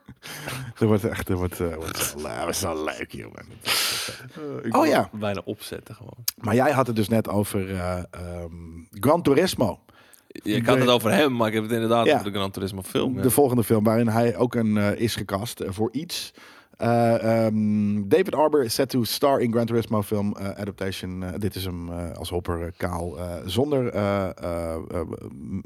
Er 0.80 0.88
wordt 0.88 1.04
echt, 1.04 1.30
er 1.30 1.36
wordt, 1.36 1.58
wordt 1.58 1.98
zo, 1.98 2.22
le- 2.22 2.42
wordt 2.42 2.56
zo 2.58 2.84
leuk, 2.84 3.12
jongen. 3.12 3.46
Ik 4.64 4.76
Oh 4.76 4.86
ja. 4.86 5.10
Bijna 5.14 5.42
opzetten 5.46 5.96
gewoon. 5.96 6.24
Maar 6.38 6.56
jij 6.56 6.72
had 6.72 6.88
het 6.88 6.96
dus 6.96 7.08
net 7.08 7.28
over 7.30 7.76
ehm, 7.80 8.52
Gran 8.90 9.22
Turismo. 9.22 9.80
Ja, 10.44 10.56
ik 10.56 10.66
had 10.66 10.78
het 10.80 10.88
over 10.90 11.12
hem, 11.12 11.36
maar 11.36 11.48
ik 11.48 11.54
heb 11.54 11.64
het 11.64 11.72
inderdaad 11.72 12.06
Ja. 12.06 12.14
over 12.20 12.32
de 12.32 12.38
Gran 12.38 12.52
Turismo 12.52 12.82
film. 12.82 13.16
ja. 13.16 13.22
De 13.22 13.30
volgende 13.30 13.64
film 13.64 13.84
waarin 13.84 14.08
hij 14.08 14.38
ook 14.38 14.56
een, 14.56 14.78
eh, 14.78 15.00
is 15.00 15.16
gecast 15.16 15.60
eh, 15.60 15.72
voor 15.72 15.90
iets. 15.92 16.34
Eh, 16.78 17.46
ehm, 17.46 18.08
David 18.08 18.36
Arbor 18.36 18.64
is 18.64 18.74
set 18.74 18.90
to 18.90 19.04
star 19.04 19.40
in 19.40 19.52
Gran 19.52 19.66
Turismo 19.66 20.02
film 20.02 20.36
adaptation. 20.38 21.24
Dit 21.38 21.56
is 21.56 21.66
hem 21.66 21.90
als 21.92 22.30
hopper 22.30 22.72
kaal 22.78 23.18
zonder 23.46 23.84
m- 23.84 25.62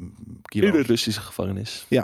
In 0.50 0.72
de 0.72 0.82
Russische 0.82 1.22
gevangenis. 1.22 1.86
Eh, 1.90 2.04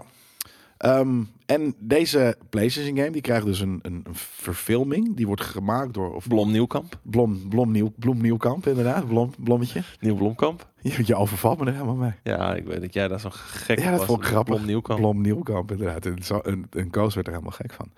Ehm, 0.85 1.23
en 1.45 1.75
deze 1.79 2.37
PlayStation 2.49 2.97
game 2.97 3.11
die 3.11 3.21
krijgt 3.21 3.45
dus 3.45 3.59
een, 3.59 3.79
een, 3.81 3.93
een 4.07 4.15
verfilming. 4.15 5.15
Die 5.15 5.27
wordt 5.27 5.41
gemaakt 5.41 5.93
door 5.93 6.15
of 6.15 6.27
Blom 6.27 6.51
Nieuwkamp. 6.51 6.99
Blom, 7.01 7.49
Blom, 7.49 7.71
Nieuw, 7.71 7.93
Bloem 7.99 8.21
Nieuwkamp, 8.21 8.67
inderdaad. 8.67 9.07
Blom, 9.07 9.31
Blommetje. 9.37 9.81
Nieuw 9.99 10.15
Blomkamp. 10.15 10.67
Je, 10.81 11.01
je 11.05 11.15
overvalt 11.15 11.59
me 11.59 11.65
er 11.65 11.71
helemaal 11.73 11.95
mee. 11.95 12.11
Ja, 12.23 12.55
ik 12.55 12.65
weet 12.65 12.81
dat 12.81 12.93
jij 12.93 13.07
daar 13.07 13.19
zo'n 13.19 13.31
gek 13.33 13.79
Ja, 13.79 13.89
dat 13.89 13.97
was. 13.99 14.07
vond 14.07 14.21
ik 14.21 14.25
grappig. 14.27 14.55
Blom 14.55 14.65
Nieuwkamp. 14.67 14.99
Blom 14.99 15.21
Nieuwkamp, 15.21 15.71
inderdaad. 15.71 16.05
En, 16.05 16.23
zo, 16.23 16.37
en, 16.39 16.67
en 16.71 16.89
Koos 16.89 17.13
werd 17.15 17.27
er 17.27 17.33
helemaal 17.33 17.55
gek 17.57 17.73
van. 17.73 17.91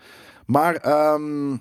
Maar, 0.45 0.75
ehm, 0.75 1.51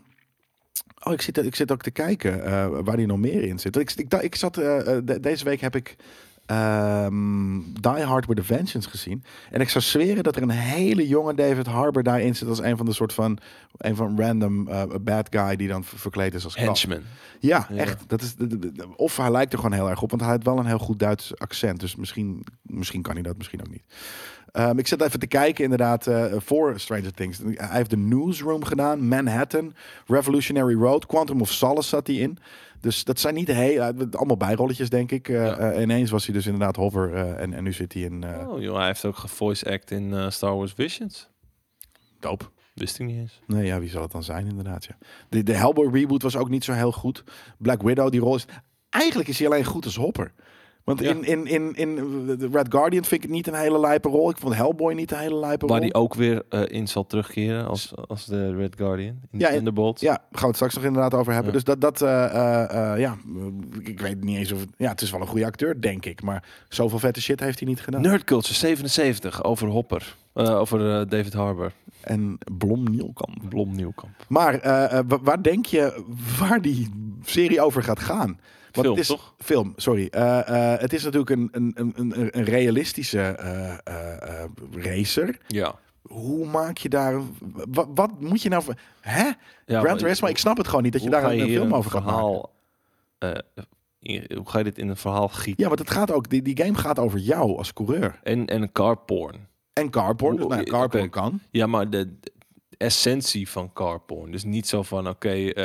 oh, 1.02 1.12
ik 1.12 1.20
zit, 1.22 1.38
ik 1.44 1.54
zit 1.54 1.72
ook 1.72 1.82
te 1.82 1.90
kijken 1.90 2.44
eh, 2.44 2.68
waar 2.84 2.96
die 2.96 3.06
nog 3.06 3.18
meer 3.18 3.42
in 3.42 3.58
zit. 3.58 3.76
Ik, 3.76 3.92
ik, 3.96 4.14
ik 4.14 4.34
zat, 4.34 4.56
eh, 4.56 4.96
eh, 4.96 5.02
de- 5.04 5.20
deze 5.20 5.44
week 5.44 5.60
heb 5.60 5.76
ik 5.76 5.96
ehm, 6.46 7.58
Die 7.80 8.04
Hard 8.04 8.26
with 8.26 8.38
a 8.38 8.42
Vengeance 8.42 8.90
gezien. 8.90 9.24
En 9.50 9.60
ik 9.60 9.68
zou 9.68 9.84
zweren 9.84 10.22
dat 10.24 10.36
er 10.36 10.42
een 10.42 10.50
hele 10.50 11.08
jonge 11.08 11.34
David 11.34 11.66
Harbour 11.66 12.02
daarin 12.04 12.36
zit 12.36 12.48
als 12.48 12.60
een 12.62 12.76
van 12.76 12.86
de 12.86 12.92
soort 12.92 13.12
van, 13.12 13.38
een 13.76 13.96
van 13.96 14.20
random 14.20 14.68
eh, 14.68 14.82
bad 15.00 15.26
guy 15.30 15.56
die 15.56 15.68
dan 15.68 15.84
ver- 15.84 15.98
verkleed 15.98 16.34
is 16.34 16.44
als. 16.44 16.56
Henchman. 16.56 17.00
Ja, 17.40 17.66
Ja. 17.70 17.76
echt. 17.82 18.04
Dat 18.08 18.22
is, 18.22 18.34
of 18.96 19.16
hij 19.16 19.30
lijkt 19.30 19.52
er 19.52 19.58
gewoon 19.58 19.72
heel 19.74 19.90
erg 19.90 20.02
op, 20.02 20.10
want 20.10 20.22
hij 20.22 20.30
heeft 20.30 20.44
wel 20.44 20.58
een 20.58 20.66
heel 20.66 20.78
goed 20.78 20.98
Duits 20.98 21.38
accent. 21.38 21.80
Dus 21.80 21.96
misschien, 21.96 22.44
misschien 22.62 23.02
kan 23.02 23.14
hij 23.14 23.22
dat, 23.22 23.36
misschien 23.36 23.60
ook 23.60 23.70
niet. 23.70 23.82
Ehm, 24.52 24.78
ik 24.78 24.86
zit 24.86 25.00
even 25.02 25.18
te 25.20 25.26
kijken 25.26 25.64
inderdaad 25.64 26.06
eh, 26.06 26.24
voor 26.36 26.80
Stranger 26.80 27.12
Things. 27.12 27.38
Hij 27.38 27.76
heeft 27.76 27.90
de 27.90 27.96
Newsroom 27.96 28.64
gedaan, 28.64 29.08
Manhattan, 29.08 29.72
Revolutionary 30.06 30.74
Road, 30.74 31.06
Quantum 31.06 31.40
of 31.40 31.50
Solace 31.52 31.88
zat 31.88 32.06
hij 32.06 32.16
in. 32.16 32.38
Dus 32.80 33.04
dat 33.04 33.20
zijn 33.20 33.34
niet 33.34 33.48
heel, 33.48 33.82
allemaal 34.10 34.36
bijrolletjes 34.36 34.90
denk 34.90 35.10
ik. 35.10 35.28
Eh, 35.28 35.34
Ja. 35.44 35.56
eh, 35.56 35.82
ineens 35.82 36.10
was 36.10 36.24
hij 36.24 36.34
dus 36.34 36.44
inderdaad 36.46 36.76
Hover 36.76 37.14
eh, 37.14 37.42
en, 37.42 37.54
en 37.54 37.62
nu 37.64 37.72
zit 37.72 37.92
hij 37.92 38.02
in 38.02 38.24
Oh 38.46 38.60
joh, 38.62 38.76
hij 38.76 38.86
heeft 38.86 39.04
ook 39.04 39.16
gevoice 39.16 39.70
act 39.70 39.90
in 39.90 40.32
Star 40.32 40.56
Wars 40.56 40.72
Visions. 40.72 41.28
Dope. 42.20 42.44
Wist 42.74 42.98
ik 42.98 43.06
niet 43.06 43.18
eens. 43.18 43.40
Nee, 43.46 43.66
ja, 43.66 43.80
wie 43.80 43.88
zal 43.88 44.02
het 44.02 44.12
dan 44.12 44.22
zijn 44.22 44.46
inderdaad, 44.46 44.84
ja. 44.84 44.96
De, 45.28 45.42
de 45.42 45.52
Hellboy 45.54 45.88
reboot 45.92 46.22
was 46.22 46.36
ook 46.36 46.48
niet 46.48 46.64
zo 46.64 46.72
heel 46.72 46.92
goed. 46.92 47.24
Black 47.58 47.82
Widow, 47.82 48.10
die 48.10 48.20
rol 48.20 48.34
is... 48.34 48.46
Eigenlijk 48.88 49.28
is 49.28 49.38
hij 49.38 49.48
alleen 49.48 49.64
goed 49.64 49.84
als 49.84 49.96
Hopper. 49.96 50.32
Want 50.86 51.02
in, 51.02 51.24
in, 51.24 51.46
in, 51.46 51.74
in 51.74 51.94
The 52.38 52.48
Red 52.52 52.66
Guardian 52.68 53.02
vind 53.04 53.12
ik 53.12 53.22
het 53.22 53.30
niet 53.30 53.46
een 53.46 53.54
hele 53.54 53.80
lijpe 53.80 54.08
rol. 54.08 54.30
Ik 54.30 54.36
vond 54.38 54.54
Hellboy 54.54 54.92
niet 54.94 55.10
een 55.12 55.18
hele 55.18 55.36
lijpe 55.36 55.66
Waar 55.66 55.76
rol. 55.78 55.84
die 55.86 55.94
ook 55.94 56.14
weer 56.14 56.42
eh, 56.48 56.60
in 56.66 56.88
zal 56.88 57.06
terugkeren 57.06 57.66
als, 57.66 57.92
als 58.08 58.24
de 58.26 58.54
Red 58.56 58.74
Guardian. 58.76 59.14
In 59.30 59.38
Ja, 59.38 59.48
Thunderbolt. 59.50 60.00
Ja, 60.00 60.12
gaan 60.14 60.40
we 60.40 60.46
het 60.46 60.54
straks 60.56 60.74
nog 60.74 60.84
inderdaad 60.84 61.14
over 61.14 61.32
hebben. 61.32 61.52
Dus 61.52 61.64
dat, 61.64 61.80
dat 61.80 62.02
eh, 62.02 62.92
eh, 62.92 62.98
ja, 63.00 63.16
ik 63.82 64.00
weet 64.00 64.24
niet 64.24 64.36
eens 64.36 64.52
of... 64.52 64.60
het- 64.60 64.68
Ja, 64.76 64.90
het 64.90 65.00
is 65.00 65.10
wel 65.10 65.20
een 65.20 65.26
goede 65.26 65.44
acteur, 65.46 65.80
denk 65.80 66.04
ik. 66.06 66.22
Maar 66.22 66.44
zoveel 66.68 66.98
vette 66.98 67.22
shit 67.22 67.40
heeft 67.40 67.58
hij 67.58 67.68
niet 67.68 67.80
gedaan. 67.80 68.00
Nerd 68.00 68.24
Culture 68.24 68.54
77 68.54 69.44
over 69.44 69.68
Hopper. 69.68 70.14
Over 70.34 71.08
David 71.08 71.32
Harbour. 71.32 71.72
En 72.00 72.38
Blom 72.58 72.90
Nieuwkamp. 72.90 73.36
Blom 73.48 73.74
Nieuwkamp. 73.74 74.12
Maar 74.28 74.60
wa- 75.06 75.18
waar 75.22 75.42
denk 75.42 75.66
je 75.66 76.04
waar 76.38 76.60
die 76.62 76.90
serie 77.24 77.60
over 77.60 77.82
gaat 77.82 78.00
gaan? 78.00 78.38
Film, 78.82 78.94
het 78.94 79.02
is, 79.02 79.06
toch? 79.06 79.34
Film, 79.38 79.72
sorry. 79.76 80.06
Eh, 80.10 80.72
eh, 80.74 80.80
het 80.80 80.92
is 80.92 81.02
natuurlijk 81.04 81.30
een, 81.30 81.48
een, 81.52 81.72
een, 81.74 81.92
een, 81.96 82.38
een 82.38 82.44
realistische 82.44 83.20
eh, 83.20 84.44
racer. 84.72 85.38
Ja. 85.46 85.74
Hoe 86.02 86.46
maak 86.46 86.76
je 86.76 86.88
daar... 86.88 87.20
Wat, 87.70 87.88
wat 87.94 88.20
moet 88.20 88.42
je 88.42 88.48
nou... 88.48 88.62
voor- 88.62 88.74
Hè? 89.00 89.24
ja 89.24 89.34
Gran 89.66 89.82
maar 89.82 89.96
Turismo, 89.96 90.28
ik 90.28 90.38
snap 90.38 90.56
het 90.56 90.68
gewoon 90.68 90.82
niet 90.82 90.92
dat 90.92 91.02
je 91.02 91.10
daar 91.10 91.32
een, 91.32 91.40
film 91.48 91.74
over 91.74 91.90
gaat 91.90 92.04
maken. 92.04 92.18
verhaal, 92.20 92.52
in- 94.00 94.30
hoe 94.36 94.48
ga 94.48 94.58
je 94.58 94.64
dit 94.64 94.78
in 94.78 94.88
een 94.88 94.96
verhaal 94.96 95.28
gieten? 95.28 95.62
Ja, 95.62 95.68
want 95.68 95.78
het 95.80 95.90
gaat 95.90 96.12
ook... 96.12 96.28
Die, 96.30 96.42
die 96.42 96.56
game 96.64 96.74
gaat 96.78 96.98
over 96.98 97.18
jou 97.18 97.56
als 97.56 97.72
coureur. 97.72 98.18
En, 98.22 98.46
en 98.46 98.72
carporn. 98.72 99.46
En 99.72 99.90
carporn. 99.90 100.36
Dus, 100.36 100.46
nou, 100.46 100.64
carporn 100.64 101.10
kan. 101.10 101.40
Ja, 101.50 101.66
maar 101.66 101.90
de 101.90 102.18
essentie 102.76 103.48
van 103.48 103.72
carporn. 103.72 104.30
Dus 104.30 104.44
niet 104.44 104.66
zo 104.68 104.82
van, 104.82 105.08
oké, 105.08 105.28
eh, 105.48 105.64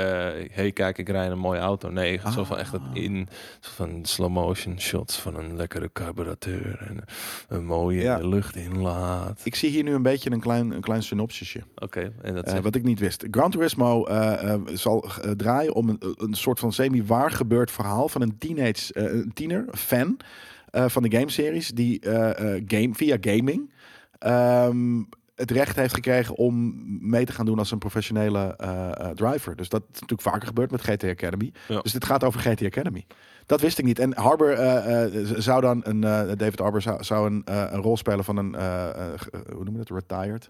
hey, 0.51 0.71
kijk, 0.71 0.97
ik 0.97 1.09
rij 1.09 1.25
in 1.25 1.31
een 1.31 1.37
mooie 1.39 1.59
auto. 1.59 1.89
Nee, 1.89 2.19
zo 2.33 2.43
van 2.43 2.57
echt 2.57 2.71
het 2.71 2.81
Ah. 2.81 2.95
in 3.03 3.27
van 3.59 3.99
slow 4.05 4.29
motion 4.29 4.79
shots 4.79 5.17
van 5.17 5.35
een 5.35 5.55
lekkere 5.55 5.89
carburateur 5.93 6.77
en 6.87 7.03
een 7.47 7.65
mooie 7.65 8.01
Ja. 8.01 8.17
de 8.17 8.27
lucht 8.27 8.55
inlaat. 8.55 9.41
Ik 9.43 9.55
zie 9.55 9.69
hier 9.69 9.83
nu 9.83 9.93
een 9.93 10.01
beetje 10.03 10.31
een 10.31 10.39
klein, 10.39 10.71
een 10.71 10.81
klein 10.81 11.03
synopsisje. 11.03 11.61
Oké, 11.75 12.13
en 12.21 12.35
dat 12.35 12.45
Eh, 12.47 12.59
wat 12.59 12.75
ik 12.75 12.83
niet 12.83 12.99
wist. 12.99 13.25
Gran 13.31 13.51
Turismo 13.51 14.05
eh, 14.05 14.59
zal 14.73 15.09
draaien 15.37 15.73
om 15.75 15.89
een, 15.89 16.01
een 16.17 16.33
soort 16.33 16.59
van 16.59 16.73
semi-waar 16.73 17.31
gebeurd 17.31 17.71
verhaal 17.71 18.09
van 18.09 18.21
een 18.21 18.37
teenage, 18.37 18.99
een 18.99 19.31
tiener, 19.33 19.65
fan 19.73 20.17
van 20.71 21.03
de 21.03 21.11
gameseries, 21.17 21.67
die 21.69 21.99
eh, 21.99 22.55
eh, 22.55 22.63
game, 22.67 22.89
via 22.93 23.17
gaming 23.21 23.71
ehm, 24.19 25.01
het 25.35 25.51
recht 25.51 25.75
heeft 25.75 25.93
gekregen 25.93 26.35
om 26.35 26.73
mee 27.09 27.25
te 27.25 27.31
gaan 27.31 27.45
doen 27.45 27.59
als 27.59 27.71
een 27.71 27.77
professionele 27.77 28.55
eh, 28.57 28.89
eh, 28.89 29.09
driver. 29.15 29.55
Dus 29.55 29.69
dat 29.69 29.81
is 29.81 29.99
natuurlijk 29.99 30.29
vaker 30.29 30.47
gebeurd 30.47 30.71
met 30.71 30.81
GT 30.81 31.03
Academy. 31.03 31.51
Ja. 31.67 31.81
Dus 31.81 31.91
dit 31.91 32.05
gaat 32.05 32.23
over 32.23 32.39
GT 32.39 32.65
Academy. 32.65 33.05
Dat 33.45 33.61
wist 33.61 33.77
ik 33.77 33.85
niet. 33.85 33.99
En 33.99 34.17
Harbour 34.17 34.53
eh, 34.53 35.25
zou 35.37 35.61
dan 35.61 35.81
een 35.83 36.01
David 36.37 36.59
Harbour 36.59 36.81
zou, 36.81 37.03
zou 37.03 37.27
een, 37.27 37.41
een 37.45 37.81
rol 37.81 37.97
spelen 37.97 38.23
van 38.23 38.37
een 38.37 38.55
hoe 39.53 39.63
noem 39.63 39.77
je 39.77 39.83
dat? 39.83 39.89
Retired 39.89 40.49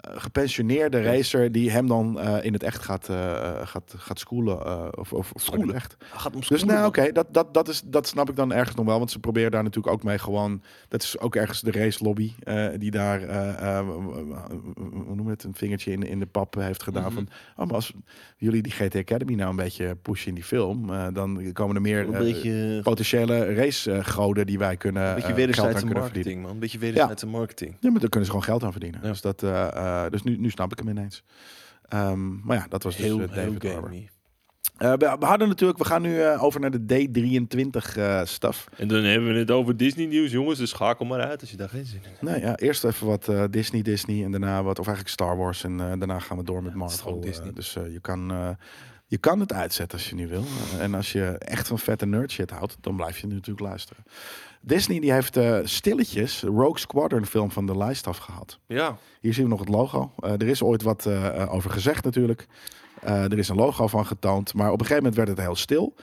gepensioneerde 0.00 1.02
racer 1.02 1.52
die 1.52 1.70
hem 1.70 1.86
dan 1.86 2.18
uh, 2.18 2.44
in 2.44 2.52
het 2.52 2.62
echt 2.62 2.84
gaat, 2.84 3.08
uh, 3.10 3.66
gaat, 3.66 3.94
gaat 3.96 4.18
schoolen. 4.18 4.58
Uh, 4.66 4.88
of, 4.94 5.12
of 5.12 5.32
schoolen. 5.34 5.74
Echt. 5.74 5.96
Gaat 5.98 6.34
om 6.34 6.40
dus 6.48 6.64
nou, 6.64 6.78
oké, 6.78 6.86
okay, 6.86 7.12
dat, 7.12 7.26
dat, 7.30 7.54
dat, 7.54 7.68
is, 7.68 7.82
dat 7.84 8.06
snap 8.06 8.28
ik 8.28 8.36
dan 8.36 8.52
ergens 8.52 8.76
nog 8.76 8.86
wel. 8.86 8.98
Want 8.98 9.10
ze 9.10 9.18
proberen 9.18 9.50
daar 9.50 9.62
natuurlijk 9.62 9.94
ook 9.94 10.02
mee 10.02 10.18
gewoon. 10.18 10.62
Dat 10.88 11.02
is 11.02 11.18
ook 11.18 11.36
ergens 11.36 11.60
de 11.60 11.70
race 11.70 12.04
lobby 12.04 12.32
die 12.76 12.90
daar, 12.90 13.20
hoe 14.74 15.14
noem 15.14 15.24
je 15.24 15.30
het, 15.30 15.44
een 15.44 15.54
vingertje 15.54 15.92
in, 15.92 16.02
in 16.02 16.18
de 16.18 16.26
pap 16.26 16.54
heeft 16.54 16.82
gedaan. 16.82 17.02
Mhm. 17.02 17.12
Mm 17.12 17.16
-hmm. 17.16 17.28
Van, 17.54 17.62
oh, 17.62 17.66
maar 17.66 17.74
als 17.74 17.92
jullie 18.36 18.62
die 18.62 18.72
GT 18.72 18.96
Academy 18.96 19.34
nou 19.34 19.50
een 19.50 19.56
beetje 19.56 19.96
pushen 19.96 20.28
in 20.28 20.34
die 20.34 20.44
film, 20.44 20.86
dan 21.12 21.52
komen 21.52 21.76
er 21.76 21.82
meer 21.82 22.10
beetje, 22.10 22.80
potentiële 22.82 23.54
racegoden 23.54 24.46
die 24.46 24.58
wij 24.58 24.76
kunnen. 24.76 25.08
Een 25.08 25.14
beetje 25.14 25.34
wederzijdse 25.34 25.86
marketing, 25.86 26.42
man. 26.42 26.50
Een 26.50 26.58
beetje 26.58 26.78
wederzijdse 26.78 27.26
ja. 27.26 27.32
marketing. 27.32 27.76
Ja, 27.80 27.90
maar 27.90 28.00
daar 28.00 28.08
kunnen 28.08 28.28
ze 28.28 28.34
gewoon 28.34 28.48
geld 28.48 28.64
aan 28.64 28.72
verdienen. 28.72 29.00
Ja. 29.02 29.08
Dus, 29.08 29.20
dat, 29.20 29.42
dus 30.10 30.22
nu, 30.22 30.36
nu 30.36 30.50
snap 30.50 30.72
ik 30.72 30.78
hem 30.78 30.88
ineens. 30.88 31.22
Um, 31.94 32.40
maar 32.44 32.56
ja, 32.56 32.66
dat 32.68 32.82
was 32.82 32.96
heel, 32.96 33.16
dus 33.16 33.30
David 33.30 33.62
heel 33.62 33.72
Harbour. 33.72 34.08
Uh, 34.78 34.92
we, 34.92 35.16
we, 35.18 35.26
hadden 35.26 35.48
natuurlijk, 35.48 35.78
we 35.78 35.84
gaan 35.84 36.02
nu 36.02 36.16
uh, 36.16 36.42
over 36.42 36.60
naar 36.60 36.70
de 36.70 37.08
D23 37.08 37.98
uh, 37.98 38.24
staf. 38.24 38.68
En 38.76 38.88
dan 38.88 39.02
hebben 39.02 39.32
we 39.32 39.38
het 39.38 39.50
over 39.50 39.76
Disney 39.76 40.06
nieuws, 40.06 40.30
jongens. 40.30 40.58
Dus 40.58 40.70
schakel 40.70 41.04
maar 41.04 41.20
uit 41.20 41.40
als 41.40 41.50
je 41.50 41.56
daar 41.56 41.68
geen 41.68 41.86
zin 41.86 42.00
in 42.02 42.08
hebt. 42.08 42.22
Nee, 42.22 42.40
ja, 42.40 42.56
eerst 42.56 42.84
even 42.84 43.06
wat 43.06 43.28
uh, 43.28 43.44
Disney, 43.50 43.82
Disney 43.82 44.24
en 44.24 44.30
daarna 44.30 44.62
wat, 44.62 44.78
of 44.78 44.86
eigenlijk 44.86 45.14
Star 45.14 45.36
Wars. 45.36 45.64
En 45.64 45.72
uh, 45.72 45.78
daarna 45.78 46.18
gaan 46.18 46.36
we 46.36 46.44
door 46.44 46.62
met 46.62 46.74
Marvel. 46.74 47.20
Disney. 47.20 47.52
dus 47.52 47.72
je 47.72 48.00
kan, 48.00 48.32
uh, 48.32 48.50
je 49.06 49.18
kan 49.18 49.40
het 49.40 49.52
uitzetten 49.52 49.98
als 49.98 50.08
je 50.08 50.14
nu 50.14 50.28
wil. 50.28 50.44
Uh, 50.74 50.82
en 50.82 50.94
als 50.94 51.12
je 51.12 51.24
echt 51.24 51.68
van 51.68 51.78
vette 51.78 52.06
nerd 52.06 52.30
shit 52.30 52.50
houdt, 52.50 52.76
dan 52.80 52.96
blijf 52.96 53.18
je 53.18 53.26
natuurlijk 53.26 53.60
luisteren. 53.60 54.04
Disney 54.68 55.00
die 55.00 55.12
heeft 55.12 55.36
uh, 55.36 55.58
stilletjes 55.64 56.42
Rogue 56.42 56.78
Squadron 56.78 57.26
film 57.26 57.50
van 57.50 57.66
de 57.66 57.76
lijst 57.76 58.06
afgehaald. 58.06 58.58
Ja. 58.66 58.96
Hier 59.20 59.34
zien 59.34 59.44
we 59.44 59.50
nog 59.50 59.60
het 59.60 59.68
logo. 59.68 60.12
Uh, 60.20 60.32
er 60.32 60.48
is 60.48 60.62
ooit 60.62 60.82
wat 60.82 61.04
uh, 61.08 61.54
over 61.54 61.70
gezegd 61.70 62.04
natuurlijk. 62.04 62.46
Er 63.00 63.38
is 63.38 63.48
een 63.48 63.56
logo 63.56 63.86
van 63.86 64.06
getoond. 64.06 64.54
Maar 64.54 64.72
op 64.72 64.80
een 64.80 64.86
gegeven 64.86 65.02
moment 65.02 65.16
werd 65.16 65.28
het 65.28 65.46
heel 65.46 65.56
stil. 65.56 65.94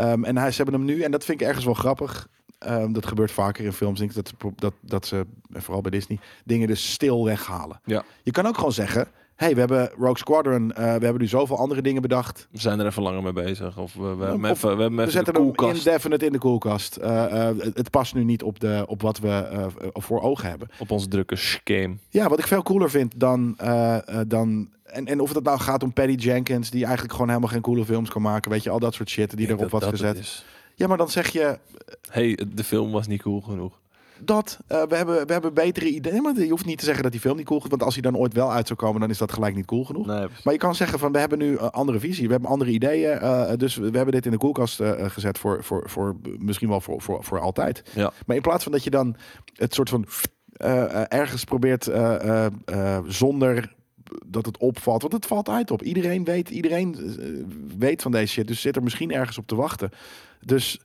Um, 0.00 0.24
en 0.24 0.36
hij, 0.36 0.50
ze 0.50 0.56
hebben 0.56 0.74
hem 0.74 0.84
nu, 0.84 1.02
en 1.02 1.10
dat 1.10 1.24
vind 1.24 1.40
ik 1.40 1.46
ergens 1.46 1.64
wel 1.64 1.74
grappig. 1.74 2.28
Um, 2.66 2.92
dat 2.92 3.06
gebeurt 3.06 3.30
vaker 3.30 3.64
in 3.64 3.72
films. 3.72 3.98
Denk 3.98 4.12
ik, 4.12 4.16
dat, 4.16 4.52
dat, 4.56 4.74
dat 4.80 5.06
ze, 5.06 5.26
vooral 5.52 5.80
bij 5.80 5.90
Disney, 5.90 6.18
dingen 6.44 6.68
dus 6.68 6.92
stil 6.92 7.24
weghalen. 7.24 7.80
Ja. 7.84 8.04
Je 8.22 8.30
kan 8.30 8.46
ook 8.46 8.56
gewoon 8.56 8.72
zeggen, 8.72 9.08
hey, 9.36 9.54
we 9.54 9.58
hebben 9.58 9.90
Rogue 9.98 10.18
Squadron, 10.18 10.62
uh, 10.70 10.76
we 10.76 10.82
hebben 10.82 11.18
nu 11.18 11.26
zoveel 11.26 11.58
andere 11.58 11.82
dingen 11.82 12.02
bedacht. 12.02 12.48
We 12.50 12.60
zijn 12.60 12.80
er 12.80 12.86
even 12.86 13.02
langer 13.02 13.22
mee 13.22 13.32
bezig. 13.32 13.78
Of 13.78 13.94
we, 13.94 14.00
we, 14.00 14.24
hebben, 14.24 14.50
Of, 14.50 14.56
even, 14.56 14.76
we 14.76 14.82
hebben 14.82 14.96
we 14.96 15.00
even 15.00 15.12
zetten 15.12 15.34
de 15.34 15.40
koelkast. 15.40 15.68
hem 15.68 15.76
indefinite 15.76 16.26
in 16.26 16.32
de 16.32 16.38
koelkast. 16.38 16.98
Uh, 16.98 17.04
uh, 17.04 17.48
het, 17.58 17.76
het, 17.76 17.90
past 17.90 18.14
nu 18.14 18.24
niet 18.24 18.42
op, 18.42 18.60
de, 18.60 18.84
op 18.86 19.02
wat 19.02 19.18
we 19.18 19.66
voor 19.92 20.20
ogen 20.20 20.48
hebben. 20.48 20.68
Op 20.78 20.90
ons 20.90 21.06
drukke 21.08 21.36
scheme. 21.36 21.94
Ja, 22.08 22.28
wat 22.28 22.38
ik 22.38 22.46
veel 22.46 22.62
cooler 22.62 22.90
vind 22.90 23.12
dan... 23.16 23.56
dan 24.26 24.68
en, 24.86 25.06
en 25.06 25.20
of 25.20 25.34
het 25.34 25.44
nou 25.44 25.58
gaat 25.58 25.82
om 25.82 25.92
Patty 25.92 26.14
Jenkins, 26.14 26.70
die 26.70 26.82
eigenlijk 26.82 27.12
gewoon 27.12 27.28
helemaal 27.28 27.50
geen 27.50 27.60
coole 27.60 27.84
films 27.84 28.10
kan 28.10 28.22
maken. 28.22 28.50
Weet 28.50 28.62
je, 28.62 28.70
al 28.70 28.78
dat 28.78 28.94
soort 28.94 29.08
shit 29.08 29.36
die 29.36 29.48
erop 29.48 29.70
was 29.70 29.84
gezet. 29.84 30.44
Ja, 30.74 30.86
maar 30.86 30.96
dan 30.96 31.08
zeg 31.08 31.28
je... 31.28 31.58
hey, 32.10 32.38
de 32.54 32.64
film 32.64 32.92
was 32.92 33.06
niet 33.06 33.22
cool 33.22 33.40
genoeg 33.40 33.78
dat. 34.20 34.58
Uh, 34.68 34.82
we, 34.82 34.96
hebben, 34.96 35.26
we 35.26 35.32
hebben 35.32 35.54
betere 35.54 35.88
ideeën. 35.88 36.22
Maar 36.22 36.38
je 36.38 36.50
hoeft 36.50 36.64
niet 36.64 36.78
te 36.78 36.84
zeggen 36.84 37.02
dat 37.02 37.12
die 37.12 37.20
film 37.20 37.36
niet 37.36 37.46
cool 37.46 37.60
is. 37.62 37.68
Want 37.68 37.82
als 37.82 37.94
hij 37.94 38.02
dan 38.02 38.16
ooit 38.16 38.32
wel 38.32 38.52
uit 38.52 38.66
zou 38.66 38.78
komen, 38.78 39.00
dan 39.00 39.10
is 39.10 39.18
dat 39.18 39.32
gelijk 39.32 39.54
niet 39.54 39.66
cool 39.66 39.84
genoeg. 39.84 40.06
Nee, 40.06 40.26
maar 40.44 40.52
je 40.52 40.58
kan 40.58 40.74
zeggen 40.74 40.98
van 40.98 41.12
we 41.12 41.18
hebben 41.18 41.38
nu 41.38 41.58
een 41.58 41.70
andere 41.70 42.00
visie. 42.00 42.26
We 42.26 42.32
hebben 42.32 42.50
andere 42.50 42.70
ideeën. 42.70 43.18
Uh, 43.22 43.50
dus 43.56 43.76
we 43.76 43.90
hebben 43.92 44.12
dit 44.12 44.24
in 44.24 44.30
de 44.30 44.38
koelkast 44.38 44.80
uh, 44.80 45.10
gezet 45.10 45.38
voor, 45.38 45.64
voor, 45.64 45.90
voor 45.90 46.16
misschien 46.38 46.68
wel 46.68 46.80
voor, 46.80 47.02
voor, 47.02 47.24
voor 47.24 47.40
altijd. 47.40 47.82
Ja. 47.94 48.12
Maar 48.26 48.36
in 48.36 48.42
plaats 48.42 48.62
van 48.62 48.72
dat 48.72 48.84
je 48.84 48.90
dan 48.90 49.16
het 49.54 49.74
soort 49.74 49.88
van 49.88 50.06
ergens 51.08 51.44
probeert 51.44 51.90
zonder 53.06 53.74
dat 54.26 54.46
het 54.46 54.58
opvalt. 54.58 55.02
Want 55.02 55.14
het 55.14 55.26
valt 55.26 55.48
uit 55.48 55.70
op. 55.70 55.82
Iedereen 55.82 56.24
weet, 56.24 56.50
iedereen 56.50 56.96
weet 57.78 58.02
van 58.02 58.12
deze 58.12 58.32
shit. 58.32 58.46
Dus 58.46 58.60
zit 58.60 58.76
er 58.76 58.82
misschien 58.82 59.12
ergens 59.12 59.38
op 59.38 59.46
te 59.46 59.54
wachten. 59.54 59.90
Dus 60.40 60.80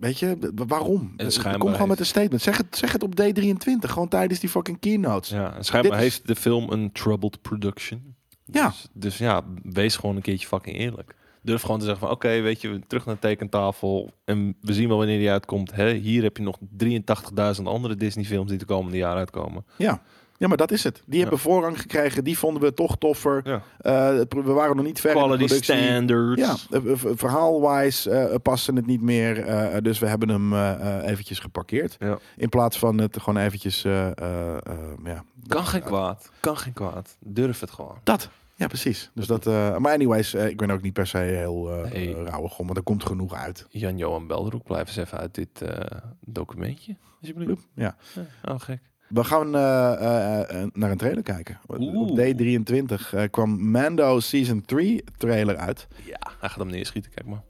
weet 0.00 0.18
je, 0.18 0.52
waarom? 0.54 1.12
En 1.16 1.26
Eh, 1.26 1.30
schijnbaar 1.30 1.52
Kom 1.52 1.60
gewoon 1.60 1.76
heeft- 1.76 1.88
met 1.88 1.98
een 1.98 2.06
statement. 2.06 2.42
Zeg 2.42 2.56
het, 2.56 2.76
zeg 2.76 2.92
het 2.92 3.02
op 3.02 3.14
D23, 3.20 3.90
gewoon 3.90 4.08
tijdens 4.08 4.40
die 4.40 4.48
fucking 4.50 4.78
keynotes. 4.80 5.28
Ja, 5.30 5.54
en 5.56 5.64
schijnbaar 5.64 5.98
Dit 5.98 6.06
is- 6.06 6.12
heeft 6.14 6.26
de 6.26 6.36
film 6.36 6.70
een 6.70 6.92
troubled 6.92 7.42
production. 7.42 8.14
Ja. 8.44 8.66
Dus, 8.68 8.88
dus 8.92 9.18
ja, 9.18 9.42
wees 9.62 9.96
gewoon 9.96 10.16
een 10.16 10.22
keertje 10.22 10.46
fucking 10.46 10.76
eerlijk. 10.76 11.14
Durf 11.42 11.62
gewoon 11.62 11.78
te 11.78 11.84
zeggen 11.84 12.06
van, 12.06 12.14
oké, 12.14 12.40
weet 12.40 12.60
je, 12.60 12.80
terug 12.86 13.06
naar 13.06 13.14
de 13.14 13.20
tekentafel. 13.20 14.12
En 14.24 14.56
we 14.60 14.72
zien 14.72 14.88
wel 14.88 14.96
wanneer 14.96 15.18
die 15.18 15.30
uitkomt. 15.30 15.72
Hè, 15.74 15.92
hier 15.92 16.22
heb 16.22 16.36
je 16.36 16.42
nog 16.42 16.58
83.000 16.76 17.66
andere 17.68 17.94
Disney 17.96 18.24
films 18.24 18.48
die 18.50 18.58
de 18.58 18.64
komende 18.64 18.96
jaren 18.96 19.18
uitkomen. 19.18 19.64
Ja. 19.76 20.02
Ja, 20.42 20.48
maar 20.48 20.56
dat 20.56 20.70
is 20.70 20.84
het. 20.84 21.02
Die 21.06 21.20
hebben 21.20 21.38
voorrang 21.38 21.80
gekregen, 21.80 22.24
die 22.24 22.38
vonden 22.38 22.62
we 22.62 22.74
toch 22.74 22.96
toffer. 22.98 23.40
Ja. 23.44 23.62
Eh, 23.78 24.20
we 24.28 24.52
waren 24.52 24.76
nog 24.76 24.84
niet 24.84 25.00
ver 25.00 25.10
in 25.10 25.16
de 25.16 25.22
Quality 25.22 25.46
productie. 25.46 25.74
standards. 25.76 26.40
Ja, 26.70 26.78
eh, 26.78 26.80
v- 26.94 27.18
verhaalwise 27.18 28.10
eh 28.10 28.34
paste 28.42 28.72
het 28.72 28.86
niet 28.86 29.00
meer. 29.02 29.46
eh, 29.46 29.76
dus 29.82 29.98
we 29.98 30.06
hebben 30.06 30.28
hem 30.28 30.52
eh, 30.52 30.98
eh, 30.98 31.10
eventjes 31.10 31.38
geparkeerd. 31.38 31.96
Ja. 31.98 32.18
In 32.36 32.48
plaats 32.48 32.78
van 32.78 32.98
het 32.98 33.18
gewoon 33.22 33.42
eventjes... 33.44 33.84
eh, 33.84 34.06
eh, 34.06 34.56
eh, 34.56 34.58
ja, 35.04 35.24
Kan 35.46 35.66
geen 35.66 35.82
kwaad. 35.82 36.30
Kan 36.40 36.56
geen 36.56 36.72
kwaad. 36.72 37.16
Durf 37.20 37.60
het 37.60 37.70
gewoon. 37.70 37.96
Dat. 38.02 38.28
Ja, 38.54 38.66
precies. 38.66 39.10
Dus 39.14 39.26
dat, 39.26 39.46
eh, 39.46 39.76
maar 39.76 39.92
anyways, 39.92 40.34
eh, 40.34 40.46
ik 40.48 40.56
ben 40.56 40.70
ook 40.70 40.82
niet 40.82 40.92
per 40.92 41.06
se 41.06 41.18
heel 41.18 41.70
eh 41.84 41.90
Nee. 41.92 42.14
eh, 42.16 42.22
rauwig 42.24 42.58
om, 42.58 42.64
want 42.66 42.78
er 42.78 42.84
komt 42.84 43.04
genoeg 43.06 43.34
uit. 43.34 43.66
Jan-Johan 43.70 44.26
Belderoek, 44.26 44.64
blijf 44.64 44.86
eens 44.88 44.96
even 44.96 45.18
uit 45.18 45.34
dit 45.34 45.62
eh, 45.62 45.98
documentje. 46.26 46.96
Alsjeblieft. 47.20 47.68
Ja. 47.74 47.96
Ja, 48.14 48.52
Oh, 48.52 48.60
gek. 48.60 48.80
We 49.12 49.24
gaan 49.24 49.54
eh, 49.54 49.92
eh, 49.92 50.62
eh, 50.62 50.68
naar 50.72 50.90
een 50.90 50.96
trailer 50.96 51.22
kijken. 51.22 51.60
Oeh. 51.68 51.96
Op 51.96 52.18
D23 52.18 53.14
eh, 53.14 53.22
kwam 53.30 53.70
Mando 53.70 54.20
Season 54.20 54.64
3 54.64 55.04
trailer 55.16 55.56
uit. 55.56 55.86
Ja, 56.04 56.18
hij 56.38 56.48
gaat 56.48 56.58
hem 56.58 56.66
neerschieten, 56.66 57.12
kijk 57.14 57.26
maar. 57.26 57.42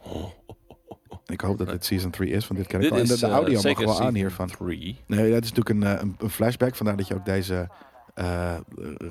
Ik 1.27 1.41
hoop 1.41 1.59
dat 1.59 1.69
dit 1.69 1.85
Season 1.85 2.11
3 2.11 2.31
is, 2.31 2.49
want 2.49 2.61
dit 2.61 2.69
ken 2.69 2.81
ik 2.81 2.83
Dit 2.83 2.91
wel. 2.91 3.01
En 3.01 3.07
de, 3.07 3.13
is 3.15 3.21
de 3.21 3.27
audio 3.27 3.63
mag 3.63 3.79
wel 3.79 4.01
aan 4.01 4.15
hiervan. 4.15 4.49
three. 4.49 4.97
Nee, 5.07 5.33
dat 5.33 5.45
is 5.45 5.53
natuurlijk 5.53 5.69
een, 5.69 6.01
een, 6.03 6.17
een 6.19 6.31
flashback. 6.31 6.75
Vandaar 6.75 6.97
dat 6.97 7.07
je 7.09 7.15
ook 7.15 7.25
deze 7.25 7.69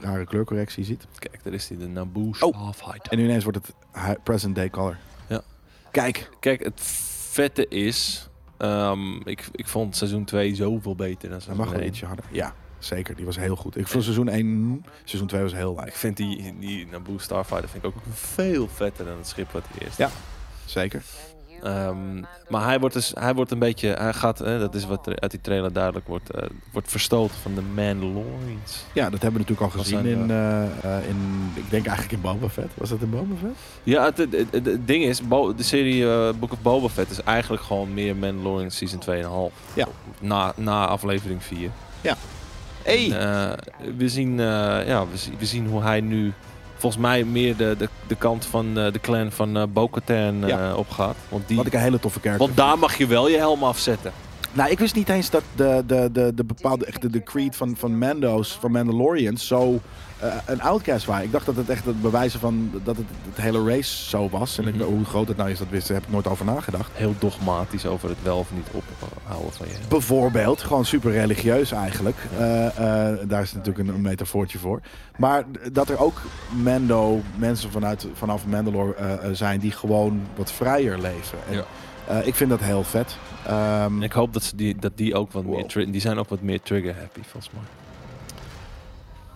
rare 0.02 0.26
kleurcorrectie 0.26 0.84
ziet. 0.84 1.08
Kijk, 1.20 1.44
daar 1.44 1.54
is 1.54 1.68
hij, 1.68 1.78
de 1.78 1.88
Naboo 1.88 2.30
Oh. 2.40 2.72
En 3.10 3.18
nu 3.18 3.24
ineens 3.24 3.44
wordt 3.44 3.60
het 3.60 4.24
present 4.24 4.56
day 4.56 4.70
color. 4.70 4.98
Ja. 5.28 5.42
Kijk. 5.92 6.30
Kijk, 6.40 6.64
het 6.64 6.82
vette 7.30 7.68
is... 7.68 8.30
ehm, 8.62 9.16
ik, 9.28 9.48
ik 9.52 9.68
vond 9.68 9.96
seizoen 9.96 10.26
2 10.26 10.56
zoveel 10.56 10.96
beter 10.96 11.30
dan 11.30 11.30
Hij 11.30 11.40
seizoen 11.40 11.58
mag 11.66 11.70
wel 11.74 11.80
1. 11.80 11.90
ietsje 11.90 12.06
harder. 12.06 12.26
Ja, 12.32 12.54
zeker. 12.80 13.16
Die 13.16 13.26
was 13.26 13.38
heel 13.38 13.56
goed. 13.56 13.78
Ik 13.78 13.88
vond 13.88 14.04
seizoen 14.04 14.28
1, 14.30 14.86
seizoen 15.04 15.28
2 15.28 15.42
was 15.42 15.54
heel 15.54 15.72
Ik 15.72 15.78
lijf. 15.80 15.96
vind 15.98 16.18
die, 16.18 16.56
die 16.60 16.88
Naboo 16.88 17.18
Starfighter 17.18 17.70
vind 17.70 17.84
ik 17.84 17.90
ook 17.90 18.02
veel 18.14 18.68
vetter 18.68 19.06
dan 19.06 19.18
het 19.18 19.28
schip 19.28 19.52
wat 19.52 19.64
eerst 19.80 19.98
Ja. 19.98 20.10
Zeker. 20.66 21.02
Ehm, 21.64 22.20
maar 22.50 22.66
hij 22.66 22.80
wordt, 22.80 22.96
dus, 22.96 23.12
hij 23.20 23.34
wordt 23.34 23.52
een 23.52 23.60
beetje, 23.60 23.88
hij 23.90 24.14
gaat, 24.14 24.40
hè, 24.40 24.60
dat 24.60 24.76
is 24.76 24.86
wat 24.86 25.20
uit 25.22 25.32
die 25.32 25.42
trailer 25.42 25.74
duidelijk 25.74 26.08
wordt, 26.08 26.30
eh, 26.32 26.44
wordt 26.72 26.92
verstoten 26.92 27.36
van 27.42 27.56
de 27.56 27.62
Mandalorians. 27.62 28.84
Ja, 28.94 29.10
dat 29.10 29.22
hebben 29.22 29.42
we 29.42 29.48
natuurlijk 29.48 29.74
al 29.74 29.80
gezien 29.82 30.00
zijn 30.04 30.06
in, 30.20 30.32
eh, 30.32 30.64
eh, 30.98 31.08
in, 31.08 31.52
ik 31.54 31.70
denk 31.70 31.86
eigenlijk 31.86 32.16
in 32.16 32.22
Boba 32.22 32.50
Fett. 32.50 32.68
Was 32.74 32.90
dat 32.90 33.02
in 33.02 33.10
Boba 33.10 33.36
Fett? 33.42 33.54
Ja, 33.84 34.04
het, 34.06 34.18
het, 34.18 34.32
het- 34.52 34.66
het 34.66 34.88
ding 34.88 35.04
is, 35.04 35.22
Bo- 35.28 35.56
de 35.56 35.64
serie 35.64 36.10
eh, 36.12 36.30
Book 36.40 36.52
of 36.52 36.62
Boba 36.62 36.88
Fett 36.88 37.10
is 37.12 37.24
eigenlijk 37.24 37.64
gewoon 37.64 37.94
meer 37.94 38.16
Mandalorian 38.16 38.72
season 38.72 39.00
2,5. 39.00 39.54
Ja. 39.74 39.88
Na, 40.22 40.54
na 40.56 40.86
aflevering 40.88 41.44
4. 41.44 41.70
Ja. 42.02 42.16
En, 42.84 43.20
eh, 43.20 43.52
we, 43.98 44.10
zien, 44.10 44.38
ja, 44.38 45.06
we, 45.12 45.18
zien, 45.18 45.34
we 45.40 45.46
zien 45.46 45.68
hoe 45.68 45.82
hij 45.82 46.02
nu 46.02 46.34
volgens 46.82 47.02
mij 47.02 47.24
meer 47.24 47.56
de, 47.58 47.76
de, 47.78 47.90
de 48.08 48.16
kant 48.16 48.46
van 48.46 48.78
eh, 48.80 48.92
de 48.92 49.00
clan 49.00 49.32
van 49.32 49.58
eh 49.58 49.64
Bo-Katan 49.74 50.44
eh, 50.44 50.48
Ja. 50.48 50.76
opgaat. 50.76 51.16
Want, 51.30 51.48
die, 51.48 51.58
Wat 51.58 51.66
ik 51.66 51.74
een 51.74 51.80
hele 51.80 52.00
toffe 52.00 52.20
character 52.20 52.46
want 52.46 52.58
daar 52.58 52.80
mag 52.80 52.98
je 52.98 53.08
wel 53.08 53.28
je 53.30 53.38
helm 53.38 53.64
afzetten. 53.64 54.12
Nou, 54.54 54.70
ik 54.72 54.80
wist 54.80 54.96
niet 54.96 55.10
eens 55.10 55.30
dat 55.30 55.44
de, 55.56 55.84
de, 55.88 56.10
de, 56.12 56.32
de 56.36 56.44
bepaalde, 56.44 56.86
echt 56.86 57.02
de, 57.02 57.10
de 57.10 57.24
creed 57.24 57.56
van, 57.56 57.76
van 57.78 57.98
Mando's, 57.98 58.58
van 58.60 58.72
Mandalorians, 58.72 59.48
zo 59.48 59.80
eh, 60.22 60.36
een 60.46 60.62
outcast 60.62 61.06
waren. 61.06 61.24
Ik 61.26 61.32
dacht 61.32 61.46
dat 61.46 61.56
het 61.56 61.70
echt 61.70 61.86
het 61.86 62.02
bewijzen 62.02 62.40
van 62.40 62.72
dat 62.84 62.98
het, 62.98 63.06
het 63.30 63.38
hele 63.44 63.64
race 63.76 64.10
zo 64.10 64.30
was. 64.30 64.58
En 64.58 64.68
ik- 64.68 64.76
Mhm. 64.76 64.84
hoe 64.84 65.06
groot 65.06 65.28
het 65.28 65.38
nou 65.38 65.50
is, 65.50 65.58
dat 65.60 65.68
wist, 65.70 65.88
daar 65.88 65.98
heb 65.98 66.06
ik 66.06 66.12
nooit 66.14 66.28
over 66.28 66.46
nagedacht. 66.46 66.90
Heel 66.94 67.16
dogmatisch 67.20 67.86
over 67.86 68.10
het 68.10 68.18
wel 68.24 68.38
of 68.38 68.52
niet 68.54 68.68
ophouden 68.72 69.54
van 69.54 69.68
je. 69.68 69.74
Bijvoorbeeld, 69.90 70.62
gewoon 70.62 70.86
super 70.86 71.12
religieus 71.12 71.72
eigenlijk. 71.72 72.18
Eh, 72.38 72.66
eh, 72.68 73.18
daar 73.28 73.42
is 73.42 73.54
natuurlijk 73.54 73.88
een, 73.88 73.94
een 73.96 74.02
metafoortje 74.02 74.60
voor. 74.60 74.80
Maar 75.18 75.44
dat 75.72 75.90
er 75.90 76.00
ook 76.00 76.22
Mando, 76.64 77.22
mensen 77.36 77.72
vanuit, 77.72 78.08
vanaf 78.14 78.46
Mandalore 78.46 78.96
zijn 79.32 79.60
die 79.60 79.72
gewoon 79.72 80.22
wat 80.36 80.52
vrijer 80.52 81.00
leven. 81.00 81.38
En, 81.50 81.56
Ja. 82.08 82.20
ik 82.22 82.36
vind 82.36 82.50
dat 82.50 82.60
heel 82.60 82.84
vet. 82.84 83.18
Ehm, 83.46 84.02
ik 84.02 84.12
hoop 84.12 84.34
dat, 84.34 84.44
ze 84.44 84.56
die, 84.56 84.76
dat 84.80 84.92
die 84.96 85.16
ook 85.16 85.32
wat 85.32 85.44
Wow. 85.44 85.76
meer 85.76 85.92
die 85.92 86.02
zijn 86.02 86.18
ook 86.18 86.30
wat 86.30 86.42
meer 86.42 86.62
trigger 86.62 86.96
happy 87.00 87.20
volgens 87.30 87.54
mij. 87.54 87.64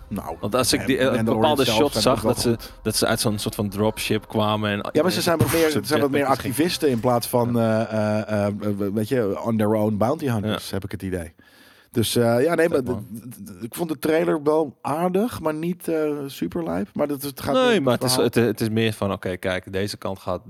Nou, 0.08 0.36
Want 0.40 0.54
als 0.54 0.72
ik 0.72 0.86
die, 0.86 0.98
eh, 0.98 1.22
bepaalde 1.22 1.64
shots 1.64 2.02
zag 2.02 2.22
dat 2.22 2.40
ze, 2.40 2.48
goed. 2.48 2.72
dat 2.82 2.96
ze 2.96 3.06
uit 3.06 3.20
zo'n 3.20 3.38
soort 3.38 3.54
van 3.54 3.68
dropship 3.68 4.28
kwamen. 4.28 4.70
En, 4.70 4.88
Ja, 4.92 5.02
maar 5.02 5.12
ze 5.12 5.20
zijn 5.20 5.38
wat 5.38 5.52
meer, 5.56 5.70
Ze 5.70 5.80
zijn 5.82 6.00
wat 6.00 6.10
meer 6.10 6.24
activisten 6.24 6.90
in 6.90 7.00
plaats 7.00 7.26
van, 7.26 7.58
eh, 7.58 8.46
eh, 8.46 8.54
weet 8.76 9.08
je, 9.08 9.42
on 9.42 9.56
their 9.56 9.74
own 9.74 9.96
bounty 9.96 10.26
hunters, 10.26 10.70
heb 10.70 10.84
ik 10.84 10.90
het 10.90 11.02
idee. 11.02 11.34
Dus 11.90 12.12
ja, 12.12 12.54
nee, 12.54 12.68
maar 12.68 12.80
ik 13.60 13.74
vond 13.74 13.88
de 13.88 13.98
trailer 13.98 14.42
wel 14.42 14.78
aardig, 14.80 15.40
maar 15.40 15.54
niet 15.54 15.88
eh 15.88 16.10
super 16.26 16.64
lijp. 16.64 16.88
Maar 16.92 17.06
dat, 17.06 17.22
het 17.22 17.40
gaat 17.40 17.54
Nee, 17.54 17.80
maar 17.80 17.98
het 17.98 18.36
is, 18.36 18.40
het 18.40 18.60
is 18.60 18.68
meer 18.68 18.92
van, 18.92 19.12
oké, 19.12 19.36
kijk, 19.36 19.72
deze 19.72 19.96
kant 19.96 20.18
gaat 20.18 20.42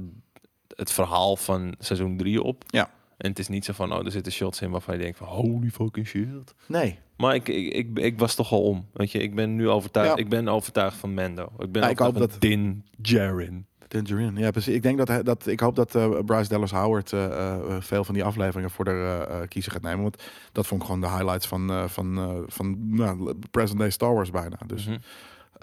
het 0.77 0.93
verhaal 0.93 1.37
van 1.37 1.75
seizoen 1.79 2.17
3 2.17 2.43
op. 2.43 2.65
Ja. 2.67 2.91
En 3.17 3.29
het 3.29 3.39
is 3.39 3.49
niet 3.49 3.65
zo 3.65 3.73
van, 3.73 3.93
oh, 3.93 4.05
er 4.05 4.11
zitten 4.11 4.33
shots 4.33 4.61
in 4.61 4.71
waarvan 4.71 4.97
je 4.97 5.03
denkt 5.03 5.19
van, 5.19 5.27
holy 5.27 5.71
fucking 5.71 6.07
shit. 6.07 6.55
Nee, 6.67 6.99
Maar 7.17 7.35
ik, 7.35 7.49
ik, 7.49 7.73
ik, 7.73 7.99
ik 7.99 8.19
was 8.19 8.35
toch 8.35 8.53
al 8.53 8.63
om. 8.63 8.87
Weet 8.93 9.13
je, 9.13 9.19
ik 9.19 9.35
ben 9.35 9.55
nu 9.57 9.69
overtuigd. 9.69 10.11
Ja. 10.11 10.17
Ik 10.17 10.29
ben 10.29 10.49
overtuigd 10.49 10.97
van 10.97 11.15
Mando. 11.15 11.49
Ik 11.59 11.73
ben 11.73 11.83
Ja, 11.83 11.89
ik 11.89 11.99
hoop 11.99 12.19
dat- 12.19 12.37
Din. 12.39 12.85
Tangerine. 13.89 14.41
Ja, 14.41 14.51
precies. 14.51 14.75
Ik 14.75 14.83
denk 14.83 14.99
dat, 14.99 15.09
hij, 15.09 15.23
dat 15.23 15.47
ik 15.47 15.61
hoop 15.61 15.77
dat 15.77 15.95
eh, 15.95 16.19
Bryce 16.25 16.49
Dallas 16.49 16.71
Howard 16.71 17.13
eh, 17.13 17.25
eh, 17.25 17.77
veel 17.81 18.05
van 18.05 18.15
die 18.15 18.25
afleveringen 18.25 18.71
voor 18.71 18.85
de 18.85 19.45
kiezer 19.49 19.73
gaat 19.73 19.83
nemen. 19.83 20.03
Want 20.03 20.23
dat 20.53 20.67
vond 20.67 20.81
ik 20.81 20.87
gewoon 20.87 21.03
de 21.03 21.09
highlights 21.11 21.47
van, 21.47 21.89
van, 21.89 22.45
van 22.47 22.95
nou, 22.97 23.35
present 23.51 23.79
day 23.79 23.91
Star 23.91 24.15
Wars 24.15 24.31
bijna. 24.31 24.59
Dus 24.67 24.87
Mhm. 24.87 24.97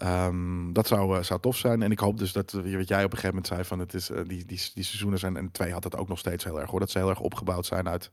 Ehm, 0.04 0.74
dat 0.74 0.88
zou, 0.88 1.18
eh, 1.18 1.24
zou 1.24 1.40
tof 1.40 1.58
zijn. 1.58 1.82
En 1.82 1.92
ik 1.92 2.00
hoop 2.00 2.18
dus 2.18 2.32
dat, 2.32 2.54
eh, 2.54 2.76
wat 2.76 2.88
jij 2.88 3.04
op 3.04 3.12
een 3.12 3.18
gegeven 3.18 3.28
moment 3.28 3.48
zei, 3.48 3.64
van 3.64 3.80
het 3.80 3.94
is, 3.94 4.10
eh, 4.10 4.18
die, 4.18 4.46
die, 4.46 4.62
die 4.74 4.84
seizoenen 4.84 5.20
zijn, 5.20 5.38
en 5.38 5.52
twee 5.52 5.72
had 5.72 5.84
het 5.84 5.98
ook 5.98 6.08
nog 6.08 6.20
steeds 6.20 6.44
heel 6.44 6.60
erg 6.62 6.70
hoor, 6.70 6.80
dat 6.80 6.92
ze 6.92 6.98
heel 6.98 7.10
erg 7.10 7.20
opgebouwd 7.20 7.66
zijn 7.66 7.90
uit 7.90 8.10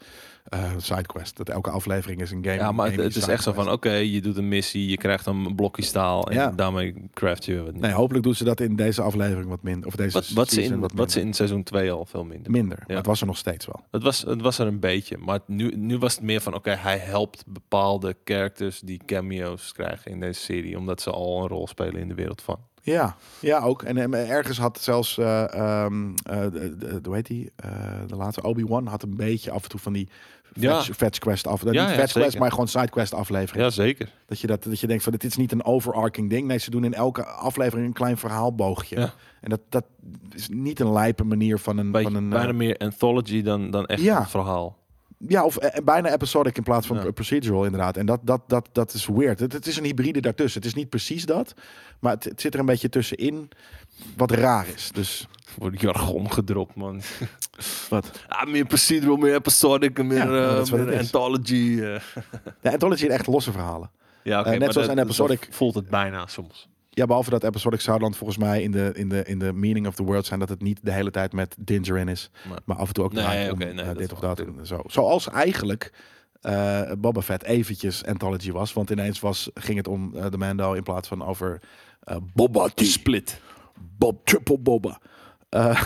sidequest. 0.77 1.37
Dat 1.37 1.49
elke 1.49 1.71
aflevering 1.71 2.21
is 2.21 2.31
een 2.31 2.45
game. 2.45 2.57
Ja, 2.57 2.73
maar 2.73 2.91
het, 2.91 3.01
het 3.01 3.17
is 3.17 3.29
echt 3.29 3.43
zo 3.43 3.53
van, 3.53 3.71
oké, 3.71 3.93
je 3.93 4.21
doet 4.21 4.37
een 4.37 4.49
missie, 4.49 4.91
je 4.91 4.97
krijgt 4.97 5.27
een 5.27 5.55
blokje 5.55 5.83
staal 5.83 6.29
en 6.29 6.35
Ja. 6.35 6.51
daarmee 6.51 6.95
craft 7.15 7.45
je 7.45 7.63
wat, 7.63 7.75
Nee, 7.75 7.93
hopelijk 7.93 8.25
doen 8.25 8.35
ze 8.35 8.45
dat 8.45 8.61
in 8.61 8.77
deze 8.77 9.03
aflevering 9.03 9.49
wat 9.49 9.63
minder. 9.63 9.87
Of 9.87 9.95
deze 9.95 10.13
wat, 10.13 10.29
wat, 10.29 10.51
ze 10.51 10.63
in, 10.63 10.81
wat 10.81 10.93
wat 10.93 11.11
ze 11.11 11.21
in 11.21 11.35
seizoen 11.35 11.63
2 11.63 11.93
al 11.93 12.05
veel 12.07 12.25
minder. 12.25 12.51
minder. 12.51 12.85
Maar 12.87 12.97
het 12.97 13.07
was 13.07 13.21
er 13.21 13.27
nog 13.27 13.37
steeds 13.37 13.67
wel. 13.67 13.85
Het 13.91 14.03
was, 14.03 14.21
het 14.23 14.41
was 14.41 14.59
er 14.59 14.67
een 14.67 14.81
beetje, 14.81 15.19
maar 15.19 15.39
nu, 15.47 15.77
nu 15.77 15.99
was 15.99 16.15
het 16.15 16.23
meer 16.23 16.41
van, 16.41 16.55
oké, 16.55 16.71
hij 16.71 16.99
helpt 16.99 17.45
bepaalde 17.47 18.17
characters 18.25 18.81
die 18.81 19.01
cameo's 19.07 19.73
krijgen 19.73 20.11
in 20.11 20.21
deze 20.21 20.41
serie, 20.41 20.79
omdat 20.79 21.01
ze 21.01 21.11
al 21.11 21.41
een 21.43 21.49
rol 21.49 21.67
spelen 21.67 21.80
in 21.87 22.09
de 22.09 22.15
wereld 22.15 22.43
van. 22.43 22.59
Ja, 22.83 23.17
ja 23.41 23.61
ook. 23.61 23.83
En 23.83 24.13
eh, 24.15 24.31
ergens 24.31 24.59
had 24.59 24.79
zelfs, 24.81 25.19
eh 25.19 25.55
ehm 25.55 26.11
eh, 26.23 26.41
de, 26.41 26.77
de- 26.77 27.01
hoe 27.05 27.15
heet 27.15 27.27
die? 27.27 27.53
Eh, 27.57 27.71
de 28.07 28.17
laatste 28.17 28.43
Obi-Wan 28.43 28.87
had 28.87 29.03
een 29.03 29.17
beetje 29.17 29.51
af 29.51 29.63
en 29.63 29.69
toe 29.69 29.81
van 29.81 29.93
die 29.93 30.09
Ja. 30.53 30.83
fetch, 30.83 31.19
quest 31.19 31.47
af. 31.47 31.61
Ja, 31.63 31.67
niet 31.71 31.75
ja, 31.81 31.89
fetch 31.89 32.13
quest, 32.13 32.39
maar 32.39 32.51
gewoon 32.51 32.69
sidequest 32.69 33.15
aflevering. 33.15 33.65
Ja, 33.65 33.71
zeker. 33.71 34.13
Dat 34.27 34.41
je, 34.41 34.47
dat, 34.47 34.63
dat 34.65 34.81
je 34.81 34.87
denkt 34.87 35.03
van 35.03 35.13
dit 35.13 35.25
is 35.25 35.37
niet 35.37 35.53
een 35.53 35.65
overarching 35.65 36.31
ding. 36.31 36.47
Nee, 36.47 36.59
ze 36.59 36.71
doen 36.71 36.85
in 36.85 36.95
elke 36.95 37.25
aflevering 37.27 37.87
een 37.87 37.93
klein 37.93 38.17
verhaalboogje. 38.17 38.99
Ja. 39.01 39.13
En 39.41 39.51
dat, 39.51 39.61
dat 39.69 39.85
is 40.35 40.49
niet 40.49 40.81
een 40.81 40.93
lijpe 40.93 41.25
manier 41.25 41.59
van 41.59 41.79
een... 41.79 41.91
Beetje, 41.91 42.11
van 42.11 42.23
een 42.23 42.29
bijna 42.29 42.53
meer 42.53 42.77
anthology 42.77 43.43
dan, 43.43 43.71
dan 43.71 43.87
echt 43.87 44.03
Ja. 44.03 44.19
een 44.19 44.27
verhaal. 44.27 44.77
Ja, 45.29 45.45
of 45.45 45.57
eh, 45.57 45.85
bijna 45.85 46.13
episodic 46.13 46.57
in 46.57 46.63
plaats 46.63 46.87
van 46.87 46.97
Ja. 46.97 47.11
procedural 47.11 47.65
inderdaad. 47.65 47.97
En 47.97 48.07
dat, 48.07 48.21
dat, 48.23 48.41
dat, 48.47 48.69
dat 48.73 48.93
is 48.93 49.07
weird. 49.07 49.41
Het, 49.41 49.53
het 49.53 49.67
is 49.67 49.77
een 49.77 49.85
hybride 49.85 50.21
daartussen. 50.21 50.61
Het 50.61 50.69
is 50.71 50.77
niet 50.77 50.89
precies 50.89 51.25
dat. 51.27 51.55
Maar 52.01 52.13
het, 52.15 52.25
het 52.25 52.41
zit 52.41 52.55
er 52.55 52.61
een 52.61 52.67
beetje 52.67 52.89
tussenin 52.89 53.49
wat 54.17 54.31
raar 54.31 54.67
is. 54.75 54.91
Dus 54.95 55.27
Wordt 55.59 55.81
jargon 55.81 56.33
gedropt, 56.33 56.75
man. 56.75 57.01
wat? 57.91 58.11
Ah, 58.29 58.49
meer 58.51 58.65
procedural, 58.67 59.17
meer 59.17 59.35
episodic, 59.35 59.99
meer, 60.03 60.07
maar 60.27 60.43
eh, 60.49 60.55
dat 60.55 60.65
is 60.65 60.71
wat 60.71 60.79
meer 60.81 60.89
het 60.89 60.99
is. 61.01 61.01
anthology. 61.13 61.81
eh. 61.83 62.01
Ja, 62.61 62.71
Anthology 62.71 62.99
zijn 62.99 63.11
echt 63.11 63.27
losse 63.27 63.53
verhalen. 63.53 63.91
Ja, 64.23 64.41
oké. 64.41 64.49
Net 64.51 64.59
maar 64.59 64.73
zoals 64.73 64.87
dat- 64.89 64.97
zo 64.97 65.03
episodic- 65.03 65.49
voelt 65.51 65.75
het 65.75 65.89
bijna 65.89 66.27
soms. 66.27 66.69
Ja, 67.01 67.07
behalve 67.07 67.31
dat 67.31 67.45
episodic 67.45 67.81
zou 67.81 67.99
dan 67.99 68.15
volgens 68.15 68.39
mij 68.39 68.63
in 68.63 68.71
de, 68.71 68.93
in, 68.95 69.09
de, 69.09 69.25
in 69.25 69.39
de 69.39 69.53
meaning 69.53 69.87
of 69.87 69.95
the 69.95 70.03
world 70.03 70.27
zijn 70.27 70.41
dat 70.41 70.49
het 70.49 70.63
niet 70.63 70.79
de 70.83 70.93
hele 70.93 71.11
tijd 71.11 71.33
met 71.33 71.57
Dinger 71.59 71.99
in 71.99 72.09
is. 72.09 72.31
Nee. 72.49 72.59
Maar 72.65 72.77
af 72.77 72.89
en 72.89 72.95
toe 72.95 73.05
ook 73.05 73.13
Nee, 73.13 73.23
draait 73.23 73.53
om, 73.53 73.59
nee, 73.59 73.73
eh, 73.73 73.97
dit 73.97 74.13
of 74.13 74.19
dat. 74.19 74.41
En 74.41 74.67
zo. 74.67 74.81
Zoals 74.87 75.29
eigenlijk 75.29 75.93
eh 76.41 76.93
Boba 76.99 77.23
Fett 77.23 77.43
eventjes 77.43 78.05
anthology 78.05 78.53
was. 78.53 78.73
Want 78.73 78.91
ineens 78.91 79.21
was, 79.21 79.51
ging 79.55 79.77
het 79.77 79.89
om 79.89 80.17
eh, 80.17 80.31
de 80.31 80.39
Mando 80.39 80.73
in 80.73 80.83
plaats 80.83 81.09
van 81.09 81.25
over 81.25 81.61
Boba 82.35 82.69
T. 82.69 82.81
Split. 82.81 83.41
Bob 83.99 84.25
Triple 84.25 84.59
Boba. 84.59 85.01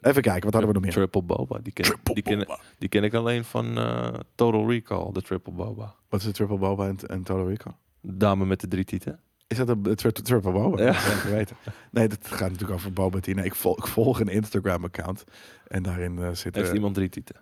Even 0.00 0.22
kijken, 0.22 0.44
wat 0.44 0.52
hadden 0.52 0.66
we 0.66 0.72
nog 0.72 0.82
meer? 0.82 0.92
Triple 0.92 1.22
Boba. 1.22 1.58
Die 1.62 1.72
ken, 1.72 1.84
Triple 1.84 2.14
die, 2.14 2.22
ken, 2.22 2.46
die 2.78 2.88
ken 2.88 3.04
ik 3.04 3.14
alleen 3.14 3.44
van 3.44 3.78
eh, 3.78 4.14
Total 4.34 4.70
Recall, 4.70 5.12
de 5.12 5.22
Triple 5.22 5.52
Boba. 5.52 5.94
Wat 6.08 6.20
is 6.20 6.26
de 6.26 6.32
Triple 6.32 6.58
Boba 6.58 6.86
en, 6.86 6.96
en 7.06 7.22
Total 7.22 7.48
Recall? 7.48 7.72
Dame 8.00 8.46
met 8.46 8.60
de 8.60 8.68
drie 8.68 8.84
tieten. 8.84 9.20
Is 9.50 9.56
dat 9.56 9.68
een, 9.68 9.80
een 9.88 9.94
tri- 9.94 10.12
Triple 10.12 10.52
Boba? 10.52 10.82
Ja. 10.84 10.92
Dat 10.92 11.22
weten. 11.32 11.56
Nee, 11.90 12.08
dat 12.08 12.18
gaat 12.22 12.40
natuurlijk 12.50 12.70
over 12.78 12.92
Boba 12.92 13.20
Tea. 13.20 13.34
Nee, 13.34 13.44
ik, 13.44 13.54
volg, 13.54 13.78
ik 13.78 13.86
volg 13.86 14.20
een 14.20 14.28
Instagram-account 14.28 15.24
en 15.66 15.82
daarin 15.82 16.18
eh 16.18 16.28
zit... 16.32 16.54
Heeft 16.54 16.68
eh, 16.68 16.74
iemand 16.74 16.94
drie 16.94 17.08
tieten? 17.08 17.36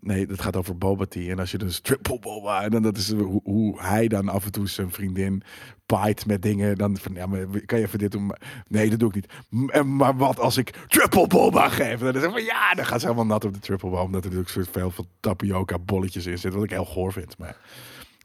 Nee, 0.00 0.26
dat 0.26 0.40
gaat 0.42 0.56
over 0.56 0.78
Boba 0.78 1.04
Tea. 1.04 1.30
En 1.30 1.38
als 1.38 1.50
je 1.50 1.58
dus 1.58 1.80
triple 1.80 2.18
Boba... 2.18 2.62
En 2.62 2.70
dan 2.70 2.82
dat 2.82 2.96
is 2.96 3.12
hoe, 3.12 3.40
hoe 3.44 3.80
hij 3.82 4.08
dan 4.08 4.28
af 4.28 4.44
en 4.44 4.52
toe 4.52 4.68
zijn 4.68 4.90
vriendin 4.90 5.42
paait 5.86 6.26
met 6.26 6.42
dingen. 6.42 6.76
Dan 6.76 6.96
van, 6.96 7.14
ja, 7.14 7.26
maar 7.26 7.46
kan 7.66 7.78
je 7.78 7.84
even 7.84 7.98
dit 7.98 8.10
doen? 8.10 8.26
Maar- 8.26 8.64
Nee, 8.68 8.90
dat 8.90 8.98
doe 8.98 9.08
ik 9.08 9.14
niet. 9.14 9.32
M- 9.74 9.96
Maar 9.96 10.16
wat 10.16 10.38
als 10.38 10.56
ik 10.56 10.70
triple 10.88 11.26
Boba 11.26 11.68
geef? 11.68 11.98
Dan 12.00 12.14
is 12.14 12.22
het 12.22 12.30
van, 12.32 12.42
ja, 12.44 12.74
dan 12.74 12.86
gaat 12.86 13.00
ze 13.00 13.06
helemaal 13.06 13.26
nat 13.28 13.44
op 13.44 13.52
de 13.54 13.60
triple 13.60 13.88
Boba. 13.90 14.02
Omdat 14.02 14.24
er 14.24 14.30
natuurlijk 14.34 14.70
veel 14.70 14.90
van 14.90 15.06
tapioca 15.20 15.78
bolletjes 15.78 16.26
in 16.26 16.38
zit. 16.38 16.54
Wat 16.54 16.64
ik 16.64 16.70
heel 16.70 16.84
goor 16.84 17.12
vind. 17.12 17.38
Maar 17.38 17.56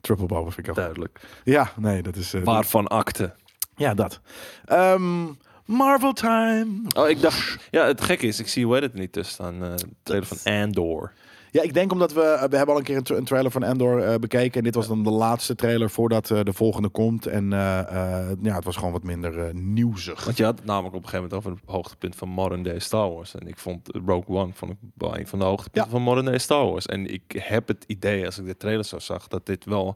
triple 0.04 0.26
Boba 0.26 0.43
vind 0.51 0.58
ik 0.58 0.66
heel 0.66 0.74
Duidelijk. 0.74 1.20
Ja, 1.43 1.72
nee, 1.76 2.01
dat 2.01 2.16
is... 2.16 2.34
eh, 2.34 2.41
Waarvan 2.43 2.88
akte? 2.88 3.34
Ja, 3.76 3.93
dat. 3.93 4.20
Ehm, 4.66 5.26
Marvel 5.66 6.14
Time. 6.14 6.68
Oh, 6.97 7.10
ik 7.10 7.22
dacht... 7.22 7.68
Ja, 7.72 7.86
het 7.86 8.01
gekke 8.01 8.28
is, 8.28 8.39
ik 8.39 8.47
zie 8.47 8.68
het 8.82 8.93
niet 8.93 9.12
tussen 9.12 9.34
staan. 9.34 9.64
eh 9.64 9.74
trailer 10.04 10.28
van 10.28 10.54
Andor. 10.54 11.12
Ja, 11.54 11.62
ik 11.62 11.74
denk 11.74 11.91
omdat 11.91 12.14
we... 12.14 12.47
We 12.49 12.56
hebben 12.58 12.68
al 12.74 12.78
een 12.78 12.84
keer 12.84 12.97
een, 12.97 13.04
tra- 13.04 13.16
een 13.16 13.24
trailer 13.26 13.51
van 13.51 13.64
Endor 13.64 13.99
eh, 14.04 14.16
bekeken. 14.16 14.58
En 14.58 14.64
dit 14.64 14.76
was 14.76 14.88
dan 14.88 15.04
de 15.04 15.10
laatste 15.10 15.56
trailer 15.56 15.89
voordat 15.89 16.32
eh, 16.32 16.39
de 16.43 16.54
volgende 16.54 16.89
komt. 16.89 17.26
En 17.26 17.54
eh, 17.54 17.80
eh, 17.80 18.30
ja, 18.41 18.56
het 18.56 18.64
was 18.64 18.76
gewoon 18.76 18.91
wat 18.91 19.04
minder 19.04 19.39
eh, 19.45 19.54
nieuwsig. 19.54 20.26
Want 20.26 20.38
je 20.38 20.43
had 20.43 20.64
namelijk 20.66 20.95
op 20.95 21.04
een 21.04 21.10
gegeven 21.10 21.30
moment 21.30 21.34
over 21.47 21.51
het 21.62 21.76
hoogtepunt 21.76 22.16
van 22.16 22.30
modern 22.30 22.64
day 22.64 22.80
Star 22.80 23.14
Wars. 23.14 23.36
En 23.36 23.47
ik 23.47 23.58
vond 23.58 23.89
Rogue 24.06 24.36
One 24.38 24.51
vond 24.54 24.72
ik 24.72 24.78
wel 24.97 25.18
een 25.18 25.28
van 25.28 25.39
de 25.39 25.45
hoogtepunten 25.45 25.84
Ja. 25.91 25.97
van 25.97 26.01
modern 26.01 26.26
day 26.26 26.38
Star 26.38 26.66
Wars. 26.72 26.86
En 26.86 27.14
ik 27.14 27.24
heb 27.38 27.68
het 27.68 27.84
idee, 27.88 28.26
als 28.26 28.39
ik 28.39 28.45
de 28.45 28.58
trailer 28.58 28.86
zo 28.86 28.99
zag, 28.99 29.28
dat 29.28 29.45
dit 29.45 29.66
wel 29.66 29.95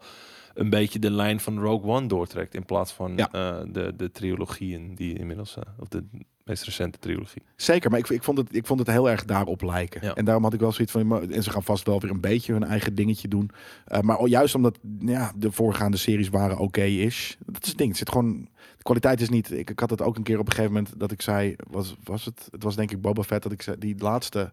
een 0.57 0.69
beetje 0.69 0.99
de 0.99 1.11
lijn 1.11 1.39
van 1.39 1.59
Rogue 1.59 1.91
One 1.91 2.07
doortrekt. 2.07 2.55
In 2.55 2.65
plaats 2.65 2.91
van 2.91 3.13
Ja. 3.15 3.31
eh, 3.31 3.57
de, 3.71 3.93
de 3.97 4.11
trilogieën 4.11 4.95
die 4.95 5.17
inmiddels, 5.19 5.57
eh, 5.57 5.63
of 5.79 5.87
de 5.87 6.03
meest 6.43 6.63
recente 6.63 6.99
trilogie. 6.99 7.41
Zeker, 7.55 7.89
maar 7.89 7.99
ik, 7.99 8.09
ik, 8.09 8.23
vond 8.23 8.37
het, 8.37 8.55
ik 8.55 8.65
vond 8.65 8.79
het 8.79 8.89
heel 8.89 9.09
erg 9.09 9.25
daarop 9.25 9.61
lijken. 9.61 10.01
Ja. 10.03 10.13
En 10.13 10.25
daarom 10.25 10.43
had 10.43 10.53
ik 10.53 10.59
wel 10.59 10.71
zoiets 10.71 10.91
van... 10.91 11.31
En 11.31 11.43
ze 11.43 11.49
gaan 11.49 11.63
vast 11.63 11.85
wel 11.85 11.99
weer 11.99 12.11
een 12.11 12.21
beetje 12.21 12.53
hun 12.53 12.63
eigen 12.63 12.95
dingetje 12.95 13.27
doen. 13.27 13.49
Eh, 13.85 13.99
maar 14.01 14.27
juist 14.27 14.55
omdat 14.55 14.79
ja, 14.99 15.31
de 15.35 15.51
voorgaande 15.51 15.97
series 15.97 16.29
waren 16.29 16.57
oké-ish. 16.57 17.33
Dat 17.45 17.63
is 17.63 17.69
het 17.69 17.77
ding. 17.77 17.89
Het 17.89 17.97
zit 17.97 18.09
gewoon... 18.09 18.47
De 18.77 18.83
kwaliteit 18.83 19.21
is 19.21 19.29
niet... 19.29 19.51
Ik, 19.51 19.69
ik 19.69 19.79
had 19.79 19.89
het 19.89 20.01
ook 20.01 20.17
een 20.17 20.23
keer 20.23 20.39
op 20.39 20.45
een 20.45 20.51
gegeven 20.53 20.73
moment 20.73 20.99
dat 20.99 21.11
ik 21.11 21.21
zei... 21.21 21.55
Was, 21.69 21.95
was 22.03 22.25
het? 22.25 22.47
Het 22.51 22.63
was 22.63 22.75
denk 22.75 22.91
ik 22.91 23.01
Boba 23.01 23.23
Fett 23.23 23.43
dat 23.43 23.51
ik 23.51 23.61
zei... 23.61 23.77
Die 23.77 23.95
laatste... 23.97 24.51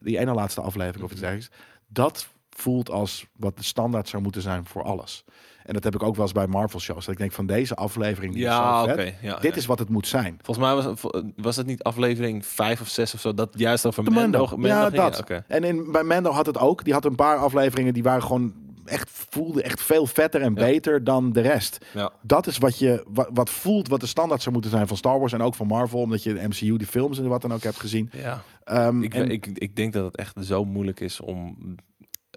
Die 0.00 0.18
ene 0.18 0.34
laatste 0.34 0.60
aflevering 0.60 1.04
of 1.04 1.10
iets 1.10 1.20
dergelijks. 1.20 1.50
Dat 1.88 2.28
voelt 2.56 2.90
als 2.90 3.26
wat 3.36 3.56
de 3.56 3.62
standaard 3.64 4.08
zou 4.08 4.22
moeten 4.22 4.42
zijn 4.42 4.64
voor 4.66 4.82
alles. 4.82 5.24
En 5.62 5.74
dat 5.74 5.84
heb 5.84 5.94
ik 5.94 6.02
ook 6.02 6.14
wel 6.14 6.24
eens 6.24 6.32
bij 6.34 6.46
Marvel 6.46 6.80
shows. 6.80 7.04
Dat 7.04 7.14
ik 7.14 7.20
denk 7.20 7.32
van 7.32 7.46
deze 7.46 7.74
aflevering... 7.74 8.34
die 8.34 8.44
is 8.46 8.54
zo 8.54 8.84
vet. 8.84 9.14
Ja, 9.22 9.38
Dit 9.38 9.50
ja. 9.52 9.58
is 9.58 9.66
wat 9.66 9.78
het 9.78 9.88
moet 9.88 10.06
zijn. 10.06 10.38
Volgens 10.42 10.66
mij 10.66 10.74
was 10.74 10.84
het, 10.84 11.22
was 11.36 11.56
het 11.56 11.66
niet 11.66 11.82
aflevering 11.82 12.46
5 12.46 12.80
of 12.80 12.88
6 12.88 13.14
of 13.14 13.20
zo, 13.20 13.34
dat 13.34 13.48
juist 13.56 13.86
over 13.86 14.02
Mando. 14.12 14.46
Mando 14.46 14.66
Ja, 14.66 14.82
ging? 14.82 14.94
dat. 14.96 15.20
oké. 15.20 15.44
En 15.48 15.64
in, 15.64 15.92
bij 15.92 16.02
Mando 16.02 16.30
had 16.30 16.46
het 16.46 16.58
ook. 16.58 16.84
Die 16.84 16.92
had 16.92 17.04
een 17.04 17.14
paar 17.14 17.36
afleveringen 17.36 17.94
die 17.94 18.02
waren 18.02 18.22
gewoon 18.22 18.52
echt 18.84 19.10
voelde 19.30 19.62
echt 19.62 19.82
veel 19.82 20.06
vetter 20.06 20.40
en 20.40 20.54
beter 20.54 21.04
dan 21.04 21.32
de 21.32 21.40
rest. 21.40 21.86
Ja. 21.94 22.10
Dat 22.22 22.46
is 22.46 22.58
wat 22.58 22.78
je 22.78 23.04
wat, 23.08 23.28
wat 23.32 23.50
voelt, 23.50 23.88
wat 23.88 24.00
de 24.00 24.06
standaard 24.06 24.40
zou 24.42 24.52
moeten 24.52 24.70
zijn 24.70 24.86
van 24.88 24.96
Star 24.96 25.18
Wars 25.18 25.32
en 25.32 25.42
ook 25.42 25.54
van 25.54 25.66
Marvel, 25.66 26.00
omdat 26.00 26.22
je 26.22 26.34
de 26.34 26.48
MCU, 26.48 26.76
die 26.76 26.86
films 26.86 27.18
en 27.18 27.28
wat 27.28 27.42
dan 27.42 27.52
ook 27.52 27.62
hebt 27.62 27.80
gezien. 27.80 28.10
ja. 28.12 28.42
Ehm, 28.64 29.02
Ik, 29.02 29.14
en- 29.14 29.30
ik, 29.30 29.46
ik 29.46 29.76
denk 29.76 29.92
dat 29.92 30.04
het 30.04 30.16
echt 30.16 30.36
zo 30.44 30.64
moeilijk 30.64 31.00
is 31.00 31.20
om 31.20 31.56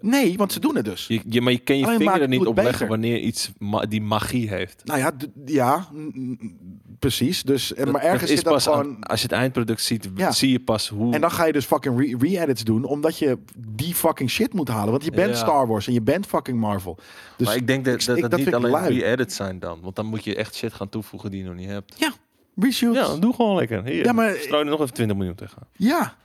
nee, 0.02 0.36
want 0.36 0.52
ze 0.52 0.60
doen 0.60 0.76
het 0.76 0.84
dus. 0.84 1.06
Je, 1.06 1.20
je, 1.28 1.40
maar 1.40 1.52
je 1.52 1.58
kan 1.58 1.78
je 1.78 1.84
Alleen 1.84 1.98
vinger 1.98 2.20
er 2.22 2.28
niet 2.28 2.46
op 2.46 2.56
leggen 2.56 2.88
wanneer 2.88 3.18
iets 3.18 3.50
ma- 3.58 3.86
die 3.86 4.00
magie 4.02 4.48
heeft. 4.48 4.82
Nou 4.84 4.98
ja, 4.98 5.12
ja, 5.44 5.88
mm, 5.92 6.10
mm, 6.14 6.38
precies. 6.98 7.42
Dus, 7.42 7.68
Dat- 7.68 7.84
maar 7.84 7.92
dat 7.92 8.02
ergens 8.02 8.30
is 8.30 8.36
zit 8.36 8.44
dat 8.44 8.52
pas 8.52 8.68
aan- 8.68 8.74
gewoon. 8.80 9.02
als 9.02 9.20
je 9.20 9.26
het 9.26 9.36
eindproduct 9.36 9.80
ziet, 9.82 10.08
Ja. 10.14 10.32
zie 10.32 10.50
je 10.50 10.60
pas 10.60 10.88
hoe. 10.88 11.14
En 11.14 11.20
dan 11.20 11.30
ga 11.30 11.44
je 11.46 11.52
dus 11.52 11.64
fucking 11.64 11.98
re- 12.00 12.16
re-edits 12.28 12.64
doen, 12.64 12.84
omdat 12.84 13.18
je 13.18 13.38
die 13.68 13.94
fucking 13.94 14.30
shit 14.30 14.52
moet 14.52 14.68
halen. 14.68 14.90
Want 14.90 15.04
je 15.04 15.10
bent 15.10 15.30
Ja. 15.30 15.36
Star 15.36 15.66
Wars 15.66 15.86
en 15.86 15.92
je 15.92 16.02
bent 16.02 16.26
fucking 16.26 16.58
Marvel. 16.60 16.98
Dus 17.36 17.46
maar 17.46 17.56
ik 17.56 17.66
denk 17.66 17.84
dat 17.84 17.94
ik- 17.94 18.06
dat, 18.06 18.16
ik- 18.16 18.30
dat 18.30 18.38
niet 18.38 18.54
alleen 18.54 18.86
re-edits 18.88 19.36
zijn 19.36 19.58
dan. 19.58 19.80
Want 19.82 19.96
dan 19.96 20.06
moet 20.06 20.24
je 20.24 20.34
echt 20.36 20.54
shit 20.54 20.72
gaan 20.72 20.88
toevoegen 20.88 21.30
die 21.30 21.40
je 21.40 21.46
nog 21.46 21.56
niet 21.56 21.68
hebt. 21.68 21.94
ja, 21.98 22.12
reshoots. 22.56 22.98
Ja, 22.98 23.16
doe 23.16 23.34
gewoon 23.34 23.56
lekker. 23.56 23.84
Hier, 23.84 24.04
Ja, 24.04 24.12
maar- 24.12 24.34
strooi 24.36 24.64
er 24.64 24.70
nog 24.70 24.80
even 24.80 24.94
20 24.94 25.16
miljoen 25.16 25.34
tegen. 25.34 25.58
Ja. 25.76 26.16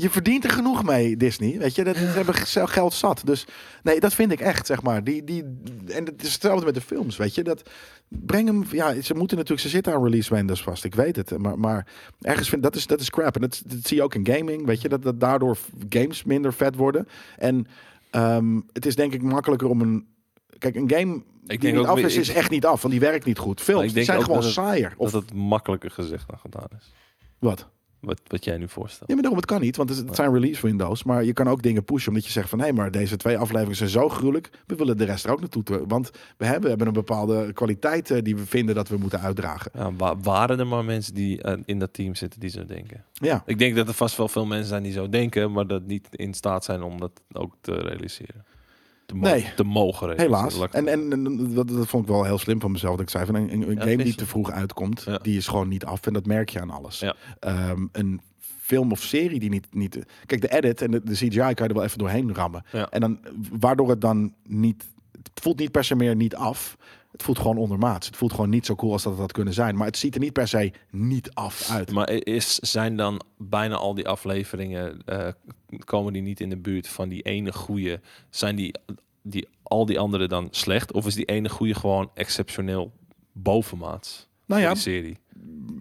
Je 0.00 0.10
verdient 0.10 0.44
er 0.44 0.50
genoeg 0.50 0.84
mee, 0.84 1.16
Disney. 1.16 1.58
Weet 1.58 1.74
je, 1.74 1.84
dat 1.84 1.96
ze 1.96 2.02
hebben 2.02 2.34
ge- 2.34 2.66
geld 2.66 2.92
zat. 2.94 3.22
Dus 3.24 3.46
nee, 3.82 4.00
dat 4.00 4.14
vind 4.14 4.32
ik 4.32 4.40
echt, 4.40 4.66
zeg 4.66 4.82
maar. 4.82 5.04
Die, 5.04 5.24
die, 5.24 5.42
en 5.88 6.04
het 6.04 6.22
is 6.22 6.32
hetzelfde 6.32 6.64
met 6.64 6.74
de 6.74 6.80
films, 6.80 7.16
weet 7.16 7.34
je. 7.34 7.42
Dat, 7.42 7.70
breng 8.08 8.46
hem, 8.48 8.64
ja, 8.70 9.00
ze 9.00 9.14
moeten 9.14 9.36
natuurlijk, 9.36 9.66
ze 9.66 9.68
zitten 9.68 9.92
aan 9.94 10.02
release 10.04 10.34
windows 10.34 10.62
vast. 10.62 10.84
Ik 10.84 10.94
weet 10.94 11.16
het. 11.16 11.38
Maar, 11.38 11.58
maar 11.58 11.86
ergens 12.20 12.48
vind 12.48 12.62
dat 12.62 12.76
is, 12.76 12.86
dat 12.86 13.00
is 13.00 13.10
crap. 13.10 13.34
En 13.34 13.40
dat, 13.40 13.62
dat 13.66 13.78
zie 13.86 13.96
je 13.96 14.02
ook 14.02 14.14
in 14.14 14.26
gaming, 14.26 14.66
weet 14.66 14.80
je. 14.80 14.88
Dat, 14.88 15.02
dat 15.02 15.20
daardoor 15.20 15.58
games 15.88 16.24
minder 16.24 16.52
vet 16.52 16.76
worden. 16.76 17.08
En 17.38 17.66
ehm, 18.10 18.60
het 18.72 18.86
is 18.86 18.96
denk 18.96 19.12
ik 19.12 19.22
makkelijker 19.22 19.68
om 19.68 19.80
een... 19.80 20.06
Kijk, 20.58 20.74
een 20.76 20.90
game 20.90 21.12
die 21.44 21.58
denk 21.58 21.62
niet 21.62 21.76
ook 21.76 21.86
af 21.86 21.98
is, 21.98 22.16
is 22.16 22.28
ik- 22.28 22.36
echt 22.36 22.50
niet 22.50 22.66
af. 22.66 22.80
Want 22.82 22.92
die 22.94 23.02
werkt 23.02 23.24
niet 23.24 23.38
goed. 23.38 23.60
Films 23.60 23.80
ik 23.80 23.86
die 23.86 23.94
denk 23.94 24.06
zijn 24.06 24.20
gewoon 24.20 24.36
dat 24.36 24.44
het- 24.44 24.54
saaier. 24.54 24.94
Of 24.96 25.10
dat 25.10 25.22
het 25.22 25.34
makkelijker 25.34 25.90
gezegd 25.90 26.28
dan 26.28 26.38
gedaan 26.38 26.68
is. 26.78 26.92
wat? 27.38 27.68
Wat, 28.00 28.20
wat 28.26 28.44
jij 28.44 28.56
nu 28.56 28.68
voorstelt. 28.68 29.08
Ja, 29.08 29.14
maar 29.14 29.22
daarom, 29.22 29.40
het 29.40 29.50
kan 29.50 29.60
niet, 29.60 29.76
want 29.76 29.88
het, 29.88 29.98
het 29.98 30.16
zijn 30.16 30.32
release 30.32 30.66
windows. 30.66 31.04
Maar 31.04 31.24
je 31.24 31.32
kan 31.32 31.48
ook 31.48 31.62
dingen 31.62 31.84
pushen 31.84 32.08
omdat 32.08 32.24
je 32.24 32.30
zegt 32.30 32.48
van... 32.48 32.60
hé, 32.60 32.72
maar 32.72 32.90
deze 32.90 33.16
twee 33.16 33.38
afleveringen 33.38 33.76
zijn 33.76 33.88
zo 33.88 34.08
gruwelijk. 34.08 34.50
We 34.66 34.74
willen 34.74 34.96
de 34.96 35.04
rest 35.04 35.24
er 35.24 35.30
ook 35.32 35.40
naartoe. 35.40 35.62
toe- 35.62 35.84
Want 35.86 36.10
we 36.36 36.44
hebben, 36.44 36.62
we 36.62 36.68
hebben 36.68 36.86
een 36.86 36.92
bepaalde 36.92 37.52
kwaliteit 37.52 38.10
eh, 38.10 38.22
die 38.22 38.36
we 38.36 38.46
vinden 38.46 38.74
dat 38.74 38.88
we 38.88 38.96
moeten 38.96 39.20
uitdragen. 39.20 39.70
Ja, 39.74 39.92
wa- 39.96 40.16
waren 40.18 40.58
er 40.58 40.66
maar 40.66 40.84
mensen 40.84 41.14
die 41.14 41.42
eh, 41.42 41.58
in 41.64 41.78
dat 41.78 41.92
team 41.92 42.14
zitten 42.14 42.40
die 42.40 42.50
zo 42.50 42.64
denken? 42.64 43.04
Ja, 43.12 43.42
Ik 43.46 43.58
denk 43.58 43.76
dat 43.76 43.88
er 43.88 43.94
vast 43.94 44.16
wel 44.16 44.28
veel 44.28 44.46
mensen 44.46 44.68
zijn 44.68 44.82
die 44.82 44.92
zo 44.92 45.08
denken, 45.08 45.52
maar 45.52 45.66
dat 45.66 45.86
niet 45.86 46.08
in 46.10 46.34
staat 46.34 46.64
zijn 46.64 46.82
om 46.82 47.00
dat 47.00 47.20
ook 47.32 47.54
te 47.60 47.72
realiseren. 47.74 48.44
Te, 49.10 49.16
mo- 49.16 49.28
Nee. 49.28 49.46
te 49.56 49.64
mogen 49.64 50.16
helaas. 50.20 50.58
En, 50.70 50.88
en, 50.88 51.12
en 51.12 51.54
dat, 51.54 51.68
dat 51.68 51.86
vond 51.86 52.02
ik 52.04 52.08
wel 52.10 52.24
heel 52.24 52.38
slim 52.38 52.60
van 52.60 52.72
mezelf. 52.72 52.92
Dat 52.96 53.02
ik 53.04 53.10
zei 53.10 53.26
van 53.26 53.34
een, 53.34 53.52
een, 53.52 53.62
een 53.70 53.74
Ja, 53.74 53.80
game 53.80 54.04
die 54.04 54.14
te 54.14 54.26
vroeg 54.26 54.50
uitkomt... 54.50 55.02
Ja. 55.06 55.18
die 55.18 55.36
is 55.36 55.46
gewoon 55.48 55.68
niet 55.68 55.84
af. 55.84 56.06
En 56.06 56.12
dat 56.12 56.26
merk 56.26 56.48
je 56.48 56.60
aan 56.60 56.70
alles. 56.70 56.98
Ja. 56.98 57.14
Ehm, 57.40 57.86
een 57.92 58.20
film 58.60 58.92
of 58.92 59.00
serie 59.02 59.40
die 59.40 59.50
niet... 59.50 59.66
niet 59.74 59.98
kijk, 60.26 60.40
de 60.40 60.52
edit 60.56 60.82
en 60.82 60.90
de, 60.90 61.02
de 61.04 61.12
CGI 61.12 61.28
kan 61.38 61.54
je 61.56 61.62
er 61.68 61.74
wel 61.74 61.84
even 61.84 61.98
doorheen 61.98 62.34
rammen. 62.34 62.62
En 62.90 63.00
dan, 63.00 63.18
waardoor 63.60 63.88
het 63.88 64.00
dan 64.00 64.34
niet... 64.48 64.84
Het 65.12 65.42
voelt 65.42 65.58
niet 65.58 65.70
per 65.72 65.84
se 65.84 65.94
meer 65.96 66.16
niet 66.16 66.34
af. 66.34 66.76
Het 67.12 67.22
voelt 67.22 67.38
gewoon 67.38 67.56
ondermaats. 67.56 68.06
Het 68.06 68.16
voelt 68.16 68.32
gewoon 68.32 68.50
niet 68.50 68.66
zo 68.66 68.74
cool 68.74 68.92
als 68.92 69.02
dat 69.02 69.12
het 69.12 69.20
had 69.20 69.32
kunnen 69.32 69.54
zijn. 69.54 69.76
Maar 69.76 69.86
het 69.86 69.98
ziet 69.98 70.14
er 70.14 70.20
niet 70.20 70.32
per 70.32 70.48
se 70.48 70.72
niet 70.90 71.34
af 71.34 71.70
uit. 71.70 71.90
Maar 71.92 72.10
is, 72.10 72.54
zijn 72.54 72.96
dan 72.96 73.20
bijna 73.36 73.74
al 73.74 73.94
die 73.94 74.08
afleveringen, 74.08 75.02
eh, 75.04 75.28
komen 75.84 76.12
die 76.12 76.22
niet 76.22 76.40
in 76.40 76.48
de 76.48 76.56
buurt 76.56 76.88
van 76.88 77.08
die 77.08 77.22
ene 77.22 77.52
goede? 77.52 78.00
Zijn 78.30 78.56
die, 78.56 78.74
die 79.22 79.48
al 79.62 79.86
die 79.86 79.98
andere 79.98 80.28
dan 80.28 80.48
slecht? 80.50 80.92
Of 80.92 81.06
is 81.06 81.14
die 81.14 81.24
ene 81.24 81.48
goede 81.48 81.74
gewoon 81.74 82.10
exceptioneel 82.14 82.92
bovenmaats? 83.32 84.28
Nou 84.46 84.60
ja, 84.62 84.74
serie. 84.74 85.18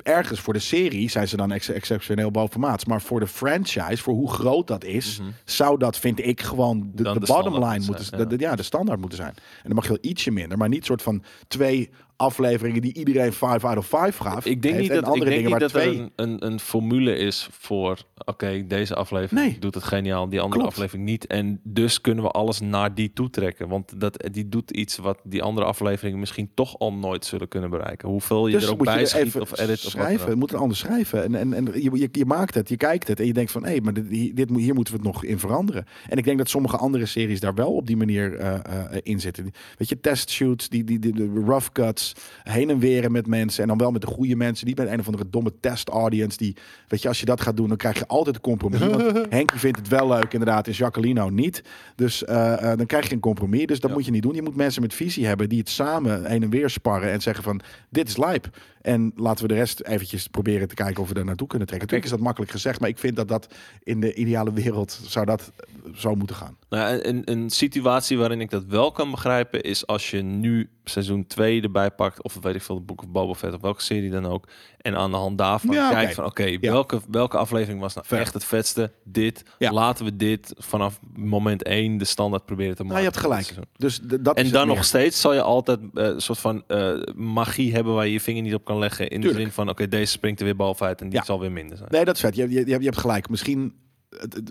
Ergens 0.03 0.39
voor 0.39 0.53
de 0.53 0.60
serie 0.60 1.10
zijn 1.10 1.28
ze 1.28 1.38
dan 1.38 1.51
ex- 1.51 1.70
exceptioneel 1.70 2.32
bovenmaats. 2.32 2.86
Maar 2.86 3.01
voor 3.01 3.20
de 3.20 3.28
franchise, 3.28 3.97
voor 4.03 4.14
hoe 4.14 4.32
groot 4.32 4.68
dat 4.68 4.84
is, 4.84 5.20
Mhm. 5.20 5.30
zou 5.45 5.78
dat, 5.78 5.97
vind 5.97 6.26
ik, 6.26 6.41
gewoon 6.41 6.91
de, 6.93 7.03
Dan 7.03 7.14
de 7.14 7.20
de 7.20 7.26
bottom 7.26 7.53
line 7.53 7.86
moeten 7.86 8.05
zijn, 8.05 8.28
de- 8.28 8.36
ja, 8.39 8.55
de 8.55 8.64
standaard 8.64 8.99
moeten 8.99 9.18
zijn. 9.18 9.34
En 9.36 9.64
dan 9.64 9.74
mag 9.76 9.84
je 9.84 9.89
wel 9.89 10.12
ietsje 10.12 10.32
minder, 10.32 10.57
maar 10.57 10.70
niet 10.70 10.86
soort 10.86 11.01
van 11.01 11.24
twee 11.47 11.89
afleveringen 12.20 12.82
die 12.82 12.93
iedereen 12.93 13.34
5 13.34 13.63
out 13.65 13.78
of 13.78 13.86
5 13.86 14.17
gaf. 14.17 14.45
Ik 14.45 14.61
denk 14.61 14.78
niet 14.78 14.89
dat, 14.89 14.97
ik 14.97 15.03
andere 15.03 15.26
denk 15.30 15.36
dingen 15.36 15.51
niet 15.51 15.59
dat 15.59 15.70
twee. 15.70 15.93
er 15.95 15.99
een, 15.99 16.11
een, 16.15 16.45
een 16.45 16.59
formule 16.59 17.15
is 17.17 17.47
voor, 17.51 17.97
oké, 18.26 18.67
deze 18.67 18.95
aflevering 18.95 19.47
Nee. 19.49 19.59
doet 19.59 19.74
het 19.76 19.84
geniaal, 19.84 20.30
die 20.30 20.39
andere 20.39 20.61
Klopt. 20.61 20.76
aflevering 20.76 21.05
niet. 21.07 21.28
En 21.28 21.59
dus 21.63 22.01
kunnen 22.01 22.24
we 22.24 22.30
alles 22.30 22.59
naar 22.59 22.93
die 22.95 23.13
toe 23.13 23.30
trekken. 23.30 23.67
Want 23.67 23.99
dat, 23.99 24.28
die 24.32 24.49
doet 24.49 24.72
iets 24.72 24.97
wat 24.97 25.20
die 25.24 25.43
andere 25.43 25.67
afleveringen 25.67 26.20
misschien 26.20 26.51
toch 26.53 26.80
al 26.80 26.93
nooit 26.93 27.26
zullen 27.26 27.47
kunnen 27.47 27.70
bereiken. 27.70 28.09
Hoeveel 28.09 28.47
je 28.47 28.53
Dus 28.53 28.63
er 28.65 28.72
ook 28.72 28.84
bij 28.84 29.05
schiet 29.05 29.36
of 29.39 29.59
edit 29.59 29.86
of 29.86 29.91
schrijven. 29.91 30.30
Het 30.30 30.38
moet 30.39 30.51
er 30.51 30.57
anders 30.59 30.80
schrijven. 30.80 31.24
En, 31.24 31.36
en, 31.36 31.53
en 31.53 31.65
je, 31.82 31.89
je, 31.93 32.09
je 32.11 32.26
maakt 32.26 32.55
het, 32.55 32.70
je 32.70 32.78
kijkt 32.78 33.07
het 33.07 33.20
en 33.20 33.26
je 33.26 33.34
denkt 33.34 33.51
van, 33.51 33.65
hé, 33.65 33.80
maar 33.82 33.93
dit, 33.93 34.07
hier- 34.09 34.36
dit, 34.36 34.49
moet- 34.49 34.61
hier 34.61 34.74
moeten 34.74 34.93
we 34.93 34.99
het 34.99 35.11
nog 35.13 35.24
in 35.24 35.39
veranderen. 35.39 35.86
En 36.09 36.17
ik 36.17 36.24
denk 36.24 36.38
dat 36.38 36.49
sommige 36.49 36.78
andere 36.78 37.05
series 37.05 37.39
daar 37.39 37.53
wel 37.53 37.74
op 37.76 37.88
die 37.88 37.97
manier 37.97 38.36
eh, 38.38 38.53
eh, 38.55 38.97
in 39.03 39.20
zitten. 39.20 39.51
Weet 39.78 39.89
je, 39.89 39.99
testshoots, 39.99 40.70
die, 40.70 40.84
die, 40.84 40.99
die, 40.99 41.13
de 41.13 41.41
rough 41.45 41.70
cuts, 41.72 42.09
heen 42.43 42.70
en 42.70 42.80
weer 42.80 43.12
met 43.12 43.28
mensen 43.28 43.62
en 43.62 43.68
dan 43.68 43.78
wel 43.78 43.91
met 43.91 44.01
de 44.01 44.07
goede 44.07 44.36
mensen, 44.36 44.68
niet 44.68 44.78
met 44.78 44.88
een 44.88 44.99
of 44.99 45.05
andere 45.05 45.30
domme 45.30 45.53
test 45.60 45.89
audience. 45.89 46.38
Die, 46.38 46.55
weet 46.88 47.01
je, 47.01 47.07
als 47.07 47.20
je 47.20 47.26
dat 47.26 47.41
gaat 47.41 47.57
doen, 47.57 47.68
dan 47.68 47.78
krijg 47.78 47.97
je 47.97 48.07
altijd 48.07 48.36
een 48.36 48.41
compromis. 48.41 48.80
Want 48.80 49.03
Henkie 49.30 49.60
vindt 49.60 49.78
het 49.78 49.88
wel 49.88 50.07
leuk, 50.07 50.34
inderdaad, 50.34 50.68
en 50.68 50.74
Jacqueline 50.74 51.32
niet. 51.32 51.64
Dus 51.95 52.26
eh, 52.26 52.72
eh, 52.72 52.78
dan 52.78 52.86
krijg 52.86 53.07
je 53.07 53.14
een 53.14 53.20
compromis. 53.20 53.66
Dus 53.66 53.80
dat 53.80 53.89
Ja. 53.89 53.95
moet 53.95 54.05
je 54.05 54.12
niet 54.12 54.22
doen. 54.24 54.36
Je 54.36 54.41
moet 54.41 54.55
mensen 54.55 54.82
met 54.82 54.93
visie 54.93 55.26
hebben 55.26 55.49
die 55.49 55.60
het 55.60 55.70
samen 55.70 56.26
heen 56.26 56.43
en 56.43 56.49
weer 56.49 56.70
sparren 56.70 57.12
en 57.12 57.22
zeggen 57.22 57.43
van, 57.43 57.62
dit 57.89 58.07
is 58.07 58.18
lijp. 58.18 58.49
En 58.82 59.11
laten 59.15 59.41
we 59.47 59.53
de 59.53 59.59
rest 59.59 59.82
eventjes 59.82 60.27
proberen 60.27 60.67
te 60.67 60.75
kijken 60.75 61.01
of 61.01 61.07
we 61.07 61.13
daar 61.13 61.25
naartoe 61.25 61.47
kunnen 61.47 61.67
trekken. 61.67 61.88
Natuurlijk 61.88 62.13
is 62.13 62.17
dat 62.17 62.27
makkelijk 62.27 62.51
gezegd, 62.51 62.80
maar 62.80 62.89
ik 62.89 62.97
vind 62.97 63.15
dat 63.15 63.27
dat 63.27 63.53
in 63.84 63.99
de 63.99 64.13
ideale 64.13 64.53
wereld 64.53 64.99
zou 65.03 65.25
dat 65.25 65.51
eh, 65.55 65.91
zo 65.95 66.15
moeten 66.15 66.36
gaan. 66.36 66.57
Nou, 66.69 66.99
een, 67.01 67.21
een 67.32 67.49
situatie 67.49 68.17
waarin 68.17 68.41
ik 68.41 68.49
dat 68.49 68.65
wel 68.65 68.91
kan 68.91 69.11
begrijpen 69.11 69.61
is 69.61 69.88
als 69.88 70.09
je 70.11 70.21
nu 70.21 70.69
seizoen 70.84 71.27
2 71.27 71.61
erbij 71.61 71.91
pakt, 71.91 72.23
of 72.23 72.38
weet 72.41 72.55
ik 72.55 72.61
veel, 72.61 72.75
de 72.75 72.82
Boek 72.82 73.01
of 73.01 73.09
Boba 73.09 73.34
Fett 73.34 73.53
of 73.53 73.61
welke 73.61 73.82
serie 73.82 74.09
dan 74.09 74.25
ook, 74.25 74.47
en 74.82 74.95
aan 74.95 75.11
de 75.11 75.17
hand 75.17 75.38
daarvan 75.38 75.75
Ja, 75.75 75.89
kijkt 75.89 76.13
van 76.13 76.25
oké, 76.25 76.59
welke, 76.59 77.01
welke 77.09 77.38
aflevering 77.38 77.80
was 77.80 77.93
nou 77.93 78.07
echt 78.09 78.34
het 78.34 78.43
vetste? 78.43 78.91
Dit, 79.03 79.43
Ja. 79.57 79.71
laten 79.71 80.05
we 80.05 80.15
dit 80.15 80.53
vanaf 80.57 80.99
moment 81.15 81.63
1 81.63 81.97
de 81.97 82.05
standaard 82.05 82.45
proberen 82.45 82.75
te 82.75 82.84
maken. 82.84 83.03
Nou, 83.03 83.07
je 83.07 83.11
hebt 83.11 83.45
gelijk. 83.49 83.67
Dus 83.77 83.99
dat 84.21 84.38
En 84.38 84.49
dan 84.51 84.67
nog 84.67 84.84
steeds 84.84 85.21
zal 85.21 85.34
je 85.34 85.41
altijd 85.41 85.80
eh, 85.93 86.05
een 86.05 86.21
soort 86.21 86.39
van 86.39 86.63
eh, 86.67 86.93
magie 87.15 87.73
hebben 87.73 87.93
waar 87.93 88.05
je 88.05 88.11
je 88.11 88.21
vinger 88.21 88.41
niet 88.41 88.53
op 88.53 88.65
kan 88.70 88.80
leggen. 88.80 89.09
In 89.09 89.09
Tuurlijk. 89.22 89.36
de 89.36 89.41
zin 89.43 89.51
van, 89.51 89.70
oké, 89.70 89.88
deze 89.88 90.11
springt 90.11 90.39
er 90.39 90.45
weer 90.45 90.55
bovenuit 90.55 91.01
en 91.01 91.09
die 91.09 91.20
Ja. 91.20 91.26
zal 91.26 91.39
weer 91.39 91.51
minder 91.51 91.78
zijn. 91.78 91.89
Nee, 91.91 92.05
dat 92.05 92.15
is 92.15 92.22
vet. 92.22 92.36
Je, 92.36 92.49
je, 92.49 92.65
je 92.65 92.74
hebt- 92.74 92.97
gelijk. 92.97 93.30
Misschien 93.30 93.74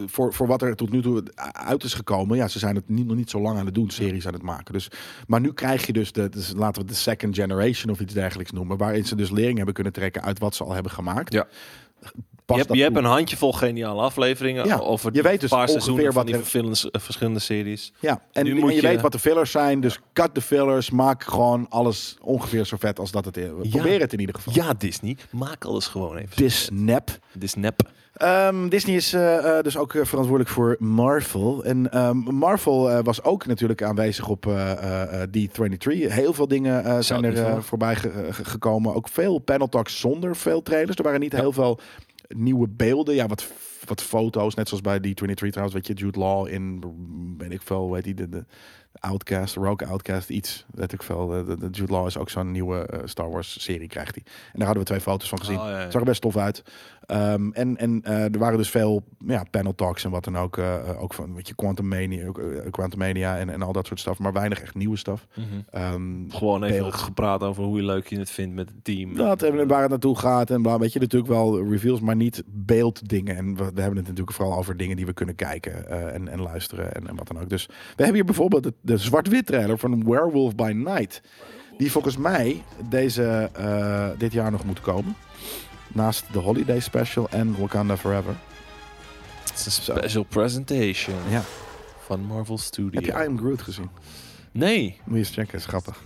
voor, 0.07 0.35
voor 0.35 0.47
wat 0.47 0.62
er 0.62 0.77
tot 0.77 0.91
nu 0.91 1.03
toe 1.03 1.23
uit 1.53 1.85
is 1.85 1.95
gekomen. 1.95 2.37
Ja, 2.37 2.49
ze 2.49 2.59
zijn 2.59 2.75
het 2.75 2.89
niet, 2.89 3.07
nog 3.07 3.16
niet 3.16 3.31
zo 3.31 3.41
lang 3.41 3.59
aan 3.59 3.64
het 3.66 3.75
doen, 3.75 3.91
series 3.91 4.27
aan 4.27 4.33
het 4.33 4.43
maken. 4.43 4.73
Dus, 4.73 4.91
maar 5.27 5.41
nu 5.41 5.53
krijg 5.53 5.87
je 5.87 5.93
dus, 5.93 6.12
de, 6.12 6.29
dus 6.29 6.53
laten 6.57 6.83
we 6.83 6.89
de 6.89 6.95
second 6.95 7.35
generation 7.35 7.93
of 7.93 8.01
iets 8.01 8.14
dergelijks 8.14 8.51
noemen. 8.53 8.77
Waarin 8.77 9.05
ze 9.05 9.15
dus 9.16 9.31
lering 9.31 9.57
hebben 9.57 9.74
kunnen 9.74 9.93
trekken 9.93 10.23
uit 10.23 10.39
wat 10.39 10.55
ze 10.55 10.65
al 10.65 10.73
hebben 10.73 10.93
gemaakt. 10.93 11.32
Ja. 11.32 11.47
Je 12.57 12.62
hebt, 12.62 12.75
je 12.75 12.83
hebt 12.83 12.97
een 12.97 13.05
handjevol 13.05 13.53
geniale 13.53 14.01
afleveringen 14.03 14.66
Ja, 14.66 14.77
over 14.79 15.15
je 15.15 15.23
weet 15.23 15.41
dus 15.41 15.51
paar 15.51 15.69
seizoenen 15.69 16.05
van 16.05 16.15
wat 16.15 16.25
die 16.27 16.35
er- 16.35 16.41
verschillende, 16.41 16.93
verschillende 16.93 17.41
series. 17.41 17.93
Ja, 18.01 18.20
en, 18.33 18.45
Nu 18.45 18.51
en 18.51 18.57
moet 18.59 18.70
je, 18.70 18.77
je- 18.81 18.83
weet 18.89 19.01
wat 19.01 19.12
de 19.12 19.19
fillers 19.19 19.51
zijn. 19.51 19.81
Dus 19.81 19.99
cut 20.12 20.35
de 20.35 20.41
fillers. 20.41 20.91
Maak 20.91 21.23
gewoon 21.25 21.66
alles 21.69 22.16
ongeveer 22.20 22.65
zo 22.65 22.77
vet 22.79 22.99
als 22.99 23.11
dat 23.11 23.25
het 23.25 23.37
is. 23.37 23.49
Ja. 23.62 23.70
Probeer 23.70 24.01
het 24.01 24.12
in 24.12 24.20
ieder 24.20 24.35
geval. 24.35 24.55
Ja, 24.55 24.73
Disney, 24.79 25.16
maak 25.31 25.65
alles 25.65 25.87
gewoon 25.87 26.16
even. 26.16 26.37
Disney. 26.37 27.01
Disney. 27.33 27.70
Ehm, 28.15 28.69
Disney 28.69 28.97
is 28.97 29.12
eh, 29.12 29.57
eh, 29.59 29.62
dus 29.65 29.77
ook 29.77 29.95
eh, 29.95 30.05
verantwoordelijk 30.05 30.55
voor 30.55 30.77
Marvel. 30.79 31.65
En 31.65 31.93
ehm, 31.93 32.16
Marvel 32.16 33.03
was 33.03 33.23
ook 33.23 33.47
natuurlijk 33.47 33.83
aanwezig 33.83 34.29
op 34.29 34.47
eh, 34.47 35.23
D23. 35.23 36.12
Heel 36.12 36.33
veel 36.33 36.49
dingen 36.49 37.05
zijn 37.05 37.25
er 37.25 37.62
voorbij 37.62 37.97
ge- 37.97 38.27
ge- 38.31 38.45
gekomen. 38.45 38.95
Ook 38.95 39.09
veel 39.09 39.39
panel 39.39 39.69
talks 39.69 40.01
zonder 40.01 40.37
veel 40.37 40.62
trailers. 40.62 40.97
Er 40.97 41.03
waren 41.05 41.20
niet 41.20 41.33
heel 41.33 41.53
veel 41.53 41.79
nieuwe 42.29 42.69
beelden. 42.69 43.15
Ja, 43.15 43.27
wat, 43.27 43.53
wat 43.85 44.03
foto's. 44.03 44.55
Net 44.55 44.69
zoals 44.69 44.83
bij 44.83 44.99
D23 44.99 45.35
trouwens. 45.35 45.75
Weet 45.75 45.87
je, 45.87 45.93
Jude 45.93 46.19
Law 46.19 46.49
in, 46.49 46.85
weet 47.39 47.53
ik 47.53 47.63
veel, 47.63 47.91
weet 47.91 48.05
die, 48.05 48.15
de, 48.15 48.29
de 48.29 48.45
Outcast, 49.01 49.55
Rogue 49.55 49.87
Outcast, 49.89 50.31
iets. 50.31 50.65
Weet 50.75 50.93
ik 50.93 51.03
veel. 51.03 51.27
De, 51.27 51.45
de, 51.45 51.57
de 51.59 51.69
Jude 51.70 51.93
Law 51.93 52.07
is 52.07 52.16
ook 52.19 52.31
zo'n 52.31 52.51
nieuwe 52.51 52.87
eh, 52.87 52.99
Star 53.05 53.31
Wars 53.31 53.62
serie, 53.62 53.89
krijgt 53.89 54.15
hij. 54.15 54.25
En 54.27 54.59
daar 54.59 54.66
hadden 54.66 54.79
we 54.85 54.89
twee 54.89 55.01
foto's 55.01 55.29
van 55.29 55.39
gezien. 55.39 55.59
Oh, 55.59 55.65
ja, 55.65 55.81
ja. 55.81 55.91
Zag 55.91 56.01
er 56.01 56.07
best 56.07 56.20
tof 56.20 56.37
uit. 56.37 56.62
Ehm, 57.07 57.51
en 57.53 57.77
en 57.77 58.01
eh, 58.05 58.23
er 58.25 58.39
waren 58.39 58.59
dus 58.59 58.70
veel 58.70 59.05
ja, 59.27 59.43
panel 59.51 59.75
talks 59.75 60.05
en 60.05 60.11
wat 60.11 60.25
dan 60.25 60.37
ook. 60.39 60.57
eh, 60.59 61.03
ook 61.03 61.15
van 61.15 61.35
weet 61.35 61.49
je, 61.49 61.55
Quantum 61.55 61.89
Mania, 61.89 62.31
Quantum 62.70 62.99
Mania 62.99 63.39
en, 63.39 63.49
en 63.51 63.62
al 63.62 63.73
dat 63.73 63.87
soort 63.87 64.01
stuff. 64.01 64.19
Maar 64.19 64.33
weinig 64.33 64.61
echt 64.61 64.75
nieuwe 64.75 64.97
stuff. 64.97 65.27
Ehm, 65.70 66.29
Gewoon 66.31 66.62
even 66.62 66.79
Beeld. 66.79 66.95
gepraat 66.95 67.43
over 67.43 67.65
hoe 67.65 67.83
leuk 67.83 68.07
je 68.07 68.19
het 68.19 68.31
vindt 68.31 68.55
met 68.55 68.69
het 68.69 68.85
team. 68.85 69.15
dat 69.15 69.43
en 69.43 69.66
waar 69.69 69.81
het 69.81 69.91
naartoe 69.91 70.19
gaat 70.19 70.51
en 70.51 70.62
bla. 70.62 70.79
Weet 70.79 70.93
je, 70.93 70.99
natuurlijk 71.01 71.33
wel 71.33 71.69
reveals, 71.70 72.01
maar 72.01 72.16
niet 72.16 72.43
beelddingen. 72.47 73.37
En 73.37 73.47
we, 73.57 73.65
we 73.75 73.81
hebben 73.81 73.99
het 73.99 74.07
natuurlijk 74.09 74.33
vooral 74.37 74.59
over 74.59 74.77
dingen 74.77 74.97
die 74.97 75.07
we 75.07 75.12
kunnen 75.12 75.35
kijken 75.35 75.89
en, 76.12 76.29
en 76.29 76.41
luisteren 76.41 76.95
en, 76.95 77.09
en 77.09 77.16
wat 77.16 77.27
dan 77.27 77.39
ook. 77.41 77.49
Dus 77.49 77.66
we 77.66 77.73
hebben 77.97 78.15
hier 78.15 78.25
bijvoorbeeld 78.25 78.62
de, 78.62 78.75
de 78.89 78.98
zwart-wit 78.98 79.47
trailer 79.47 79.78
van 79.78 80.05
Werewolf 80.05 80.55
by 80.55 80.73
Night. 80.74 81.20
Die 81.77 81.90
volgens 81.93 82.16
mij 82.16 82.62
deze, 82.89 83.51
eh, 83.55 84.09
dit 84.19 84.32
jaar 84.32 84.51
nog 84.51 84.65
moet 84.65 84.81
komen. 84.81 85.16
Naast 85.93 86.24
de 86.32 86.39
Holiday 86.39 86.81
Special 86.81 87.28
en 87.31 87.60
Wakanda 87.60 87.97
Forever. 87.97 88.35
Het 89.44 89.66
is 89.66 89.66
een 89.66 89.73
special 89.97 90.23
presentation 90.24 91.16
Ja. 91.28 91.43
van 92.05 92.20
Marvel 92.20 92.59
Studios. 92.59 92.94
Heb 93.06 93.15
je 93.16 93.23
I 93.24 93.27
Am 93.27 93.39
Groot 93.39 93.62
gezien? 93.62 93.90
Nee, 94.52 95.01
Moet 95.05 95.12
je 95.15 95.19
eens 95.19 95.31
checken, 95.31 95.59
is 95.59 95.66
grappig. 95.66 96.02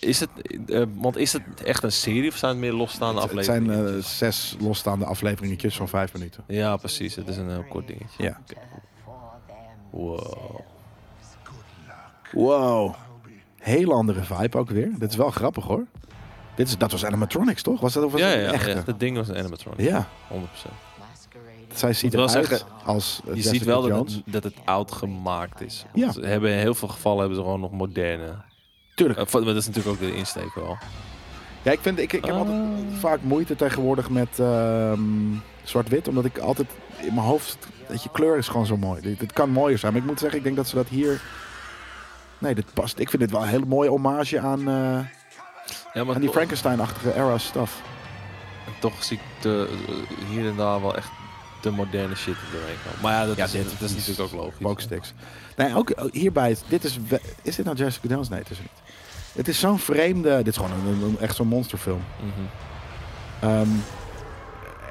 is 0.00 0.20
het, 0.20 0.30
eh, 0.66 0.82
want 0.94 1.16
is 1.16 1.32
het 1.32 1.42
echt 1.64 1.82
een 1.82 1.92
serie 1.92 2.28
of 2.30 2.36
zijn 2.36 2.50
het 2.52 2.60
meer 2.60 2.72
losstaande 2.72 3.20
Het, 3.20 3.30
het 3.30 3.44
zijn 3.44 3.62
afleveringen? 3.62 3.98
eh, 3.98 4.04
zes 4.04 4.56
losstaande 4.60 5.04
afleveringetjes 5.04 5.76
van 5.76 5.88
vijf 5.88 6.12
minuten. 6.12 6.44
ja, 6.46 6.76
precies. 6.76 7.14
Het 7.14 7.28
is 7.28 7.36
een 7.36 7.50
heel 7.50 7.64
kort 7.68 7.86
dingetje. 7.86 8.22
Ja. 8.22 8.40
Wow. 9.90 10.60
Wow. 12.32 12.94
Hele 13.58 13.92
andere 13.92 14.20
vibe 14.22 14.58
ook 14.58 14.70
weer. 14.70 14.90
Dit 14.98 15.10
is 15.10 15.16
wel 15.16 15.30
grappig 15.30 15.64
hoor. 15.64 15.84
Dit 16.54 16.68
is, 16.68 16.78
dat 16.78 16.92
was 16.92 17.04
animatronics 17.04 17.62
toch? 17.62 17.80
Was 17.80 17.92
dat 17.92 18.04
of 18.04 18.12
was 18.12 18.20
Ja, 18.20 18.26
dat 18.30 18.36
ja, 18.40 18.46
een 18.48 18.54
echte? 18.54 18.70
ja, 18.70 18.82
dat 18.84 19.00
ding 19.00 19.16
was 19.16 19.28
een 19.28 19.36
animatronic. 19.36 19.80
Ja. 19.80 20.06
100%. 20.32 20.36
Zij 21.74 21.92
ziet 21.92 22.14
eruit 22.14 22.30
zeggen, 22.30 22.58
als 22.84 23.20
eh, 23.24 23.28
Je 23.28 23.34
Jessica 23.34 23.54
ziet 23.56 23.64
wel 23.64 23.82
dat 23.82 23.98
het, 24.10 24.22
dat 24.26 24.44
het 24.44 24.54
oud 24.64 24.92
gemaakt 24.92 25.60
is. 25.60 25.84
Ja. 25.94 26.12
Ze 26.12 26.20
hebben 26.20 26.50
in 26.50 26.58
heel 26.58 26.74
veel 26.74 26.88
gevallen 26.88 27.18
hebben 27.18 27.36
ze 27.36 27.42
gewoon 27.42 27.60
nog 27.60 27.70
moderne. 27.72 28.34
Tuurlijk. 28.94 29.18
Uh, 29.20 29.32
maar 29.32 29.44
dat 29.44 29.56
is 29.56 29.66
natuurlijk 29.66 29.94
ook 29.94 30.08
de 30.08 30.14
insteek 30.14 30.54
wel. 30.54 30.76
Ja, 31.62 31.72
ik, 31.72 31.78
vind, 31.80 31.98
ik, 31.98 32.12
ik 32.12 32.24
heb 32.24 32.34
Ah. 32.34 32.40
altijd 32.40 32.58
vaak 32.98 33.22
moeite 33.22 33.56
tegenwoordig 33.56 34.10
met 34.10 34.38
ehm, 34.38 35.00
zwart-wit. 35.62 36.08
Omdat 36.08 36.24
ik 36.24 36.38
altijd 36.38 36.68
in 37.00 37.14
mijn 37.14 37.26
hoofd... 37.26 37.58
Weet 37.88 38.02
je, 38.02 38.08
kleur 38.12 38.36
is 38.36 38.48
gewoon 38.48 38.66
zo 38.66 38.76
mooi. 38.76 39.00
Dit, 39.00 39.20
dit 39.20 39.32
kan 39.32 39.50
mooier 39.50 39.78
zijn. 39.78 39.92
Maar 39.92 40.02
ik 40.02 40.08
moet 40.08 40.18
zeggen, 40.18 40.38
ik 40.38 40.44
denk 40.44 40.56
dat 40.56 40.68
ze 40.68 40.74
dat 40.74 40.88
hier... 40.88 41.20
Nee, 42.42 42.54
dit 42.54 42.74
past. 42.74 42.98
Ik 42.98 43.08
vind 43.10 43.22
dit 43.22 43.30
wel 43.30 43.42
een 43.42 43.48
hele 43.48 43.66
mooie 43.66 43.88
hommage 43.88 44.40
aan, 44.40 44.58
eh, 44.58 44.64
Ja, 45.94 46.04
maar 46.04 46.14
aan 46.14 46.20
die 46.20 46.30
Frankenstein-achtige 46.30 47.14
era 47.14 47.38
stuff. 47.38 47.80
toch 48.78 49.04
zie 49.04 49.16
ik 49.16 49.42
de, 49.42 49.68
eh, 49.88 50.28
hier 50.28 50.48
en 50.48 50.56
daar 50.56 50.80
wel 50.80 50.96
echt 50.96 51.10
de 51.60 51.70
moderne 51.70 52.14
shit 52.14 52.34
er 52.34 52.40
doorheen 52.52 52.76
komen. 52.84 52.98
Maar 53.02 53.12
ja, 53.12 53.26
dat, 53.26 53.36
Ja, 53.36 53.44
is, 53.44 53.50
dit 53.50 53.64
dat 53.80 53.90
is 53.90 53.96
natuurlijk 53.96 54.32
ook 54.34 54.40
logisch. 54.40 54.58
Pokesticks. 54.60 55.12
Nee, 55.56 55.74
ook 55.76 55.92
hierbij, 56.12 56.56
dit 56.68 56.84
is, 56.84 56.98
is 57.42 57.56
dit 57.56 57.64
nou 57.64 57.76
Jessica 57.76 58.08
Jones? 58.08 58.28
Nee, 58.28 58.38
het 58.38 58.50
is 58.50 58.58
het 58.58 58.66
niet. 58.66 58.80
Het 59.32 59.48
is 59.48 59.58
zo'n 59.60 59.78
vreemde, 59.78 60.36
dit 60.36 60.46
is 60.46 60.56
gewoon 60.56 60.72
een, 60.86 61.02
een- 61.02 61.18
echt 61.20 61.36
zo'n 61.36 61.46
monsterfilm. 61.48 62.02
Mhm. 62.20 63.50
Ehm, 63.50 63.68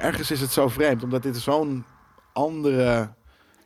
ergens 0.01 0.31
is 0.31 0.41
het 0.41 0.51
zo 0.51 0.67
vreemd, 0.67 1.03
omdat 1.03 1.23
dit 1.23 1.37
zo'n 1.37 1.85
andere 2.33 3.09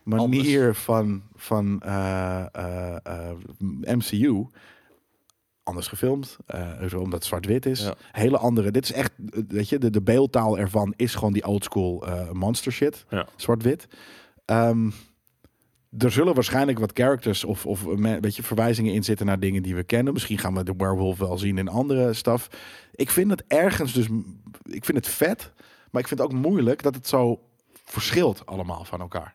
manier 0.06 0.74
van, 0.74 1.22
van 1.34 1.80
eh, 1.80 2.46
eh, 2.52 2.96
eh, 3.02 3.36
MCU. 3.96 4.46
Anders 5.62 5.88
gefilmd, 5.88 6.36
zo 6.88 6.98
omdat 6.98 7.18
het 7.18 7.24
zwart-wit 7.24 7.66
is. 7.66 7.80
Ja. 7.80 7.94
Hele 8.12 8.38
andere. 8.38 8.70
Dit 8.70 8.84
is 8.84 8.92
echt, 8.92 9.12
weet 9.48 9.68
je, 9.68 9.78
de, 9.78 9.90
de 9.90 10.02
beeldtaal 10.02 10.58
ervan 10.58 10.92
is 10.96 11.14
gewoon 11.14 11.32
die 11.32 11.46
oldschool 11.46 12.06
eh 12.06 12.30
monster 12.30 12.72
shit. 12.72 13.04
Ja. 13.08 13.26
Zwart-wit. 13.36 13.88
Ehm, 14.44 14.90
er 15.98 16.12
zullen 16.12 16.34
waarschijnlijk 16.34 16.78
wat 16.78 16.90
characters 16.94 17.44
of, 17.44 17.66
of 17.66 17.84
een 17.84 18.20
beetje 18.20 18.42
verwijzingen 18.42 18.94
in 18.94 19.04
zitten 19.04 19.26
naar 19.26 19.40
dingen 19.40 19.62
die 19.62 19.74
we 19.74 19.82
kennen. 19.82 20.12
Misschien 20.12 20.38
gaan 20.38 20.54
we 20.54 20.64
de 20.64 20.74
werewolf 20.76 21.18
wel 21.18 21.38
zien 21.38 21.58
in 21.58 21.68
andere 21.68 22.12
staf. 22.12 22.48
Ik 22.94 23.10
vind 23.10 23.30
het 23.30 23.44
ergens 23.46 23.92
dus, 23.92 24.06
ik 24.62 24.84
vind 24.84 24.98
het 24.98 25.08
vet, 25.08 25.52
maar 25.90 26.02
ik 26.02 26.08
vind 26.08 26.20
het 26.20 26.28
ook 26.28 26.36
moeilijk 26.36 26.82
dat 26.82 26.94
het 26.94 27.08
zo 27.08 27.40
verschilt 27.84 28.46
allemaal 28.46 28.84
van 28.84 29.00
elkaar. 29.00 29.34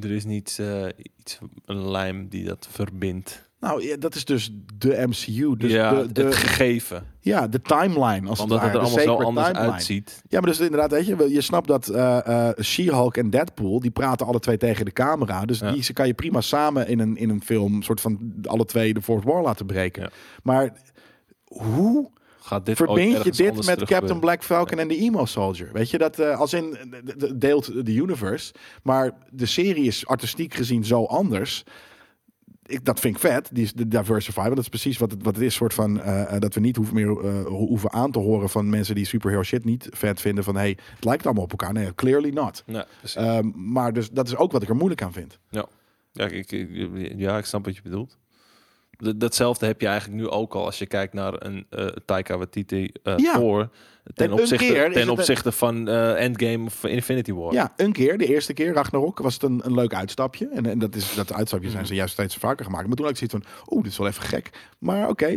Er 0.00 0.10
is 0.10 0.24
niet 0.24 0.56
eh, 0.60 0.84
iets, 1.18 1.38
een 1.64 1.90
lijm 1.90 2.28
die 2.28 2.44
dat 2.44 2.68
verbindt. 2.70 3.44
Nou, 3.60 3.82
ja, 3.86 3.96
dat 3.96 4.14
is 4.14 4.24
dus 4.24 4.50
de 4.74 5.04
MCU. 5.08 5.56
Dus 5.56 5.72
ja, 5.72 6.02
de, 6.02 6.12
de, 6.12 6.24
het 6.24 6.34
gegeven. 6.34 7.06
ja, 7.20 7.48
de 7.48 7.60
timeline. 7.62 8.28
Als 8.28 8.40
Omdat 8.40 8.60
het, 8.60 8.66
het 8.72 8.76
er 8.80 8.86
allemaal 8.86 9.04
zo 9.04 9.24
anders 9.24 9.46
timeline. 9.46 9.72
uitziet. 9.72 10.22
Ja, 10.28 10.40
maar 10.40 10.48
dus 10.50 10.60
inderdaad, 10.60 10.90
weet 10.90 11.06
je, 11.06 11.32
je 11.32 11.40
snapt 11.40 11.68
dat 11.68 11.88
eh, 11.88 12.48
She-Hulk 12.62 13.16
en 13.16 13.30
Deadpool, 13.30 13.80
die 13.80 13.90
praten 13.90 14.26
alle 14.26 14.38
twee 14.40 14.56
tegen 14.56 14.84
de 14.84 14.92
camera. 14.92 15.44
Dus 15.44 15.58
Ja. 15.58 15.72
die 15.72 15.82
ze 15.82 15.92
kan 15.92 16.06
je 16.06 16.14
prima 16.14 16.40
samen 16.40 16.88
in 16.88 16.98
een, 16.98 17.16
in 17.16 17.30
een 17.30 17.42
film, 17.42 17.82
soort 17.82 18.00
van 18.00 18.34
alle 18.42 18.64
twee 18.64 18.94
de 18.94 19.02
Fourth 19.02 19.24
War 19.24 19.42
laten 19.42 19.66
breken. 19.66 20.02
Ja. 20.02 20.10
Maar 20.42 20.72
hoe 21.44 22.10
Gaat 22.46 22.66
dit 22.66 22.76
verbind 22.76 23.12
je 23.24 23.30
dit 23.30 23.54
met 23.54 23.64
Captain 23.66 23.86
gebeuren? 24.00 24.20
Black 24.20 24.44
Falcon 24.44 24.78
en 24.78 24.88
de 24.88 24.96
Emo 24.96 25.24
Soldier? 25.24 25.70
Weet 25.72 25.90
je, 25.90 25.98
dat 25.98 26.18
eh, 26.18 26.38
als 26.40 26.52
in, 26.52 26.76
eh, 26.76 26.98
de- 27.04 27.16
de- 27.16 27.38
deelt 27.38 27.84
de 27.86 27.92
universe, 27.94 28.54
maar 28.82 29.12
de 29.30 29.46
serie 29.46 29.84
is 29.84 30.06
artistiek 30.06 30.54
gezien 30.54 30.84
zo 30.84 31.04
anders. 31.04 31.64
Ik, 32.66 32.84
dat 32.84 33.00
vind 33.00 33.14
ik 33.14 33.20
vet, 33.20 33.48
die 33.52 33.64
is 33.64 33.72
de 33.72 33.88
diversify. 33.88 34.40
Want 34.42 34.54
dat 34.54 34.64
is 34.64 34.68
precies 34.68 34.98
wat 34.98 35.10
het, 35.10 35.22
wat 35.22 35.34
het 35.34 35.44
is, 35.44 35.54
soort 35.54 35.74
van 35.74 36.00
eh, 36.00 36.34
eh, 36.34 36.40
dat 36.40 36.54
we 36.54 36.60
niet 36.60 36.76
hoeven 36.76 36.94
meer 36.94 37.08
eh, 37.24 37.44
ho- 37.44 37.66
hoeven 37.66 37.92
aan 37.92 38.10
te 38.10 38.18
horen 38.18 38.48
van 38.48 38.68
mensen 38.68 38.94
die 38.94 39.04
superhero 39.06 39.42
shit 39.42 39.64
niet 39.64 39.88
vet 39.90 40.20
vinden. 40.20 40.44
Van 40.44 40.56
hey, 40.56 40.78
het 40.94 41.04
lijkt 41.04 41.24
allemaal 41.24 41.44
op 41.44 41.50
elkaar. 41.50 41.72
Nee, 41.72 41.94
clearly 41.94 42.30
not. 42.30 42.62
Ja. 42.66 42.86
Ehm, 43.14 43.50
maar 43.54 43.92
dus 43.92 44.10
dat 44.10 44.26
is 44.26 44.36
ook 44.36 44.52
wat 44.52 44.62
ik 44.62 44.68
er 44.68 44.76
moeilijk 44.76 45.02
aan 45.02 45.12
vind. 45.12 45.38
ja, 46.12 46.24
ik, 46.26 46.52
ik, 46.52 46.68
ja, 47.16 47.38
ik 47.38 47.44
snap 47.44 47.64
wat 47.64 47.76
je 47.76 47.82
bedoelt. 47.82 48.18
Datzelfde 48.96 49.66
heb 49.66 49.80
je 49.80 49.86
eigenlijk 49.86 50.20
nu 50.20 50.28
ook 50.28 50.54
al 50.54 50.64
als 50.64 50.78
je 50.78 50.86
kijkt 50.86 51.12
naar 51.12 51.46
een 51.46 51.66
eh 51.70 51.86
Taika 51.86 52.36
Waititi 52.36 52.92
Ja. 53.16 53.32
Thor. 53.38 53.68
Ten 54.14 54.32
opzichte, 54.32 54.90
ten 54.92 55.08
opzichte 55.08 55.52
van 55.52 55.88
eh, 55.88 56.24
Endgame 56.24 56.64
of 56.64 56.84
Infinity 56.84 57.32
War. 57.32 57.52
Ja, 57.52 57.72
een 57.76 57.92
keer, 57.92 58.18
de 58.18 58.26
eerste 58.26 58.52
keer, 58.52 58.72
Ragnarok, 58.72 59.18
was 59.18 59.34
het 59.34 59.42
een, 59.42 59.60
een 59.64 59.74
leuk 59.74 59.94
uitstapje. 59.94 60.48
En, 60.48 60.66
en 60.66 60.78
dat, 60.78 60.94
is, 60.94 61.14
dat 61.14 61.32
uitstapje 61.32 61.70
zijn 61.70 61.82
ze 61.84 61.90
Mhm. 61.90 61.98
juist 61.98 62.12
steeds 62.12 62.36
vaker 62.36 62.64
gemaakt. 62.64 62.86
Maar 62.86 62.96
toen 62.96 63.06
had 63.06 63.20
ik 63.20 63.28
zoiets 63.28 63.48
van, 63.50 63.64
oeh, 63.74 63.82
dit 63.82 63.92
is 63.92 63.98
wel 63.98 64.06
even 64.06 64.22
gek. 64.22 64.50
Maar 64.78 65.08
oké, 65.08 65.34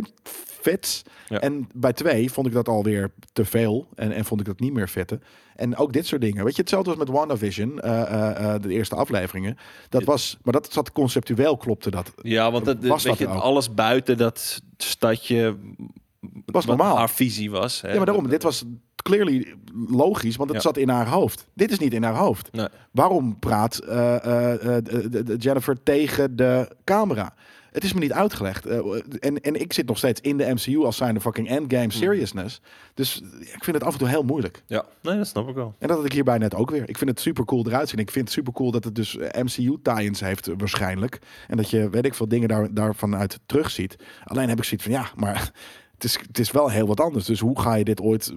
vet. 0.60 1.02
Ja. 1.28 1.40
En 1.40 1.68
bij 1.74 1.92
twee 1.92 2.32
vond 2.32 2.46
ik 2.46 2.52
dat 2.52 2.68
alweer 2.68 3.10
te 3.32 3.44
veel. 3.44 3.88
En, 3.94 4.12
en 4.12 4.24
vond 4.24 4.40
ik 4.40 4.46
dat 4.46 4.60
niet 4.60 4.72
meer 4.72 4.88
vetten. 4.88 5.22
En 5.56 5.76
ook 5.76 5.92
dit 5.92 6.06
soort 6.06 6.20
dingen. 6.20 6.44
Weet 6.44 6.54
je, 6.54 6.60
hetzelfde 6.60 6.90
was 6.90 6.98
met 6.98 7.08
WandaVision, 7.08 7.80
eh 7.80 8.54
eh, 8.54 8.62
de 8.62 8.68
eerste 8.72 8.94
afleveringen. 8.94 9.56
Dat 9.88 10.04
was, 10.04 10.38
maar 10.42 10.52
dat 10.52 10.72
zat 10.72 10.92
conceptueel, 10.92 11.56
klopte 11.56 11.90
dat. 11.90 12.12
Ja, 12.22 12.50
want 12.50 12.66
het, 12.66 12.86
Was 12.86 13.02
weet 13.04 13.18
dat 13.18 13.28
je, 13.28 13.34
alles 13.34 13.74
buiten 13.74 14.16
dat 14.16 14.62
stadje 14.76 15.56
was 16.44 16.64
normaal. 16.66 16.96
haar 16.96 17.10
visie 17.10 17.50
was. 17.50 17.80
Hè? 17.80 17.88
Ja, 17.90 17.96
maar 17.96 18.06
daarom, 18.06 18.28
dit 18.28 18.42
was 18.42 18.64
clearly 19.02 19.54
logisch, 19.88 20.36
want 20.36 20.48
het 20.48 20.62
Ja. 20.62 20.68
zat 20.68 20.76
in 20.76 20.88
haar 20.88 21.08
hoofd. 21.08 21.46
Dit 21.54 21.70
is 21.70 21.78
niet 21.78 21.92
in 21.94 22.02
haar 22.02 22.16
hoofd. 22.16 22.52
Nee. 22.52 22.68
Waarom 22.90 23.38
praat 23.38 23.78
eh, 23.78 24.24
eh, 24.24 24.76
eh, 24.76 25.24
Jennifer 25.38 25.82
tegen 25.82 26.36
de 26.36 26.76
camera? 26.84 27.34
Het 27.70 27.84
is 27.84 27.92
me 27.92 28.00
niet 28.00 28.12
uitgelegd. 28.12 28.66
En, 28.66 29.40
en 29.40 29.60
ik 29.60 29.72
zit 29.72 29.86
nog 29.86 29.98
steeds 29.98 30.20
in 30.20 30.36
de 30.36 30.52
MCU 30.54 30.84
als 30.84 30.96
zijn 30.96 31.14
de 31.14 31.20
fucking 31.20 31.48
endgame 31.48 31.92
seriousness. 31.92 32.60
Dus 32.94 33.22
ik 33.40 33.64
vind 33.64 33.76
het 33.76 33.84
af 33.84 33.92
en 33.92 33.98
toe 33.98 34.08
heel 34.08 34.22
moeilijk. 34.22 34.62
Ja, 34.66 34.84
nee, 35.02 35.16
dat 35.16 35.26
snap 35.26 35.48
ik 35.48 35.54
wel. 35.54 35.74
En 35.78 35.88
dat 35.88 35.96
had 35.96 36.06
ik 36.06 36.12
hierbij 36.12 36.38
net 36.38 36.54
ook 36.54 36.70
weer. 36.70 36.88
Ik 36.88 36.98
vind 36.98 37.10
het 37.10 37.20
super 37.20 37.44
cool 37.44 37.66
eruit 37.66 37.88
zien. 37.88 37.98
Ik 37.98 38.10
vind 38.10 38.24
het 38.24 38.34
super 38.34 38.52
cool 38.52 38.70
dat 38.70 38.84
het 38.84 38.94
dus 38.94 39.16
MCU 39.16 39.76
tie-ins 39.82 40.20
heeft 40.20 40.50
waarschijnlijk. 40.56 41.18
En 41.48 41.56
dat 41.56 41.70
je, 41.70 41.90
weet 41.90 42.04
ik 42.06 42.14
veel, 42.14 42.28
dingen 42.28 42.48
daar, 42.48 42.74
daarvan 42.74 43.16
uit 43.16 43.38
terugziet. 43.46 43.96
Alleen 44.24 44.48
heb 44.48 44.58
ik 44.58 44.64
zoiets 44.64 44.86
van, 44.86 44.94
ja, 44.94 45.06
maar 45.16 45.52
het 46.02 46.10
is, 46.10 46.18
het 46.26 46.38
is 46.38 46.50
wel 46.50 46.68
heel 46.68 46.86
wat 46.86 47.00
anders. 47.00 47.24
Dus 47.24 47.40
hoe 47.40 47.60
ga 47.60 47.74
je 47.74 47.84
dit 47.84 48.00
ooit, 48.00 48.32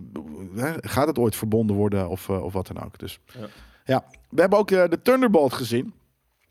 hè, 0.56 0.74
gaat 0.80 1.08
het 1.08 1.18
ooit 1.18 1.36
verbonden 1.36 1.76
worden 1.76 2.10
of, 2.10 2.30
eh, 2.30 2.44
of 2.44 2.54
wat 2.54 2.68
dan 2.68 2.84
ook. 2.84 3.00
Dus 3.00 3.20
Ja. 3.40 3.48
ja, 3.86 4.06
we 4.30 4.42
hebben 4.42 4.60
ook 4.60 4.72
eh, 4.72 4.90
de 4.90 5.02
Thunderbolt 5.02 5.54
gezien. 5.54 5.94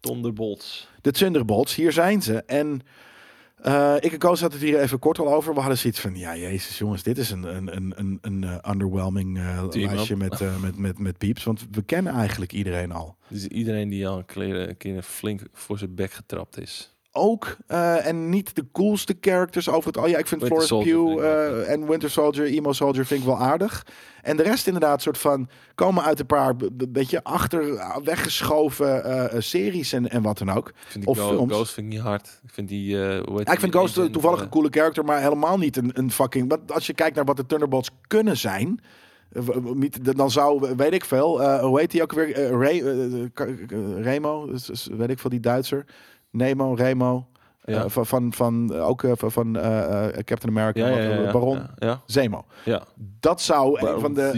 Thunderbolts. 0.01 0.89
De 1.01 1.13
Thunderbolts, 1.13 1.75
hier 1.75 1.93
zijn 1.93 2.23
ze. 2.23 2.43
En 2.43 2.81
eh, 3.57 3.97
ik 4.01 4.13
en 4.13 4.19
Koos 4.19 4.41
hadden 4.41 4.59
het 4.61 4.69
hier 4.69 4.81
even 4.81 4.99
kort 4.99 5.19
al 5.19 5.35
over. 5.35 5.55
We 5.55 5.61
hadden 5.61 5.79
zoiets 5.79 6.01
van, 6.01 6.17
ja, 6.17 6.37
jezus 6.37 6.79
jongens, 6.79 7.03
dit 7.03 7.19
is 7.19 7.31
een, 7.31 7.43
een, 7.57 7.77
een, 7.77 7.93
een, 7.97 8.19
een 8.21 8.71
underwhelming 8.71 9.39
lijstje 9.73 10.17
met, 10.17 10.61
met, 10.61 10.77
met, 10.77 10.99
met 10.99 11.19
pieps. 11.19 11.45
Want 11.45 11.67
we 11.71 11.83
kennen 11.83 12.13
eigenlijk 12.13 12.53
iedereen 12.53 12.93
al. 12.93 13.17
Dus 13.29 13.47
iedereen 13.47 13.89
die 13.89 14.09
al 14.09 14.19
een 14.19 14.25
keer, 14.25 14.69
een 14.69 14.77
keer 14.77 15.03
flink 15.03 15.41
voor 15.53 15.79
zijn 15.79 15.95
bek 15.95 16.13
getrapt 16.13 16.61
is. 16.61 16.92
Ook, 17.15 17.57
eh, 17.67 18.07
en 18.07 18.29
niet 18.29 18.55
de 18.55 18.65
coolste 18.73 19.17
characters 19.21 19.69
over 19.69 19.87
het... 19.87 19.97
Oh 19.97 20.09
ja, 20.09 20.19
ik 20.19 20.27
vind 20.27 20.43
Winter 20.43 20.67
Florence 20.67 20.91
Pugh 20.91 21.25
eh, 21.25 21.71
en 21.71 21.87
Winter 21.87 22.11
Soldier, 22.11 22.45
Emo 22.45 22.73
Soldier 22.73 23.07
vind 23.07 23.21
ik 23.21 23.27
wel 23.27 23.39
aardig. 23.39 23.87
En 24.23 24.37
de 24.37 24.43
rest 24.43 24.67
inderdaad 24.67 25.03
soort 25.03 25.19
van... 25.19 25.49
komen 25.75 26.03
uit 26.03 26.21
een 26.21 26.27
paar 26.27 26.57
beetje 26.89 27.25
achter 27.25 27.75
eh, 27.75 27.97
weggeschoven 28.05 29.43
series 29.43 29.93
en, 29.93 30.11
en 30.11 30.23
wat 30.23 30.39
dan 30.39 30.51
ook. 30.51 30.73
Vind 30.87 31.05
ik 31.05 31.11
Of 31.11 31.19
Go- 31.19 31.29
films. 31.29 31.53
Ghost 31.53 31.73
vind 31.73 31.87
ik 31.87 31.93
niet 31.93 32.03
hard. 32.03 32.41
Ik 32.45 32.51
vind 32.53 32.69
die... 32.69 32.97
hoe 32.97 33.37
heet 33.37 33.47
Ja, 33.47 33.53
ik 33.53 33.61
vind 33.61 33.75
Ghost 33.75 34.13
toevallig 34.13 34.41
een 34.41 34.49
coole 34.49 34.71
character, 34.71 35.05
maar 35.05 35.21
helemaal 35.21 35.59
niet 35.59 35.77
een, 35.77 35.91
een 35.95 36.11
fucking... 36.11 36.49
Wat, 36.49 36.61
als 36.73 36.87
je 36.87 36.95
kijkt 36.95 37.17
naar 37.17 37.25
wat 37.25 37.37
de 37.37 37.47
Thunderbolts 37.47 37.91
kunnen 38.07 38.37
zijn... 38.37 38.81
Dan 40.15 40.31
zou, 40.31 40.75
weet 40.77 40.93
ik 40.93 41.05
veel, 41.05 41.59
hoe 41.61 41.81
heet 41.81 41.91
die 41.91 42.03
ook 42.03 42.13
weer? 42.13 42.51
Ray, 42.51 42.83
Remo, 44.03 44.51
weet 44.97 45.11
ik 45.11 45.19
veel, 45.19 45.31
die 45.31 45.41
Duitser. 45.41 45.85
Nemo, 46.33 46.75
Remo. 46.75 47.27
Ja. 47.65 47.85
Eh, 47.85 47.91
van, 47.91 48.07
van, 48.07 48.33
van 48.33 48.75
eh, 48.75 48.89
ook 48.89 49.03
eh, 49.03 49.13
van, 49.15 49.33
van 49.33 49.57
eh, 49.57 50.05
eh, 50.19 50.25
Captain 50.25 50.57
America, 50.59 50.81
Ja, 50.81 50.87
ja, 50.89 51.09
wat, 51.09 51.17
ja, 51.19 51.23
ja, 51.25 51.33
Baron, 51.33 51.57
Ja, 51.57 51.75
ja. 51.79 52.03
Zemo. 52.07 52.45
ja. 52.65 52.83
Dat 53.21 53.41
zou 53.41 53.81
een 53.81 54.01
van 54.01 54.15
de, 54.15 54.31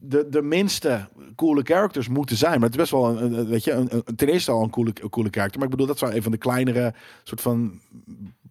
de, 0.00 0.28
de 0.28 0.42
minste 0.42 1.08
coole 1.36 1.62
characters 1.62 2.08
moeten 2.08 2.36
zijn. 2.36 2.52
Maar 2.60 2.68
het 2.68 2.70
is 2.70 2.76
best 2.76 2.90
wel 2.90 3.08
een, 3.08 3.32
een- 3.38 3.46
weet 3.46 3.64
je, 3.64 3.72
een, 3.72 3.88
een- 4.04 4.16
ten 4.16 4.28
eerste 4.28 4.50
al 4.50 4.62
een 4.62 4.70
coole, 4.70 4.92
een 5.02 5.10
coole 5.10 5.28
character. 5.30 5.56
Maar 5.60 5.64
ik 5.68 5.70
bedoel, 5.74 5.86
dat 5.86 5.98
zou 5.98 6.14
een 6.14 6.22
van 6.22 6.32
de 6.32 6.38
kleinere 6.38 6.94
soort 7.22 7.40
van 7.40 7.80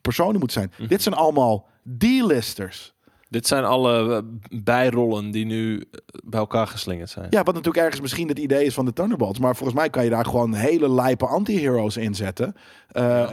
personen 0.02 0.40
moeten 0.40 0.60
zijn. 0.62 0.72
Mhm. 0.78 0.88
Dit 0.88 1.02
zijn 1.02 1.16
allemaal 1.16 1.68
D-listers. 1.98 2.96
Dit 3.30 3.48
zijn 3.48 3.64
alle 3.64 4.16
eh, 4.16 4.22
bijrollen 4.64 5.32
die 5.32 5.46
nu 5.46 5.76
eh, 5.78 6.00
bij 6.24 6.40
elkaar 6.40 6.68
geslingerd 6.68 7.10
zijn. 7.10 7.28
Ja, 7.30 7.44
wat 7.44 7.54
natuurlijk 7.54 7.84
ergens 7.84 8.02
misschien 8.02 8.28
het 8.28 8.40
idee 8.40 8.66
is 8.66 8.74
van 8.74 8.86
de 8.86 8.94
Thunderbolts. 8.94 9.40
Maar 9.40 9.56
volgens 9.56 9.80
mij 9.80 9.90
kan 9.90 10.04
je 10.04 10.10
daar 10.10 10.26
gewoon 10.26 10.54
hele 10.54 10.92
lijpe 10.92 11.26
anti-heroes 11.28 11.98
in 11.98 12.16
zetten. 12.16 12.54
Eh, 12.88 13.04
Ja. 13.04 13.30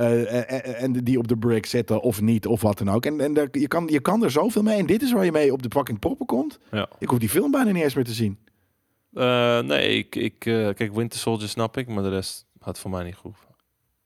en 0.75 0.93
die 0.93 1.19
op 1.19 1.29
de 1.29 1.37
brick 1.37 1.67
zitten 1.67 2.01
of 2.01 2.21
niet, 2.21 2.47
of 2.47 2.63
wat 2.63 2.79
dan 2.79 2.91
ook. 2.91 3.07
En, 3.07 3.21
en 3.21 3.49
je, 3.53 3.69
kan, 3.69 3.87
je 3.91 4.01
kan 4.01 4.25
er 4.25 4.31
zoveel 4.31 4.63
mee. 4.63 4.79
En 4.79 4.87
dit 4.87 5.03
is 5.03 5.13
waar 5.13 5.25
je 5.25 5.33
mee 5.33 5.53
op 5.53 5.63
de 5.63 5.69
fucking 5.71 5.99
proppen 5.99 6.27
komt. 6.27 6.59
Ja. 6.71 6.89
Ik 6.99 7.09
hoef 7.09 7.19
die 7.19 7.29
film 7.29 7.51
bijna 7.51 7.71
niet 7.71 7.83
eens 7.83 7.95
meer 7.95 8.05
te 8.05 8.13
zien. 8.13 8.39
Nee, 9.67 9.97
ik, 9.99 10.17
ik, 10.17 10.39
kijk, 10.39 10.95
Winter 10.95 11.19
Soldier 11.19 11.49
snap 11.49 11.77
ik, 11.77 11.89
maar 11.89 12.03
de 12.03 12.09
rest 12.09 12.47
had 12.59 12.79
voor 12.79 12.91
mij 12.91 13.05
niet 13.05 13.15
goed. 13.17 13.35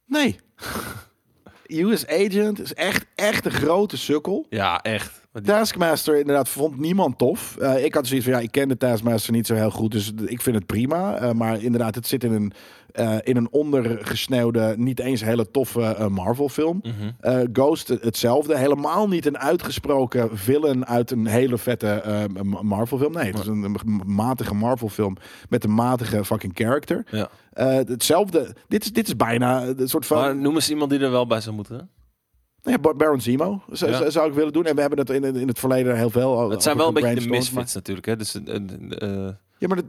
Nee. 0.07 0.37
US 1.87 2.07
Agent 2.07 2.61
is 2.61 2.75
echt, 2.75 3.07
echt 3.15 3.45
een 3.45 3.51
grote 3.53 3.97
sukkel. 3.97 4.47
Ja, 4.49 4.83
echt. 4.83 5.28
Die- 5.33 5.43
Taskmaster 5.43 6.19
inderdaad 6.19 6.49
vond 6.49 6.79
niemand 6.79 7.19
tof. 7.19 7.57
Eh, 7.57 7.85
ik 7.85 7.95
had 7.95 8.07
zoiets 8.07 8.27
van, 8.27 8.35
ja, 8.35 8.41
ik 8.41 8.51
ken 8.51 8.69
de 8.69 8.77
Taskmaster 8.77 9.33
niet 9.33 9.47
zo 9.47 9.55
heel 9.55 9.71
goed, 9.71 9.91
dus 9.91 10.13
ik 10.27 10.41
vind 10.43 10.57
het 10.57 10.67
prima. 10.67 11.17
Eh, 11.17 11.33
maar 11.33 11.63
inderdaad, 11.63 11.95
het 11.95 12.07
zit 12.07 12.25
in 12.25 12.33
een, 12.33 12.53
eh, 12.93 13.17
in 13.23 13.37
een 13.37 13.49
ondergesneeuwde, 13.51 14.75
niet 14.79 15.01
eens 15.01 15.21
hele 15.25 15.51
toffe 15.51 15.83
eh, 15.83 16.07
Marvel 16.07 16.49
film. 16.49 16.81
Mhm. 16.83 17.47
Ghost 17.53 17.89
hetzelfde. 17.89 18.59
Helemaal 18.59 19.09
niet 19.09 19.27
een 19.27 19.39
uitgesproken 19.39 20.39
villain 20.39 20.87
uit 20.87 21.11
een 21.11 21.27
hele 21.27 21.59
vette 21.59 21.89
eh, 21.89 22.25
M- 22.43 22.67
Marvel 22.67 22.99
film. 22.99 23.13
Nee, 23.13 23.25
het 23.31 23.39
is 23.41 23.47
een, 23.47 23.63
een 23.63 24.01
matige 24.07 24.55
Marvel 24.55 24.89
film 24.89 25.17
met 25.49 25.65
een 25.65 25.75
matige 25.75 26.25
fucking 26.25 26.53
character. 26.55 27.05
Ja. 27.11 27.29
Hetzelfde. 27.53 28.55
Dit 28.69 28.85
is, 28.85 28.93
dit 28.93 29.07
is 29.07 29.17
bijna 29.17 29.63
een 29.67 29.89
soort 29.89 30.07
van... 30.07 30.19
Maar 30.19 30.37
noem 30.37 30.55
eens 30.55 30.71
iemand 30.71 30.91
die 30.91 31.01
er 31.01 31.11
wel 31.11 31.27
bij 31.27 31.41
zou 31.41 31.55
moeten. 31.55 31.77
hè? 31.77 31.83
Nou 32.63 32.77
ja, 32.77 32.79
Bar- 32.79 32.97
Baron 32.97 33.21
Zemo 33.21 33.63
zou, 33.71 33.91
Ja. 33.91 34.11
zou 34.11 34.29
ik 34.29 34.35
willen 34.35 34.53
doen. 34.53 34.65
En 34.65 34.75
we 34.75 34.81
hebben 34.81 34.99
het 34.99 35.11
in, 35.11 35.25
in 35.25 35.49
het 35.49 35.59
verleden 35.59 35.97
heel 35.97 36.11
veel 36.11 36.39
over 36.39 36.51
Het 36.53 36.63
zijn 36.63 36.77
wel 36.77 36.89
een 36.89 36.95
beetje 36.95 37.15
de 37.21 37.29
misfits 37.29 37.75
natuurlijk. 37.75 38.07
Hè? 38.07 38.17
Dus, 38.17 38.43
eh, 38.45 38.55
eh, 38.57 39.35
Ja, 39.59 39.69
maar 39.69 39.77
de, 39.77 39.85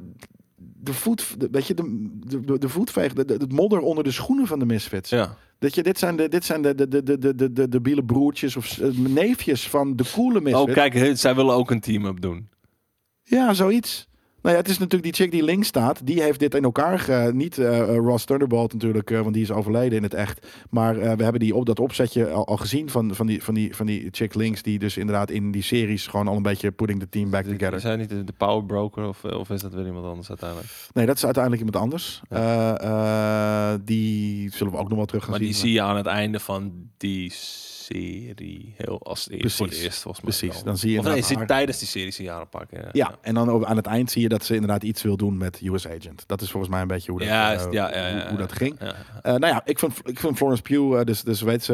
de 0.56 0.94
voet, 0.94 1.40
de, 1.40 1.48
weet 1.52 1.68
je, 1.68 1.74
de, 1.74 2.08
de, 2.46 2.58
de 2.58 2.70
voetveeg, 2.70 3.14
de, 3.14 3.46
modder 3.50 3.80
onder 3.80 4.04
de 4.04 4.12
schoenen 4.12 4.48
van 4.48 4.60
de 4.60 4.66
misfits. 4.66 5.10
ja. 5.10 5.36
Dat 5.60 5.76
je, 5.76 5.84
dit 5.84 6.00
zijn 6.00 6.16
de, 6.16 6.30
dit 6.30 6.46
zijn 6.46 6.62
de, 6.62 6.76
de, 6.76 6.88
de, 6.88 7.04
de, 7.04 7.36
de, 7.36 7.52
de, 7.52 7.70
de, 7.70 7.82
biele 7.82 8.04
broertjes 8.04 8.56
of 8.56 8.80
eh, 8.80 8.90
neefjes 8.98 9.68
van 9.70 9.96
de 9.96 10.04
coole 10.14 10.42
misfits. 10.42 10.68
Oh, 10.68 10.74
kijk, 10.74 11.18
zij 11.18 11.36
willen 11.36 11.54
ook 11.56 11.72
een 11.72 11.80
team-up 11.80 12.22
doen. 12.22 12.50
Ja, 13.24 13.54
zoiets. 13.54 14.08
Nou 14.42 14.56
ja, 14.56 14.62
het 14.62 14.70
is 14.70 14.78
natuurlijk 14.78 15.04
die 15.04 15.14
chick 15.24 15.32
die 15.32 15.44
links 15.44 15.68
staat. 15.68 16.06
Die 16.06 16.22
heeft 16.22 16.40
dit 16.40 16.56
in 16.56 16.64
elkaar 16.64 17.00
ge... 17.00 17.32
Niet 17.34 17.58
eh, 17.58 17.80
eh, 17.80 17.96
Ross 17.98 18.26
Thunderbolt 18.26 18.74
natuurlijk, 18.74 19.12
eh, 19.12 19.20
want 19.22 19.34
die 19.34 19.44
is 19.44 19.52
overleden 19.52 19.98
in 19.98 20.04
het 20.04 20.14
echt. 20.14 20.48
Maar 20.70 20.98
eh, 20.98 21.14
we 21.14 21.24
hebben 21.24 21.40
die 21.42 21.56
op 21.56 21.66
dat 21.66 21.80
opzetje 21.80 22.30
al, 22.30 22.48
al 22.48 22.58
gezien 22.58 22.90
van, 22.90 23.16
van, 23.16 23.26
die, 23.28 23.44
van, 23.44 23.54
die, 23.54 23.76
van 23.76 23.86
die 23.86 24.08
chick 24.12 24.34
links. 24.36 24.62
Die 24.62 24.80
dus 24.80 24.98
inderdaad 24.98 25.30
in 25.32 25.52
die 25.52 25.64
series 25.64 26.08
gewoon 26.08 26.28
al 26.28 26.36
een 26.36 26.42
beetje 26.42 26.72
putting 26.72 27.00
the 27.00 27.10
team 27.10 27.30
back 27.30 27.46
Is 27.46 27.58
together. 27.58 27.82
hij 27.82 27.96
niet 27.96 28.10
de, 28.10 28.24
power 28.38 28.66
broker 28.66 29.08
of, 29.08 29.24
of 29.24 29.50
is 29.50 29.62
dat 29.62 29.74
weer 29.74 29.86
iemand 29.86 30.06
anders 30.06 30.30
uiteindelijk? 30.30 30.70
Nee, 30.94 31.06
dat 31.06 31.16
is 31.16 31.24
uiteindelijk 31.26 31.64
iemand 31.66 31.84
anders. 31.84 32.22
Eh, 32.30 32.84
eh, 33.74 33.80
die 33.84 34.52
zullen 34.56 34.74
we 34.74 34.80
ook 34.80 34.90
nog 34.90 34.98
wel 34.98 35.06
terug 35.06 35.22
gaan 35.22 35.32
Maar 35.32 35.40
zien. 35.40 35.50
die 35.50 35.58
zie 35.60 35.72
je 35.72 35.82
aan 35.82 35.98
het 35.98 36.06
einde 36.06 36.40
van 36.40 36.72
die 36.98 37.34
serie 37.94 38.74
heel 38.78 39.00
als 39.04 39.24
het 39.24 39.34
eerst 39.34 39.56
voor 39.56 39.66
het 39.66 39.76
Precies. 39.76 39.84
eerst 39.84 40.02
volgens 40.02 40.24
mij. 40.24 40.34
Precies, 40.38 40.56
wel. 40.56 40.64
dan 40.66 40.78
zie 40.78 40.92
je 40.92 41.00
Of 41.00 41.06
nee, 41.06 41.38
haar- 41.38 41.48
tijdens 41.48 41.80
die 41.80 41.88
serie 41.88 42.12
zie 42.12 42.26
je 42.26 42.32
haar 42.32 42.42
een 42.42 42.50
paar 42.50 42.66
keer. 42.66 42.90
Ja, 42.92 43.16
en 43.22 43.34
dan 43.34 43.66
aan 43.66 43.76
het 43.76 43.86
eind 43.86 44.12
zie 44.12 44.22
je 44.22 44.30
dat 44.30 44.46
ze 44.46 44.54
inderdaad 44.54 44.84
iets 44.84 45.02
wil 45.02 45.18
doen 45.18 45.38
met 45.38 45.60
US 45.64 45.88
Agent. 45.88 46.24
Dat 46.28 46.42
is 46.42 46.52
volgens 46.52 46.72
mij 46.72 46.82
een 46.82 46.88
beetje 46.88 47.12
hoe 47.12 47.20
dat, 47.20 47.30
Ja, 47.30 47.54
eh, 47.54 47.72
ja, 47.72 48.12
hoe, 48.14 48.30
hoe 48.30 48.38
dat 48.38 48.52
ging. 48.52 48.80
Eh, 48.80 48.92
nou 49.24 49.46
ja, 49.48 49.62
ik 49.66 49.80
vind, 49.80 49.94
ik 50.04 50.20
vind 50.20 50.38
Florence 50.38 50.62
Pugh, 50.62 51.00
eh, 51.00 51.06
dus, 51.06 51.22
dus 51.22 51.42
weet 51.42 51.64
ze, 51.64 51.74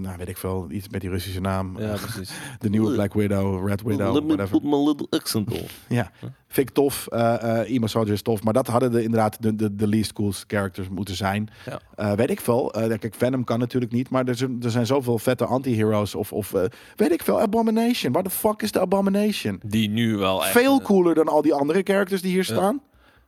nou 0.00 0.16
weet 0.16 0.28
ik 0.28 0.36
veel, 0.36 0.66
iets 0.70 0.88
met 0.88 1.00
die 1.00 1.10
Russische 1.10 1.40
naam. 1.40 1.80
Ja, 1.80 1.96
precies. 1.96 2.30
de 2.58 2.68
nieuwe 2.70 2.92
Black 2.94 3.14
Widow, 3.14 3.68
Red 3.68 3.82
Widow, 3.82 4.14
Let 4.14 4.22
me 4.22 4.28
whatever. 4.28 4.60
put 4.60 4.70
my 4.70 4.76
little 4.88 5.06
accent 5.10 5.52
on. 5.52 5.66
Ja, 5.96 6.10
vind 6.48 6.68
ik 6.68 6.74
tof. 6.74 7.06
eh 7.06 7.60
eh 7.60 7.70
Emo 7.74 7.86
Soldier 7.86 8.12
is 8.14 8.22
tof, 8.22 8.42
maar 8.42 8.52
dat 8.52 8.66
hadden 8.66 8.90
de, 8.92 9.02
inderdaad 9.02 9.42
de, 9.42 9.54
de, 9.54 9.74
de 9.74 9.86
least 9.86 10.12
cool 10.12 10.32
characters 10.46 10.88
moeten 10.88 11.14
zijn. 11.16 11.48
Ja. 11.66 11.80
Eh, 11.94 12.12
weet 12.12 12.30
ik 12.30 12.40
veel. 12.40 12.72
Eh, 12.74 12.98
kijk, 12.98 13.14
Venom 13.14 13.44
kan 13.44 13.58
natuurlijk 13.58 13.92
niet, 13.92 14.10
maar 14.10 14.26
er 14.28 14.34
zijn, 14.36 14.62
er 14.62 14.70
zijn 14.70 14.86
zoveel 14.86 15.18
vette 15.18 15.44
anti-heroes 15.44 16.14
of, 16.14 16.32
of 16.32 16.54
eh, 16.54 16.62
weet 16.96 17.12
ik 17.12 17.22
veel, 17.22 17.40
Abomination. 17.40 18.12
Waar 18.12 18.22
de 18.22 18.30
fuck 18.30 18.62
is 18.62 18.72
de 18.72 18.80
Abomination? 18.80 19.60
Die 19.66 19.88
nu 19.88 20.16
wel 20.16 20.42
echt... 20.42 20.52
Veel 20.52 20.78
eh, 20.78 20.84
cooler 20.84 21.14
dan 21.14 21.28
al 21.28 21.42
die 21.42 21.54
andere 21.54 21.80
characters 21.84 22.22
die 22.22 22.30
hier 22.30 22.46
Ja. 22.48 22.54
staan. 22.54 22.80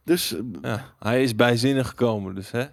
Dus 0.04 0.34
eh, 0.34 0.40
Ja, 0.62 0.84
hij 0.98 1.22
is 1.22 1.34
bij 1.34 1.56
zinnen 1.56 1.84
gekomen, 1.84 2.34
dus 2.34 2.50
hè. 2.50 2.64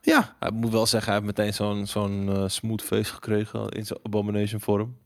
ja, 0.00 0.36
Hij 0.38 0.50
moet 0.50 0.72
wel 0.72 0.86
zeggen, 0.86 1.12
hij 1.12 1.20
heeft 1.22 1.36
meteen 1.36 1.54
zo'n 1.54 1.86
zo'n 1.86 2.28
eh, 2.28 2.44
smooth 2.46 2.82
face 2.82 3.12
gekregen 3.12 3.68
in 3.68 3.86
zijn 3.86 3.98
abomination 4.02 4.60
vorm. 4.60 4.96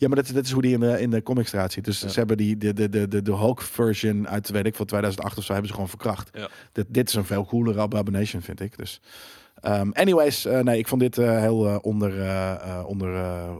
Ja, 0.00 0.06
maar 0.08 0.16
dat, 0.16 0.24
is- 0.26 0.32
dat 0.32 0.44
is 0.44 0.50
hoe 0.52 0.62
die 0.62 0.72
in 0.74 0.80
de, 0.80 1.00
in 1.00 1.10
de 1.10 1.22
comics 1.22 1.52
eruit 1.52 1.72
ziet. 1.72 1.84
Dus 1.84 2.00
Ja. 2.00 2.08
ze 2.08 2.18
hebben 2.18 2.36
die, 2.36 2.56
de, 2.56 2.72
de, 2.72 2.88
de, 2.88 3.08
de, 3.08 3.22
de 3.22 3.34
Hulk-version 3.36 4.28
uit, 4.28 4.48
weet 4.50 4.66
ik 4.66 4.74
van 4.74 4.86
2008 4.86 5.38
of 5.38 5.44
zo, 5.44 5.50
hebben 5.52 5.68
ze 5.68 5.74
gewoon 5.74 5.88
verkracht. 5.88 6.30
Ja. 6.32 6.48
Dit, 6.72 6.86
dit 6.88 7.08
is 7.08 7.14
een 7.14 7.24
veel 7.24 7.44
coolere 7.46 7.80
Abomination, 7.80 8.42
vind 8.42 8.60
ik. 8.60 8.76
Dus 8.78 9.00
Ehm, 9.60 9.90
anyways, 9.92 10.44
eh, 10.44 10.60
nee, 10.60 10.78
ik 10.78 10.88
vond 10.88 11.00
dit 11.00 11.18
eh, 11.18 11.38
heel 11.40 11.66
eh, 11.68 11.76
onder, 11.82 12.10
onder, 12.84 13.08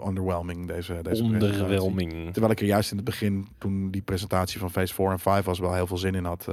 underwhelming, 0.07 0.67
deze, 0.67 0.93
deze 0.93 1.03
presentatie. 1.03 1.63
Onderwhelming. 1.63 2.33
Terwijl 2.33 2.53
ik 2.53 2.61
er 2.61 2.67
juist 2.67 2.91
in 2.91 2.97
het 2.97 3.05
begin, 3.07 3.49
toen 3.59 3.91
die 3.91 4.03
presentatie 4.03 4.59
van 4.61 4.71
Phase 4.71 4.95
4 4.95 5.11
en 5.11 5.19
5 5.19 5.45
was, 5.45 5.59
wel 5.59 5.75
heel 5.75 5.87
veel 5.87 5.97
zin 5.99 6.15
in 6.15 6.25
had. 6.25 6.47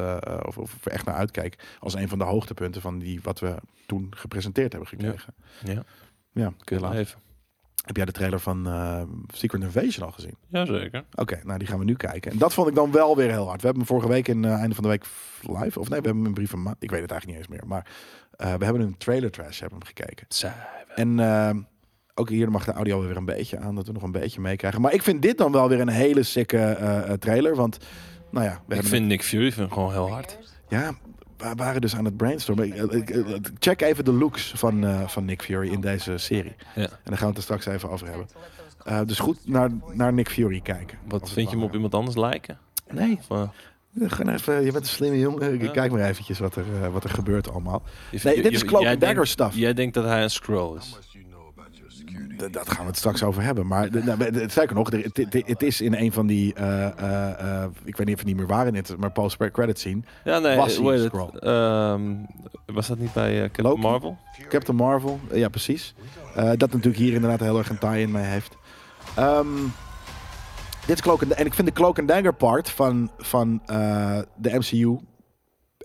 of, 0.45 0.57
of 0.57 0.85
echt 0.85 1.05
naar 1.05 1.15
uitkijk. 1.15 1.63
Als 1.79 1.93
een 1.95 2.09
van 2.09 2.17
de 2.17 2.23
hoogtepunten 2.23 2.81
van 2.81 2.99
die, 2.99 3.19
wat 3.23 3.39
we 3.39 3.55
toen 3.85 4.07
gepresenteerd 4.15 4.71
hebben 4.71 4.89
gekregen. 4.89 5.33
Ja, 5.63 5.83
Ja, 6.31 6.53
kun 6.63 6.75
je 6.77 6.81
laten. 6.81 6.99
even. 6.99 7.19
Heb 7.85 7.95
jij 7.95 8.05
de 8.05 8.11
trailer 8.11 8.39
van 8.39 8.67
eh, 8.67 9.01
Secret 9.33 9.61
Invasion 9.61 10.05
al 10.05 10.11
gezien? 10.11 10.35
Jazeker. 10.47 11.03
Oké, 11.15 11.39
nou 11.43 11.59
die 11.59 11.67
gaan 11.67 11.79
we 11.79 11.85
nu 11.85 11.95
kijken. 11.95 12.31
En 12.31 12.37
dat 12.37 12.53
vond 12.53 12.67
ik 12.67 12.75
dan 12.75 12.91
wel 12.91 13.15
weer 13.15 13.29
heel 13.29 13.47
hard. 13.47 13.61
We 13.61 13.67
hebben 13.67 13.85
hem 13.85 13.85
vorige 13.95 14.07
week 14.07 14.27
in 14.27 14.45
eh, 14.45 14.51
einde 14.59 14.75
van 14.75 14.83
de 14.83 14.89
week 14.89 15.05
live. 15.41 15.79
Of 15.79 15.89
nee, 15.89 15.99
we 16.01 16.05
hebben 16.07 16.15
hem 16.15 16.25
een 16.25 16.33
brief 16.33 16.49
van. 16.49 16.75
Ik 16.79 16.91
weet 16.91 17.01
het 17.01 17.11
eigenlijk 17.11 17.25
niet 17.25 17.37
eens 17.37 17.47
meer. 17.47 17.67
Maar 17.69 17.87
eh, 18.31 18.53
we 18.53 18.63
hebben 18.63 18.81
een 18.81 18.97
trailer 18.97 19.31
trash 19.31 19.59
hebben 19.59 19.77
hem 19.79 19.87
gekeken. 19.87 20.27
En 20.95 21.19
ook 22.17 22.29
hier 22.29 22.51
mag 22.51 22.65
de 22.65 22.71
audio 22.73 23.01
weer 23.01 23.17
een 23.17 23.25
beetje 23.25 23.59
aan, 23.59 23.75
dat 23.75 23.87
we 23.87 23.93
nog 23.93 24.03
een 24.03 24.11
beetje 24.11 24.41
meekrijgen. 24.41 24.81
Maar 24.81 24.93
ik 24.93 25.01
vind 25.03 25.21
dit 25.21 25.37
dan 25.37 25.51
wel 25.51 25.69
weer 25.69 25.79
een 25.79 25.87
hele 25.89 26.23
sikke 26.23 27.17
trailer. 27.19 27.55
Want, 27.55 27.77
nou 28.31 28.45
ja, 28.45 28.51
we 28.51 28.57
Ik 28.57 28.63
hebben 28.67 28.85
vind 28.85 29.05
Nick 29.07 29.23
Fury 29.23 29.51
vind 29.51 29.71
gewoon 29.73 29.91
heel 29.91 30.09
hard. 30.11 30.39
ja, 30.69 30.93
we 31.37 31.53
waren 31.55 31.81
dus 31.81 31.95
aan 31.95 32.05
het 32.05 32.17
brainstormen. 32.17 32.91
Ik- 32.91 33.09
ik- 33.09 33.49
Check 33.59 33.81
even 33.81 34.05
de 34.05 34.11
looks 34.13 34.51
van, 34.55 34.83
eh, 34.85 35.07
van 35.07 35.25
Nick 35.25 35.41
Fury 35.41 35.71
in 35.71 35.81
deze 35.81 36.17
serie. 36.17 36.55
Ja. 36.75 36.81
En 36.81 36.89
daar 37.03 37.17
gaan 37.17 37.19
we 37.19 37.25
het 37.27 37.37
er 37.37 37.43
straks 37.43 37.65
even 37.65 37.89
over 37.89 38.07
hebben. 38.07 38.27
Eh, 38.83 38.99
dus 39.05 39.19
goed 39.19 39.47
naar, 39.47 39.69
naar 39.93 40.13
Nick 40.13 40.29
Fury 40.29 40.59
kijken. 40.61 40.97
Wat 41.07 41.31
vind 41.31 41.49
je 41.49 41.55
hem 41.55 41.65
op 41.65 41.73
iemand 41.73 41.93
anders 41.93 42.15
lijken? 42.17 42.57
Nee, 42.91 43.19
Of, 43.29 43.37
eh, 43.37 43.49
Gewoon 44.09 44.33
even, 44.33 44.53
je 44.65 44.71
bent 44.71 44.83
een 44.83 44.91
slimme 44.91 45.19
jongen. 45.19 45.63
Ja. 45.63 45.71
Kijk 45.71 45.91
maar 45.91 46.01
eventjes 46.09 46.39
wat 46.39 46.55
er, 46.55 46.65
eh, 46.83 46.91
wat 46.91 47.03
er 47.03 47.09
gebeurt 47.09 47.49
allemaal. 47.51 47.83
Nee, 48.23 48.41
dit 48.41 48.51
is 48.51 48.65
Cloak 48.65 48.85
and 48.85 49.01
Dagger 49.01 49.27
stuff. 49.27 49.55
Jij 49.55 49.73
denkt 49.73 49.93
dat 49.93 50.03
hij 50.05 50.23
een 50.23 50.29
scroll 50.29 50.77
is. 50.77 50.97
Dat 52.51 52.69
gaan 52.71 52.81
we 52.81 52.87
het 52.89 52.97
straks 52.97 53.23
over 53.23 53.43
hebben. 53.43 53.67
Maar 53.67 53.89
de- 53.89 54.03
nou, 54.03 54.49
sterker 54.49 54.75
nog, 54.75 54.89
het, 54.91 55.17
het- 55.17 55.43
het 55.47 55.63
is 55.63 55.81
in 55.81 55.93
een 55.95 56.11
van 56.11 56.27
die... 56.27 56.53
eh, 56.53 56.85
eh, 56.99 57.63
eh, 57.63 57.69
ik 57.83 57.95
weet 57.97 58.05
niet 58.05 58.15
of 58.15 58.19
het 58.19 58.27
niet 58.27 58.37
meer 58.37 58.47
waar 58.47 58.67
in 58.67 58.75
het, 58.75 58.97
maar 58.97 59.11
post-credit 59.11 59.79
scene. 59.79 60.01
Ja, 60.23 60.39
nee, 60.39 60.55
Was 60.57 60.77
het? 60.77 61.39
Ehm, 61.39 62.01
was 62.65 62.87
dat 62.87 62.97
niet 62.97 63.13
bij 63.13 63.41
Captain 63.41 63.67
Loki? 63.67 63.81
Marvel? 63.81 64.17
Captain 64.49 64.77
Marvel, 64.77 65.19
ja 65.31 65.49
precies. 65.49 65.95
Dat 66.35 66.59
natuurlijk 66.71 66.95
hier 66.97 67.13
inderdaad 67.13 67.39
heel 67.39 67.57
erg 67.57 67.69
een 67.69 67.77
tie-in 67.77 68.11
mee 68.11 68.23
heeft. 68.23 68.57
Ehm, 69.15 69.47
dit 70.85 70.95
is 70.95 71.01
Cloak 71.01 71.21
and, 71.21 71.31
en 71.33 71.45
ik 71.45 71.53
vind 71.53 71.67
de 71.67 71.73
Cloak 71.73 71.99
and 71.99 72.07
Dagger 72.07 72.33
part 72.33 72.69
van, 72.69 73.11
van 73.17 73.61
de 74.35 74.53
MCU 74.57 74.97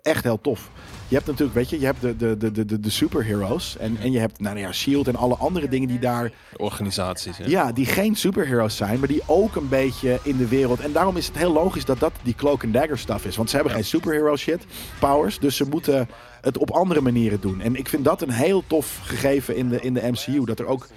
echt 0.03 0.25
heel 0.25 0.41
tof. 0.41 0.71
Je 1.11 1.17
hebt 1.17 1.29
natuurlijk, 1.29 1.57
weet 1.57 1.71
je, 1.71 1.79
je 1.81 1.85
hebt 1.85 2.01
de, 2.01 2.17
de, 2.17 2.37
de, 2.37 2.65
de, 2.65 2.81
de, 2.81 2.91
superheroes 2.91 3.77
en, 3.77 3.97
en 4.01 4.13
je 4.13 4.19
hebt 4.19 4.41
nou 4.41 4.59
ja, 4.59 4.73
Shield 4.73 5.09
en 5.09 5.17
alle 5.17 5.37
andere 5.37 5.69
dingen 5.69 5.89
die 5.89 5.99
daar 5.99 6.31
Organisaties. 6.57 7.39
hè? 7.39 7.45
Ja, 7.45 7.73
die 7.73 7.87
geen 7.87 8.15
superheroes 8.15 8.77
zijn, 8.77 8.99
maar 8.99 9.09
die 9.09 9.23
ook 9.27 9.57
een 9.57 9.69
beetje 9.69 10.19
in 10.23 10.37
de 10.37 10.49
wereld. 10.49 10.81
En 10.81 10.93
daarom 10.93 11.17
is 11.17 11.27
het 11.27 11.37
heel 11.37 11.53
logisch 11.53 11.85
dat 11.85 11.99
dat 11.99 12.13
die 12.23 12.35
cloak 12.35 12.65
and 12.65 12.73
dagger 12.73 12.99
stuff 12.99 13.25
is. 13.25 13.37
Want 13.37 13.51
ze 13.51 13.57
hebben 13.57 13.75
geen 13.75 13.85
superhero 13.85 14.37
shit, 14.37 14.65
powers. 15.01 15.39
Dus 15.39 15.57
ze 15.57 15.65
moeten 15.65 16.09
het 16.41 16.59
op 16.59 16.71
andere 16.71 17.01
manieren 17.01 17.41
doen. 17.41 17.61
En 17.61 17.77
ik 17.77 17.89
vind 17.89 18.05
dat 18.05 18.23
een 18.23 18.31
heel 18.31 18.65
tof 18.67 19.01
gegeven 19.03 19.57
in 19.57 19.69
de, 19.69 19.81
in 19.81 19.95
de 19.95 20.11
MCU. 20.11 20.45
Dat 20.45 20.59
er 20.59 20.67
ook 20.67 20.89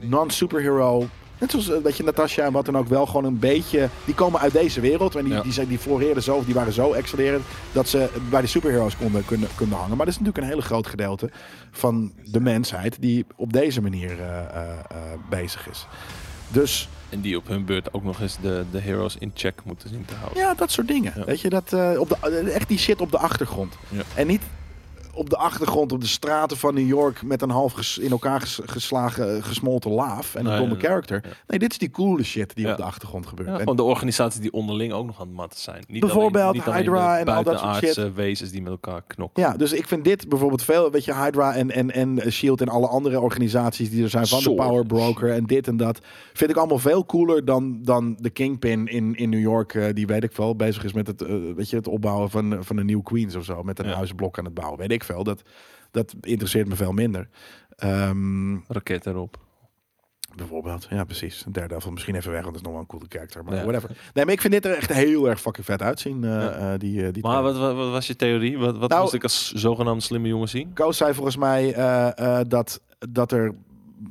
non-superhero. 0.00 1.08
Net 1.44 1.52
zoals 1.52 1.68
een 1.68 1.82
beetje 1.82 2.04
Natasha 2.04 2.44
en 2.44 2.52
wat 2.52 2.64
dan 2.64 2.76
ook 2.78 2.88
wel 2.88 3.06
gewoon 3.06 3.24
een 3.24 3.38
beetje. 3.38 3.88
Die 4.04 4.14
komen 4.14 4.40
uit 4.40 4.52
deze 4.52 4.80
wereld. 4.80 5.14
En 5.16 5.24
die, 5.24 5.32
Ja. 5.32 5.40
die, 5.42 5.52
zijn, 5.52 5.66
die 5.68 5.78
floreerden 5.78 6.22
zo, 6.22 6.36
of 6.36 6.44
die 6.44 6.54
waren 6.54 6.72
zo 6.72 6.92
excellerend. 6.92 7.44
dat 7.72 7.88
ze 7.88 8.08
bij 8.30 8.40
de 8.40 8.46
superheroes 8.46 8.96
konden, 8.96 9.24
kunnen, 9.24 9.48
kunnen 9.54 9.76
hangen. 9.76 9.96
Maar 9.96 10.06
dat 10.06 10.14
is 10.14 10.20
natuurlijk 10.20 10.44
een 10.46 10.50
hele 10.52 10.66
groot 10.66 10.86
gedeelte 10.86 11.30
van 11.70 12.12
de 12.24 12.40
mensheid. 12.40 12.96
die 13.00 13.26
op 13.36 13.52
deze 13.52 13.80
manier 13.82 14.10
eh, 14.20 14.38
eh, 14.38 14.70
eh, 14.70 14.96
bezig 15.30 15.68
is. 15.70 15.86
Dus 16.48 16.88
En 17.08 17.20
die 17.20 17.36
op 17.36 17.48
hun 17.48 17.64
beurt 17.64 17.92
ook 17.94 18.02
nog 18.04 18.20
eens 18.20 18.36
de, 18.42 18.64
de 18.70 18.78
heroes 18.80 19.16
in 19.18 19.30
check 19.34 19.60
moeten 19.64 19.88
zien 19.88 20.04
te 20.04 20.14
houden. 20.14 20.38
ja, 20.42 20.54
dat 20.54 20.70
soort 20.70 20.88
dingen. 20.88 21.12
Ja. 21.16 21.24
Weet 21.24 21.40
je, 21.40 21.48
dat, 21.48 21.72
eh, 21.72 21.90
op 22.00 22.08
de, 22.08 22.16
eh, 22.20 22.54
echt 22.54 22.68
die 22.68 22.78
shit 22.78 23.00
op 23.00 23.10
de 23.10 23.18
achtergrond. 23.18 23.74
Ja. 23.88 24.02
En 24.14 24.26
niet 24.26 24.42
op 25.14 25.30
de 25.30 25.36
achtergrond 25.36 25.92
op 25.92 26.00
de 26.00 26.06
straten 26.06 26.56
van 26.56 26.74
New 26.74 26.86
York 26.86 27.22
met 27.22 27.42
een 27.42 27.50
half 27.50 27.72
ges- 27.72 27.98
in 27.98 28.10
elkaar 28.10 28.40
ges- 28.40 28.60
geslagen, 28.64 29.36
eh, 29.36 29.42
gesmolten 29.42 29.90
laaf 29.90 30.34
en 30.34 30.46
een 30.46 30.58
domme 30.58 30.78
character. 30.78 31.24
Nee, 31.46 31.58
dit 31.58 31.70
is 31.70 31.78
die 31.78 31.90
coole 31.90 32.22
shit 32.22 32.54
die 32.54 32.70
op 32.70 32.76
de 32.76 32.82
achtergrond 32.82 33.26
gebeurt. 33.26 33.48
Ja, 33.48 33.58
gewoon 33.58 33.76
de 33.76 33.82
organisaties 33.82 34.40
die 34.40 34.52
onderling 34.52 34.92
ook 34.92 35.06
nog 35.06 35.20
aan 35.20 35.26
het 35.26 35.36
matten 35.36 35.60
zijn. 35.60 35.84
Niet 35.86 36.00
Bijvoorbeeld 36.00 36.44
alleen, 36.44 36.62
niet 36.66 36.74
Hydra 36.74 37.18
en 37.18 37.26
al 37.28 37.42
dat 37.42 37.58
soort 37.58 37.70
buitenaardse 37.70 38.12
wezens 38.12 38.50
die 38.50 38.62
met 38.62 38.72
elkaar 38.72 39.02
knokken. 39.06 39.42
ja, 39.42 39.56
dus 39.56 39.72
ik 39.72 39.86
vind 39.88 40.04
dit 40.04 40.28
bijvoorbeeld 40.28 40.62
veel, 40.62 40.90
weet 40.90 41.04
je, 41.04 41.14
Hydra 41.14 41.54
en, 41.54 41.70
en, 41.70 41.90
en 41.90 42.32
Shield 42.32 42.60
en 42.60 42.68
alle 42.68 42.86
andere 42.88 43.20
organisaties 43.20 43.90
die 43.90 44.02
er 44.02 44.10
zijn 44.10 44.26
van 44.26 44.42
de 44.42 44.54
Power 44.54 44.86
Broker 44.86 45.32
en 45.32 45.44
dit 45.46 45.66
en 45.68 45.76
dat, 45.76 45.98
vind 46.32 46.50
ik 46.50 46.56
allemaal 46.56 46.78
veel 46.78 47.06
cooler 47.06 47.44
dan, 47.44 47.78
dan 47.82 48.16
de 48.20 48.30
Kingpin 48.30 48.86
in, 48.86 49.14
in 49.14 49.28
New 49.30 49.40
York, 49.40 49.74
eh, 49.74 49.84
die 49.94 50.06
weet 50.06 50.22
ik 50.24 50.32
wel, 50.36 50.56
bezig 50.56 50.84
is 50.84 50.92
met 50.92 51.06
het, 51.06 51.22
eh, 51.22 51.34
weet 51.56 51.70
je, 51.70 51.76
het 51.76 51.88
opbouwen 51.88 52.30
van, 52.30 52.56
van 52.64 52.76
een 52.76 52.86
nieuw 52.86 53.02
Queens 53.02 53.34
of 53.34 53.44
zo, 53.44 53.62
met 53.62 53.78
een 53.78 53.88
Ja. 53.88 53.94
huizenblok 53.94 54.38
aan 54.38 54.44
het 54.44 54.54
bouwen, 54.54 54.78
weet 54.78 54.90
ik 54.92 55.03
veel. 55.04 55.24
Dat, 55.24 55.42
dat 55.90 56.14
interesseert 56.20 56.68
me 56.68 56.74
veel 56.76 56.92
minder. 56.92 57.28
Ehm, 57.76 58.54
Raket 58.68 59.06
erop. 59.06 59.42
bijvoorbeeld, 60.36 60.86
ja 60.90 61.04
precies. 61.04 61.44
Daredevil 61.48 61.90
misschien 61.90 62.14
even 62.14 62.30
weg, 62.32 62.42
want 62.42 62.52
dat 62.54 62.60
is 62.62 62.68
nog 62.68 62.72
wel 62.72 62.80
een 62.80 62.86
coole 62.88 63.04
character, 63.08 63.44
maar 63.44 63.54
Ja. 63.54 63.62
whatever. 63.62 63.90
Nee, 64.14 64.24
maar 64.24 64.34
ik 64.34 64.40
vind 64.40 64.52
dit 64.52 64.64
er 64.64 64.76
echt 64.76 64.92
heel 64.92 65.28
erg 65.28 65.40
fucking 65.40 65.66
vet 65.66 65.82
uitzien, 65.82 66.22
Ja. 66.22 66.50
eh, 66.50 66.78
die, 66.78 67.06
eh, 67.06 67.12
die 67.12 67.22
Maar 67.22 67.42
wat, 67.42 67.56
wat, 67.56 67.74
wat 67.74 67.90
was 67.90 68.06
je 68.06 68.16
theorie? 68.16 68.58
Wat, 68.58 68.76
wat 68.76 68.88
Nou- 68.90 69.02
moest 69.02 69.14
ik 69.14 69.22
als 69.22 69.52
zogenaamd 69.52 70.02
slimme 70.02 70.28
jongen 70.28 70.48
zien? 70.48 70.72
Koos 70.72 70.96
zei 70.96 71.14
volgens 71.14 71.36
mij 71.36 71.72
dat, 72.48 72.80
dat 73.10 73.32
er. 73.32 73.54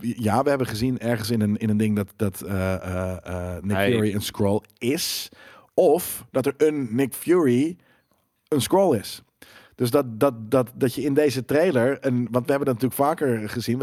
Ja, 0.02 0.44
we 0.44 0.50
hebben 0.50 0.68
gezien 0.68 1.00
ergens 1.00 1.30
in 1.30 1.42
een, 1.42 1.58
in 1.58 1.70
een 1.70 1.78
ding 1.78 1.96
dat, 1.96 2.14
dat 2.16 2.42
Nick 2.42 3.76
Hij- 3.76 3.92
Fury 3.92 4.14
een 4.14 4.22
scroll 4.22 4.62
is. 4.78 5.30
Of 5.74 6.26
dat 6.32 6.46
er 6.46 6.54
een 6.58 6.88
Nick 6.96 7.14
Fury 7.14 7.78
een 8.48 8.62
scroll 8.62 8.98
is. 8.98 9.22
Dus 9.84 9.92
dat, 9.92 10.20
dat, 10.20 10.52
dat, 10.52 10.72
dat 10.76 10.94
je 10.94 11.02
in 11.02 11.14
deze 11.14 11.46
trailer, 11.46 11.98
een, 12.02 12.28
want 12.32 12.46
we 12.46 12.52
hebben 12.52 12.74
dat 12.74 12.82
natuurlijk 12.82 12.94
vaker 13.10 13.50
gezien, 13.50 13.82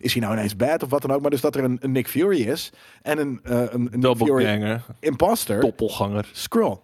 is 0.00 0.12
hij 0.12 0.22
nou 0.22 0.34
ineens 0.34 0.56
bad 0.56 0.82
of 0.82 0.90
wat 0.90 1.02
dan 1.02 1.10
ook, 1.10 1.20
maar 1.20 1.30
dus 1.30 1.40
dat 1.40 1.56
er 1.56 1.64
een, 1.64 1.76
een 1.80 1.92
Nick 1.92 2.08
Fury 2.08 2.40
is 2.42 2.72
en 3.02 3.18
een, 3.18 3.40
eh, 3.42 3.58
een, 3.60 3.66
een 3.72 3.80
Nick 3.82 3.90
Fury 3.90 4.00
Doppelganger, 4.00 4.84
imposter 5.00 5.60
doppelganger. 5.60 6.28
scroll. 6.32 6.78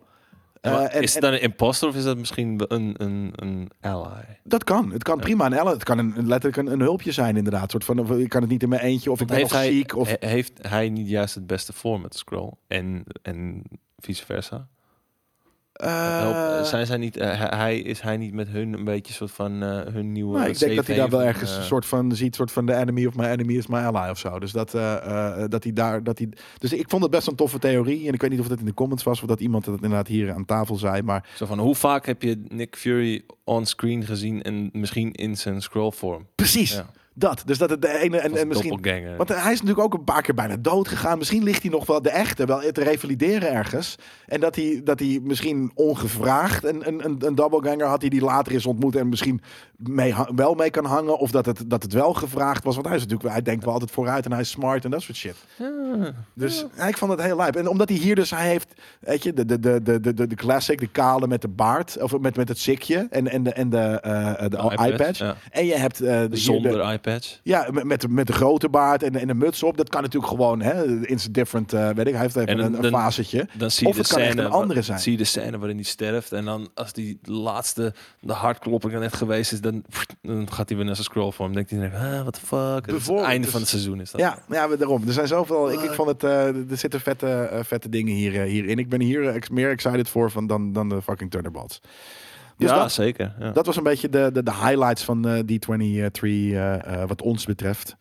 Ja, 0.61 0.81
Eh, 0.89 0.95
en- 0.97 1.03
is 1.03 1.13
het 1.13 1.23
dan 1.23 1.33
een 1.33 1.41
imposter 1.43 1.89
of 1.89 1.97
is 1.97 2.05
dat 2.05 2.17
misschien 2.19 2.65
een, 2.69 2.95
een, 2.99 3.33
een 3.35 3.71
ally? 3.81 4.39
Dat 4.45 4.65
kan. 4.65 4.93
Het 4.93 5.03
kan 5.03 5.19
prima 5.21 5.47
een 5.47 5.53
Elle. 5.53 5.71
Het 5.71 5.85
kan 5.85 5.99
een, 5.99 6.15
letterlijk 6.27 6.57
een, 6.57 6.73
een 6.73 6.81
hulpje 6.81 7.13
zijn 7.13 7.37
inderdaad. 7.37 7.71
Soort 7.71 7.85
van, 7.85 7.99
of 7.99 8.11
ik 8.11 8.29
kan 8.29 8.41
het 8.41 8.51
niet 8.51 8.63
in 8.63 8.69
mijn 8.69 8.81
eentje 8.83 9.11
of 9.11 9.21
ik 9.21 9.27
ben 9.27 9.37
heeft, 9.37 9.51
nog 9.51 9.61
hij, 9.61 9.71
ziek. 9.73 9.97
Of, 9.97 10.09
he- 10.09 10.27
heeft 10.29 10.53
hij 10.69 10.89
niet 10.89 11.09
juist 11.09 11.35
het 11.35 11.47
beste 11.47 11.73
voor 11.73 12.01
met 12.01 12.15
Scroll? 12.17 12.53
En, 12.67 13.05
en 13.23 13.63
vice 13.99 14.25
versa? 14.25 14.69
Eh, 15.79 16.19
Help, 16.19 16.65
zijn 16.67 16.87
zij 16.87 16.97
niet, 16.97 17.17
eh, 17.17 17.51
hij- 17.51 17.79
is 17.79 18.01
hij 18.01 18.17
niet 18.17 18.33
met 18.33 18.49
hun 18.49 18.73
een 18.73 18.85
beetje 18.85 19.13
soort 19.13 19.31
van 19.31 19.63
eh, 19.63 19.81
hun 19.93 20.13
nieuwe 20.13 20.39
nou, 20.39 20.51
ik 20.51 20.59
denk 20.59 20.77
dat 20.77 20.87
hij 20.87 20.97
daar 20.97 21.09
wel 21.11 21.23
ergens 21.23 21.51
een 21.55 21.61
eh, 21.61 21.67
soort 21.67 21.87
van 21.87 22.13
ziet, 22.13 22.35
soort 22.35 22.53
van 22.53 22.67
de 22.67 22.75
enemy 22.75 23.07
of 23.07 23.15
my 23.17 23.25
enemy 23.25 23.55
is 23.57 23.67
my 23.67 23.79
ally 23.79 24.11
of 24.11 24.19
zo. 24.19 24.39
Dus 24.39 24.53
dat, 24.53 24.75
eh, 24.75 24.95
eh, 25.43 25.49
dat 25.49 25.63
hij 25.65 25.73
daar, 25.73 26.03
dat 26.03 26.19
hij. 26.19 26.29
Dus 26.59 26.73
ik 26.73 26.89
vond 26.89 27.03
het 27.03 27.11
best 27.11 27.27
een 27.27 27.35
toffe 27.35 27.59
theorie. 27.59 28.09
En 28.09 28.15
ik 28.15 28.21
weet 28.21 28.31
niet 28.31 28.41
of 28.41 28.49
dat 28.49 28.59
in 28.59 28.65
de 28.65 28.75
comments 28.75 29.03
was 29.05 29.21
of 29.23 29.29
dat 29.29 29.41
iemand 29.41 29.67
het 29.67 29.75
inderdaad 29.75 30.07
hier 30.07 30.33
aan 30.33 30.45
tafel 30.45 30.77
zei. 30.77 31.03
Maar 31.03 31.29
Zo 31.37 31.47
van, 31.47 31.59
hoe 31.59 31.75
vaak 31.75 32.07
heb 32.07 32.23
je 32.23 32.43
Nick 32.49 32.77
Fury 32.77 33.23
on 33.45 33.67
screen 33.67 34.05
gezien 34.05 34.43
en 34.43 34.69
misschien 34.73 35.13
in 35.13 35.37
zijn 35.37 35.63
scroll 35.63 35.91
vorm? 35.91 36.27
precies 36.35 36.73
Ja. 36.73 36.87
Dat. 37.19 37.43
Dus 37.47 37.59
dat 37.59 37.71
het 37.71 37.83
de 37.83 37.99
ene 37.99 38.19
en, 38.19 38.37
en 38.37 38.49
misschien. 38.49 38.71
doppelganger. 38.71 39.17
Want 39.17 39.29
hij 39.29 39.53
is 39.53 39.61
natuurlijk 39.61 39.79
ook 39.87 39.95
een 39.95 40.05
paar 40.05 40.23
keer 40.23 40.35
bijna 40.35 40.57
dood 40.57 40.89
gegaan. 40.89 41.19
Misschien 41.19 41.43
ligt 41.43 41.63
hij 41.63 41.71
nog 41.71 41.87
wel 41.87 42.03
de 42.03 42.11
echte 42.11 42.45
wel 42.47 42.61
te 42.73 42.83
revalideren 42.83 43.51
ergens. 43.53 43.97
En 44.27 44.41
dat 44.41 44.57
hij, 44.57 44.81
dat 44.85 44.99
hij 44.99 45.21
misschien 45.23 45.71
ongevraagd 45.75 46.65
een, 46.65 46.89
een, 46.89 47.05
een, 47.05 47.17
een 47.27 47.35
doubleganger 47.35 47.87
had 47.87 48.01
die 48.01 48.11
die 48.11 48.21
later 48.21 48.53
is 48.53 48.67
ontmoet 48.67 48.97
en 48.97 49.09
misschien 49.09 49.41
mee, 49.77 50.15
wel 50.35 50.55
mee 50.55 50.71
kan 50.71 50.85
hangen. 50.85 51.19
Of 51.19 51.31
dat 51.31 51.47
het, 51.47 51.65
dat 51.67 51.83
het 51.83 51.93
wel 51.93 52.13
gevraagd 52.13 52.65
was. 52.65 52.75
Want 52.75 52.87
hij 52.87 52.97
is 52.97 53.03
natuurlijk, 53.03 53.31
hij 53.33 53.43
denkt 53.43 53.65
wel 53.65 53.73
altijd 53.73 53.91
vooruit 53.91 54.25
en 54.25 54.33
hij 54.33 54.41
is 54.41 54.51
smart 54.51 54.85
en 54.85 54.91
dat 54.91 55.03
soort 55.03 55.17
shit. 55.19 55.37
Ja. 55.59 56.13
Dus 56.35 56.65
ja, 56.77 56.87
ik 56.89 56.97
vond 56.97 57.11
het 57.11 57.23
heel 57.23 57.37
lijp. 57.37 57.57
En 57.57 57.69
omdat 57.69 57.89
hij 57.89 57.99
hier 57.99 58.15
dus, 58.15 58.31
hij 58.31 58.47
heeft, 58.49 58.73
weet 59.01 59.23
je, 59.23 59.33
de, 59.33 59.45
de, 59.45 59.59
de, 59.59 59.83
de, 59.83 60.15
de, 60.15 60.27
de 60.27 60.35
classic, 60.35 60.79
de 60.81 60.87
kale 60.89 61.27
met 61.27 61.43
de 61.43 61.49
baard. 61.49 62.03
Of 62.03 62.19
met, 62.19 62.37
met 62.37 62.49
het 62.49 62.59
sikje 62.59 63.07
en, 63.11 63.29
en 63.29 63.43
de, 63.43 63.53
en 63.53 63.71
de, 63.71 63.79
eh, 63.79 64.49
de 64.49 64.57
iPad, 64.57 64.87
iPad. 64.87 65.17
ja. 65.17 65.37
En 65.51 65.67
je 65.67 65.75
hebt 65.75 66.01
eh, 66.01 66.09
de, 66.09 66.17
hier 66.19 66.29
de- 66.31 66.37
Zonder 66.37 66.81
ja, 67.43 67.69
met, 67.73 67.85
met, 67.85 68.01
de, 68.01 68.09
met 68.09 68.27
de 68.27 68.33
grote 68.33 68.69
baard 68.69 69.03
en, 69.03 69.17
en 69.17 69.27
de 69.27 69.35
muts 69.35 69.63
op. 69.63 69.77
Dat 69.77 69.89
kan 69.89 70.03
natuurlijk 70.03 70.33
gewoon, 70.33 70.61
hè, 70.61 70.85
in 71.07 71.21
zijn 71.21 71.33
different, 71.33 71.73
eh, 71.73 71.91
weet 71.91 72.07
ik, 72.07 72.13
hij 72.13 72.23
heeft 72.23 72.37
even 72.37 72.49
En 72.49 72.59
een, 72.59 72.75
een 72.75 72.83
dan- 72.83 72.91
facetje. 72.91 73.49
Dan 73.53 73.71
zie 73.71 73.83
je 73.87 73.89
Of 73.89 73.95
de 73.95 74.03
het 74.03 74.11
kan 74.13 74.21
echt 74.21 74.39
een 74.39 74.51
andere 74.51 74.83
zijn. 74.83 74.99
Zie 74.99 75.13
je 75.13 75.19
de 75.19 75.25
scène 75.25 75.59
waarin 75.59 75.77
hij 75.77 75.85
sterft. 75.85 76.33
En 76.33 76.45
dan 76.45 76.69
als 76.75 76.93
die 76.93 77.19
laatste, 77.23 77.95
de 78.21 78.33
hartklopping 78.33 78.93
er 78.93 79.01
net 79.01 79.15
geweest 79.15 79.53
is, 79.53 79.61
dan, 79.61 79.85
dan 80.23 80.53
gaat 80.53 80.69
hij 80.69 80.77
weer 80.77 80.87
naar 80.87 80.95
zijn 80.95 81.07
scroll 81.07 81.31
vorm. 81.33 81.53
Denkt 81.53 81.71
hij, 81.71 81.93
ah, 81.95 82.21
what 82.21 82.33
the 82.33 82.41
fuck. 82.41 82.87
Het, 82.87 83.09
einde 83.25 83.43
dus- 83.43 83.51
van 83.51 83.61
het 83.61 83.69
seizoen 83.69 84.01
is 84.01 84.11
dat. 84.11 84.21
Ja, 84.21 84.39
ja, 84.49 84.67
daarom. 84.77 85.07
Er 85.07 85.13
zijn 85.13 85.27
zoveel, 85.27 85.73
ik, 85.73 85.81
ik 85.81 85.91
vond 85.93 86.09
het, 86.09 86.25
eh, 86.25 86.47
er 86.47 86.77
zitten 86.77 87.01
vette, 87.01 87.27
eh, 87.27 87.65
vette 87.65 87.89
dingen 87.89 88.15
hier, 88.15 88.43
hierin. 88.43 88.79
Ik 88.79 88.89
ben 88.89 89.01
hier 89.01 89.47
meer 89.53 89.71
excited 89.71 90.09
voor 90.09 90.31
van 90.31 90.47
dan, 90.47 90.73
dan 90.73 90.89
de 90.89 91.03
fucking 91.03 91.31
Thunderbolts. 91.31 91.81
Dus 92.59 92.71
ja, 92.71 92.79
dat, 92.79 92.93
zeker. 92.93 93.35
Ja. 93.39 93.51
dat 93.51 93.67
was 93.67 93.77
een 93.77 93.83
beetje 93.83 94.09
de, 94.09 94.31
de, 94.33 94.43
de 94.43 94.55
highlights 94.55 95.05
van 95.05 95.29
eh, 95.29 95.39
D23 95.41 96.21
eh, 96.23 96.75
eh, 96.75 97.09
wat 97.09 97.23
ons 97.23 97.47
betreft. 97.47 97.97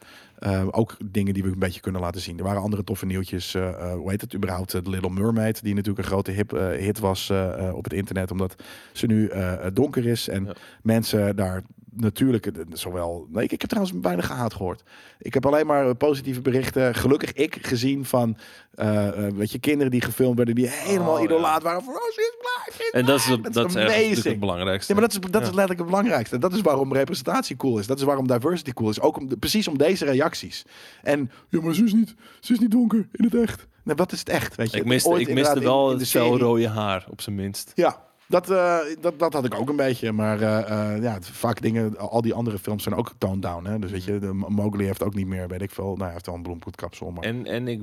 Ook 0.71 0.97
dingen 1.05 1.33
die 1.33 1.43
we 1.43 1.49
een 1.49 1.59
beetje 1.59 1.81
kunnen 1.81 2.01
laten 2.01 2.21
zien. 2.21 2.37
Er 2.37 2.43
waren 2.43 2.61
andere 2.61 2.83
toffe 2.83 3.05
nieuwtjes. 3.05 3.53
hoe 3.93 4.09
heet 4.09 4.21
het 4.21 4.35
überhaupt? 4.35 4.69
The 4.69 4.81
Little 4.83 5.09
Mermaid, 5.09 5.63
die 5.63 5.73
natuurlijk 5.73 6.05
een 6.05 6.11
grote 6.11 6.31
hip, 6.31 6.51
hit 6.79 6.99
was 6.99 7.31
op 7.71 7.83
het 7.83 7.93
internet. 7.93 8.31
Omdat 8.31 8.55
ze 8.93 9.05
nu 9.05 9.31
donker 9.73 10.05
is. 10.05 10.29
En 10.29 10.45
Ja. 10.45 10.53
mensen 10.81 11.35
daar 11.35 11.61
natuurlijk, 11.99 12.51
zowel... 12.71 13.27
Nee, 13.29 13.43
ik, 13.43 13.61
heb 13.61 13.69
trouwens 13.69 13.97
weinig 14.01 14.25
gehaat 14.25 14.53
gehoord. 14.53 14.83
Ik 15.19 15.33
heb 15.33 15.45
alleen 15.45 15.65
maar 15.65 15.87
eh, 15.87 15.95
positieve 15.97 16.41
berichten, 16.41 16.95
gelukkig 16.95 17.33
ik, 17.33 17.57
gezien 17.61 18.05
van... 18.05 18.37
eh, 18.75 19.09
weet 19.35 19.51
je, 19.51 19.59
kinderen 19.59 19.91
die 19.91 20.01
gefilmd 20.01 20.37
werden, 20.37 20.55
die 20.55 20.67
helemaal 20.67 21.13
Oh, 21.13 21.19
ja. 21.19 21.25
idolaat 21.25 21.63
waren. 21.63 21.83
Van, 21.83 21.93
oh, 21.93 21.99
she 22.13 22.21
is 22.21 22.83
is 22.83 22.91
En 22.91 23.05
dat 23.05 23.19
is, 23.19 23.25
dat, 23.25 23.53
dat 23.53 23.65
is 23.69 23.73
natuurlijk 23.73 24.23
het 24.23 24.39
belangrijkste. 24.39 24.93
Ja, 24.93 24.99
maar 24.99 25.09
dat 25.09 25.23
is, 25.23 25.31
dat 25.31 25.41
is 25.41 25.47
letterlijk 25.47 25.79
het 25.79 25.89
belangrijkste. 25.89 26.37
Dat 26.37 26.53
is 26.53 26.61
waarom 26.61 26.93
representatie 26.93 27.55
cool 27.55 27.79
is. 27.79 27.87
Dat 27.87 27.97
is 27.97 28.03
waarom 28.03 28.27
diversity 28.27 28.71
cool 28.71 28.89
is. 28.89 29.01
Ook 29.01 29.17
om, 29.17 29.39
precies 29.39 29.67
om 29.67 29.77
deze 29.77 30.05
reacties. 30.05 30.65
En, 31.03 31.31
ja, 31.49 31.61
maar 31.61 31.73
ze 31.73 31.83
is 31.83 31.93
niet, 31.93 32.15
ze 32.39 32.53
is 32.53 32.59
niet 32.59 32.71
donker 32.71 33.07
in 33.11 33.23
het 33.23 33.35
echt. 33.35 33.67
Nee, 33.83 33.95
wat 33.95 34.11
is 34.11 34.19
het 34.19 34.29
echt? 34.29 34.55
Weet 34.55 34.71
je? 34.71 34.77
ik 34.77 34.85
miste, 34.85 35.09
Ooit 35.09 35.27
ik 35.27 35.33
miste 35.33 35.59
wel 35.59 35.85
in- 35.85 35.91
in 35.91 35.97
de 35.97 36.19
het 36.19 36.41
rode 36.41 36.67
haar, 36.67 37.05
op 37.09 37.21
zijn 37.21 37.35
minst. 37.35 37.71
Ja, 37.75 38.05
dat, 38.27 38.49
eh, 38.49 38.77
dat, 39.01 39.19
dat 39.19 39.33
had 39.33 39.45
ik 39.45 39.55
ook 39.55 39.69
een 39.69 39.75
beetje. 39.75 40.11
Maar 40.11 40.41
eh, 40.41 40.93
eh, 40.95 41.01
ja, 41.01 41.17
vaak 41.21 41.61
dingen, 41.61 41.97
al 41.97 42.21
die 42.21 42.33
andere 42.33 42.59
films 42.59 42.83
zijn 42.83 42.95
ook 42.95 43.11
toned 43.17 43.41
down. 43.41 43.65
Hè? 43.65 43.79
Dus 43.79 43.91
weet 43.91 44.03
je, 44.03 44.19
de 44.19 44.33
Mowgli 44.33 44.85
heeft 44.85 45.03
ook 45.03 45.13
niet 45.13 45.27
meer, 45.27 45.47
weet 45.47 45.61
ik 45.61 45.71
veel. 45.71 45.85
Nou, 45.85 46.03
hij 46.03 46.11
heeft 46.11 46.25
wel 46.25 46.35
een 46.35 46.41
bloempoetkapsel. 46.41 47.11
Maar... 47.11 47.23
En, 47.23 47.45
en 47.45 47.67
ik 47.67 47.81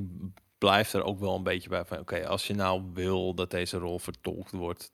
blijf 0.57 0.93
er 0.93 1.03
ook 1.03 1.19
wel 1.19 1.35
een 1.35 1.43
beetje 1.43 1.69
bij 1.69 1.85
van... 1.85 1.99
Oké, 1.99 2.27
als 2.27 2.47
je 2.47 2.53
nou 2.53 2.81
wil 2.93 3.33
dat 3.33 3.51
deze 3.51 3.77
rol 3.77 3.99
vertolkt 3.99 4.51
wordt 4.51 4.89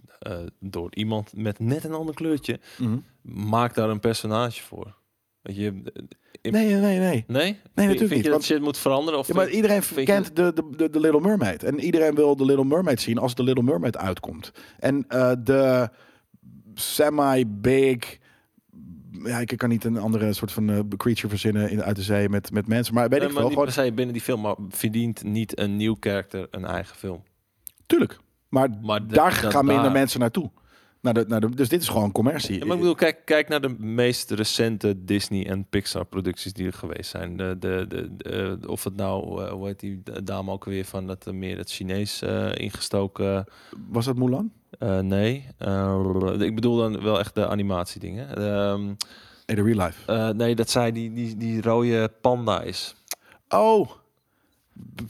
door 0.60 0.96
iemand 0.96 1.34
met 1.36 1.60
net 1.60 1.84
een 1.84 1.94
ander 1.94 2.16
kleurtje... 2.16 2.60
Mhm. 2.78 2.98
maak 3.22 3.74
daar 3.74 3.90
een 3.90 4.00
personage 4.00 4.62
voor. 4.62 5.00
Je... 5.44 5.66
eh, 5.66 6.04
in- 6.42 6.52
Nee, 6.52 6.74
nee, 6.76 7.00
nee. 7.00 7.24
Nee? 7.28 7.58
natuurlijk 7.76 7.98
Vind 7.98 8.10
je 8.10 8.16
niet, 8.16 8.24
dat 8.24 8.32
want- 8.32 8.44
shit 8.44 8.62
moet 8.62 8.78
veranderen? 8.78 9.20
Of 9.20 9.28
Ja, 9.28 9.34
maar 9.34 9.50
iedereen 9.50 9.82
je- 9.96 10.04
kent 10.04 10.36
de, 10.36 10.54
de, 10.54 10.90
de, 10.90 11.00
Little 11.00 11.22
Mermaid. 11.22 11.64
En 11.64 11.80
iedereen 11.80 12.16
wil 12.16 12.36
de 12.36 12.46
Little 12.46 12.66
Mermaid 12.66 13.02
zien 13.02 13.18
als 13.18 13.36
de 13.36 13.44
Little 13.44 13.64
Mermaid 13.64 13.98
uitkomt. 13.98 14.52
En 14.80 15.06
eh, 15.08 15.32
de 15.44 15.90
semi-big... 16.74 18.20
Ja, 19.24 19.40
ik 19.40 19.54
kan 19.58 19.70
niet 19.70 19.84
een 19.84 19.98
andere 19.98 20.34
soort 20.34 20.52
van 20.52 20.70
eh, 20.70 20.80
creature 20.98 21.28
verzinnen 21.30 21.70
in, 21.70 21.84
uit 21.84 21.96
de 21.96 22.02
zee 22.02 22.30
met, 22.30 22.52
met 22.52 22.68
mensen. 22.68 22.94
Maar 22.94 23.10
weet 23.10 23.20
Nee, 23.20 23.28
ik 23.28 23.34
maar 23.34 23.44
niet 23.44 23.52
Gewoon, 23.54 23.68
per 23.74 23.94
binnen 23.94 24.14
die 24.14 24.24
film, 24.24 24.42
maar 24.42 24.56
verdient 24.70 25.24
niet 25.24 25.60
een 25.60 25.76
nieuw 25.78 25.96
karakter 25.96 26.48
een 26.52 26.66
eigen 26.66 26.96
film. 26.96 27.24
tuurlijk. 27.86 28.20
Maar, 28.50 28.70
Maar 28.82 29.08
de- 29.08 29.14
daar 29.14 29.32
gaan 29.32 29.66
minder 29.66 29.84
daar- 29.84 29.92
mensen 29.94 30.20
naartoe. 30.20 30.52
Naar 31.02 31.14
de, 31.14 31.26
naar 31.28 31.42
de, 31.42 31.50
dus 31.50 31.70
dit 31.70 31.82
is 31.82 31.88
gewoon 31.88 32.12
commercie. 32.12 32.60
Ja, 32.60 32.66
maar 32.66 32.74
ik 32.76 32.80
bedoel, 32.80 32.96
kijk, 32.96 33.22
kijk 33.26 33.48
naar 33.48 33.62
de 33.62 33.76
meest 33.80 34.32
recente 34.32 35.04
Disney 35.06 35.48
en 35.48 35.66
Pixar 35.70 36.06
producties 36.06 36.54
die 36.54 36.66
er 36.66 36.74
geweest 36.74 37.10
zijn. 37.10 37.38
De, 37.38 37.56
de, 37.60 37.86
de, 37.88 38.16
de- 38.18 38.60
of 38.68 38.84
het 38.84 38.96
nou, 38.96 39.44
eh, 39.46 39.52
hoe 39.52 39.66
heet 39.68 39.80
die 39.80 40.02
dame 40.24 40.52
ook 40.52 40.66
weer 40.66 40.86
van 40.86 41.08
dat 41.08 41.28
eh, 41.28 41.34
meer 41.34 41.58
het 41.58 41.72
Chinees 41.72 42.22
eh, 42.22 42.50
ingestoken. 42.56 43.46
Was 43.90 44.06
dat 44.06 44.16
Mulan? 44.16 44.52
eh, 44.80 45.00
nee, 45.00 45.46
Eh, 45.58 46.34
ik 46.40 46.56
bedoel 46.56 46.78
dan 46.78 47.02
wel 47.04 47.20
echt 47.20 47.36
de 47.36 47.48
animatiedingen. 47.48 48.36
Ehm 48.38 48.86
Nee, 49.46 49.56
de 49.56 49.64
real 49.64 49.86
life. 49.86 50.12
eh, 50.14 50.30
nee, 50.30 50.56
dat 50.56 50.70
zij 50.70 50.92
die, 50.92 51.14
die, 51.14 51.38
die 51.38 51.62
rode 51.62 52.12
panda 52.22 52.62
is. 52.62 52.96
Oh. 53.50 53.90
B- 54.96 55.02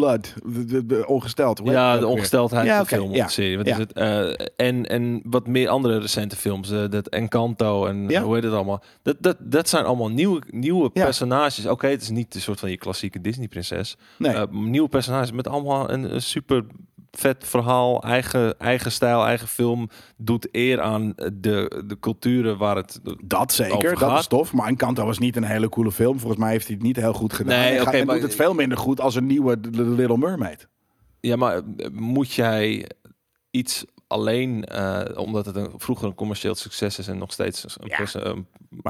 Blood. 0.00 0.34
De, 0.44 0.64
de, 0.64 0.86
de 0.86 1.06
ongesteld. 1.06 1.58
Hoe 1.58 1.70
Ja, 1.70 1.98
de 1.98 2.06
ongesteldheid 2.06 2.66
Ja, 2.66 2.80
oké, 2.80 2.88
film 2.96 3.14
ja, 3.14 3.28
serie. 3.28 3.56
Wat 3.56 3.66
ja. 3.66 3.72
is 3.72 3.78
het? 3.78 3.92
Eh, 3.92 4.46
en, 4.66 4.86
en 4.86 5.20
wat 5.24 5.46
meer 5.46 5.68
andere 5.68 5.98
recente 5.98 6.36
films. 6.36 6.70
eh, 6.70 6.84
dat 6.90 7.08
Encanto 7.08 7.86
en 7.86 8.08
Ja. 8.08 8.22
hoe 8.22 8.34
heet 8.34 8.44
het 8.44 8.52
allemaal. 8.52 8.82
Dat, 9.02 9.16
dat, 9.20 9.36
dat 9.38 9.68
zijn 9.68 9.84
allemaal 9.84 10.08
nieuwe, 10.10 10.42
nieuwe 10.50 10.90
personages. 10.90 11.66
Oké, 11.66 11.86
het 11.86 12.02
is 12.02 12.10
niet 12.10 12.32
de 12.32 12.40
soort 12.40 12.60
van 12.60 12.70
je 12.70 12.76
klassieke 12.76 13.20
Disney 13.20 13.48
prinses. 13.48 13.96
Nee. 14.18 14.32
Eh, 14.32 14.42
nieuwe 14.50 14.88
personages 14.88 15.32
met 15.32 15.48
allemaal 15.48 15.90
een, 15.90 16.14
een 16.14 16.22
super 16.22 16.64
vet 17.10 17.46
verhaal. 17.46 18.02
Eigen, 18.02 18.58
eigen 18.58 18.92
stijl, 18.92 19.24
eigen 19.24 19.48
film. 19.48 19.88
Doet 20.16 20.48
eer 20.52 20.80
aan 20.80 21.12
de, 21.32 21.82
de 21.86 21.96
culturen 22.00 22.58
waar 22.58 22.76
het... 22.76 23.00
Dat 23.24 23.52
zeker, 23.52 23.74
over 23.76 23.98
dat 23.98 24.18
is 24.18 24.26
tof. 24.26 24.52
Maar 24.52 24.66
Encanto 24.68 25.04
was 25.04 25.18
niet 25.18 25.36
een 25.36 25.44
hele 25.44 25.68
coole 25.68 25.92
film. 25.92 26.18
Volgens 26.18 26.40
mij 26.40 26.50
heeft 26.50 26.66
hij 26.66 26.74
het 26.74 26.84
niet 26.84 26.96
heel 26.96 27.12
goed 27.12 27.32
gedaan. 27.32 27.58
Nee, 27.58 27.80
Hij 27.82 28.04
maar- 28.04 28.14
doet 28.14 28.24
het 28.24 28.34
veel 28.34 28.54
minder 28.54 28.78
goed 28.78 29.00
als 29.00 29.14
een 29.14 29.26
nieuwe 29.26 29.58
Little 29.70 30.18
Mermaid. 30.18 30.68
Ja, 31.20 31.36
maar 31.36 31.56
eh, 31.56 31.90
moet 31.92 32.32
jij 32.32 32.90
iets 33.50 33.84
alleen, 34.06 34.64
eh, 34.64 35.18
omdat 35.18 35.46
het 35.46 35.56
een, 35.56 35.70
vroeger 35.76 36.06
een 36.06 36.14
commercieel 36.14 36.54
succes 36.54 36.98
is 36.98 37.08
en 37.08 37.18
nog 37.18 37.32
steeds 37.32 37.64
een, 37.78 37.86
Ja. 37.88 37.98
een 38.12 38.46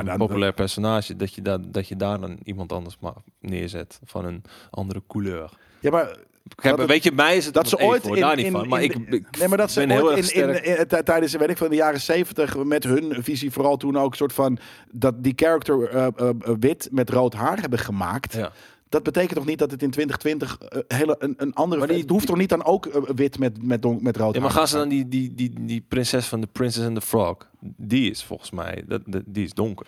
dan- 0.06 0.16
populair 0.16 0.52
personage, 0.52 1.16
dat 1.16 1.34
je, 1.34 1.42
daar 1.42 1.58
dat 1.70 1.88
je 1.88 1.96
daar 1.96 2.20
dan 2.20 2.38
iemand 2.42 2.72
anders 2.72 2.96
neerzet 3.40 4.00
van 4.04 4.24
een 4.24 4.42
andere 4.70 5.02
couleur. 5.06 5.50
Ja, 5.80 5.90
maar 5.90 6.16
Kijk, 6.54 6.82
weet 6.86 7.02
je, 7.02 7.12
mij 7.12 7.36
is 7.36 7.44
het 7.44 7.54
dat 7.54 7.68
ze 7.68 7.78
ooit 7.78 8.02
voor, 8.02 8.16
in, 8.16 8.22
daar 8.22 8.36
niet 8.36 8.44
in- 8.46 8.52
van. 8.52 8.68
Maar 8.68 8.82
in- 8.82 8.90
ik, 8.90 9.12
ik 9.14 9.38
nee, 9.38 9.48
maar 9.48 9.58
dat 9.58 9.70
ze 9.70 9.80
ben 9.80 9.90
heel 9.90 10.16
erg 10.16 10.24
sterk. 10.24 11.04
tijdens 11.04 11.32
weet 11.34 11.50
ik 11.50 11.56
van 11.56 11.68
de 11.70 11.76
jaren 11.76 12.00
zeventig 12.00 12.56
met 12.64 12.84
hun 12.84 13.14
visie 13.22 13.50
vooral 13.50 13.76
toen 13.76 13.98
ook 13.98 14.14
soort 14.14 14.32
van 14.32 14.58
dat 14.90 15.22
die 15.22 15.32
character 15.36 15.88
eh, 15.88 16.06
eh, 16.16 16.28
wit 16.60 16.88
met 16.92 17.10
rood 17.10 17.34
haar 17.34 17.60
hebben 17.60 17.78
gemaakt. 17.78 18.32
ja. 18.32 18.52
Dat 18.88 19.02
betekent 19.02 19.34
toch 19.34 19.46
niet 19.46 19.58
dat 19.58 19.70
het 19.70 19.82
in 19.82 19.90
2020 19.90 20.58
eh, 20.68 20.98
hele 20.98 21.16
een, 21.18 21.34
een 21.36 21.54
andere. 21.54 21.80
Maar 21.80 21.88
die- 21.88 22.00
het 22.00 22.10
hoeft 22.10 22.26
toch 22.26 22.36
niet 22.36 22.48
dan 22.48 22.64
ook 22.64 23.10
wit 23.14 23.38
met 23.38 23.62
met 23.62 23.82
don, 23.82 23.98
met 24.02 24.16
rood 24.16 24.34
ja, 24.34 24.40
maar 24.40 24.50
gaan 24.50 24.68
ze 24.68 24.76
dan 24.76 24.88
die, 24.88 25.08
die, 25.08 25.34
die, 25.34 25.52
die 25.60 25.84
prinses 25.88 26.26
van 26.26 26.40
de 26.40 26.46
Princess 26.52 26.86
and 26.86 26.94
the 26.94 27.00
Frog, 27.00 27.36
die 27.76 28.10
is 28.10 28.24
volgens 28.24 28.50
mij, 28.50 28.84
dat- 28.86 29.02
die 29.26 29.44
is 29.44 29.52
donker. 29.52 29.86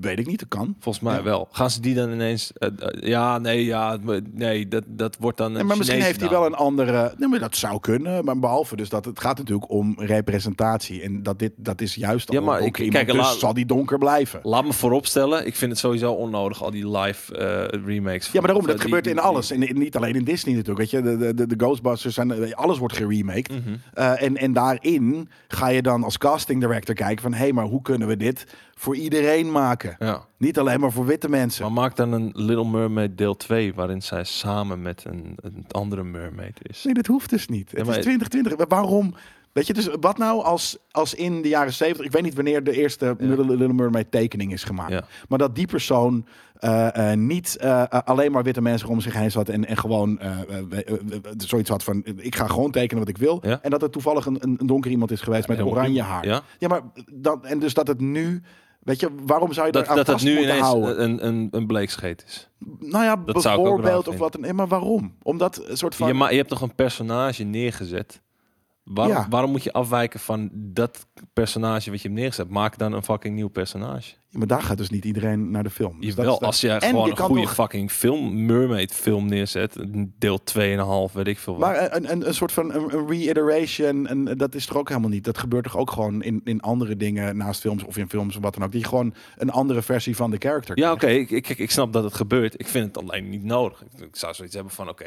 Weet 0.00 0.18
ik 0.18 0.26
niet, 0.26 0.38
dat 0.38 0.48
kan. 0.48 0.76
Volgens 0.80 1.04
mij 1.04 1.14
Ja. 1.16 1.22
wel. 1.22 1.48
Gaan 1.52 1.70
ze 1.70 1.80
die 1.80 1.94
dan 1.94 2.12
ineens... 2.12 2.52
eh, 2.52 2.68
eh, 2.78 3.02
ja, 3.08 3.38
nee, 3.38 3.64
ja, 3.64 3.98
nee, 4.32 4.68
dat, 4.68 4.84
dat 4.86 5.16
wordt 5.20 5.38
dan 5.38 5.46
een 5.54 5.66
maar 5.66 5.76
misschien 5.76 5.84
Chinese 5.88 6.06
heeft 6.06 6.20
hij 6.20 6.28
wel 6.30 6.46
een 6.46 6.54
andere. 6.54 7.14
Nee, 7.18 7.28
maar 7.28 7.38
dat 7.38 7.56
zou 7.56 7.80
kunnen. 7.80 8.24
Maar 8.24 8.38
behalve 8.38 8.76
dus 8.76 8.88
dat 8.88 9.04
het 9.04 9.20
gaat 9.20 9.38
natuurlijk 9.38 9.70
om 9.70 9.94
representatie. 10.32 11.02
En 11.02 11.22
dat 11.22 11.38
dit 11.38 11.52
dat 11.56 11.80
is 11.80 11.94
juist 11.94 12.32
Ja, 12.32 12.40
maar 12.40 12.60
ik- 12.60 12.72
kijk, 12.72 13.06
dus 13.06 13.16
laat- 13.16 13.38
zal 13.38 13.54
die 13.54 13.66
donker 13.66 13.98
blijven. 13.98 14.40
Laat 14.42 14.64
me 14.64 14.72
vooropstellen, 14.72 15.46
ik 15.46 15.56
vind 15.56 15.70
het 15.70 15.80
sowieso 15.80 16.12
onnodig, 16.12 16.62
al 16.62 16.70
die 16.70 16.90
live 16.98 17.34
eh, 17.36 17.80
remakes. 17.86 18.26
Ja, 18.26 18.32
maar 18.40 18.42
daarom, 18.48 18.66
dat 18.66 18.80
gebeurt 18.80 19.04
die- 19.04 19.12
in 19.12 19.18
alles. 19.18 19.50
En 19.50 19.58
niet 19.78 19.96
alleen 19.96 20.14
in 20.14 20.24
Disney 20.24 20.54
natuurlijk. 20.54 20.90
Weet 20.90 21.02
je, 21.02 21.16
de, 21.16 21.34
de, 21.34 21.46
de 21.46 21.54
Ghostbusters 21.56 22.14
zijn, 22.14 22.54
alles 22.54 22.78
wordt 22.78 22.96
geremaked. 22.96 23.48
Mhm. 23.64 23.74
En, 24.16 24.36
en 24.36 24.52
daarin 24.52 25.28
ga 25.48 25.68
je 25.68 25.82
dan 25.82 26.04
als 26.04 26.18
casting 26.18 26.60
director 26.60 26.94
kijken 26.94 27.22
van, 27.22 27.32
hé, 27.32 27.38
hey, 27.38 27.52
maar 27.52 27.64
hoe 27.64 27.82
kunnen 27.82 28.08
we 28.08 28.16
dit 28.16 28.46
voor 28.78 28.96
iedereen 28.96 29.52
maken? 29.52 29.96
Ja, 29.98 30.24
Niet 30.36 30.58
alleen 30.58 30.80
maar 30.80 30.92
voor 30.92 31.06
witte 31.06 31.28
mensen. 31.28 31.62
maar 31.62 31.72
maak 31.72 31.96
dan 31.96 32.12
een 32.12 32.30
Little 32.34 32.68
Mermaid 32.68 33.18
deel 33.18 33.36
2, 33.36 33.74
waarin 33.74 34.02
zij 34.02 34.24
samen 34.24 34.82
met 34.82 35.04
een, 35.06 35.38
een 35.42 35.64
andere 35.68 36.04
mermaid 36.04 36.58
is. 36.62 36.84
Nee, 36.84 36.94
dat 36.94 37.06
hoeft 37.06 37.30
dus 37.30 37.48
niet. 37.48 37.70
Het 37.70 37.86
is 37.88 37.98
2020. 37.98 38.68
Waarom? 38.68 39.14
Weet 39.52 39.66
je, 39.66 39.72
dus 39.72 39.88
wat 40.00 40.18
nou 40.18 40.42
als, 40.44 40.78
als 40.90 41.14
in 41.14 41.42
de 41.42 41.48
jaren 41.48 41.72
70, 41.72 42.06
ik 42.06 42.12
weet 42.12 42.22
niet 42.22 42.34
wanneer 42.34 42.64
de 42.64 42.72
eerste 42.72 43.16
Little, 43.18 43.46
Little 43.46 43.72
Mermaid 43.72 44.10
tekening 44.10 44.52
is 44.52 44.64
gemaakt, 44.64 44.92
Ja. 44.92 45.04
maar 45.28 45.38
dat 45.38 45.54
die 45.54 45.66
persoon 45.66 46.26
eh, 46.54 47.12
eh, 47.12 47.18
niet 47.18 47.56
eh, 47.56 47.84
alleen 47.84 48.32
maar 48.32 48.42
witte 48.42 48.60
mensen 48.60 48.88
om 48.88 49.00
zich 49.00 49.14
heen 49.14 49.30
zat 49.30 49.48
en, 49.48 49.66
en 49.66 49.76
gewoon 49.76 50.20
zoiets 51.36 51.70
had 51.70 51.84
van, 51.84 52.04
ik 52.16 52.36
ga 52.36 52.46
gewoon 52.46 52.70
tekenen 52.70 52.98
wat 52.98 53.08
ik 53.08 53.18
wil. 53.18 53.38
Ja. 53.42 53.58
En 53.62 53.70
dat 53.70 53.82
er 53.82 53.90
toevallig 53.90 54.26
een, 54.26 54.36
een, 54.40 54.56
donker 54.66 54.90
iemand 54.90 55.10
is 55.10 55.20
geweest 55.20 55.48
met 55.48 55.62
oranje 55.62 56.02
haar. 56.02 56.26
Ja? 56.26 56.42
Ja, 56.58 56.68
maar 56.68 56.80
dat, 57.12 57.44
en 57.44 57.58
dus 57.58 57.74
dat 57.74 57.88
het 57.88 58.00
nu, 58.00 58.42
weet 58.88 59.00
je, 59.00 59.08
waarom 59.26 59.52
zou 59.52 59.66
je 59.66 59.72
Dat, 59.72 59.86
dat 59.86 60.06
het 60.06 60.22
nu 60.22 60.38
ineens 60.40 60.60
houden? 60.60 61.02
een, 61.02 61.26
een, 61.26 61.48
een 61.50 61.66
bleekscheet 61.66 62.24
is. 62.26 62.48
nou 62.78 63.04
ja, 63.04 63.16
dat 63.16 63.42
bijvoorbeeld 63.42 64.08
of 64.08 64.16
wat. 64.16 64.38
Nee, 64.38 64.52
maar 64.52 64.68
waarom? 64.68 65.14
Omdat 65.22 65.64
een 65.68 65.76
soort 65.76 65.94
van. 65.94 66.08
Ja, 66.08 66.14
maar 66.14 66.30
je 66.30 66.36
hebt 66.36 66.48
toch 66.48 66.60
een 66.60 66.74
personage 66.74 67.44
neergezet? 67.44 68.20
Waarom, 68.84 69.14
Ja. 69.16 69.26
waarom 69.30 69.50
moet 69.50 69.62
je 69.62 69.72
afwijken 69.72 70.20
van 70.20 70.50
dat 70.52 71.06
personage 71.32 71.90
wat 71.90 72.00
je 72.02 72.08
hebt 72.08 72.20
neergezet? 72.20 72.48
Maak 72.50 72.78
dan 72.78 72.92
een 72.92 73.02
fucking 73.04 73.34
nieuw 73.34 73.48
personage. 73.48 74.14
Ja, 74.30 74.38
maar 74.38 74.46
daar 74.46 74.62
gaat 74.62 74.76
dus 74.76 74.90
niet 74.90 75.04
iedereen 75.04 75.50
naar 75.50 75.62
de 75.62 75.70
film. 75.70 76.00
Dus 76.00 76.14
dat 76.14 76.26
is 76.26 76.38
als 76.40 76.60
je 76.60 76.70
En 76.70 76.80
gewoon 76.80 77.04
je 77.04 77.10
een 77.10 77.16
goede 77.16 77.48
fucking 77.48 77.90
film, 77.90 78.46
Mermaid 78.46 78.92
film 78.92 79.26
neerzet, 79.26 79.76
deel 80.18 80.40
2,5, 81.08 81.12
weet 81.12 81.26
ik 81.26 81.38
veel 81.38 81.58
wat. 81.58 81.68
Maar 81.68 81.96
een, 81.96 82.10
een, 82.10 82.26
een 82.26 82.34
soort 82.34 82.52
van 82.52 82.74
een, 82.74 82.94
een 82.94 83.08
reiteration, 83.08 84.06
en 84.06 84.24
dat 84.24 84.54
is 84.54 84.66
toch 84.66 84.76
ook 84.76 84.88
helemaal 84.88 85.10
niet. 85.10 85.24
Dat 85.24 85.38
gebeurt 85.38 85.64
toch 85.64 85.76
ook 85.76 85.90
gewoon 85.90 86.22
in, 86.22 86.40
in 86.44 86.60
andere 86.60 86.96
dingen 86.96 87.36
naast 87.36 87.60
films 87.60 87.84
of 87.84 87.96
in 87.96 88.08
films 88.08 88.36
of 88.36 88.42
wat 88.42 88.54
dan 88.54 88.64
ook. 88.64 88.72
Die 88.72 88.84
gewoon 88.84 89.14
een 89.36 89.50
andere 89.50 89.82
versie 89.82 90.16
van 90.16 90.30
de 90.30 90.36
character. 90.38 90.78
Ja, 90.78 90.92
oké, 90.92 91.06
ik, 91.06 91.30
ik, 91.30 91.48
ik 91.48 91.70
snap 91.70 91.92
dat 91.92 92.04
het 92.04 92.14
gebeurt. 92.14 92.60
Ik 92.60 92.68
vind 92.68 92.86
het 92.86 92.98
alleen 93.04 93.28
niet 93.28 93.44
nodig. 93.44 93.82
Ik, 93.82 94.00
ik 94.00 94.16
zou 94.16 94.34
zoiets 94.34 94.54
hebben 94.54 94.72
van, 94.72 94.88
oké, 94.88 95.04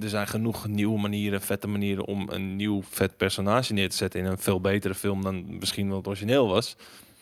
er 0.00 0.08
zijn 0.08 0.26
genoeg 0.26 0.68
nieuwe 0.68 1.00
manieren, 1.00 1.40
vette 1.40 1.66
manieren 1.66 2.06
om 2.06 2.28
een 2.30 2.56
nieuw 2.56 2.82
vet 2.90 3.16
personage 3.16 3.72
neer 3.72 3.88
te 3.88 3.96
zetten 3.96 4.20
in 4.20 4.26
een 4.26 4.38
veel 4.38 4.60
betere 4.60 4.94
film 4.94 5.22
dan 5.22 5.58
misschien 5.58 5.88
wel 5.88 5.96
het 5.96 6.06
origineel 6.06 6.48
was. 6.48 6.76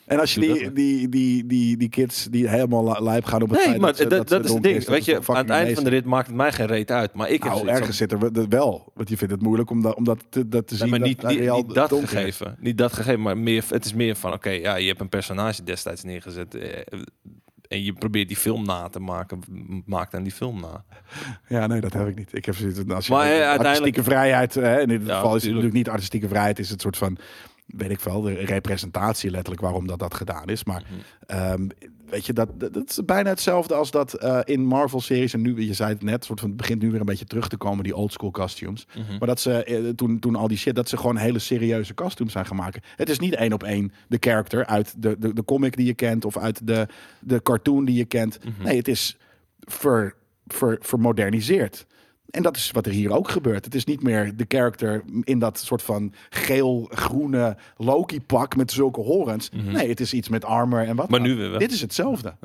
En 0.06 0.20
als 0.20 0.34
je 0.34 0.40
die, 0.40 0.64
dat 0.64 0.74
die, 0.74 1.08
die, 1.08 1.46
die, 1.46 1.76
die 1.76 1.88
kids 1.88 2.24
die 2.24 2.48
helemaal 2.48 2.84
li- 2.92 3.04
lijp 3.04 3.24
gaan 3.24 3.42
op 3.42 3.48
het 3.48 3.58
Nee, 3.58 3.68
feit 3.68 3.80
maar 3.80 3.94
ze- 3.94 4.06
dat, 4.06 4.28
dat, 4.28 4.44
is 4.44 4.52
het 4.52 4.62
ding. 4.62 4.76
is, 4.76 4.84
dat 4.84 4.94
Weet 4.94 5.04
je, 5.04 5.10
aan 5.12 5.16
het 5.16 5.24
fucking 5.26 5.50
eind 5.50 5.74
van 5.74 5.84
de 5.84 5.90
rit 5.90 6.04
maakt 6.04 6.26
het 6.26 6.36
mij 6.36 6.52
geen 6.52 6.66
reet 6.66 6.90
uit. 6.90 7.14
Maar 7.14 7.30
ik 7.30 7.42
heb 7.42 7.52
Nou, 7.52 7.68
ergens 7.68 7.96
zit 7.96 8.12
er 8.12 8.48
wel-. 8.48 8.92
Want 8.94 9.08
je 9.08 9.16
vindt 9.16 9.32
het 9.32 9.42
moeilijk 9.42 9.70
om 9.70 9.82
dat, 9.82 9.94
om 9.96 10.04
dat, 10.04 10.24
te, 10.28 10.48
dat 10.48 10.66
te 10.66 10.72
Nee, 10.74 10.80
zien. 10.82 10.90
maar 10.90 10.98
dat 10.98 11.08
niet, 11.08 11.22
hij 11.22 11.30
niet, 11.36 11.66
niet 11.66 11.74
dat 11.74 11.92
is. 11.92 11.98
gegeven. 12.08 12.56
Niet 12.60 12.78
dat 12.78 12.92
gegeven, 12.92 13.22
maar 13.22 13.38
meer, 13.38 13.64
het 13.68 13.84
is 13.84 13.94
meer 13.94 14.16
van... 14.16 14.32
Oké, 14.32 14.50
ja, 14.50 14.76
je 14.76 14.86
hebt 14.88 15.00
een 15.00 15.08
personage 15.08 15.62
destijds 15.62 16.02
neergezet... 16.02 16.54
eh, 16.54 16.78
en 17.68 17.82
je 17.84 17.92
probeert 17.92 18.28
die 18.28 18.36
film 18.36 18.64
na 18.64 18.88
te 18.88 19.00
maken. 19.00 19.38
Maak 19.86 20.10
dan 20.10 20.22
die 20.22 20.32
film 20.32 20.60
na. 20.60 20.84
Ja, 21.48 21.66
nee, 21.66 21.80
dat 21.80 21.92
heb 21.92 22.08
ik 22.08 22.16
niet. 22.16 22.30
Ik 22.32 22.44
heb 22.44 22.54
zoiets 22.54 22.78
als 22.88 23.06
je 23.06 23.12
Maar, 23.12 23.22
eh, 23.22 23.28
artistieke 23.30 23.48
uiteindelijk- 23.48 24.02
vrijheid, 24.04 24.56
eh, 24.56 24.80
in 24.80 24.88
dit 24.88 25.00
geval 25.00 25.16
is 25.16 25.22
het 25.22 25.22
tuurlijk. 25.24 25.42
natuurlijk 25.44 25.72
niet 25.74 25.88
artistieke 25.88 26.28
vrijheid, 26.28 26.58
is 26.58 26.70
het 26.70 26.80
soort 26.80 26.96
van, 26.96 27.18
weet 27.66 27.90
ik 27.90 28.00
wel, 28.00 28.20
de 28.20 28.32
representatie 28.32 29.30
letterlijk 29.30 29.62
waarom 29.62 29.86
dat, 29.86 29.98
dat 29.98 30.14
gedaan 30.14 30.46
is. 30.46 30.64
Maar 30.64 30.82
Mhm. 30.90 31.00
ehm, 31.26 31.66
weet 32.06 32.26
je, 32.26 32.32
dat, 32.32 32.60
dat, 32.60 32.72
dat 32.74 32.90
is 32.90 33.04
bijna 33.04 33.28
hetzelfde 33.30 33.74
als 33.74 33.90
dat 33.90 34.14
eh, 34.14 34.38
in 34.44 34.64
Marvel-series, 34.64 35.32
en 35.32 35.40
nu, 35.42 35.60
je 35.62 35.74
zei 35.74 35.92
het 35.92 36.02
net, 36.02 36.24
soort 36.24 36.40
van, 36.40 36.48
het 36.48 36.56
begint 36.58 36.82
nu 36.82 36.90
weer 36.90 37.00
een 37.00 37.06
beetje 37.06 37.24
terug 37.24 37.48
te 37.48 37.56
komen, 37.56 37.84
die 37.84 37.96
oldschool 37.96 38.30
costumes. 38.30 38.86
Mhm. 38.96 39.18
Maar 39.18 39.28
dat 39.28 39.40
ze 39.40 39.64
eh, 39.64 39.88
toen, 39.88 40.18
toen 40.18 40.36
al 40.36 40.48
die 40.48 40.58
shit, 40.58 40.74
dat 40.74 40.88
ze 40.88 40.96
gewoon 40.96 41.16
hele 41.16 41.38
serieuze 41.38 41.94
costumes 41.94 42.32
zijn 42.32 42.46
gaan 42.46 42.56
maken. 42.56 42.82
Het 42.96 43.08
is 43.08 43.18
niet 43.18 43.34
één 43.34 43.52
op 43.52 43.62
één 43.62 43.92
de 44.08 44.16
character 44.20 44.66
uit 44.66 45.02
de, 45.02 45.16
de, 45.18 45.32
de 45.34 45.44
comic 45.44 45.76
die 45.76 45.86
je 45.86 45.94
kent 45.94 46.24
of 46.24 46.36
uit 46.36 46.66
de, 46.66 46.86
de 47.20 47.42
cartoon 47.42 47.84
die 47.84 47.96
je 47.96 48.04
kent. 48.04 48.38
Mhm. 48.44 48.62
Nee, 48.62 48.76
het 48.76 48.88
is 48.88 49.16
ver, 49.60 50.14
ver, 50.46 50.78
vermoderniseerd. 50.80 51.86
En 52.30 52.42
dat 52.42 52.56
is 52.56 52.70
wat 52.70 52.86
er 52.86 52.92
hier 52.92 53.12
ook 53.12 53.28
gebeurt. 53.30 53.64
Het 53.64 53.74
is 53.74 53.84
niet 53.84 54.02
meer 54.02 54.36
de 54.36 54.44
character 54.48 55.02
in 55.22 55.38
dat 55.38 55.58
soort 55.58 55.82
van 55.82 56.12
geel-groene 56.30 57.56
Loki-pak 57.76 58.56
met 58.56 58.72
zulke 58.72 59.00
horens. 59.00 59.48
Nee, 59.52 59.88
het 59.88 60.00
is 60.00 60.12
iets 60.12 60.28
met 60.28 60.44
armor 60.44 60.80
en 60.86 60.96
wat. 60.96 61.08
Mhm. 61.08 61.10
Maar 61.10 61.20
dan. 61.20 61.28
nu 61.28 61.36
weer 61.36 61.50
wel. 61.50 61.58
Dit 61.58 61.72
is 61.72 61.80
hetzelfde. 61.80 62.36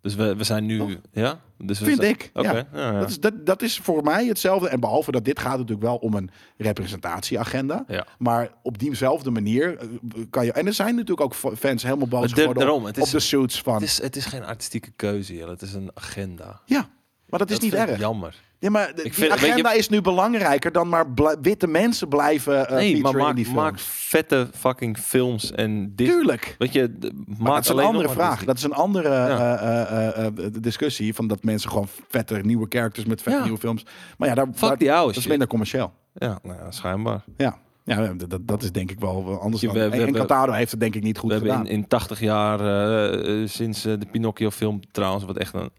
Dus 0.00 0.14
we, 0.14 0.36
we 0.36 0.44
zijn 0.44 0.66
nu... 0.66 0.78
Toch? 0.78 0.96
Ja? 1.12 1.40
Dus 1.58 1.78
we 1.78 1.84
Vind 1.84 1.96
zijn- 2.00 2.10
ik. 2.10 2.30
Ja. 2.34 2.42
ja, 2.42 2.66
ja. 2.72 2.98
Dat, 3.00 3.08
is, 3.08 3.20
dat, 3.20 3.46
dat 3.46 3.62
is 3.62 3.78
voor 3.78 4.02
mij 4.02 4.26
hetzelfde. 4.26 4.68
En 4.68 4.80
behalve 4.80 5.10
dat 5.10 5.24
dit 5.24 5.38
gaat 5.38 5.52
natuurlijk 5.58 5.86
wel 5.86 5.96
om 5.96 6.14
een 6.14 6.30
representatieagenda. 6.56 7.84
Ja. 7.86 8.06
Maar 8.18 8.50
op 8.62 8.78
diezelfde 8.78 9.30
manier 9.30 9.76
eh, 9.78 9.86
kan 10.30 10.44
je... 10.44 10.52
En 10.52 10.66
er 10.66 10.72
zijn 10.72 10.92
natuurlijk 10.94 11.20
ook 11.20 11.34
fa- 11.34 11.56
fans 11.56 11.82
helemaal 11.82 12.08
boos 12.08 12.28
de- 12.30 12.34
geworden 12.40 12.62
daarom, 12.62 12.86
op, 12.86 12.94
de 12.94 13.20
suits 13.20 13.60
van... 13.60 13.74
Het, 13.74 13.82
is, 13.82 14.02
het 14.02 14.16
is 14.16 14.24
geen 14.24 14.44
artistieke 14.44 14.90
keuze, 14.96 15.34
Jelle. 15.34 15.50
Het 15.50 15.62
is 15.62 15.74
een 15.74 15.90
agenda. 15.94 16.60
Ja, 16.64 16.88
maar 17.28 17.38
dat 17.38 17.50
is 17.50 17.58
niet 17.58 17.74
erg. 17.74 17.98
jammer. 17.98 18.42
Ja, 18.58 18.70
maar 18.70 18.94
de, 18.94 19.00
vind- 19.02 19.16
je- 19.16 19.30
agenda 19.30 19.72
is 19.72 19.88
nu 19.88 20.00
belangrijker 20.00 20.72
dan 20.72 20.88
maar 20.88 21.06
witte 21.40 21.66
mensen 21.66 22.08
blijven 22.08 22.68
eh 22.68 22.74
nee, 22.76 23.00
maar 23.00 23.14
maak, 23.16 23.36
die 23.36 23.44
films. 23.44 23.60
maak 23.60 23.78
vette 23.78 24.48
fucking 24.54 24.98
films 24.98 25.52
en 25.52 25.92
dit. 25.94 26.06
Tuurlijk. 26.08 26.54
Weet 26.58 26.72
je, 26.72 26.92
maak 27.38 27.54
dat 27.54 27.62
is 27.64 27.68
een 27.68 27.78
andere 27.78 28.08
vraag. 28.08 28.44
Dat 28.44 28.56
is 28.56 28.62
een 28.62 28.72
andere 28.72 29.08
Ja. 29.08 29.58
eh, 29.58 30.26
eh, 30.26 30.32
discussie. 30.60 31.14
Van 31.14 31.26
dat 31.26 31.44
mensen 31.44 31.70
gewoon 31.70 31.88
vette 32.08 32.34
nieuwe 32.34 32.66
characters 32.68 33.06
met 33.06 33.22
vette 33.22 33.38
Ja. 33.38 33.44
nieuwe 33.44 33.58
films. 33.58 33.84
Maar 34.18 34.28
ja, 34.28 34.34
daar, 34.34 34.46
Fuck 34.54 34.60
daar- 34.68 34.78
die 34.78 34.92
oude 34.92 35.12
dat 35.12 35.22
is 35.22 35.28
minder 35.28 35.48
commercieel. 35.48 35.92
Ja, 36.14 36.38
nou 36.42 36.58
ja, 36.58 36.70
schijnbaar. 36.70 37.24
Ja, 37.36 37.58
ja 37.84 38.14
dat, 38.28 38.38
dat, 38.48 38.62
is 38.62 38.72
denk 38.72 38.90
ik 38.90 39.00
wel 39.00 39.40
anders. 39.40 39.62
Dan. 39.62 39.72
we- 39.74 39.78
we- 39.78 39.84
en 39.84 40.00
we- 40.00 40.06
Encantado 40.06 40.52
heeft 40.52 40.70
het 40.70 40.80
denk 40.80 40.94
ik 40.94 41.02
niet 41.02 41.18
goed 41.18 41.28
We 41.28 41.34
hebben 41.34 41.52
gedaan. 41.52 41.66
in, 41.70 41.76
in 41.78 41.88
80 41.88 42.20
jaar, 42.20 42.58
sinds 43.48 43.82
de 43.82 43.98
Pinocchio 44.10 44.50
film 44.50 44.80
trouwens, 44.92 45.24
wat 45.24 45.36
echt 45.36 45.54
een 45.54 45.70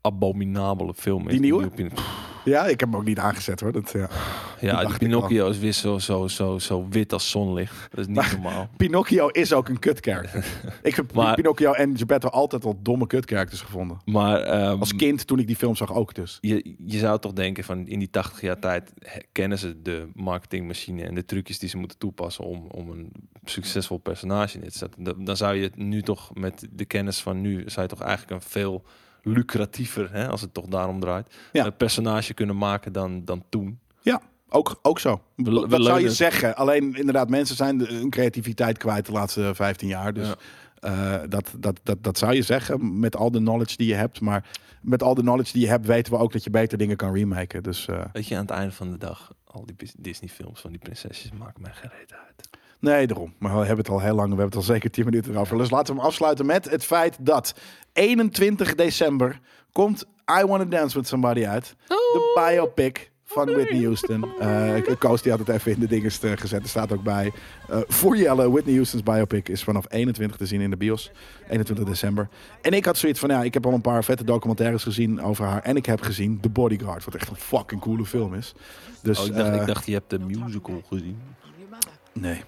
abominabele 0.00 0.94
film. 0.94 1.28
Die 1.28 1.40
nieuwe? 1.40 1.70
Ja, 2.44 2.66
ik 2.66 2.80
heb 2.80 2.88
hem 2.90 2.98
ook 2.98 3.04
niet 3.06 3.18
aangezet 3.18 3.60
hoor. 3.60 3.72
Dat, 3.72 3.90
ja. 3.92 4.08
Ja, 4.60 4.84
die 4.84 4.98
Pinocchio 4.98 5.48
is 5.48 5.58
weer 5.58 5.72
zo, 5.72 5.98
zo, 5.98 6.28
zo, 6.28 6.58
zo 6.58 6.86
wit 6.90 7.12
als 7.12 7.30
zonlicht. 7.30 7.86
Dat 7.90 7.98
is 8.00 8.06
niet 8.06 8.32
normaal. 8.32 8.68
Pinocchio 8.76 9.28
is 9.28 9.52
ook 9.52 9.68
een 9.68 9.78
kut 9.78 9.98
character. 10.00 10.46
ik 10.82 10.94
heb 10.94 11.12
Maar- 11.12 11.34
Pinocchio 11.34 11.72
en 11.72 11.96
Geppetto 11.98 12.28
altijd 12.28 12.64
al 12.64 12.78
domme 12.82 13.06
kut 13.06 13.28
characters 13.30 13.60
gevonden. 13.60 13.98
Maar 14.04 14.40
ehm, 14.40 14.78
Als 14.80 14.96
kind 14.96 15.26
toen 15.26 15.38
ik 15.38 15.46
die 15.46 15.56
film 15.56 15.76
zag 15.76 15.92
ook 15.94 16.14
dus. 16.14 16.38
je, 16.40 16.74
je 16.86 16.98
zou 16.98 17.18
toch 17.18 17.32
denken 17.32 17.64
van 17.64 17.86
in 17.86 17.98
die 17.98 18.10
80 18.10 18.40
jaar 18.40 18.58
tijd 18.58 18.92
kennen 19.32 19.58
ze 19.58 19.82
de 19.82 20.08
marketingmachine 20.14 21.02
en 21.02 21.14
de 21.14 21.24
trucjes 21.24 21.58
die 21.58 21.68
ze 21.68 21.76
moeten 21.76 21.98
toepassen 21.98 22.44
om, 22.44 22.66
om 22.70 22.90
een 22.90 23.12
succesvol 23.44 23.98
personage 23.98 24.58
neer 24.58 24.70
te 24.70 24.78
zetten. 24.78 25.04
Dan, 25.04 25.24
dan 25.24 25.36
zou 25.36 25.54
je 25.54 25.62
het 25.62 25.76
nu 25.76 26.02
toch 26.02 26.30
met 26.34 26.66
de 26.70 26.84
kennis 26.84 27.20
van 27.20 27.40
nu, 27.40 27.62
zou 27.66 27.86
je 27.88 27.94
toch 27.94 28.06
eigenlijk 28.06 28.30
een 28.42 28.48
veel 28.50 28.84
lucratiever, 29.28 30.12
hè, 30.12 30.28
als 30.28 30.40
het 30.40 30.54
toch 30.54 30.66
daarom 30.66 31.00
draait, 31.00 31.34
Ja. 31.52 31.64
een 31.66 31.76
personage 31.76 32.34
kunnen 32.34 32.56
maken 32.56 32.92
dan, 32.92 33.24
dan 33.24 33.44
toen. 33.48 33.78
Ja, 34.00 34.20
ook, 34.48 34.78
ook 34.82 34.98
zo. 34.98 35.20
We- 35.36 35.50
we 35.60 35.68
dat 35.68 35.82
zou 35.84 36.00
je 36.00 36.10
zeggen. 36.10 36.56
Alleen 36.56 36.94
inderdaad, 36.94 37.28
mensen 37.28 37.56
zijn 37.56 37.80
hun 37.86 38.10
creativiteit 38.10 38.78
kwijt 38.78 39.06
de 39.06 39.12
laatste 39.12 39.50
15 39.54 39.88
jaar. 39.88 40.12
Dus 40.12 40.34
eh, 40.80 41.14
dat, 41.28 41.54
dat, 41.58 41.80
dat, 41.82 42.02
dat 42.02 42.18
zou 42.18 42.34
je 42.34 42.42
zeggen 42.42 42.98
met 43.00 43.16
al 43.16 43.30
de 43.30 43.38
knowledge 43.38 43.76
die 43.76 43.86
je 43.88 43.94
hebt. 43.94 44.20
Maar 44.20 44.48
met 44.82 45.02
al 45.02 45.14
de 45.14 45.20
knowledge 45.20 45.52
die 45.52 45.62
je 45.62 45.68
hebt, 45.68 45.86
weten 45.86 46.12
we 46.12 46.18
ook 46.18 46.32
dat 46.32 46.44
je 46.44 46.50
beter 46.50 46.78
dingen 46.78 46.96
kan 46.96 47.12
remaken. 47.14 47.62
Dus 47.62 47.86
eh, 47.88 48.04
Weet 48.12 48.28
je, 48.28 48.34
aan 48.34 48.40
het 48.40 48.50
einde 48.50 48.72
van 48.74 48.90
de 48.90 48.98
dag, 48.98 49.32
al 49.44 49.66
die 49.66 49.74
Dis- 49.76 49.94
Disney 49.98 50.30
films 50.30 50.60
van 50.60 50.70
die 50.70 50.78
prinsesjes 50.78 51.30
maken 51.38 51.62
mij 51.62 51.72
geen 51.74 51.90
reet 51.98 52.12
uit. 52.12 52.48
Nee, 52.80 53.06
daarom. 53.06 53.34
Maar 53.38 53.52
we 53.52 53.58
hebben 53.58 53.76
het 53.84 53.88
al 53.88 54.00
heel 54.00 54.14
lang. 54.14 54.28
We 54.34 54.40
hebben 54.40 54.58
het 54.58 54.68
al 54.68 54.74
zeker 54.74 54.90
10 54.90 55.04
minuten 55.04 55.32
erover. 55.32 55.58
Dus 55.58 55.70
laten 55.70 55.94
we 55.94 56.00
hem 56.00 56.08
afsluiten 56.08 56.46
met 56.46 56.70
het 56.70 56.84
feit 56.84 57.16
dat 57.20 57.54
21 57.92 58.74
december 58.74 59.40
komt 59.72 60.04
I 60.40 60.44
Wanna 60.44 60.64
Dance 60.64 60.98
With 60.98 61.08
Somebody 61.08 61.46
uit. 61.46 61.74
De 61.86 62.32
biopic 62.50 63.10
van 63.24 63.46
Whitney 63.46 63.82
Houston. 63.82 64.24
Eh 64.38 64.74
Koos 64.98 65.22
die 65.22 65.30
had 65.30 65.40
het 65.40 65.48
even 65.48 65.72
in 65.72 65.80
de 65.80 65.86
dingen 65.86 66.10
gezet. 66.10 66.62
Er 66.62 66.68
staat 66.68 66.92
ook 66.92 67.02
bij. 67.02 67.32
eh, 67.68 67.78
voor 67.86 68.16
Jelle, 68.16 68.50
Whitney 68.50 68.74
Houston's 68.74 69.02
biopic 69.02 69.48
is 69.48 69.64
vanaf 69.64 69.84
21 69.88 70.36
te 70.36 70.46
zien 70.46 70.60
in 70.60 70.70
de 70.70 70.76
bios. 70.76 71.10
21 71.48 71.84
december. 71.86 72.28
En 72.62 72.72
ik 72.72 72.84
had 72.84 72.96
zoiets 72.98 73.20
van, 73.20 73.28
ja, 73.28 73.42
ik 73.42 73.54
heb 73.54 73.66
al 73.66 73.72
een 73.72 73.80
paar 73.80 74.04
vette 74.04 74.24
documentaires 74.24 74.82
gezien 74.82 75.22
over 75.22 75.44
haar. 75.44 75.62
En 75.62 75.76
ik 75.76 75.86
heb 75.86 76.00
gezien 76.00 76.40
The 76.40 76.48
Bodyguard, 76.48 77.04
wat 77.04 77.14
echt 77.14 77.28
een 77.28 77.36
fucking 77.36 77.80
coole 77.80 78.04
film 78.04 78.34
is. 78.34 78.52
Dus, 79.02 79.18
Oh, 79.20 79.26
ik, 79.26 79.34
dacht, 79.34 79.48
eh, 79.54 79.60
ik 79.60 79.66
dacht, 79.66 79.86
je 79.86 79.92
hebt 79.92 80.10
de 80.10 80.18
musical 80.18 80.82
gezien. 80.88 81.18
nee. 82.12 82.42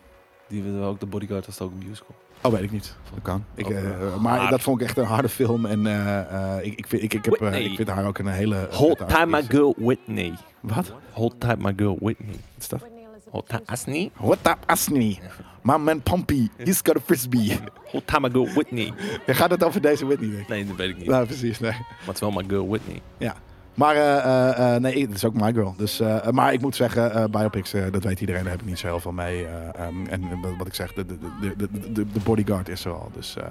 Die 0.51 0.63
we 0.63 0.81
ook, 0.81 1.01
de 1.01 1.07
Bodyguard 1.07 1.47
was 1.47 1.61
ook 1.61 1.71
een 1.71 1.89
musical. 1.89 2.15
Oh, 2.43 2.53
weet 2.53 2.63
ik 2.63 2.71
niet. 2.71 2.97
Dat 3.15 3.23
kan. 3.23 3.45
Ik, 3.55 3.67
Ook, 3.67 3.73
eh, 3.73 4.07
eh, 4.07 4.17
maar 4.17 4.39
hard. 4.39 4.51
dat 4.51 4.61
vond 4.61 4.81
ik 4.81 4.87
echt 4.87 4.97
een 4.97 5.05
harde 5.05 5.29
film. 5.29 5.67
En 5.67 5.87
eh, 5.87 6.57
eh, 6.57 6.65
ik, 6.65 6.79
ik, 6.79 6.87
vind, 6.87 7.03
ik, 7.03 7.15
ik, 7.15 7.25
heb, 7.25 7.35
ik 7.55 7.77
vind 7.77 7.89
haar 7.89 8.07
ook 8.07 8.19
een 8.19 8.27
hele... 8.27 8.69
Hold 8.71 9.09
time 9.09 9.27
my 9.27 9.43
girl 9.43 9.75
Whitney. 9.79 10.33
Wat? 10.61 10.93
Hold 11.13 11.41
tight 11.41 11.59
my 11.59 11.73
girl 11.77 11.97
Whitney. 12.01 12.35
Wat 12.55 12.59
is 12.59 12.69
dat? 12.69 12.85
Hold 13.31 13.49
tight 13.49 13.67
Asney. 13.67 14.11
What 14.17 14.39
up, 14.47 14.59
Asni? 14.67 15.19
My 15.63 15.77
man 15.77 16.03
Pompey, 16.03 16.49
he's 16.57 16.81
got 16.83 16.97
a 16.97 17.01
frisbee. 17.01 17.59
Hold 17.85 18.07
tight 18.07 18.21
my 18.21 18.31
girl 18.31 18.47
Whitney. 18.55 18.93
Je 19.27 19.35
gaat 19.35 19.51
het 19.51 19.65
over 19.65 19.81
deze 19.81 20.07
Whitney, 20.07 20.29
denk 20.31 20.43
ik. 20.43 20.49
Nee, 20.49 20.67
dat 20.67 20.77
weet 20.77 20.91
ik 20.91 20.97
niet. 20.97 21.07
Nou, 21.07 21.27
precies, 21.27 21.61
nee. 21.61 21.71
Maar 21.71 21.99
het 22.05 22.15
is 22.15 22.21
wel 22.21 22.31
my 22.31 22.45
girl 22.49 22.69
Whitney. 22.69 23.01
Ja. 23.19 23.35
Maar 23.81 23.95
eh, 23.97 24.19
eh, 24.19 24.75
eh, 24.75 24.83
nee, 24.83 25.03
het 25.03 25.15
is 25.15 25.25
ook 25.25 25.35
my 25.35 25.53
girl. 25.53 25.75
Dus, 25.77 26.01
eh, 26.01 26.29
maar 26.29 26.53
ik 26.53 26.61
moet 26.61 26.77
zeggen, 26.77 27.13
eh, 27.13 27.25
biopics, 27.25 27.73
eh, 27.73 27.93
dat 27.93 28.05
weet 28.05 28.21
iedereen, 28.21 28.43
daar 28.43 28.51
heb 28.53 28.61
ik 28.61 28.67
niet 28.67 28.79
zo 28.79 28.87
heel 28.87 29.01
veel 29.01 29.13
mee. 29.13 29.47
eh, 29.47 29.87
ehm, 29.87 30.07
en 30.07 30.41
wat 30.59 30.67
ik 30.67 30.75
zeg, 30.75 30.93
de, 30.93 31.07
de, 31.07 31.19
de, 31.57 31.93
de, 31.93 32.21
bodyguard 32.25 32.69
is 32.69 32.85
er 32.85 32.93
al. 32.93 33.11
Dus 33.15 33.37
eh, 33.37 33.49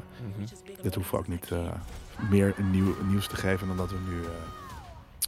dit 0.82 0.96
hoeven 0.96 1.14
we 1.14 1.20
ook 1.20 1.28
niet 1.28 1.52
eh, 1.52 1.60
meer 2.30 2.54
nieuw, 2.72 2.96
nieuws 3.08 3.28
te 3.28 3.36
geven 3.36 3.68
dan 3.68 3.78
dat 3.78 3.90
we 3.90 3.98
nu 4.10 4.22
eh, 4.24 4.30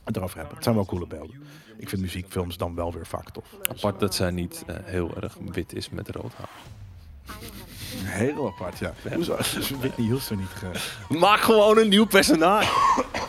het 0.04 0.16
erover 0.18 0.38
hebben. 0.38 0.56
Het 0.56 0.64
zijn 0.64 0.76
wel 0.76 0.86
coole 0.86 1.08
beelden. 1.08 1.44
Ik 1.78 1.90
vind 1.90 2.02
muziekfilms 2.02 2.58
dan 2.58 2.76
wel 2.76 2.94
weer 2.94 3.06
vaak 3.08 3.30
tof. 3.30 3.46
Apart 3.70 4.00
dat 4.00 4.16
zij 4.16 4.32
niet 4.32 4.64
eh, 4.68 4.76
heel 4.84 5.12
erg 5.22 5.38
wit 5.52 5.74
is 5.74 5.90
met 5.90 6.10
rood 6.10 6.34
haar. 6.34 6.50
Heel 8.04 8.48
apart, 8.48 8.80
ja. 8.80 8.94
Hoezo 9.14 9.36
is 9.60 9.70
Whitney 9.80 10.08
Houston 10.08 10.38
niet 10.38 10.48
ge... 10.58 11.18
Maak 11.18 11.40
gewoon 11.40 11.78
een 11.78 11.90
nieuw 11.90 12.06
personage. 12.06 12.72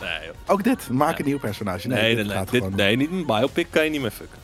nee, 0.01 0.25
joh. 0.25 0.35
Ook 0.45 0.63
dit, 0.63 0.89
maak 0.89 1.19
een 1.19 1.25
nieuw 1.25 1.39
personage. 1.39 1.87
nee, 1.87 2.01
nee, 2.01 2.15
dit 2.15 2.25
nee, 2.25 2.35
gaat 2.35 2.49
dit- 2.51 2.61
gewoon- 2.63 2.77
nee, 2.77 2.95
niet 2.95 3.11
een 3.11 3.25
biopic 3.25 3.67
kan 3.69 3.83
je 3.83 3.89
niet 3.89 4.01
meer 4.01 4.11
fucken. 4.11 4.37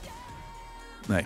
Nee. 1.08 1.26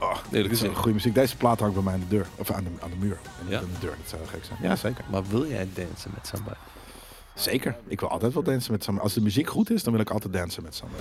Oh, 0.00 0.08
Eerlijk 0.10 0.30
dit 0.32 0.44
is 0.44 0.48
gezegd. 0.58 0.76
goede 0.76 0.92
muziek. 0.92 1.14
Deze 1.14 1.36
plaat 1.36 1.60
hangt 1.60 1.74
bij 1.74 1.82
mij 1.84 1.92
aan 1.94 2.00
de 2.00 2.08
deur. 2.08 2.26
Of 2.36 2.50
aan 2.50 2.64
de, 2.64 2.70
aan 2.82 2.90
de 2.90 2.96
muur. 2.96 3.18
En 3.38 3.44
niet 3.44 3.52
Ja? 3.52 3.58
aan 3.58 3.64
de 3.74 3.80
deur. 3.80 3.94
Dat 4.00 4.08
zou 4.08 4.22
gek 4.26 4.44
zijn. 4.44 4.58
Ja, 4.62 4.76
zeker. 4.76 5.04
Maar 5.10 5.22
wil 5.28 5.46
jij 5.46 5.68
dansen 5.74 6.10
met 6.14 6.26
somebody? 6.26 6.56
Zeker. 7.34 7.76
Ik 7.86 8.00
wil 8.00 8.08
altijd 8.10 8.32
wel 8.34 8.42
dansen 8.42 8.72
met 8.72 8.84
Samuel. 8.84 9.02
Als 9.02 9.12
de 9.14 9.20
muziek 9.20 9.48
goed 9.50 9.70
is, 9.70 9.82
dan 9.82 9.92
wil 9.92 10.02
ik 10.02 10.10
altijd 10.10 10.32
dansen 10.32 10.62
met 10.62 10.74
Samuel. 10.74 11.00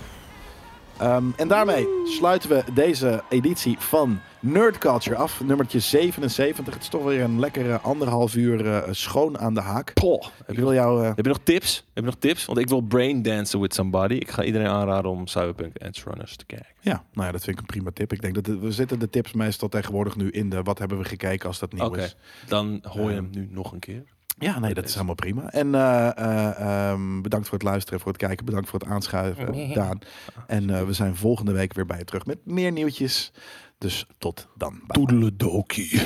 Ehm, 0.99 1.25
en 1.37 1.47
daarmee 1.47 1.87
sluiten 2.05 2.49
we 2.49 2.63
deze 2.73 3.23
editie 3.29 3.75
van 3.79 4.19
Nerd 4.39 4.77
Culture 4.77 5.15
af. 5.15 5.41
Nummertje 5.43 5.79
77. 5.79 6.73
Het 6.73 6.83
is 6.83 6.89
toch 6.89 7.03
weer 7.03 7.21
een 7.21 7.39
lekkere 7.39 7.79
anderhalf 7.79 8.35
uur 8.35 8.65
eh, 8.73 8.87
schoon 8.93 9.37
aan 9.39 9.53
de 9.53 9.61
haak. 9.61 9.93
Poh. 9.93 10.25
Heb 10.45 10.55
je, 10.55 10.61
wil 10.61 10.73
jou... 10.73 11.01
eh, 11.01 11.07
heb 11.07 11.25
je 11.25 11.31
nog 11.31 11.39
tips? 11.43 11.75
Heb 11.75 12.03
je 12.03 12.09
nog 12.09 12.15
tips? 12.19 12.45
Want 12.45 12.57
ik 12.57 12.67
wil 12.67 12.81
brain 12.81 13.21
dansen 13.21 13.59
with 13.59 13.73
somebody. 13.73 14.13
Ik 14.13 14.29
ga 14.31 14.43
iedereen 14.43 14.67
aanraden 14.67 15.11
om 15.11 15.27
Cyberpunk 15.27 15.81
Edge 15.81 16.01
Runners 16.09 16.35
te 16.35 16.45
kijken. 16.45 16.67
ja, 16.81 17.03
nou 17.13 17.25
ja, 17.25 17.31
dat 17.31 17.43
vind 17.43 17.55
ik 17.55 17.61
een 17.61 17.67
prima 17.67 17.89
tip. 17.93 18.13
Ik 18.13 18.21
denk 18.21 18.35
dat 18.35 18.45
de- 18.45 18.59
we 18.59 18.71
zitten 18.71 18.99
de 18.99 19.09
tips 19.09 19.33
meestal 19.33 19.69
tegenwoordig 19.69 20.15
nu 20.15 20.29
in 20.29 20.49
de 20.49 20.61
wat 20.63 20.79
hebben 20.79 20.97
we 20.97 21.03
gekeken 21.03 21.47
als 21.47 21.59
dat 21.59 21.73
nieuw 21.73 21.85
Oké, 21.85 22.01
is. 22.03 22.15
dan 22.47 22.79
hoor 22.83 23.09
je 23.11 23.15
Ehm, 23.15 23.23
hem 23.23 23.29
nu 23.31 23.47
nog 23.51 23.71
een 23.71 23.79
keer. 23.79 24.03
Ja, 24.39 24.59
nee, 24.59 24.73
dat 24.73 24.85
is 24.85 24.93
helemaal 24.93 25.15
prima. 25.15 25.51
En 25.51 25.75
eh, 25.75 26.17
eh, 26.17 26.91
ehm, 26.91 27.21
bedankt 27.21 27.47
voor 27.47 27.57
het 27.57 27.67
luisteren, 27.67 27.99
voor 27.99 28.11
het 28.11 28.21
kijken. 28.21 28.45
Bedankt 28.45 28.69
voor 28.69 28.79
het 28.79 28.89
aanschuiven, 28.89 29.73
Daan. 29.73 29.99
En 30.47 30.69
eh, 30.69 30.83
we 30.83 30.93
zijn 30.93 31.15
volgende 31.15 31.51
week 31.51 31.73
weer 31.73 31.85
bij 31.85 31.97
je 31.97 32.03
terug 32.03 32.25
met 32.25 32.45
meer 32.45 32.71
nieuwtjes. 32.71 33.31
Dus 33.77 34.05
tot 34.17 34.47
dan. 34.55 34.81
Toedeledokie. 34.87 36.01